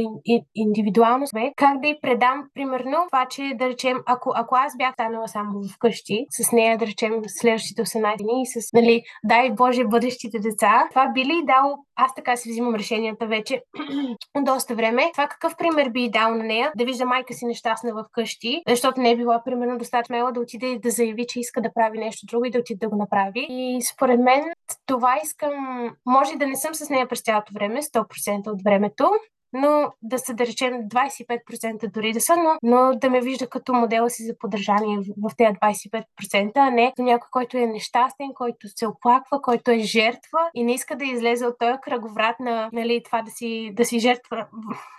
индивидуално 0.56 1.28
сме. 1.28 1.54
Как 1.56 1.80
да 1.80 1.88
й 1.88 2.00
предам, 2.02 2.44
примерно, 2.54 2.98
това, 3.12 3.26
че 3.26 3.52
да 3.56 3.70
речем, 3.70 3.98
ако, 4.06 4.32
ако 4.36 4.56
аз 4.56 4.78
бях 4.78 4.94
станала 4.94 5.28
само 5.28 5.64
вкъщи, 5.76 6.26
с 6.30 6.52
нея, 6.52 6.78
да 6.78 6.88
речем, 6.88 7.14
следващите 7.28 7.82
18 7.82 8.18
дни 8.18 8.42
и 8.42 8.46
с, 8.46 8.74
нали, 8.74 9.04
дай 9.24 9.52
Боже, 9.52 9.69
Боже, 9.70 9.84
бъдещите 9.86 10.40
деца. 10.40 10.88
Това 10.90 11.08
би 11.08 11.26
ли 11.26 11.42
дал, 11.44 11.78
аз 11.96 12.16
така 12.16 12.36
си 12.36 12.50
взимам 12.50 12.76
решенията 12.76 13.28
вече 13.28 13.62
доста 14.42 14.76
време, 14.76 15.10
това 15.14 15.28
какъв 15.28 15.58
пример 15.58 15.90
би 15.90 16.10
дал 16.10 16.36
на 16.36 16.44
нея, 16.44 16.72
да 16.78 16.86
вижда 16.86 17.06
майка 17.06 17.34
си 17.34 17.46
нещастна 17.46 17.94
в 17.94 18.06
къщи, 18.12 18.64
защото 18.68 19.02
не 19.02 19.12
е 19.12 19.18
била 19.18 19.42
примерно 19.46 19.78
достатъчно 19.78 20.06
смела 20.06 20.32
да 20.32 20.40
отиде 20.40 20.68
и 20.68 20.80
да 20.80 20.90
заяви, 20.90 21.26
че 21.30 21.40
иска 21.40 21.62
да 21.62 21.74
прави 21.74 21.98
нещо 21.98 22.26
друго 22.26 22.46
и 22.46 22.52
да 22.52 22.60
отиде 22.60 22.80
да 22.86 22.90
го 22.90 22.96
направи. 22.96 23.48
И 23.50 23.82
според 23.94 24.20
мен 24.20 24.44
това 24.86 25.20
искам, 25.24 25.90
може 26.06 26.36
да 26.36 26.48
не 26.48 26.56
съм 26.56 26.76
с 26.76 26.90
нея 26.90 27.08
през 27.08 27.22
цялото 27.22 27.54
време, 27.54 27.82
100% 27.82 28.48
от 28.48 28.62
времето, 28.64 29.12
но 29.54 29.92
да 30.02 30.20
са, 30.20 30.34
да 30.34 30.46
речем, 30.46 30.74
25% 30.74 31.92
дори 31.92 32.14
да 32.14 32.22
са, 32.22 32.36
но, 32.36 32.58
но 32.64 32.96
да 32.96 33.10
ме 33.10 33.22
вижда 33.22 33.48
като 33.48 33.74
модела 33.74 34.10
си 34.10 34.24
за 34.24 34.38
поддържание 34.38 34.98
в, 34.98 35.30
в 35.30 35.36
тези 35.38 35.54
25%, 35.54 36.52
а 36.56 36.70
не 36.70 36.94
някой, 36.98 37.28
който 37.32 37.58
е 37.58 37.66
нещастен, 37.66 38.30
който 38.36 38.68
се 38.76 38.88
оплаква, 38.88 39.42
който 39.42 39.72
е 39.72 39.80
жертва 39.80 40.40
и 40.56 40.64
не 40.64 40.74
иска 40.74 40.96
да 40.96 41.06
излезе 41.06 41.46
от 41.46 41.56
този 41.60 41.78
кръговрат 41.82 42.40
на 42.40 42.70
нали, 42.74 43.02
това 43.06 43.22
да 43.22 43.32
си, 43.32 43.72
да 43.74 43.86
си 43.86 44.00
жертва 44.00 44.48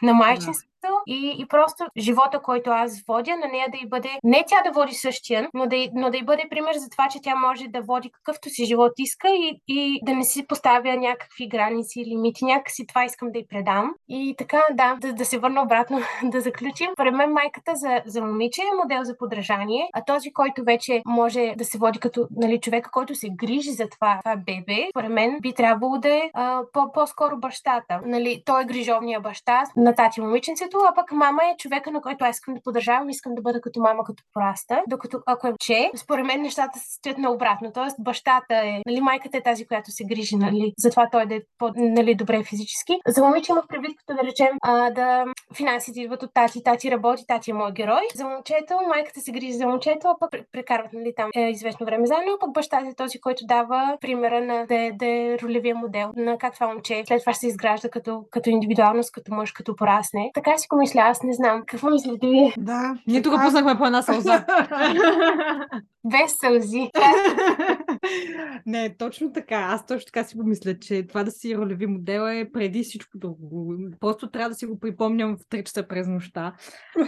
на 0.03 0.15
майчинство 0.15 0.70
и, 1.07 1.37
и 1.39 1.47
просто 1.49 1.85
живота, 1.97 2.41
който 2.43 2.71
аз 2.71 3.03
водя, 3.09 3.37
на 3.37 3.49
нея 3.49 3.69
да 3.71 3.79
й 3.83 3.89
бъде, 3.89 4.11
не 4.25 4.45
тя 4.47 4.63
да 4.63 4.81
води 4.81 4.95
същия, 4.95 5.49
но 5.55 5.67
да, 5.67 5.89
но 5.95 6.11
да 6.11 6.17
й 6.17 6.23
бъде 6.23 6.43
пример 6.51 6.75
за 6.75 6.91
това, 6.91 7.09
че 7.09 7.19
тя 7.23 7.35
може 7.35 7.69
да 7.69 7.83
води 7.83 8.11
какъвто 8.11 8.49
си 8.51 8.65
живот 8.65 8.93
иска 8.99 9.29
и, 9.29 9.61
и 9.69 10.01
да 10.03 10.15
не 10.15 10.25
си 10.25 10.47
поставя 10.47 10.97
някакви 10.97 11.49
граници 11.49 12.01
и 12.01 12.07
лимити. 12.07 12.45
Някакси 12.45 12.87
това 12.87 13.05
искам 13.05 13.33
да 13.33 13.39
й 13.39 13.47
предам. 13.47 13.95
И 14.09 14.35
така, 14.39 14.63
да, 14.73 14.97
да, 15.01 15.13
да 15.13 15.25
се 15.25 15.39
върна 15.39 15.63
обратно, 15.63 16.01
да 16.25 16.41
заключим. 16.41 16.89
Пред 16.97 17.15
мен 17.15 17.33
майката 17.33 17.73
за, 17.75 18.03
за 18.07 18.23
момиче 18.23 18.63
е 18.63 18.77
модел 18.83 19.05
за 19.05 19.17
подражание, 19.17 19.89
а 19.93 20.05
този, 20.05 20.33
който 20.33 20.65
вече 20.65 21.03
може 21.07 21.55
да 21.57 21.65
се 21.65 21.79
води 21.79 21.99
като 21.99 22.29
нали, 22.37 22.61
човека, 22.61 22.91
който 22.91 23.15
се 23.15 23.29
грижи 23.31 23.71
за 23.71 23.89
това, 23.89 24.21
това 24.25 24.37
бебе, 24.37 24.87
според 24.91 25.11
мен 25.11 25.39
би 25.41 25.55
трябвало 25.55 25.99
да 25.99 26.15
е 26.15 26.31
а, 26.35 26.63
по- 26.73 26.93
по-скоро 26.93 27.37
бащата. 27.37 28.01
Нали, 28.05 28.43
той 28.47 28.63
е 28.63 28.65
грижовния 28.65 29.21
баща 29.21 29.63
на 29.77 29.95
тати 29.95 30.21
момиченце, 30.21 30.69
детето, 30.71 30.85
а 30.91 30.95
пък 30.95 31.13
мама 31.13 31.41
е 31.45 31.57
човека, 31.59 31.91
на 31.91 32.01
който 32.01 32.25
аз 32.25 32.37
искам 32.37 32.55
да 32.55 32.61
поддържавам, 32.65 33.09
искам 33.09 33.35
да 33.35 33.43
бъда 33.43 33.61
като 33.61 33.81
мама, 33.81 34.05
като 34.05 34.23
пораста. 34.35 34.83
Докато 34.89 35.19
ако 35.27 35.47
е 35.49 35.53
че, 35.61 35.91
според 35.97 36.27
мен 36.27 36.43
нещата 36.43 36.79
се 36.79 36.95
стоят 36.95 37.19
наобратно. 37.19 37.73
Тоест 37.73 37.97
бащата 38.01 38.55
е, 38.55 38.81
нали, 38.87 39.01
майката 39.01 39.39
е 39.39 39.43
тази, 39.43 39.67
която 39.67 39.91
се 39.91 40.05
грижи, 40.05 40.37
нали, 40.37 40.73
затова 40.79 41.09
той 41.13 41.27
да 41.27 41.35
е 41.35 41.41
по, 41.59 41.71
нали, 41.77 42.15
добре 42.15 42.45
физически. 42.45 42.99
За 43.07 43.25
момиче 43.25 43.53
имах 43.53 43.67
предвид, 43.69 43.97
като 43.99 44.23
да 44.23 44.29
речем, 44.29 44.57
а, 44.63 44.91
да 44.91 45.25
финансите 45.57 46.01
идват 46.01 46.23
от 46.23 46.35
тати, 46.35 46.63
тати 46.63 46.91
работи, 46.91 47.25
тати 47.27 47.51
е 47.51 47.55
мой 47.55 47.73
герой. 47.73 48.03
За 48.15 48.25
момчето, 48.25 48.75
майката 48.89 49.21
се 49.21 49.33
грижи 49.33 49.53
за 49.53 49.67
момчето, 49.67 50.09
а 50.09 50.17
пък 50.21 50.31
прекарват 50.53 50.93
нали, 50.93 51.13
там 51.17 51.31
е, 51.37 51.51
известно 51.51 51.87
време 51.87 52.07
заедно, 52.07 52.39
пък 52.41 52.53
бащата 52.53 52.87
е 52.87 52.95
този, 52.95 53.21
който 53.21 53.47
дава 53.47 53.99
примера 54.01 54.41
на 54.41 54.67
да, 54.67 54.75
е, 54.75 54.93
да 54.93 55.07
е 55.07 55.39
ролевия 55.43 55.75
модел 55.75 56.11
на 56.17 56.39
как 56.39 56.55
това 56.55 56.67
момче 56.67 57.03
след 57.07 57.21
това 57.21 57.33
ще 57.33 57.41
се 57.41 57.47
изгражда 57.47 57.89
като, 57.89 58.25
като 58.31 58.51
индивидуалност, 58.51 59.13
като 59.13 59.35
мъж, 59.35 59.53
като 59.53 59.77
порасне. 59.77 60.31
Така 60.35 60.59
си 60.61 60.67
го 60.71 60.77
мисля, 60.77 61.01
аз 61.01 61.23
не 61.23 61.33
знам. 61.33 61.63
Какво 61.67 61.91
мислите 61.91 62.27
вие? 62.27 62.55
Да. 62.59 62.95
Ние 63.07 63.23
тук 63.23 63.35
пуснахме 63.45 63.79
по 63.79 63.87
една 63.87 64.03
сълза. 64.03 64.45
Без 66.05 66.39
сълзи. 66.39 66.91
не, 68.67 68.97
точно 68.97 69.33
така. 69.33 69.57
Аз 69.57 69.87
точно 69.87 70.07
така 70.07 70.25
си 70.25 70.37
помисля, 70.39 70.79
че 70.79 71.07
това 71.07 71.25
да 71.25 71.31
си 71.31 71.57
ролеви 71.57 71.87
модел 71.87 72.23
е 72.23 72.51
преди 72.53 72.83
всичко 72.83 73.19
друго. 73.19 73.75
Просто 74.01 74.31
трябва 74.31 74.49
да 74.49 74.55
си 74.55 74.67
го 74.67 74.81
припомням 74.81 75.37
в 75.37 75.41
3 75.41 75.65
часа 75.65 75.89
през 75.89 76.07
нощта. 76.07 76.55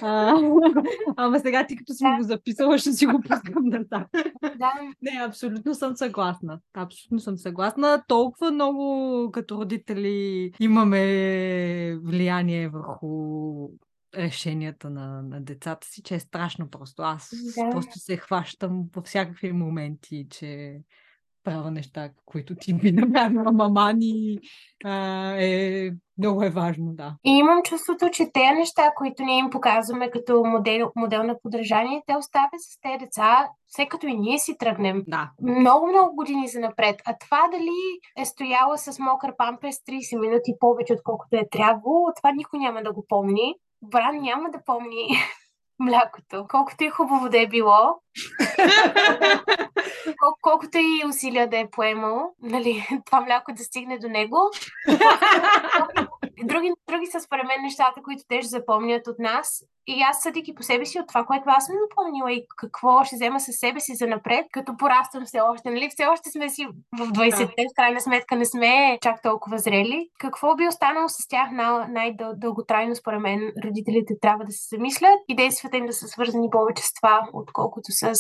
А, 0.03 0.35
ама 1.17 1.41
сега 1.41 1.67
ти 1.67 1.77
като 1.77 1.93
си 1.95 2.05
го 2.19 2.23
записала, 2.23 2.79
ще 2.79 2.93
си 2.93 3.07
го 3.07 3.21
пускам 3.21 3.65
да 3.65 3.85
Да. 3.85 4.07
Не, 5.03 5.25
абсолютно 5.29 5.75
съм 5.75 5.97
съгласна. 5.97 6.59
Абсолютно 6.75 7.21
съм 7.21 7.37
съгласна. 7.37 8.03
Толкова 8.09 8.51
много 8.51 9.31
като 9.33 9.57
родители 9.61 10.51
имаме 10.61 11.03
влияние 11.97 12.69
върху 12.69 13.69
решенията 14.17 14.91
на, 14.91 15.23
на 15.23 15.41
децата 15.41 15.87
си, 15.87 16.03
че 16.03 16.15
е 16.15 16.21
страшно 16.21 16.71
просто. 16.71 17.03
Аз 17.03 17.31
Да. 17.57 17.71
просто 17.71 17.99
се 17.99 18.17
хващам 18.17 18.85
по 18.93 19.03
всякакви 19.03 19.53
моменти, 19.53 20.27
че 20.31 20.81
правя 21.45 21.71
неща, 21.71 22.11
които 22.25 22.55
ти 22.55 22.75
би 22.75 22.93
направила 22.93 23.53
мама 23.53 23.93
ни. 23.93 24.39
А, 24.85 25.35
е, 25.39 25.91
много 26.19 26.43
е 26.43 26.51
важно, 26.51 26.93
да. 26.95 27.17
И 27.25 27.31
имам 27.31 27.63
чувството, 27.63 28.11
че 28.13 28.31
тези 28.33 28.55
неща, 28.59 28.93
които 28.97 29.23
ние 29.23 29.39
им 29.39 29.51
показваме 29.51 30.11
като 30.11 30.45
модел, 30.45 30.93
модел 30.97 31.23
на 31.23 31.37
подражание, 31.43 32.03
те 32.07 32.17
оставят 32.17 32.61
с 32.61 32.81
тези 32.81 32.99
деца, 32.99 33.49
все 33.67 33.87
като 33.87 34.07
и 34.07 34.17
ние 34.17 34.39
си 34.39 34.57
тръгнем. 34.59 35.03
Да. 35.09 35.31
Много, 35.43 35.87
много 35.87 36.17
години 36.17 36.49
за 36.49 36.61
напред. 36.61 37.03
А 37.05 37.17
това 37.21 37.49
дали 37.53 37.79
е 38.19 38.25
стояла 38.25 38.79
с 38.79 38.99
мокър 38.99 39.37
памперс 39.37 39.77
30 39.77 40.21
минути 40.21 40.53
повече, 40.61 40.93
отколкото 40.93 41.37
е 41.37 41.49
трябвало, 41.51 42.13
това 42.17 42.33
никой 42.33 42.59
няма 42.59 42.83
да 42.83 42.93
го 42.93 43.07
помни. 43.09 43.55
Бран 43.83 44.17
няма 44.21 44.51
да 44.51 44.65
помни 44.65 45.09
млякото. 45.79 46.47
Колкото 46.49 46.85
и 46.85 46.91
хубаво 46.91 47.29
да 47.29 47.41
е 47.41 47.47
било, 47.47 47.79
кол- 50.19 50.37
колкото 50.43 50.79
и 50.79 51.03
усилия 51.09 51.51
да 51.51 51.59
е 51.59 51.71
поемал, 51.71 52.35
нали, 52.43 52.87
това 53.07 53.21
мляко 53.21 53.53
да 53.53 53.65
стигне 53.65 53.99
до 53.99 54.09
него. 54.09 54.51
Други, 56.43 56.73
други 56.91 57.07
са 57.07 57.21
според 57.21 57.47
мен 57.47 57.63
нещата, 57.63 58.03
които 58.03 58.23
те 58.29 58.39
ще 58.39 58.49
запомнят 58.49 59.07
от 59.07 59.19
нас. 59.19 59.65
И 59.87 60.03
аз 60.03 60.23
съдейки 60.23 60.55
по 60.55 60.63
себе 60.63 60.87
си 60.87 60.99
от 61.01 61.09
това, 61.09 61.25
което 61.25 61.45
аз 61.47 61.67
съм 61.67 61.77
запомнила 61.91 62.33
и 62.33 62.47
какво 62.57 63.05
ще 63.05 63.17
взема 63.17 63.41
със 63.41 63.57
себе 63.57 63.81
си 63.81 63.95
за 63.95 64.07
напред, 64.07 64.47
като 64.53 64.77
пораствам 64.77 65.25
все 65.25 65.41
още. 65.41 65.71
Нали? 65.71 65.89
Все 65.91 66.07
още 66.07 66.31
сме 66.31 66.49
си 66.49 66.67
в 66.99 67.07
20-те, 67.07 67.63
в 67.73 67.77
крайна 67.77 68.01
сметка 68.01 68.37
не 68.37 68.45
сме 68.45 68.99
чак 69.03 69.23
толкова 69.23 69.59
зрели. 69.59 70.09
Какво 70.19 70.57
би 70.57 70.69
останало 70.69 71.09
с 71.09 71.29
тях 71.29 71.51
на- 71.51 71.87
най-дълготрайно, 71.91 72.95
според 72.95 73.21
мен, 73.21 73.53
родителите 73.65 74.15
трябва 74.21 74.45
да 74.45 74.53
се 74.53 74.77
замислят 74.77 75.21
и 75.29 75.37
действията 75.37 75.77
им 75.77 75.87
да 75.87 75.93
са 75.93 76.09
свързани 76.09 76.51
повече 76.51 76.83
с 76.83 76.95
това, 76.95 77.29
отколкото 77.33 77.87
с 77.93 78.15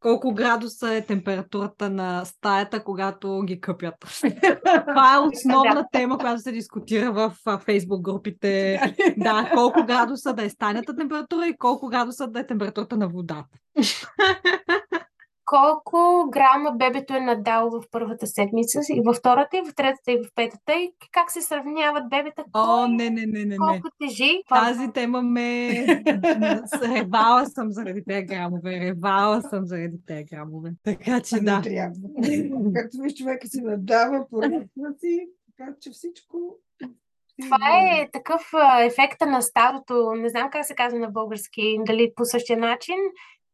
Колко 0.00 0.34
градуса 0.34 0.94
е 0.94 1.06
температурата 1.06 1.90
на 1.90 2.24
стаята, 2.24 2.84
когато 2.84 3.42
ги 3.46 3.60
къпят? 3.60 3.94
Това 4.88 5.14
е 5.14 5.18
основна 5.18 5.86
тема, 5.92 6.18
която 6.18 6.42
се 6.42 6.52
дискутира 6.52 7.12
в 7.12 7.34
фейсбук 7.64 8.00
групите. 8.00 8.80
Да, 9.16 9.50
колко 9.54 9.84
градуса 9.86 10.32
да 10.32 10.44
е 10.44 10.48
стайната 10.48 10.96
температура 10.96 11.46
и 11.46 11.56
колко 11.56 11.88
градуса 11.88 12.26
да 12.26 12.40
е 12.40 12.46
температурата 12.46 12.96
на 12.96 13.08
водата. 13.08 13.58
колко 15.46 16.30
грама 16.30 16.72
бебето 16.72 17.14
е 17.14 17.20
надало 17.20 17.70
в 17.70 17.84
първата 17.90 18.26
седмица, 18.26 18.80
и 18.92 19.00
във 19.00 19.16
втората, 19.16 19.56
и 19.56 19.70
в 19.70 19.74
третата, 19.74 20.12
и 20.12 20.18
в 20.18 20.34
петата, 20.34 20.72
и 20.72 20.92
как 21.12 21.30
се 21.30 21.40
сравняват 21.42 22.08
бебета, 22.08 22.44
О, 22.52 22.64
кой 22.64 22.88
не, 22.88 23.10
не, 23.10 23.26
не, 23.26 23.38
не, 23.38 23.44
не. 23.44 23.56
колко 23.56 23.88
тежи. 24.00 24.42
Това- 24.48 24.60
Тази 24.64 24.92
тема 24.92 25.22
ме... 25.22 25.70
Ревала 26.82 27.46
съм 27.46 27.70
заради 27.70 28.04
тези 28.08 28.26
грамове. 28.26 28.80
Ревала 28.80 29.42
съм 29.42 29.66
заради 29.66 29.96
тези 30.06 30.24
грамове. 30.24 30.70
Така 30.82 31.20
че 31.20 31.34
Не 31.34 31.40
да. 31.40 31.62
трябва. 31.62 31.94
Както 32.74 32.96
виж, 33.00 33.14
човека 33.14 33.48
си 33.48 33.60
надава 33.60 34.26
по 34.30 34.42
си, 35.00 35.28
така 35.46 35.72
че 35.80 35.90
всичко... 35.90 36.56
Това 37.42 37.58
е 37.82 38.08
такъв 38.12 38.50
а, 38.54 38.82
ефекта 38.84 39.26
на 39.26 39.42
стадото, 39.42 40.12
не 40.16 40.28
знам 40.28 40.50
как 40.50 40.66
се 40.66 40.74
казва 40.74 40.98
на 40.98 41.08
български, 41.08 41.78
дали 41.86 42.12
по 42.16 42.24
същия 42.24 42.58
начин, 42.58 42.94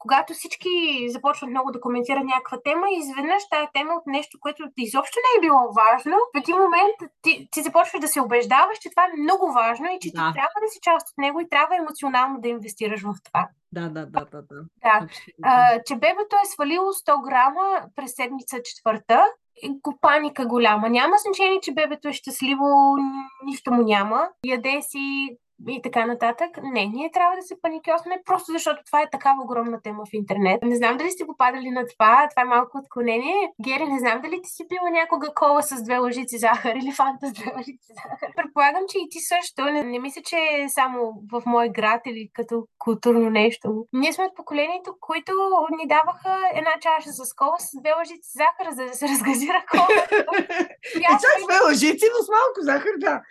когато 0.02 0.32
всички 0.32 0.68
започват 1.08 1.50
много 1.50 1.72
да 1.72 1.80
коментират 1.80 2.24
някаква 2.24 2.58
тема 2.64 2.86
и 2.90 2.98
изведнъж 2.98 3.42
тая 3.50 3.68
тема 3.74 3.92
от 3.94 4.06
нещо, 4.06 4.38
което 4.40 4.62
изобщо 4.76 5.18
не 5.18 5.30
е 5.38 5.40
било 5.46 5.62
важно, 5.82 6.16
в 6.34 6.38
един 6.38 6.56
момент 6.56 6.96
ти, 7.22 7.48
ти 7.50 7.62
започваш 7.62 8.00
да 8.00 8.08
се 8.08 8.20
убеждаваш, 8.20 8.78
че 8.78 8.90
това 8.90 9.04
е 9.04 9.20
много 9.20 9.52
важно 9.52 9.86
и 9.86 9.98
че 10.02 10.10
ти 10.10 10.16
Да. 10.16 10.32
трябва 10.32 10.58
да 10.64 10.68
си 10.72 10.78
част 10.82 11.08
от 11.08 11.18
него 11.18 11.40
и 11.40 11.48
трябва 11.48 11.76
емоционално 11.76 12.40
да 12.40 12.48
инвестираш 12.48 13.02
в 13.02 13.14
това. 13.24 13.48
Да, 13.72 13.88
да, 13.88 14.06
да, 14.06 14.24
да, 14.32 14.42
да. 14.42 14.62
Да. 14.82 15.06
А, 15.42 15.82
че 15.86 15.94
бебето 15.94 16.36
е 16.44 16.46
свалило 16.46 16.84
100 16.84 17.24
грама 17.24 17.82
през 17.96 18.14
седмица 18.14 18.56
четвърта. 18.64 19.24
Го 19.82 19.98
паника 20.00 20.46
голяма. 20.46 20.88
Няма 20.90 21.16
значение, 21.18 21.60
че 21.62 21.74
бебето 21.74 22.08
е 22.08 22.12
щастливо, 22.12 22.64
нищо 23.44 23.72
му 23.72 23.82
няма. 23.82 24.28
Яде 24.46 24.82
си 24.82 25.36
и 25.68 25.82
така 25.82 26.06
нататък. 26.06 26.50
Не, 26.62 26.86
ние 26.86 27.10
трябва 27.10 27.36
да 27.36 27.42
се 27.42 27.60
паникьосваме, 27.62 28.22
просто 28.24 28.52
защото 28.52 28.82
това 28.86 29.02
е 29.02 29.10
такава 29.10 29.42
огромна 29.42 29.80
тема 29.82 30.04
в 30.10 30.12
интернет. 30.12 30.62
Не 30.62 30.76
знам 30.76 30.96
дали 30.96 31.10
сте 31.10 31.26
попадали 31.26 31.70
на 31.70 31.84
това, 31.86 32.28
това 32.30 32.42
е 32.42 32.54
малко 32.56 32.78
отклонение. 32.78 33.52
Гери, 33.64 33.84
не 33.84 33.98
знам 33.98 34.20
дали 34.22 34.42
ти 34.42 34.50
си 34.50 34.64
пила 34.68 34.90
някога 34.90 35.34
кола 35.34 35.62
с 35.62 35.82
две 35.82 35.98
лъжици 35.98 36.38
захар 36.38 36.74
или 36.74 36.92
фанта 36.92 37.26
с 37.28 37.32
две 37.32 37.52
лъжици 37.56 37.92
захар. 38.02 38.28
Предполагам, 38.36 38.82
че 38.88 38.98
и 38.98 39.08
ти 39.10 39.18
също. 39.20 39.64
Не, 39.64 39.82
не 39.82 39.98
мисля, 39.98 40.22
че 40.22 40.36
е 40.36 40.68
само 40.68 41.12
в 41.32 41.42
мой 41.46 41.68
град 41.68 42.00
или 42.06 42.30
като 42.32 42.66
културно 42.78 43.30
нещо. 43.30 43.86
Ние 43.92 44.12
сме 44.12 44.24
от 44.24 44.36
поколението, 44.36 44.96
които 45.00 45.32
ни 45.78 45.86
даваха 45.88 46.34
една 46.54 46.74
чаша 46.80 47.10
с 47.12 47.34
кола 47.34 47.58
с 47.58 47.80
две 47.80 47.92
лъжици 47.92 48.30
захар, 48.42 48.66
за 48.70 48.84
да 48.84 48.94
се 48.94 49.08
разгазира 49.08 49.64
кола, 49.70 49.86
И 50.96 51.02
чак 51.02 51.36
сме 51.44 51.66
лъжици, 51.66 52.06
но 52.12 52.24
с 52.24 52.28
малко 52.28 52.58
захар, 52.60 52.94
да. 52.98 53.22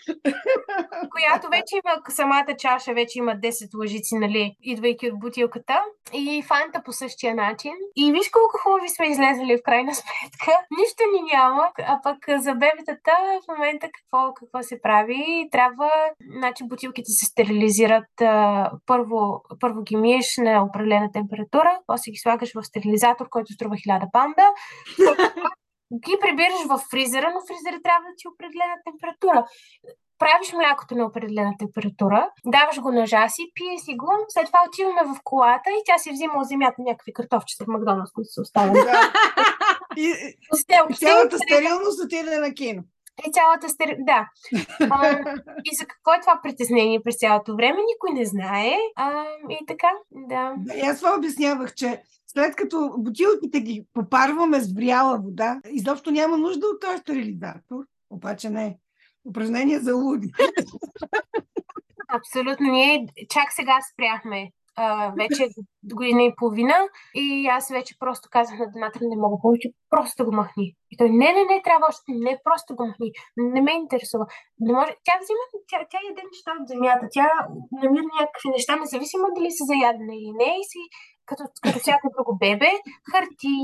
която 1.11 1.49
вече 1.49 1.73
има 1.75 2.03
самата 2.21 2.55
чаша, 2.57 2.93
вече 2.93 3.19
има 3.19 3.31
10 3.31 3.79
лъжици, 3.79 4.15
нали, 4.15 4.55
идвайки 4.61 5.11
от 5.11 5.19
бутилката. 5.19 5.81
И 6.13 6.43
фанта 6.47 6.81
по 6.85 6.91
същия 6.91 7.35
начин. 7.35 7.73
И 7.95 8.11
виж 8.11 8.29
колко 8.29 8.57
хубави 8.63 8.89
сме 8.89 9.05
излезли 9.07 9.57
в 9.57 9.63
крайна 9.63 9.95
сметка. 10.01 10.51
Нищо 10.79 11.03
ни 11.13 11.21
няма, 11.33 11.71
а 11.77 11.99
пък 12.03 12.17
за 12.41 12.53
бебетата 12.53 13.13
в 13.43 13.47
момента 13.51 13.87
какво, 13.95 14.33
какво 14.33 14.63
се 14.63 14.81
прави? 14.81 15.47
Трябва, 15.51 15.89
значи 16.37 16.63
бутилките 16.63 17.11
се 17.11 17.25
стерилизират. 17.25 18.13
Първо, 18.85 19.41
първо 19.59 19.81
ги 19.81 19.95
миеш 19.95 20.27
на 20.37 20.63
определена 20.63 21.09
температура, 21.13 21.79
после 21.87 22.11
ги 22.11 22.17
слагаш 22.17 22.51
в 22.55 22.63
стерилизатор, 22.63 23.29
който 23.29 23.53
струва 23.53 23.75
1000 23.75 24.11
паунда. 24.11 24.47
ги 26.05 26.15
прибираш 26.21 26.63
в 26.71 26.75
фризера, 26.91 27.27
но 27.33 27.39
фризера 27.49 27.77
трябва 27.85 28.05
да 28.09 28.15
ти 28.17 28.23
е 28.27 28.33
определена 28.33 28.75
температура 28.87 29.45
правиш 30.21 30.53
млякото 30.53 30.95
на 30.95 31.05
определена 31.05 31.53
температура, 31.59 32.29
даваш 32.45 32.79
го 32.79 32.91
на 32.91 33.05
жаси, 33.05 33.41
пие 33.55 33.77
си 33.77 33.93
го, 33.95 34.11
след 34.29 34.45
това 34.45 34.59
отиваме 34.67 35.03
в 35.13 35.19
колата 35.23 35.69
и 35.69 35.81
тя 35.85 35.97
си 35.97 36.11
взима 36.11 36.33
от 36.41 36.47
земята 36.47 36.75
някакви 36.79 37.13
картофчета 37.13 37.63
в 37.65 37.67
Макдоналдс, 37.67 38.11
които 38.11 38.29
са 38.31 38.41
оставени. 38.41 38.73
да. 38.73 39.13
И, 39.97 40.07
и 40.89 40.95
цялата 40.95 41.37
стерилност 41.37 42.03
отиде 42.05 42.37
на 42.39 42.53
кино. 42.53 42.81
И 43.27 43.31
цялата 43.31 43.69
стер... 43.69 43.95
Да. 43.99 44.27
А, 44.89 45.09
и 45.69 45.75
за 45.75 45.85
какво 45.85 46.13
е 46.13 46.21
това 46.21 46.39
притеснение 46.43 47.03
през 47.03 47.17
цялото 47.17 47.55
време? 47.55 47.79
Никой 47.91 48.19
не 48.19 48.25
знае. 48.25 48.77
А, 48.95 49.23
и 49.49 49.65
така, 49.67 49.91
да. 50.11 50.53
Да, 50.57 50.73
и 50.75 50.81
аз 50.81 50.97
това 50.97 51.15
обяснявах, 51.17 51.73
че 51.73 52.01
след 52.33 52.55
като 52.55 52.95
бутилките 52.97 53.59
ги 53.59 53.85
попарваме 53.93 54.59
с 54.59 54.73
вряла 54.73 55.19
вода, 55.19 55.61
изобщо 55.69 56.11
няма 56.11 56.37
нужда 56.37 56.67
от 56.67 56.81
този 56.81 56.97
стерилизатор. 56.97 57.83
Обаче 58.09 58.49
не. 58.49 58.77
Упражнение 59.25 59.79
за 59.79 59.95
луди. 59.95 60.31
Абсолютно. 62.07 62.71
Ние 62.71 63.07
чак 63.29 63.51
сега 63.51 63.77
спряхме. 63.93 64.51
А, 64.75 65.13
вече 65.19 65.49
година 65.95 66.23
и 66.23 66.35
половина 66.37 66.75
и 67.15 67.47
аз 67.47 67.69
вече 67.69 67.95
просто 67.99 68.29
казах 68.31 68.59
на 68.59 68.71
Донатър, 68.71 69.01
не 69.01 69.15
мога 69.15 69.37
повече, 69.41 69.69
просто 69.89 70.25
го 70.25 70.31
махни. 70.31 70.75
И 70.91 70.97
той, 70.97 71.09
не, 71.09 71.29
не, 71.35 71.43
не, 71.49 71.61
трябва 71.63 71.85
още, 71.89 72.11
не, 72.27 72.39
просто 72.43 72.75
го 72.75 72.87
махни. 72.87 73.11
Не 73.37 73.61
ме 73.61 73.73
интересува. 73.73 74.25
Не 74.59 74.73
може. 74.73 74.91
Тя 75.05 75.13
взима, 75.21 75.43
тя, 75.69 75.77
тя 75.91 75.99
яде 76.09 76.23
неща 76.31 76.51
от 76.61 76.67
земята, 76.67 77.07
тя 77.11 77.27
намира 77.71 78.07
някакви 78.19 78.49
неща, 78.49 78.75
независимо 78.75 79.25
дали 79.35 79.51
са 79.51 79.63
за 79.69 79.75
ядене 79.87 80.15
или 80.17 80.31
не, 80.41 80.51
и 80.61 80.63
си 80.71 80.81
като, 81.31 81.43
като 81.63 81.79
всяко 81.79 82.07
друго 82.15 82.37
бебе, 82.37 82.71
харти, 83.11 83.57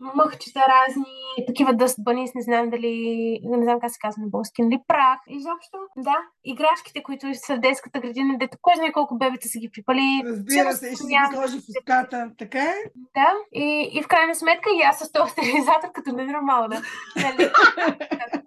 мъхчета 0.00 0.62
разни, 0.74 1.16
такива 1.46 1.72
дъст 1.74 1.96
бънис, 2.04 2.30
не 2.34 2.42
знам 2.42 2.70
дали, 2.70 2.94
не 3.42 3.64
знам 3.64 3.80
как 3.80 3.90
се 3.90 3.98
казва 4.00 4.22
на 4.22 4.28
български, 4.28 4.62
нали, 4.62 4.78
прах. 4.88 5.18
Изобщо, 5.28 5.78
да, 5.96 6.16
играчките, 6.44 7.02
които 7.02 7.26
са 7.34 7.56
в 7.56 7.60
детската 7.60 8.00
градина, 8.00 8.38
дето 8.38 8.58
кой 8.62 8.74
знае 8.76 8.92
колко 8.92 9.18
бебета 9.18 9.48
са 9.48 9.58
ги 9.58 9.70
припали. 9.72 10.22
Разбира 10.24 10.72
се, 10.72 10.94
ще 10.94 11.06
ги 11.06 11.16
сложи 11.32 11.56
в 11.58 11.64
устата. 11.68 12.30
Така 12.38 12.62
е? 12.62 12.76
Да, 13.14 13.30
и, 13.52 13.90
и 13.92 14.02
в 14.02 14.08
крайна 14.08 14.34
сметка 14.34 14.68
и 14.78 14.82
аз 14.82 14.98
с 14.98 15.12
този 15.12 15.32
стерилизатор 15.32 15.92
като 15.94 16.12
ненормална. 16.12 16.82
Нали? 17.16 17.50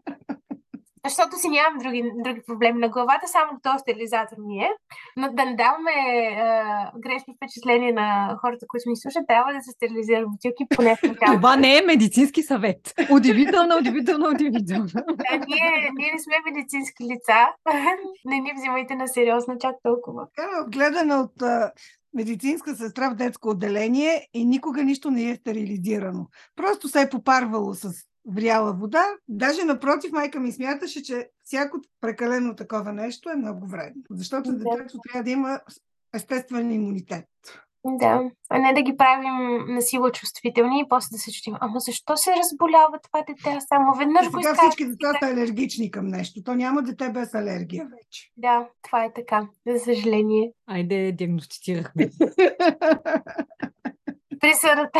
Защото 1.09 1.37
си 1.37 1.49
нямам 1.49 1.79
други, 1.79 2.11
други 2.25 2.41
проблеми 2.47 2.79
на 2.79 2.89
главата, 2.89 3.27
само 3.27 3.59
този 3.63 3.79
стерилизатор 3.79 4.37
ми 4.47 4.57
е. 4.57 4.69
Но 5.17 5.33
да 5.33 5.45
не 5.45 5.55
даваме 5.55 5.91
е, 5.91 6.39
грешни 7.05 7.35
впечатления 7.35 7.93
на 7.93 8.37
хората, 8.41 8.65
които 8.67 8.89
ни 8.89 8.97
слушат, 8.97 9.27
трябва 9.27 9.53
да 9.53 9.61
се 9.61 9.71
стерилизират 9.71 10.29
бутилки 10.31 10.63
поне 10.75 10.95
в 10.95 11.01
началото. 11.11 11.35
Това 11.35 11.55
не 11.55 11.77
е 11.77 11.81
медицински 11.81 12.43
съвет. 12.43 12.93
Удивително, 13.11 13.77
удивително, 13.77 14.29
удивително. 14.29 14.87
Да, 14.93 15.33
ние, 15.47 15.91
ние 15.97 16.11
не 16.13 16.19
сме 16.19 16.51
медицински 16.51 17.03
лица. 17.03 17.39
не 18.25 18.39
ни 18.39 18.51
взимайте 18.55 18.95
на 18.95 19.07
сериозно 19.07 19.57
чак 19.61 19.75
толкова. 19.83 20.27
Така, 20.35 20.65
гледана 20.67 21.19
от 21.21 21.43
медицинска 22.13 22.75
сестра 22.75 23.09
в 23.09 23.15
детско 23.15 23.49
отделение 23.49 24.27
и 24.33 24.45
никога 24.45 24.83
нищо 24.83 25.11
не 25.11 25.29
е 25.29 25.35
стерилизирано. 25.35 26.27
Просто 26.55 26.87
се 26.87 27.01
е 27.01 27.09
попарвало 27.09 27.73
с 27.73 27.89
вряла 28.29 28.73
вода. 28.73 29.03
Даже 29.27 29.63
напротив, 29.63 30.11
майка 30.11 30.39
ми 30.39 30.51
смяташе, 30.51 31.03
че 31.03 31.29
всяко 31.43 31.77
прекалено 32.01 32.55
такова 32.55 32.93
нещо 32.93 33.29
е 33.29 33.35
много 33.35 33.67
вредно. 33.67 34.01
Защото 34.09 34.51
Да. 34.51 34.57
детето 34.57 34.97
трябва 35.03 35.23
да 35.23 35.29
има 35.29 35.59
естествен 36.13 36.71
имунитет. 36.71 37.25
Да, 37.85 38.21
а 38.49 38.59
не 38.59 38.73
да 38.73 38.81
ги 38.81 38.97
правим 38.97 39.33
на 39.67 39.81
сила 39.81 40.11
чувствителни 40.11 40.79
и 40.79 40.85
после 40.89 41.07
да 41.11 41.17
се 41.17 41.31
чудим, 41.31 41.57
ама 41.61 41.79
защо 41.79 42.17
се 42.17 42.31
разболява 42.37 42.99
това 43.03 43.23
дете? 43.27 43.49
Аз 43.49 43.65
само 43.67 43.95
веднъж 43.95 44.25
И 44.25 44.29
го 44.29 44.39
изкарах. 44.39 44.57
всички 44.59 44.85
деца 44.85 45.11
са 45.23 45.29
алергични 45.29 45.91
към 45.91 46.07
нещо. 46.07 46.43
То 46.43 46.55
няма 46.55 46.81
дете 46.81 47.09
без 47.09 47.33
алергия 47.33 47.85
вече. 47.85 48.31
Да, 48.37 48.67
това 48.81 49.03
е 49.05 49.13
така, 49.13 49.47
за 49.67 49.79
съжаление. 49.79 50.51
Айде, 50.67 51.11
диагностицирахме. 51.11 52.09
Присъдата. 54.39 54.99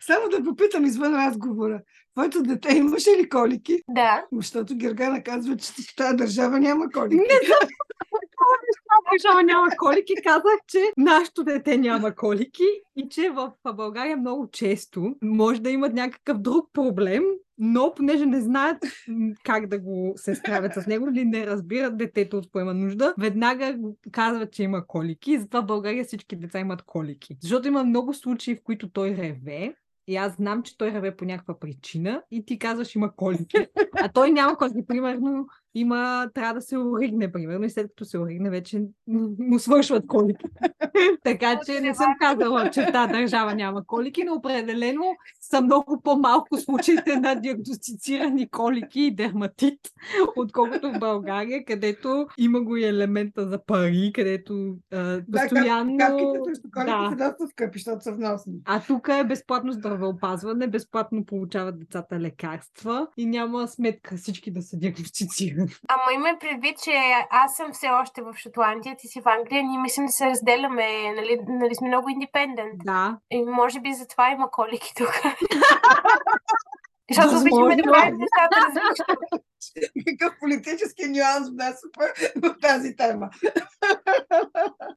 Само 0.00 0.28
да 0.28 0.44
попитам 0.44 0.84
извън 0.84 1.14
разговора. 1.14 1.80
Твоето 2.14 2.42
дете 2.42 2.76
имаше 2.76 3.10
ли 3.10 3.28
колики? 3.28 3.82
Да. 3.88 4.24
Защото 4.32 4.76
Гергана 4.76 5.22
казва, 5.22 5.56
че 5.56 5.72
в 5.72 5.96
тази 5.96 6.16
държава 6.16 6.60
няма 6.60 6.90
колики. 6.90 7.22
Жала 9.22 9.42
няма 9.42 9.68
колики. 9.78 10.12
Казах, 10.24 10.58
че 10.66 10.78
нашето 10.96 11.44
дете 11.44 11.76
няма 11.76 12.14
колики 12.14 12.64
и 12.96 13.08
че 13.10 13.30
в 13.30 13.52
България 13.74 14.16
много 14.16 14.48
често 14.52 15.14
може 15.22 15.60
да 15.60 15.70
имат 15.70 15.94
някакъв 15.94 16.38
друг 16.38 16.70
проблем, 16.72 17.22
но 17.58 17.94
понеже 17.94 18.26
не 18.26 18.40
знаят 18.40 18.84
как 19.44 19.66
да 19.66 19.78
го 19.78 20.12
се 20.16 20.34
справят 20.34 20.74
с 20.74 20.86
него 20.86 21.08
или 21.08 21.24
не 21.24 21.46
разбират 21.46 21.96
детето 21.96 22.36
от 22.36 22.44
какво 22.44 22.60
има 22.60 22.74
нужда, 22.74 23.14
веднага 23.18 23.74
го 23.78 23.96
казват, 24.12 24.52
че 24.52 24.62
има 24.62 24.86
колики 24.86 25.32
и 25.32 25.38
затова 25.38 25.62
в 25.62 25.66
България 25.66 26.04
всички 26.04 26.36
деца 26.36 26.58
имат 26.58 26.82
колики. 26.82 27.36
Защото 27.40 27.68
има 27.68 27.84
много 27.84 28.14
случаи, 28.14 28.56
в 28.56 28.62
които 28.64 28.90
той 28.90 29.10
реве 29.10 29.47
и 30.06 30.16
аз 30.16 30.34
знам, 30.34 30.62
че 30.62 30.78
той 30.78 30.92
реве 30.92 31.16
по 31.16 31.24
някаква 31.24 31.58
причина 31.58 32.22
и 32.30 32.44
ти 32.44 32.58
казваш 32.58 32.94
има 32.94 33.16
колики. 33.16 33.56
А 34.00 34.08
той 34.08 34.30
няма 34.30 34.56
колики. 34.56 34.86
Примерно 34.86 35.46
има, 35.78 36.30
трябва 36.34 36.54
да 36.54 36.60
се 36.60 36.78
оригне, 36.78 37.32
примерно, 37.32 37.64
и 37.64 37.70
след 37.70 37.88
като 37.88 38.04
се 38.04 38.18
оригне, 38.18 38.50
вече 38.50 38.82
му 39.38 39.58
свършват 39.58 40.06
колики. 40.06 40.44
така 41.24 41.60
че 41.66 41.80
не 41.80 41.94
съм 41.94 42.14
казала, 42.20 42.70
че 42.70 42.82
в 42.82 42.92
тази 42.92 43.12
държава 43.12 43.54
няма 43.54 43.86
колики, 43.86 44.24
но 44.24 44.34
определено 44.34 45.04
са 45.40 45.60
много 45.60 46.00
по-малко 46.04 46.56
случаите 46.56 47.16
на 47.16 47.34
диагностицирани 47.34 48.48
колики 48.48 49.00
и 49.00 49.14
дерматит, 49.14 49.80
отколкото 50.36 50.92
в 50.92 50.98
България, 50.98 51.64
където 51.64 52.26
има 52.38 52.60
го 52.60 52.76
и 52.76 52.84
елемента 52.84 53.48
за 53.48 53.64
пари, 53.64 54.10
където 54.14 54.76
а, 54.92 55.20
постоянно... 55.32 55.96
Да, 55.96 56.06
капките 56.06 56.38
срещу 56.44 56.68
колики 56.74 56.90
да. 56.90 57.10
са 57.10 57.16
доста 57.16 57.46
скъпи, 57.48 57.78
защото 57.78 58.04
са 58.04 58.12
вносни. 58.12 58.54
А 58.64 58.80
тук 58.86 59.08
е 59.08 59.24
безплатно 59.24 59.72
здравеопазване, 59.72 60.66
безплатно 60.66 61.24
получават 61.24 61.78
децата 61.78 62.20
лекарства 62.20 63.08
и 63.16 63.26
няма 63.26 63.68
сметка 63.68 64.16
всички 64.16 64.50
да 64.50 64.62
се 64.62 64.76
диагностицират. 64.76 65.67
Ама 65.88 66.12
има 66.14 66.38
предвид, 66.40 66.78
че 66.82 66.92
аз 67.30 67.56
съм 67.56 67.72
все 67.72 67.88
още 67.88 68.22
в 68.22 68.34
Шотландия, 68.36 68.96
ти 68.96 69.08
си 69.08 69.20
в 69.20 69.28
Англия, 69.28 69.62
ние 69.62 69.78
мислим 69.78 70.06
да 70.06 70.12
се 70.12 70.26
разделяме, 70.26 71.12
нали, 71.12 71.40
нали 71.48 71.74
сме 71.74 71.88
много 71.88 72.08
индепендент. 72.08 72.80
Да. 72.84 73.18
И 73.30 73.44
може 73.44 73.80
би 73.80 73.94
затова 73.94 74.30
има 74.30 74.50
колики 74.50 74.92
тук. 74.96 75.12
Защото 77.10 77.40
обичаме 77.40 77.76
да 77.76 77.82
правим 77.82 78.16
нещата 78.16 78.56
различно. 78.66 79.04
Какъв 80.06 80.38
политически 80.40 81.02
нюанс 81.08 81.50
внесохме 81.50 82.06
в 82.36 82.56
тази 82.60 82.96
тема. 82.96 83.30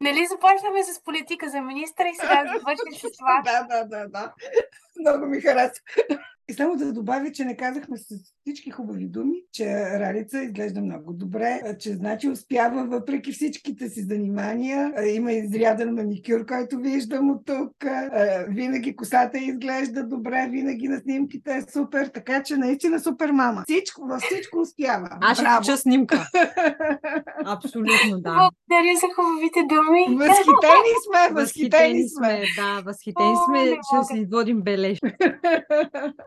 Нали 0.02 0.26
започнахме 0.26 0.84
с 0.84 1.04
политика 1.04 1.50
за 1.50 1.62
министра 1.62 2.10
и 2.10 2.16
сега 2.16 2.44
завършим 2.46 2.94
с 2.94 3.18
това. 3.18 3.42
Да, 3.46 3.64
да, 3.64 3.86
да, 3.86 4.08
да. 4.08 4.34
Много 5.00 5.26
ми 5.26 5.42
харесва. 5.42 5.84
И 6.52 6.54
само 6.54 6.76
да 6.76 6.94
добавя, 6.94 7.32
че 7.32 7.46
не 7.46 7.58
казахме 7.58 7.98
с 7.98 8.04
всички 8.42 8.72
хубави 8.72 9.08
думи, 9.08 9.38
че 9.52 9.66
Ралица 10.00 10.44
изглежда 10.44 10.82
много 10.82 11.14
добре, 11.14 11.62
че 11.80 11.94
значи 11.94 12.30
успява 12.30 12.86
въпреки 12.86 13.32
всичките 13.32 13.90
си 13.90 14.02
занимания. 14.02 14.94
Има 15.16 15.32
изряден 15.32 15.94
маникюр, 15.94 16.46
който 16.46 16.78
виждам 16.78 17.30
от 17.30 17.46
тук. 17.46 17.72
Винаги 18.48 18.96
косата 18.96 19.38
изглежда 19.38 20.08
добре, 20.08 20.48
винаги 20.52 20.88
на 20.88 21.00
снимките 21.00 21.52
е 21.52 21.62
супер, 21.72 22.08
така 22.08 22.44
че 22.44 22.58
наистина 22.58 23.00
супер 23.00 23.32
мама. 23.32 23.64
Всичко, 23.64 24.02
във 24.08 24.22
всичко 24.22 24.60
успява. 24.60 25.10
Аз 25.22 25.38
ще 25.38 25.46
включа 25.46 25.78
снимка. 25.78 26.30
Абсолютно, 27.54 28.14
да. 28.28 28.50
Благодаря 28.70 28.96
за 29.02 29.08
хубавите 29.16 29.62
думи. 29.72 30.04
Възхитени 30.10 30.94
сме, 31.06 31.42
възхитени 31.42 32.04
сме. 32.10 32.44
Да, 32.58 32.82
възхитени 32.86 33.36
сме, 33.46 33.60
че 33.72 34.08
си 34.08 34.20
изводим 34.20 34.62
бележки. 34.62 35.06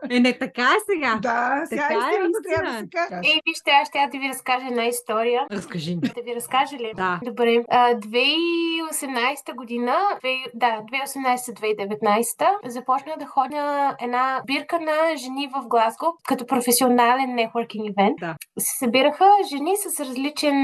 Е, 0.09 0.19
не 0.19 0.37
така 0.37 0.61
е 0.61 0.79
сега. 0.93 1.19
Да, 1.21 1.63
сега 1.69 1.87
така 1.87 1.93
е, 1.93 2.13
трябва 2.13 2.27
да 2.27 2.39
се 2.43 2.87
каже. 3.09 3.29
Ей, 3.29 3.39
вижте, 3.47 3.71
аз 3.81 3.87
ще 3.87 4.09
да 4.11 4.19
ви 4.19 4.29
разкажа 4.29 4.67
една 4.67 4.85
история. 4.85 5.47
Разкажи 5.51 5.95
ми. 5.95 6.01
Да 6.01 6.21
ви 6.21 6.35
разкажа 6.35 6.75
ли? 6.77 6.91
Да. 6.95 7.19
Добре. 7.25 7.63
2018 7.69 9.55
година, 9.55 9.95
2, 10.23 10.45
да, 10.53 10.81
2018-2019, 10.81 12.69
започнах 12.69 13.17
да 13.17 13.25
ходя 13.25 13.95
една 14.01 14.41
бирка 14.45 14.79
на 14.79 15.17
жени 15.17 15.49
в 15.53 15.67
Глазго, 15.67 16.17
като 16.27 16.45
професионален 16.45 17.35
нетворкинг 17.35 17.85
ивент. 17.89 18.15
Да. 18.19 18.35
Се 18.59 18.77
събираха 18.77 19.29
жени 19.49 19.73
с 19.77 19.99
различен, 19.99 20.55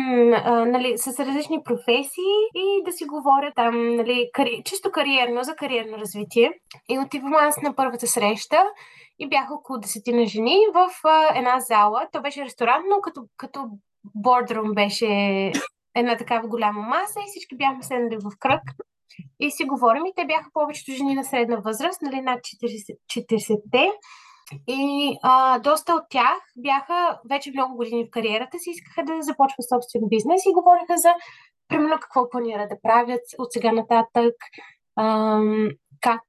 нали, 0.66 0.98
с 0.98 1.20
различни 1.20 1.64
професии 1.64 2.38
и 2.56 2.84
да 2.86 2.92
си 2.92 3.06
говорят 3.06 3.54
там, 3.56 3.96
нали, 3.96 4.30
кари... 4.34 4.62
чисто 4.66 4.92
кариерно, 4.92 5.44
за 5.44 5.56
кариерно 5.56 5.98
развитие. 5.98 6.52
И 6.90 7.00
отивам 7.00 7.34
аз 7.34 7.62
на 7.62 7.76
първата 7.76 8.08
среща 8.08 8.64
и 9.20 9.30
бяха 9.30 9.54
около 9.54 9.80
десетина 9.80 10.26
жени 10.26 10.58
в 10.74 10.90
а, 11.04 11.38
една 11.38 11.60
зала. 11.60 12.08
То 12.12 12.22
беше 12.22 12.46
ресторант, 12.46 12.86
но 12.90 13.02
като, 13.02 13.22
като 13.38 13.66
бордрум 14.16 14.74
беше 14.74 15.08
една 15.96 16.18
такава 16.18 16.48
голяма 16.48 16.82
маса 16.82 17.20
и 17.20 17.28
всички 17.28 17.58
бяхме 17.58 17.84
седнали 17.84 18.18
в 18.18 18.32
кръг 18.40 18.62
и 19.40 19.52
си 19.52 19.66
говорим. 19.66 20.06
И 20.06 20.14
те 20.16 20.26
бяха 20.26 20.50
повечето 20.54 20.92
жени 20.92 21.16
на 21.16 21.24
средна 21.24 21.56
възраст, 21.56 22.02
нали, 22.02 22.22
над 22.22 22.40
40, 22.40 22.98
40-те. 23.12 23.92
И 24.68 25.18
а, 25.24 25.60
доста 25.60 25.94
от 25.94 26.04
тях 26.10 26.38
бяха 26.58 27.20
вече 27.30 27.52
много 27.52 27.76
години 27.76 28.06
в 28.06 28.12
кариерата 28.12 28.60
си, 28.60 28.70
искаха 28.70 29.04
да 29.04 29.22
започват 29.22 29.70
собствен 29.70 30.02
бизнес 30.10 30.46
и 30.46 30.54
говориха 30.54 30.98
за, 30.98 31.14
примерно, 31.68 32.00
какво 32.02 32.30
планират 32.30 32.70
да 32.70 32.82
правят 32.82 33.22
от 33.38 33.52
сега 33.52 33.72
нататък, 33.72 34.36
ам, 35.00 35.70
как 36.02 36.22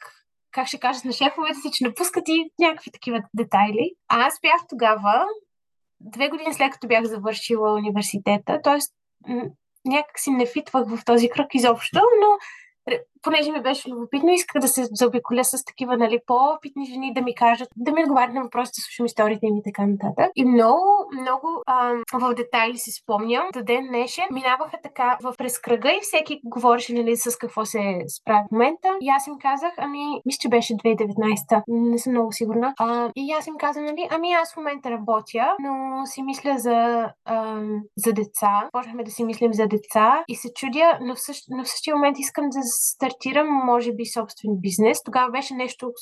как 0.53 0.67
ще 0.67 0.81
кажат 0.81 1.05
на 1.05 1.13
шефовете 1.13 1.55
си, 1.55 1.71
че 1.73 1.85
напускат 1.85 2.29
и 2.29 2.51
някакви 2.59 2.91
такива 2.91 3.23
детайли. 3.35 3.91
А 4.09 4.27
аз 4.27 4.35
бях 4.43 4.61
тогава, 4.69 5.25
две 6.01 6.29
години 6.29 6.55
след 6.55 6.73
като 6.73 6.87
бях 6.87 7.05
завършила 7.05 7.75
университета, 7.75 8.61
т.е. 8.65 8.79
някак 9.85 10.19
си 10.19 10.31
не 10.31 10.47
фитвах 10.47 10.89
в 10.89 11.05
този 11.05 11.29
кръг 11.29 11.55
изобщо, 11.55 12.01
но 12.21 12.39
понеже 13.23 13.53
ми 13.53 13.63
беше 13.63 13.91
любопитно, 13.91 14.31
исках 14.31 14.63
да 14.63 14.69
се 14.69 14.85
заобиколя 14.93 15.45
с 15.45 15.65
такива 15.65 15.97
нали, 15.97 16.19
по-опитни 16.27 16.87
жени, 16.87 17.15
да 17.15 17.23
ми 17.23 17.35
кажат, 17.35 17.69
да 17.77 17.93
ми 17.93 18.03
отговарят 18.03 18.35
на 18.35 18.43
въпросите, 18.43 18.81
слушам 18.81 19.07
историите 19.07 19.47
им 19.47 19.57
и 19.57 19.63
така 19.63 19.87
нататък. 19.87 20.31
И 20.37 20.45
много, 20.45 20.85
много 21.21 21.49
а, 21.67 21.93
в 22.13 22.35
детайли 22.35 22.79
си 22.79 22.91
спомням, 22.91 23.45
до 23.55 23.63
ден 23.63 23.87
днешен 23.89 24.25
минаваха 24.33 24.77
така 24.83 25.19
в 25.23 25.35
през 25.39 25.59
кръга 25.59 25.91
и 25.91 26.01
всеки 26.03 26.41
говореше 26.45 26.95
нали, 26.95 27.17
с 27.17 27.37
какво 27.37 27.65
се 27.65 28.01
справи 28.09 28.45
в 28.49 28.53
момента. 28.53 28.89
И 29.01 29.09
аз 29.09 29.27
им 29.27 29.35
казах, 29.41 29.73
ами, 29.77 30.21
мисля, 30.27 30.39
че 30.41 30.49
беше 30.49 30.75
2019, 30.75 31.63
не 31.69 31.99
съм 31.99 32.13
много 32.13 32.33
сигурна. 32.33 32.75
А, 32.79 33.11
и 33.17 33.33
аз 33.33 33.47
им 33.47 33.55
казах, 33.59 33.83
нали, 33.83 34.09
ами 34.11 34.33
аз 34.33 34.53
в 34.53 34.57
момента 34.57 34.91
работя, 34.91 35.57
но 35.61 36.07
си 36.07 36.23
мисля 36.23 36.55
за, 36.59 37.09
а, 37.25 37.61
за 37.97 38.13
деца. 38.13 38.69
Почнахме 38.73 39.05
да 39.05 39.11
си 39.11 39.25
мислим 39.25 39.53
за 39.53 39.67
деца 39.67 40.25
и 40.29 40.35
се 40.37 40.49
чудя, 40.55 40.99
но 41.01 41.15
в, 41.15 41.21
същ, 41.21 41.45
но 41.51 41.65
в 41.65 41.69
същия 41.69 41.97
момент 41.97 42.19
искам 42.19 42.45
да 42.45 42.63
стартирам, 43.13 43.47
може 43.49 43.93
би, 43.93 44.07
собствен 44.07 44.53
бизнес. 44.61 45.03
Тогава 45.05 45.31
беше 45.31 45.55
нещо 45.55 45.93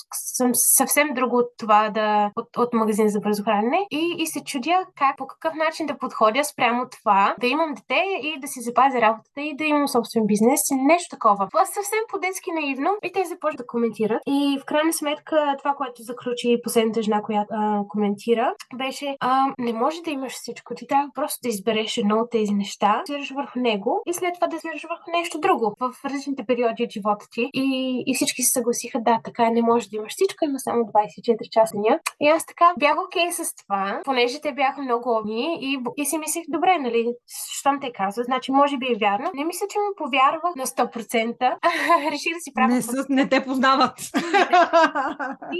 съвсем 0.53 1.09
друго 1.15 1.37
от 1.37 1.51
това 1.59 1.91
да, 1.91 2.31
от, 2.37 2.57
от 2.57 2.73
магазин 2.73 3.09
за 3.09 3.21
бързо 3.21 3.43
хранене. 3.45 3.87
И, 3.91 4.15
и 4.19 4.27
се 4.27 4.41
чудя 4.45 4.87
как, 4.99 5.17
по 5.17 5.27
какъв 5.27 5.55
начин 5.55 5.87
да 5.87 5.99
подходя 5.99 6.45
спрямо 6.45 6.87
това, 6.99 7.35
да 7.41 7.47
имам 7.47 7.75
дете 7.75 8.03
и 8.23 8.41
да 8.41 8.47
си 8.47 8.61
запазя 8.61 9.01
работата 9.01 9.41
и 9.41 9.57
да 9.57 9.65
имам 9.65 9.89
собствен 9.89 10.27
бизнес. 10.27 10.61
Нещо 10.87 11.17
такова. 11.17 11.49
Това 11.51 11.65
съвсем 11.65 12.03
по-детски 12.11 12.51
наивно. 12.53 12.91
И 13.05 13.13
те 13.13 13.25
започват 13.25 13.59
да 13.59 13.67
коментират. 13.67 14.23
И 14.27 14.59
в 14.63 14.65
крайна 14.65 14.93
сметка 14.93 15.55
това, 15.59 15.75
което 15.75 16.03
заключи 16.03 16.61
последната 16.65 17.03
жена, 17.03 17.23
която 17.23 17.55
коментира, 17.89 18.55
беше 18.77 19.17
а, 19.21 19.55
не 19.59 19.73
може 19.73 20.03
да 20.03 20.11
имаш 20.11 20.33
всичко. 20.33 20.75
Ти 20.75 20.87
трябва 20.87 21.09
просто 21.15 21.39
да 21.43 21.49
избереш 21.49 21.97
едно 21.97 22.17
от 22.17 22.31
тези 22.31 22.53
неща, 22.53 23.03
да 23.09 23.19
върху 23.35 23.59
него 23.59 24.03
и 24.07 24.15
след 24.15 24.35
това 24.35 24.47
да 24.47 24.59
свираш 24.59 24.83
върху 24.83 25.11
нещо 25.19 25.41
друго 25.41 25.75
в 25.81 26.05
различните 26.05 26.45
периоди 26.47 26.85
от 26.85 26.97
живота 27.01 27.27
ти. 27.33 27.51
И, 27.55 28.03
и 28.07 28.15
всички 28.15 28.43
се 28.43 28.53
съгласиха, 28.53 29.01
да, 29.01 29.21
така 29.25 29.47
е, 29.47 29.51
не 29.51 29.63
може 29.63 29.89
да 29.89 29.97
имаш 29.97 30.13
всичко, 30.13 30.45
има 30.45 30.59
само 30.59 30.83
24 30.83 31.51
часа 31.51 31.75
деня. 31.75 31.99
И 32.21 32.29
аз 32.29 32.47
така 32.47 32.73
бях 32.79 32.97
окей 33.07 33.29
okay 33.29 33.31
с 33.31 33.55
това, 33.55 34.01
понеже 34.05 34.41
те 34.41 34.53
бяха 34.53 34.83
много 34.83 35.11
умни 35.11 35.59
и, 35.61 35.79
и 35.97 36.07
си 36.07 36.19
мислех, 36.19 36.45
добре, 36.49 36.79
нали, 36.79 37.15
щом 37.59 37.81
те 37.81 37.93
казват, 37.93 38.27
значи 38.27 38.53
може 38.53 38.77
би 38.79 38.87
е 38.87 38.99
вярно. 39.01 39.31
Не 39.35 39.45
мисля, 39.45 39.67
че 39.71 39.79
му 39.79 39.91
повярвах 39.97 40.55
на 40.57 40.67
100%. 40.67 41.57
реших 42.13 42.35
да 42.35 42.41
си 42.41 42.51
правя. 42.55 42.75
Не, 42.75 42.83
с, 42.83 43.07
не 43.09 43.29
те 43.29 43.45
познават. 43.45 43.99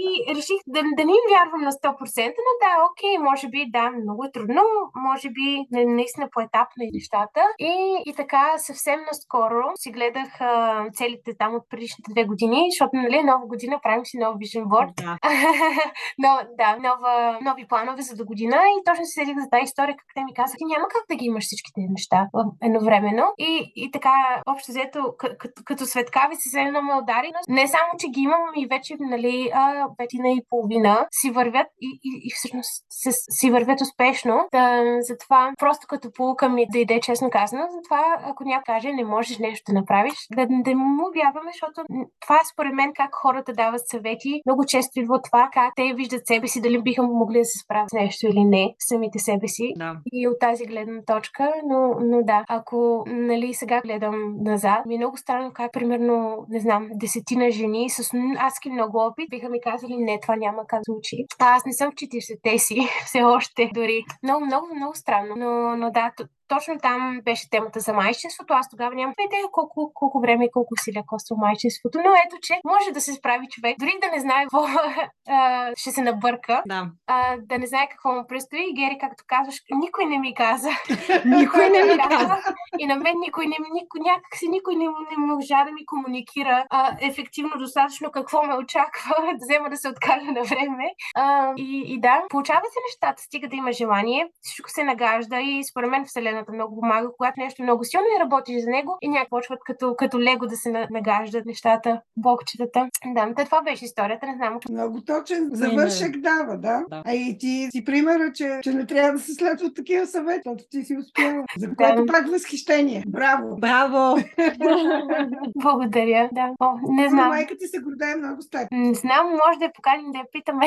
и 0.03 0.35
реших 0.35 0.59
да, 0.67 0.81
да 0.97 1.05
не 1.05 1.11
им 1.11 1.25
вярвам 1.33 1.61
на 1.61 1.71
100%, 1.71 2.33
но 2.45 2.51
да, 2.63 2.71
окей, 2.91 3.17
може 3.17 3.47
би, 3.47 3.65
да, 3.69 3.89
много 3.89 4.23
е 4.23 4.31
трудно, 4.31 4.63
може 4.95 5.29
би 5.29 5.65
наистина 5.85 6.29
поетапно 6.31 6.81
нещата. 6.93 7.41
И, 7.59 8.03
и 8.05 8.13
така 8.15 8.53
съвсем 8.57 8.99
наскоро 9.07 9.63
си 9.75 9.91
гледах 9.91 10.41
а, 10.41 10.85
целите 10.93 11.30
там 11.37 11.55
от 11.55 11.63
предишните 11.69 12.11
две 12.11 12.23
години, 12.25 12.67
защото, 12.71 12.91
нали, 12.93 13.23
нова 13.23 13.45
година 13.47 13.79
правим 13.83 14.05
си 14.05 14.17
нов 14.17 14.35
vision 14.35 14.65
board. 14.73 14.93
Да. 15.03 15.17
Но, 16.23 16.39
да, 16.57 16.75
нова, 16.75 17.39
нови 17.41 17.67
планове 17.67 18.01
за 18.01 18.15
до 18.15 18.25
година 18.25 18.55
и 18.55 18.83
точно 18.85 19.05
се 19.05 19.11
седих 19.11 19.37
за 19.43 19.49
тази 19.49 19.63
история, 19.63 19.95
как 19.97 20.07
те 20.15 20.23
ми 20.23 20.33
казаха, 20.33 20.57
ти 20.57 20.65
няма 20.65 20.87
как 20.93 21.03
да 21.09 21.15
ги 21.15 21.25
имаш 21.25 21.43
всичките 21.43 21.81
неща 21.89 22.27
едновременно. 22.63 23.25
И, 23.37 23.71
и 23.75 23.91
така, 23.91 24.13
общо 24.45 24.71
взето, 24.71 25.13
като, 25.17 25.61
като 25.65 25.85
светкави 25.85 26.35
се 26.35 26.49
седна 26.49 26.81
ме 26.81 26.93
удари. 27.01 27.31
Не 27.49 27.67
само, 27.67 27.89
че 27.99 28.07
ги 28.07 28.21
имам 28.21 28.43
и 28.55 28.67
вече, 28.67 28.95
нали, 28.99 29.51
петина 29.97 30.29
и 30.29 30.45
половина 30.49 31.07
си 31.11 31.31
вървят 31.31 31.67
и, 31.81 31.99
и, 32.03 32.21
и 32.23 32.29
всъщност 32.35 32.85
се, 32.89 33.11
си 33.11 33.51
вървят 33.51 33.81
успешно. 33.81 34.47
Да, 34.51 34.83
затова 35.01 35.51
просто 35.59 35.87
като 35.87 36.11
полука 36.13 36.49
ми 36.49 36.65
да 36.71 36.79
иде 36.79 36.99
честно 36.99 37.29
казано, 37.29 37.63
затова 37.71 38.17
ако 38.23 38.43
някой 38.43 38.73
каже, 38.73 38.93
не 38.93 39.05
можеш 39.05 39.37
нещо 39.37 39.63
да 39.67 39.79
направиш, 39.79 40.13
да, 40.35 40.47
да 40.49 40.75
му 40.75 41.09
настояваме, 41.21 41.51
защото 41.53 41.81
това 42.19 42.35
е 42.35 42.49
според 42.53 42.73
мен 42.73 42.91
как 42.95 43.09
хората 43.13 43.53
дават 43.53 43.87
съвети. 43.87 44.41
Много 44.45 44.65
често 44.65 44.99
идва 44.99 45.21
това 45.21 45.49
как 45.53 45.73
те 45.75 45.93
виждат 45.95 46.27
себе 46.27 46.47
си, 46.47 46.61
дали 46.61 46.81
биха 46.81 47.03
могли 47.03 47.37
да 47.39 47.45
се 47.45 47.59
справят 47.59 47.89
с 47.89 47.93
нещо 47.93 48.27
или 48.27 48.43
не, 48.43 48.75
самите 48.79 49.19
себе 49.19 49.47
си. 49.47 49.73
Да. 49.77 49.97
И 50.13 50.27
от 50.27 50.39
тази 50.39 50.65
гледна 50.65 51.01
точка, 51.05 51.51
но, 51.65 51.95
но 52.01 52.23
да, 52.23 52.45
ако 52.49 53.03
нали, 53.07 53.53
сега 53.53 53.81
гледам 53.81 54.35
назад, 54.43 54.85
ми 54.85 54.95
е 54.95 54.97
много 54.97 55.17
странно 55.17 55.51
как, 55.53 55.73
примерно, 55.73 56.45
не 56.49 56.59
знам, 56.59 56.89
десетина 56.93 57.51
жени 57.51 57.89
с 57.89 58.11
адски 58.39 58.69
много 58.69 58.97
опит 58.97 59.29
биха 59.29 59.49
ми 59.49 59.61
казали, 59.61 59.97
не, 59.97 60.19
това 60.19 60.35
няма 60.35 60.63
как 60.67 60.81
случи. 60.85 61.17
А 61.39 61.55
аз 61.55 61.65
не 61.65 61.73
съм 61.73 61.91
в 61.91 61.95
40-те 61.95 62.57
си, 62.57 62.79
все 63.05 63.23
още 63.23 63.69
дори. 63.73 64.03
Много, 64.23 64.45
много, 64.45 64.67
много 64.75 64.95
странно. 64.95 65.35
Но, 65.37 65.75
но 65.75 65.91
да, 65.91 66.11
точно 66.55 66.79
там 66.81 67.21
беше 67.25 67.49
темата 67.49 67.79
за 67.79 67.93
майчинството. 67.93 68.53
Аз 68.53 68.69
тогава 68.69 68.95
нямам 68.95 69.15
идея 69.27 69.45
колко, 69.51 69.91
колко 69.93 70.21
време 70.21 70.45
и 70.45 70.51
колко 70.51 70.73
усилия 70.79 71.03
коства 71.07 71.35
майчинството. 71.39 71.97
Но 72.05 72.11
ето, 72.25 72.35
че 72.41 72.53
може 72.65 72.91
да 72.91 73.01
се 73.01 73.13
справи 73.13 73.47
човек, 73.51 73.75
дори 73.79 73.93
да 74.01 74.11
не 74.15 74.19
знае 74.19 74.43
какво 74.43 74.63
ще 75.75 75.91
се 75.91 76.01
набърка, 76.01 76.63
Да. 76.65 76.87
а, 77.07 77.37
да 77.41 77.59
не 77.59 77.67
знае 77.67 77.87
какво 77.91 78.13
му 78.13 78.27
предстои. 78.27 78.73
Гери, 78.73 78.97
както 78.99 79.23
казваш, 79.27 79.55
никой 79.71 80.05
не 80.05 80.17
ми 80.19 80.33
каза. 80.35 80.69
Никой 81.25 81.69
не 81.69 81.83
ми 81.83 81.97
каза. 82.09 82.37
И 82.79 82.85
на 82.85 82.95
мен 82.95 83.15
никой 83.25 83.45
не, 83.45 83.55
никой, 83.73 83.99
някакси 84.01 84.47
никой 84.47 84.75
не, 84.75 84.85
не 84.85 85.17
можа 85.17 85.63
да 85.63 85.71
ми 85.71 85.85
комуникира 85.85 86.65
а, 86.69 86.97
ефективно 87.01 87.51
достатъчно 87.59 88.11
какво 88.11 88.43
ме 88.43 88.55
очаква, 88.55 89.15
да 89.39 89.45
взема 89.45 89.69
да 89.69 89.77
се 89.77 89.89
откажа 89.89 90.31
на 90.31 90.43
време. 90.43 90.85
А, 91.15 91.53
и, 91.57 91.83
и 91.93 91.99
да, 91.99 92.23
получава 92.29 92.61
се 92.61 92.79
нещата, 92.87 93.21
стига 93.21 93.47
да 93.47 93.55
има 93.55 93.71
желание, 93.71 94.27
всичко 94.41 94.69
се 94.69 94.83
нагажда 94.83 95.39
и 95.41 95.63
според 95.63 95.89
мен 95.89 96.05
Вселената 96.41 96.53
много 96.53 96.81
помага, 96.81 97.07
когато 97.17 97.33
нещо 97.37 97.61
е 97.61 97.65
много 97.65 97.83
силно 97.83 98.05
и 98.07 98.19
работиш 98.19 98.63
за 98.63 98.69
него 98.69 98.97
и 99.01 99.09
някак 99.09 99.29
почват 99.29 99.59
като, 99.65 99.95
като 99.97 100.19
лего 100.19 100.45
да 100.45 100.55
се 100.55 100.71
на- 100.71 100.87
нагаждат 100.91 101.45
нещата, 101.45 102.01
бокчетата. 102.17 102.89
Да, 103.05 103.33
та 103.35 103.45
това 103.45 103.61
беше 103.61 103.85
историята, 103.85 104.25
не 104.27 104.35
знам. 104.35 104.59
Много 104.69 105.01
точен 105.01 105.49
завършек 105.51 106.17
дава, 106.17 106.57
да. 106.57 106.83
Да. 106.89 107.03
А 107.05 107.13
и 107.13 107.37
ти 107.37 107.67
си 107.71 107.85
примера, 107.85 108.31
че, 108.33 108.59
че 108.63 108.73
не 108.73 108.85
трябва 108.85 109.11
да 109.11 109.19
се 109.19 109.33
следват 109.33 109.75
такива 109.75 110.07
съвети, 110.07 110.41
защото 110.45 110.69
ти 110.69 110.83
си 110.83 110.97
успяла. 110.97 111.43
За 111.57 111.75
което 111.75 112.05
пак 112.05 112.27
възхищение. 112.27 113.03
Браво! 113.07 113.55
Браво! 113.57 114.17
Благодаря, 115.55 116.29
да. 116.31 116.49
О, 116.59 116.73
не 116.83 117.03
Но 117.03 117.09
знам. 117.09 117.27
майка 117.27 117.57
ти 117.57 117.67
се 117.67 117.79
гордее 117.79 118.15
много 118.15 118.41
с 118.41 118.49
теб. 118.49 118.67
Не 118.71 118.93
знам, 118.93 119.27
може 119.27 119.59
да 119.59 119.65
я 119.65 119.73
поканим 119.73 120.11
да 120.11 120.17
я 120.17 120.25
питаме. 120.31 120.65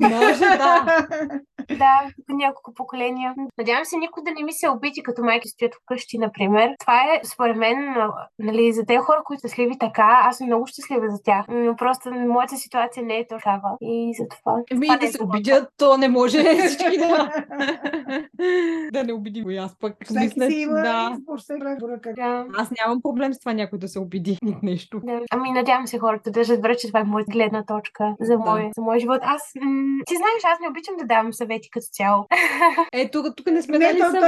Може 0.00 0.38
да. 0.40 1.06
Да, 1.68 2.00
няколко 2.28 2.74
поколения. 2.74 3.34
Надявам 3.58 3.84
се 3.84 3.96
никой 3.96 4.22
да 4.22 4.30
не 4.30 4.42
ми 4.42 4.52
се 4.52 4.68
обиди, 4.68 5.02
като 5.02 5.13
майки 5.22 5.48
стоят 5.48 5.74
вкъщи, 5.74 6.18
например. 6.18 6.70
Това 6.80 7.00
е, 7.02 7.20
според 7.24 7.56
мен, 7.56 7.94
нали, 8.38 8.72
за 8.72 8.84
тези 8.86 8.98
хора, 8.98 9.22
които 9.24 9.40
са 9.40 9.54
щастливи 9.54 9.78
така, 9.78 10.20
аз 10.22 10.36
съм 10.38 10.46
много 10.46 10.66
щастлива 10.66 11.06
за 11.10 11.22
тях. 11.22 11.46
Но 11.48 11.76
просто 11.76 12.10
моята 12.10 12.56
ситуация 12.56 13.02
не 13.02 13.18
е 13.18 13.26
такава. 13.26 13.76
И 13.80 14.14
затова. 14.18 14.58
Еми, 14.70 14.86
това 14.86 14.94
не 14.94 15.00
да 15.00 15.06
е 15.06 15.10
се 15.12 15.22
обидят, 15.22 15.68
то 15.76 15.96
не 15.96 16.08
може 16.08 16.38
всички 16.38 16.98
да... 16.98 17.30
да 18.92 19.04
не 19.04 19.12
обиди 19.12 19.42
го. 19.42 19.50
Аз 19.50 19.78
пък 19.80 19.94
Всеки 20.04 20.24
мисля, 20.24 20.50
си 20.50 20.56
има 20.56 20.72
да. 20.74 21.10
избор. 21.12 21.38
Да. 22.16 22.46
Аз 22.58 22.70
нямам 22.78 23.02
проблем 23.02 23.34
с 23.34 23.38
това 23.38 23.52
някой 23.52 23.78
да 23.78 23.88
се 23.88 23.98
обиди 23.98 24.38
от 24.46 24.62
нещо. 24.62 25.00
Да. 25.04 25.20
Ами 25.30 25.50
надявам 25.50 25.86
се 25.86 25.98
хората 25.98 26.30
да 26.30 26.40
разберат, 26.40 26.78
че 26.78 26.86
това 26.86 27.00
е 27.00 27.04
моята 27.04 27.32
гледна 27.32 27.64
точка 27.64 28.14
за, 28.20 28.32
Да. 28.32 28.38
мой, 28.38 28.70
за 28.76 28.82
мой 28.82 28.98
живот. 28.98 29.18
Аз, 29.22 29.42
м- 29.62 30.02
ти 30.06 30.14
знаеш, 30.16 30.54
аз 30.54 30.60
не 30.60 30.68
обичам 30.68 30.94
да 30.98 31.04
давам 31.04 31.32
съвети 31.32 31.70
като 31.70 31.86
цяло. 31.92 32.24
Е, 32.92 33.10
тук, 33.10 33.26
тук 33.36 33.46
не 33.46 33.62
сме 33.62 33.78
Не, 33.78 33.86
дали 33.86 33.98
то, 33.98 34.04
то 34.06 34.12
не 34.12 34.20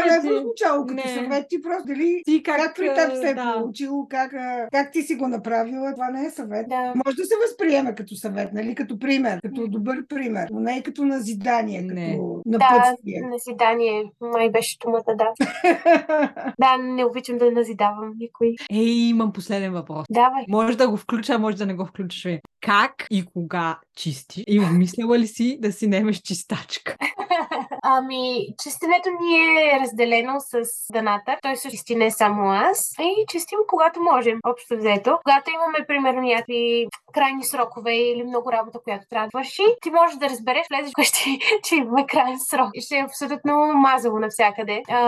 е 0.67 0.69
прозвучало 0.69 0.87
като 0.87 1.09
Не. 1.09 1.15
съвет. 1.15 1.47
Ти 1.49 1.63
просто 1.63 1.87
дали 1.87 2.23
Ти 2.25 2.43
как, 2.43 2.57
как, 2.57 2.77
при 2.77 2.87
теб 2.87 3.15
се 3.15 3.29
е 3.31 3.35
да. 3.35 3.55
получило, 3.55 4.09
как, 4.09 4.31
как 4.73 4.93
ти 4.93 5.03
си 5.03 5.15
го 5.15 5.29
направила, 5.29 5.93
това 5.93 6.11
не 6.11 6.27
е 6.27 6.31
съвет. 6.31 6.69
Да. 6.69 6.93
Може 6.97 7.17
да 7.17 7.25
се 7.25 7.35
възприеме 7.43 7.95
като 7.95 8.15
съвет, 8.15 8.53
нали? 8.53 8.75
Като 8.75 8.99
пример, 8.99 9.41
като 9.43 9.69
добър 9.69 10.07
пример, 10.07 10.49
но 10.53 10.61
не 10.61 10.77
и 10.77 10.83
като 10.83 11.05
назидание, 11.05 11.83
Не. 11.83 12.11
като 12.11 12.43
Да, 12.47 12.59
напътствие. 12.59 13.21
назидание, 13.23 14.05
май 14.23 14.51
беше 14.51 14.77
думата, 14.85 15.03
да. 15.09 15.33
Да, 16.59 16.77
не 16.77 17.05
обичам 17.05 17.39
да 17.39 17.51
назидавам 17.51 18.13
никой. 18.19 18.55
Ей, 18.73 19.09
имам 19.09 19.33
последен 19.33 19.73
въпрос. 19.73 20.05
Давай. 20.11 20.45
Може 20.49 20.77
да 20.77 20.89
го 20.89 20.97
включа, 20.97 21.39
може 21.39 21.57
да 21.57 21.67
не 21.67 21.75
го 21.75 21.87
включиш. 21.87 22.29
Как 22.61 22.93
и 23.11 23.25
кога 23.25 23.79
чисти? 23.97 24.45
И 24.49 24.61
обмисляла 24.61 25.19
ли 25.19 25.27
си 25.27 25.59
да 25.61 25.73
си 25.73 25.87
немеш 25.87 26.21
чистачка? 26.21 26.97
Ами, 27.83 28.47
чистенето 28.63 29.09
ни 29.21 29.37
е 29.37 29.81
разделено 29.81 30.35
с 30.41 30.57
Даната. 30.93 31.37
Той 31.43 31.57
също 31.57 31.71
чисти 31.71 31.97
не 31.97 32.11
само 32.11 32.51
аз. 32.51 32.93
И 33.01 33.25
чистим 33.29 33.59
когато 33.69 34.01
можем, 34.01 34.39
общо 34.47 34.77
взето. 34.77 35.19
Когато 35.25 35.51
имаме, 35.51 35.87
примерно, 35.89 36.21
някакви 36.21 36.87
крайни 37.15 37.45
срокове 37.45 37.95
или 37.97 38.25
много 38.25 38.53
работа, 38.53 38.79
която 38.85 39.07
трябва 39.11 39.29
да 39.29 39.39
върши, 39.39 39.63
ти 39.83 39.91
можеш 39.91 40.17
да 40.17 40.29
разбереш, 40.29 40.67
влезеш 40.71 40.91
вкъщи, 40.91 41.39
че 41.65 41.75
имаме 41.75 42.07
крайен 42.07 42.39
срок. 42.39 42.71
И 42.75 42.81
ще 42.81 42.97
е 42.97 43.05
абсолютно 43.05 43.73
мазало 43.75 44.19
навсякъде. 44.19 44.83
А, 44.89 45.01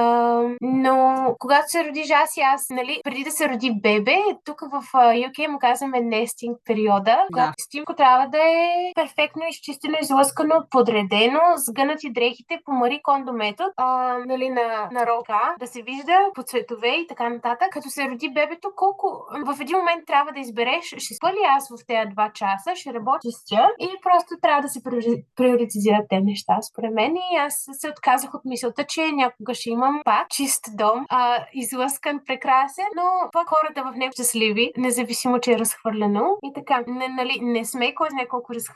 но 0.61 1.25
когато 1.39 1.69
се 1.69 1.85
родиш 1.85 2.11
аз 2.11 2.37
и 2.37 2.41
аз, 2.41 2.67
нали, 2.71 3.01
преди 3.05 3.25
да 3.25 3.31
се 3.31 3.49
роди 3.49 3.73
бебе, 3.83 4.17
тук 4.45 4.61
в 4.61 4.83
UK 4.93 5.47
му 5.47 5.59
казваме 5.59 6.01
нестинг 6.01 6.57
периода, 6.65 7.19
когато 7.33 7.55
стимко 7.59 7.95
трябва 7.95 8.29
да 8.29 8.39
е 8.39 8.78
перфектно 8.95 9.43
изчистено, 9.49 9.97
излъскано, 10.03 10.55
подредено, 10.71 11.41
сгънати 11.57 12.13
дрехите 12.13 12.61
по 12.65 12.73
Мари 12.73 13.01
Кондо 13.03 13.33
метод, 13.33 13.71
а, 13.77 14.19
нали, 14.27 14.49
на, 14.49 14.89
на 14.93 15.07
рока, 15.07 15.55
да 15.59 15.67
се 15.67 15.83
вижда 15.83 16.19
по 16.35 16.43
цветове 16.43 16.89
и 16.89 17.07
така 17.07 17.29
нататък. 17.29 17.69
Като 17.73 17.89
се 17.89 18.09
роди 18.11 18.29
бебето, 18.29 18.69
колко 18.77 19.07
в 19.47 19.61
един 19.61 19.79
момент 19.79 20.07
трябва 20.07 20.33
да 20.33 20.41
избереш, 20.41 20.85
ще 20.85 21.15
спа 21.15 21.33
ли 21.33 21.43
аз 21.57 21.69
в 21.69 21.87
тези 21.87 22.11
два 22.11 22.31
часа, 22.35 22.71
ще 22.75 22.95
работя 22.95 23.31
с 23.31 23.45
тя 23.45 23.69
и 23.79 23.89
просто 24.03 24.35
трябва 24.43 24.63
да 24.63 24.69
се 24.69 24.83
приори- 24.83 25.25
приоритизират 25.37 26.07
те 26.09 26.21
неща, 26.21 26.63
според 26.63 26.95
мен. 26.95 27.17
И 27.17 27.37
аз 27.37 27.69
се 27.73 27.89
отказах 27.89 28.35
от 28.35 28.45
мисълта, 28.45 28.85
че 28.85 29.13
някога 29.13 29.55
ще 29.55 29.71
имам 29.71 30.01
пак 30.05 30.29
чист 30.29 30.65
дом, 30.77 31.07
а, 31.09 31.45
излъскан, 31.53 32.21
прекрасен, 32.27 32.85
но 32.97 33.03
пак 33.33 33.49
хората 33.49 33.83
в 33.83 33.97
него 33.97 34.13
щастливи, 34.13 34.73
независимо, 34.77 35.41
че 35.41 35.53
е 35.53 35.59
разхвърлено. 35.59 36.37
И 36.43 36.53
така, 36.55 36.85
не, 36.87 37.09
нали, 37.09 37.39
не 37.43 37.65
сме 37.65 37.95
кой 37.95 38.09
знае 38.11 38.29
колко 38.29 38.55
разхвърлени, 38.55 38.68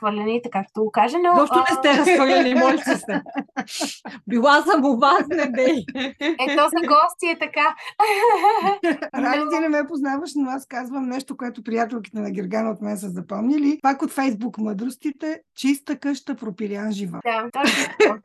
така 0.43 0.63
като 0.67 0.83
го 0.83 0.91
кажа, 0.91 1.17
но... 1.19 1.39
Защо 1.39 1.59
не 1.59 1.75
сте 1.77 1.99
разхвърляли, 1.99 2.55
моите 2.55 2.97
се? 2.97 3.21
Била 4.27 4.61
съм 4.61 4.85
у 4.85 4.97
вас, 4.97 5.23
не 5.29 5.47
дей. 5.47 5.85
Ето 6.19 6.63
за 6.63 6.87
гости 6.87 7.27
е 7.27 7.39
така. 7.39 7.75
Рани, 9.15 9.43
Но- 9.43 9.49
ти 9.49 9.59
не 9.59 9.69
ме 9.69 9.87
познаваш, 9.87 10.31
но 10.35 10.51
аз 10.51 10.65
казвам 10.67 11.09
нещо, 11.09 11.37
което 11.37 11.63
приятелките 11.63 12.19
на 12.19 12.31
Гергана 12.31 12.71
от 12.71 12.81
мен 12.81 12.97
са 12.97 13.09
запомнили. 13.09 13.79
Пак 13.81 14.01
от 14.01 14.11
Фейсбук 14.11 14.57
мъдростите, 14.57 15.41
чиста 15.55 15.99
къща, 15.99 16.35
пропилян 16.35 16.91
жива. 16.91 17.19
Да, 17.25 17.49
точно. 17.51 18.17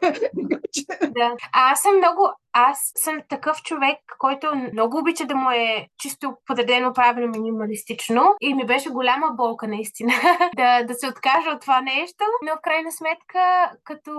Да. 1.08 1.32
А 1.52 1.72
аз 1.72 1.80
съм 1.80 1.96
много, 1.96 2.32
аз 2.52 2.92
съм 2.96 3.20
такъв 3.28 3.62
човек, 3.62 3.98
който 4.18 4.46
много 4.72 4.98
обича 4.98 5.26
да 5.26 5.34
му 5.34 5.50
е 5.50 5.88
чисто 5.98 6.34
подредено 6.46 6.92
правилно 6.92 7.28
минималистично 7.28 8.34
и 8.40 8.54
ми 8.54 8.66
беше 8.66 8.90
голяма 8.90 9.26
болка 9.36 9.68
наистина 9.68 10.12
да, 10.56 10.82
да 10.82 10.94
се 10.94 11.08
откажа 11.08 11.50
от 11.50 11.57
това 11.58 11.80
нещо, 11.80 12.24
но 12.42 12.52
в 12.52 12.60
крайна 12.62 12.92
сметка, 12.92 13.72
като 13.84 14.12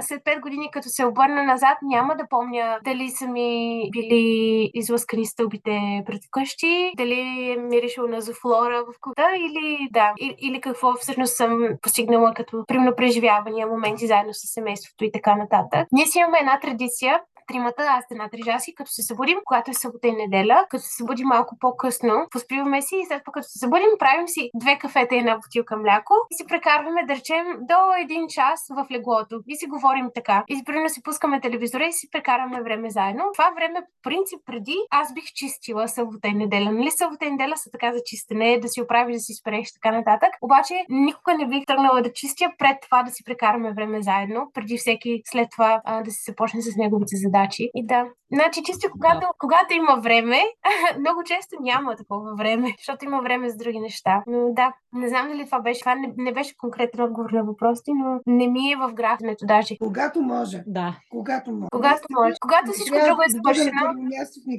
след 0.00 0.22
5 0.24 0.40
години, 0.40 0.70
като 0.70 0.88
се 0.88 1.06
обърна 1.06 1.44
назад, 1.44 1.78
няма 1.82 2.16
да 2.16 2.28
помня 2.30 2.78
дали 2.84 3.10
са 3.10 3.26
ми 3.26 3.82
били 3.92 4.70
излъскани 4.74 5.26
стълбите 5.26 6.02
пред 6.06 6.24
вкъщи, 6.24 6.92
дали 6.96 7.20
е 7.20 7.56
миришел 7.56 8.06
на 8.06 8.20
зофлора 8.20 8.84
в 8.84 8.94
кута 9.00 9.28
или 9.36 9.88
да, 9.90 10.12
или 10.18 10.60
какво 10.60 10.94
всъщност 10.94 11.36
съм 11.36 11.68
постигнала 11.82 12.34
като 12.34 12.64
примерно 12.66 12.96
преживявания, 12.96 13.66
моменти 13.66 14.06
заедно 14.06 14.34
с 14.34 14.52
семейството 14.54 15.04
и 15.04 15.12
така 15.12 15.36
нататък. 15.36 15.88
Ние 15.92 16.06
си 16.06 16.18
имаме 16.18 16.38
една 16.38 16.60
традиция, 16.60 17.20
тримата, 17.46 17.82
аз 17.88 18.04
една 18.10 18.28
трижаси, 18.28 18.74
като 18.74 18.90
се 18.90 19.02
събудим, 19.02 19.38
когато 19.44 19.70
е 19.70 19.74
събота 19.74 20.08
и 20.08 20.12
неделя, 20.12 20.66
като 20.70 20.84
се 20.84 20.96
събудим 20.96 21.26
малко 21.26 21.56
по-късно, 21.60 22.26
поспиваме 22.30 22.82
си 22.82 22.96
и 22.96 23.06
след 23.06 23.22
това 23.24 23.32
като 23.32 23.48
се 23.48 23.58
събудим, 23.58 23.88
правим 23.98 24.28
си 24.28 24.50
две 24.54 24.78
кафета 24.78 25.14
и 25.14 25.18
една 25.18 25.36
бутилка 25.36 25.76
мляко 25.76 26.14
и 26.30 26.34
си 26.34 26.46
прекарваме, 26.46 27.06
да 27.06 27.14
речем, 27.14 27.46
до 27.60 27.80
един 28.02 28.28
час 28.28 28.60
в 28.76 28.86
леглото 28.90 29.40
и 29.48 29.56
си 29.56 29.66
говорим 29.66 30.08
така. 30.14 30.44
И 30.48 30.64
примерно 30.64 30.88
си 30.88 31.02
пускаме 31.02 31.40
телевизора 31.40 31.84
и 31.84 31.92
си 31.92 32.08
прекараме 32.12 32.62
време 32.62 32.90
заедно. 32.90 33.24
Това 33.32 33.50
време, 33.56 33.80
по 33.80 34.02
принцип, 34.02 34.40
преди 34.46 34.76
аз 34.90 35.14
бих 35.14 35.24
чистила 35.24 35.88
събота 35.88 36.28
и 36.28 36.34
неделя. 36.34 36.72
Нали 36.72 36.90
събота 36.90 37.24
и 37.26 37.30
неделя 37.30 37.56
са 37.56 37.70
така 37.70 37.92
за 37.92 37.98
чистене, 38.04 38.60
да 38.60 38.68
си 38.68 38.82
оправиш, 38.82 39.16
да 39.16 39.20
си 39.20 39.34
спреш 39.34 39.72
така 39.72 39.96
нататък. 39.96 40.30
Обаче 40.42 40.74
никога 40.88 41.34
не 41.34 41.46
бих 41.46 41.66
тръгнала 41.66 42.02
да 42.02 42.12
чистя 42.12 42.52
пред 42.58 42.76
това 42.82 43.02
да 43.02 43.10
си 43.10 43.24
прекараме 43.24 43.72
време 43.72 44.02
заедно, 44.02 44.50
преди 44.54 44.76
всеки 44.78 45.22
след 45.24 45.48
това 45.50 45.80
а, 45.84 46.02
да 46.02 46.10
си 46.10 46.22
започне 46.30 46.62
с 46.62 46.76
неговите 46.76 47.16
задачи. 47.16 47.31
И 47.72 47.82
да, 47.82 48.08
Значи, 48.34 48.62
чисто 48.62 48.90
когато, 48.90 49.20
да. 49.20 49.26
когато 49.38 49.74
има 49.74 49.96
време, 50.00 50.40
много 50.98 51.22
често 51.24 51.56
няма 51.60 51.96
такова 51.96 52.34
време, 52.34 52.74
защото 52.78 53.04
има 53.04 53.20
време 53.22 53.50
за 53.50 53.56
други 53.56 53.80
неща. 53.80 54.22
Но 54.26 54.52
да, 54.52 54.72
не 54.92 55.08
знам 55.08 55.28
дали 55.28 55.44
това 55.44 55.60
беше. 55.60 55.80
Това 55.80 55.94
не, 55.94 56.12
не 56.16 56.32
беше 56.32 56.56
конкретен 56.56 57.00
отговор 57.00 57.30
на 57.30 57.44
въпросите, 57.44 57.90
но 57.94 58.20
не 58.26 58.46
ми 58.48 58.72
е 58.72 58.76
в 58.76 58.92
графенето 58.94 59.46
даже. 59.46 59.76
Когато 59.78 60.22
може. 60.22 60.62
Да. 60.66 60.96
Когато 61.10 61.52
може. 61.52 61.68
Когато 61.72 62.02
може. 62.10 62.34
Когато 62.40 62.72
всичко 62.72 62.94
Трябва 62.94 63.08
друго 63.08 63.22
е 63.22 63.26
да 63.26 63.38
свършено. 63.38 63.94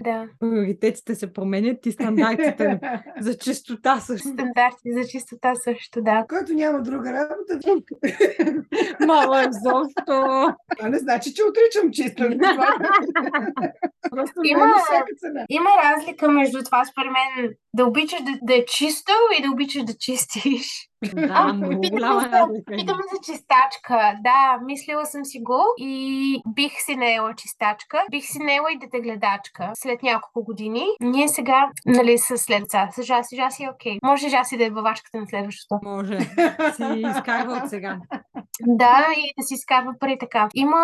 Да, 0.03 0.27
Приоритетите 0.39 1.15
се 1.15 1.33
променят 1.33 1.85
и 1.85 1.91
стандартите 1.91 2.79
за 3.19 3.37
чистота 3.37 3.99
също. 3.99 4.27
стандарти 4.27 4.93
за 4.93 5.07
чистота 5.07 5.55
също, 5.55 6.01
да. 6.01 6.25
Който 6.29 6.53
няма 6.53 6.81
друга 6.81 7.13
работа, 7.13 7.59
Мало 9.07 9.35
изобщо. 9.35 10.55
това 10.77 10.89
не 10.89 10.97
значи, 10.97 11.33
че 11.33 11.41
отричам 11.43 11.91
чисто. 11.91 12.23
Просто 14.09 14.33
Има- 14.43 14.65
на. 14.65 15.45
Има 15.49 15.69
разлика 15.83 16.29
между 16.29 16.63
това, 16.63 16.85
според 16.85 17.11
мен, 17.11 17.53
да 17.73 17.85
обичаш 17.85 18.21
да, 18.23 18.31
да 18.41 18.55
е 18.55 18.65
чисто 18.65 19.11
и 19.39 19.41
да 19.41 19.51
обичаш 19.51 19.83
да 19.83 19.93
чистиш. 19.97 20.89
Да, 21.13 21.53
много 21.53 21.81
голяма 21.91 22.19
за- 22.19 22.29
разлика. 22.29 22.73
има. 22.73 22.77
Питаме 22.77 23.03
за 23.13 23.19
чистачка. 23.31 24.13
Да, 24.21 24.59
мислила 24.65 25.05
съм 25.05 25.25
си 25.25 25.39
го 25.39 25.61
и 25.77 26.41
бих 26.47 26.71
си 26.81 26.95
наела 26.95 27.35
чистачка. 27.35 28.01
Бих 28.11 28.25
си 28.25 28.39
наела 28.39 28.71
и 28.71 28.79
детегледачка 28.79 29.71
след 29.73 30.03
няколко 30.03 30.43
години. 30.43 30.85
Ние 31.01 31.27
сега, 31.27 31.69
нали, 31.85 32.17
с 32.17 32.37
след 32.37 32.59
деца. 32.63 32.89
С 32.91 33.03
Жаси, 33.03 33.35
Жаси 33.35 33.63
е 33.63 33.69
окей. 33.69 33.97
Може 34.03 34.29
Жаси 34.29 34.57
да 34.57 34.65
е 34.65 34.71
бавачката 34.71 35.17
на 35.17 35.27
следващото. 35.27 35.79
Може. 35.83 36.19
Си 36.75 37.03
изкарва 37.09 37.61
от 37.63 37.69
сега. 37.69 37.97
Да, 38.61 39.05
и 39.17 39.33
да 39.41 39.43
си 39.43 39.53
изкарва 39.53 39.93
пари 39.99 40.17
така. 40.19 40.49
Има 40.55 40.79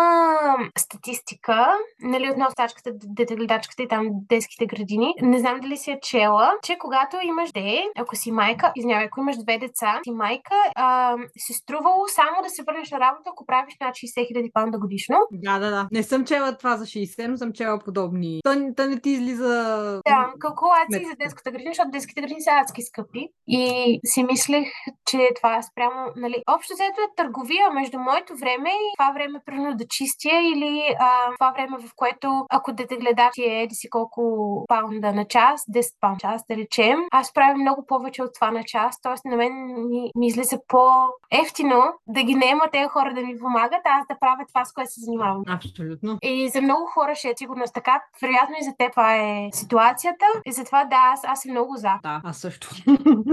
статистика, 0.78 1.68
нали, 2.00 2.30
относно 2.30 2.50
стачката, 2.50 2.90
детегледачката 2.94 3.82
и 3.82 3.88
там 3.88 4.06
детските 4.28 4.66
градини. 4.66 5.14
Не 5.22 5.38
знам 5.38 5.60
дали 5.60 5.76
си 5.76 5.90
е 5.90 5.98
чела, 6.02 6.52
че 6.62 6.76
когато 6.78 7.16
имаш 7.22 7.52
де, 7.52 7.82
ако 7.98 8.16
си 8.16 8.32
майка, 8.32 8.72
извинявай, 8.76 9.06
ако 9.06 9.20
имаш 9.20 9.36
две 9.36 9.58
деца, 9.58 10.00
си 10.10 10.16
майка, 10.16 10.54
а, 10.76 11.16
си 11.36 11.52
струвало 11.52 12.08
само 12.08 12.42
да 12.42 12.50
се 12.50 12.62
върнеш 12.62 12.90
на 12.90 13.00
работа, 13.00 13.30
ако 13.32 13.46
правиш 13.46 13.76
над 13.80 13.94
60 13.94 14.28
хиляди 14.28 14.50
паунда 14.54 14.78
годишно. 14.78 15.16
Да, 15.32 15.58
да, 15.58 15.70
да. 15.70 15.88
Не 15.92 16.02
съм 16.02 16.24
чела 16.24 16.56
това 16.56 16.76
за 16.76 16.84
60, 16.84 17.26
но 17.26 17.36
съм 17.36 17.52
чела 17.52 17.78
подобни. 17.78 18.40
То, 18.44 18.72
то 18.76 18.86
не 18.86 19.00
ти 19.00 19.10
излиза... 19.10 19.46
Да, 20.06 20.32
калкулации 20.38 21.04
за 21.10 21.16
детската 21.16 21.50
градина, 21.50 21.70
защото 21.70 21.90
детските 21.90 22.20
градини 22.20 22.40
са 22.40 22.50
адски 22.50 22.82
скъпи. 22.82 23.28
И 23.48 24.00
си 24.06 24.24
мислех, 24.24 24.68
че 25.06 25.28
това 25.36 25.56
е 25.56 25.62
спрямо, 25.62 26.12
нали, 26.16 26.42
общо 26.48 26.72
взето 26.74 27.00
е 27.00 27.14
търговия 27.16 27.70
между 27.70 27.98
моето 27.98 28.36
време 28.36 28.70
и 28.70 28.94
това 28.98 29.12
време, 29.12 29.40
примерно 29.46 29.76
да 29.76 29.84
чистя 29.88 30.40
или 30.54 30.82
а, 30.98 31.34
това 31.38 31.50
време, 31.50 31.76
в 31.86 31.90
което 31.96 32.46
ако 32.50 32.72
дете 32.72 32.96
гледа 32.96 33.30
ти 33.32 33.42
е 33.42 33.62
еди 33.62 33.74
си 33.74 33.90
колко 33.90 34.20
паунда 34.68 35.12
на 35.12 35.24
час, 35.24 35.64
10 35.74 36.00
паунда 36.00 36.10
на 36.10 36.18
час, 36.18 36.44
да 36.50 36.56
речем, 36.56 36.98
аз 37.10 37.32
правя 37.32 37.54
много 37.54 37.86
повече 37.86 38.22
от 38.22 38.34
това 38.34 38.50
на 38.50 38.64
час, 38.64 39.00
т.е. 39.02 39.28
на 39.28 39.36
мен 39.36 39.52
ми, 39.88 39.99
ми 40.18 40.26
излиза 40.26 40.58
по-ефтино 40.68 41.82
да 42.06 42.22
ги 42.22 42.34
наема 42.34 42.64
тези 42.72 42.88
хора 42.88 43.14
да 43.14 43.20
ми 43.20 43.38
помагат, 43.38 43.80
аз 43.84 44.06
да 44.10 44.18
правя 44.20 44.44
това, 44.48 44.64
с 44.64 44.72
което 44.72 44.90
се 44.90 45.00
занимавам. 45.00 45.42
Абсолютно. 45.48 46.18
И 46.22 46.48
за 46.48 46.62
много 46.62 46.86
хора 46.86 47.14
ще 47.14 47.28
е 47.28 47.34
сигурност 47.36 47.74
така. 47.74 48.02
Вероятно 48.22 48.54
и 48.60 48.64
за 48.64 48.70
теб 48.78 48.90
това 48.90 49.16
е 49.16 49.48
ситуацията. 49.52 50.24
И 50.46 50.52
затова 50.52 50.84
да, 50.84 50.96
аз, 51.12 51.20
аз 51.24 51.40
съм 51.40 51.50
много 51.50 51.76
за. 51.76 51.92
Да, 52.02 52.20
аз 52.24 52.38
също. 52.38 52.68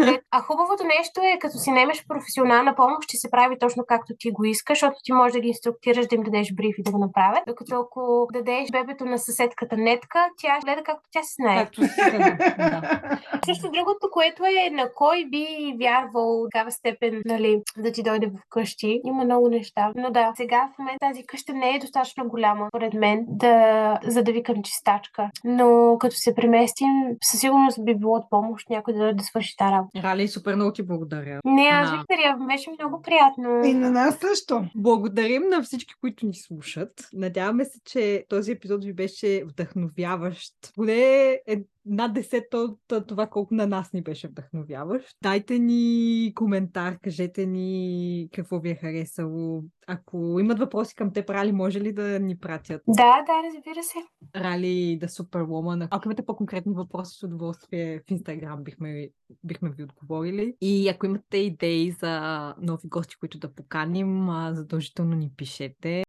Е, 0.01 0.19
А 0.31 0.41
хубавото 0.41 0.83
нещо 0.83 1.21
е, 1.21 1.39
като 1.39 1.57
си 1.57 1.71
немеш 1.71 2.05
професионална 2.07 2.75
помощ, 2.75 3.03
ще 3.03 3.17
се 3.17 3.31
прави 3.31 3.59
точно 3.59 3.83
както 3.87 4.13
ти 4.19 4.31
го 4.31 4.45
искаш, 4.45 4.79
защото 4.79 4.95
ти 5.03 5.13
можеш 5.13 5.33
да 5.33 5.39
ги 5.39 5.47
инструктираш, 5.47 6.07
да 6.07 6.15
им 6.15 6.23
дадеш 6.23 6.53
бриф 6.53 6.75
и 6.77 6.83
да 6.83 6.91
го 6.91 6.97
направят. 6.97 7.43
Докато 7.47 7.75
ако 7.75 8.27
дадеш 8.33 8.71
бебето 8.71 9.05
на 9.05 9.17
съседката 9.17 9.77
нетка, 9.77 10.29
тя 10.37 10.59
гледа 10.63 10.83
както 10.83 11.03
тя 11.11 11.23
си 11.23 11.33
знае. 11.41 11.63
Както 11.63 11.81
си. 11.83 12.01
Да. 12.57 12.81
Също 13.45 13.71
другото, 13.71 14.09
което 14.11 14.43
е 14.45 14.69
на 14.69 14.93
кой 14.95 15.25
би 15.25 15.75
вярвал 15.81 16.46
такава 16.51 16.71
степен, 16.71 17.21
нали, 17.25 17.61
да 17.77 17.91
ти 17.91 18.03
дойде 18.03 18.31
вкъщи. 18.45 19.01
Има 19.05 19.23
много 19.23 19.49
неща. 19.49 19.91
Но 19.95 20.11
да, 20.11 20.33
сега 20.37 20.69
в 20.75 20.79
момента 20.79 20.97
тази 21.07 21.25
къща 21.25 21.53
не 21.53 21.75
е 21.75 21.79
достатъчно 21.79 22.27
голяма, 22.27 22.67
според 22.69 22.93
мен, 22.93 23.25
да, 23.27 23.99
за 24.07 24.23
да 24.23 24.31
викам 24.31 24.63
чистачка. 24.63 25.29
Но 25.43 25.97
като 25.99 26.15
се 26.15 26.35
преместим, 26.35 26.89
със 27.23 27.39
сигурност 27.39 27.85
би 27.85 27.95
било 27.95 28.15
от 28.15 28.29
помощ 28.29 28.69
някой 28.69 28.93
да 28.93 28.99
дойде 28.99 29.13
да 29.13 29.23
свърши 29.23 29.57
тази 29.57 29.71
работа. 29.71 30.01
Рали, 30.03 30.27
супер 30.27 30.55
много 30.55 30.73
ти 30.73 30.83
благодаря. 30.83 31.39
Не, 31.45 31.69
аз 31.73 31.91
Да. 31.91 31.95
благодаря. 31.95 32.37
Беше 32.47 32.69
много 32.79 33.01
приятно. 33.01 33.65
И 33.65 33.73
на 33.73 33.91
нас 33.91 34.17
също. 34.17 34.65
Благодарим 34.75 35.43
на 35.49 35.63
всички, 35.63 35.93
които 36.01 36.25
ни 36.25 36.33
слушат. 36.35 36.91
Надяваме 37.13 37.65
се, 37.65 37.79
че 37.85 38.25
този 38.29 38.51
епизод 38.51 38.85
ви 38.85 38.93
беше 38.93 39.43
вдъхновяващ. 39.45 40.53
Поне 40.75 41.31
е 41.47 41.57
над 41.87 42.11
10 42.11 42.53
от 42.53 43.07
това, 43.07 43.27
колко 43.27 43.53
на 43.53 43.67
нас 43.67 43.93
ни 43.93 44.01
беше 44.01 44.27
вдъхновяващ. 44.27 45.17
Дайте 45.23 45.59
ни 45.59 46.31
коментар, 46.35 46.97
кажете 47.03 47.45
ни 47.45 48.29
какво 48.33 48.59
ви 48.59 48.69
е 48.69 48.75
харесало. 48.75 49.63
Ако 49.87 50.37
имат 50.39 50.59
въпроси 50.59 50.95
към 50.95 51.13
теб, 51.13 51.29
Рали, 51.29 51.51
може 51.51 51.81
ли 51.81 51.93
да 51.93 52.19
ни 52.19 52.37
пратят? 52.37 52.81
Да, 52.87 53.23
да, 53.27 53.33
разбира 53.47 53.83
се. 53.83 53.97
Рали 54.35 54.97
да 55.01 55.07
Superwoman. 55.07 55.87
Ако 55.91 56.07
имате 56.07 56.25
по-конкретни 56.25 56.73
въпроси, 56.75 57.17
с 57.19 57.23
удоволствие 57.23 57.99
в 58.07 58.11
Инстаграм 58.11 58.63
бихме, 58.63 59.09
бихме 59.43 59.69
ви 59.69 59.83
отговорили. 59.83 60.55
И 60.61 60.89
ако 60.89 61.05
имате 61.05 61.37
идеи 61.37 61.91
за 61.91 62.53
нови 62.61 62.87
гости, 62.87 63.15
които 63.19 63.39
да 63.39 63.53
поканим, 63.53 64.27
задължително 64.51 65.15
ни 65.15 65.31
пишете. 65.37 66.03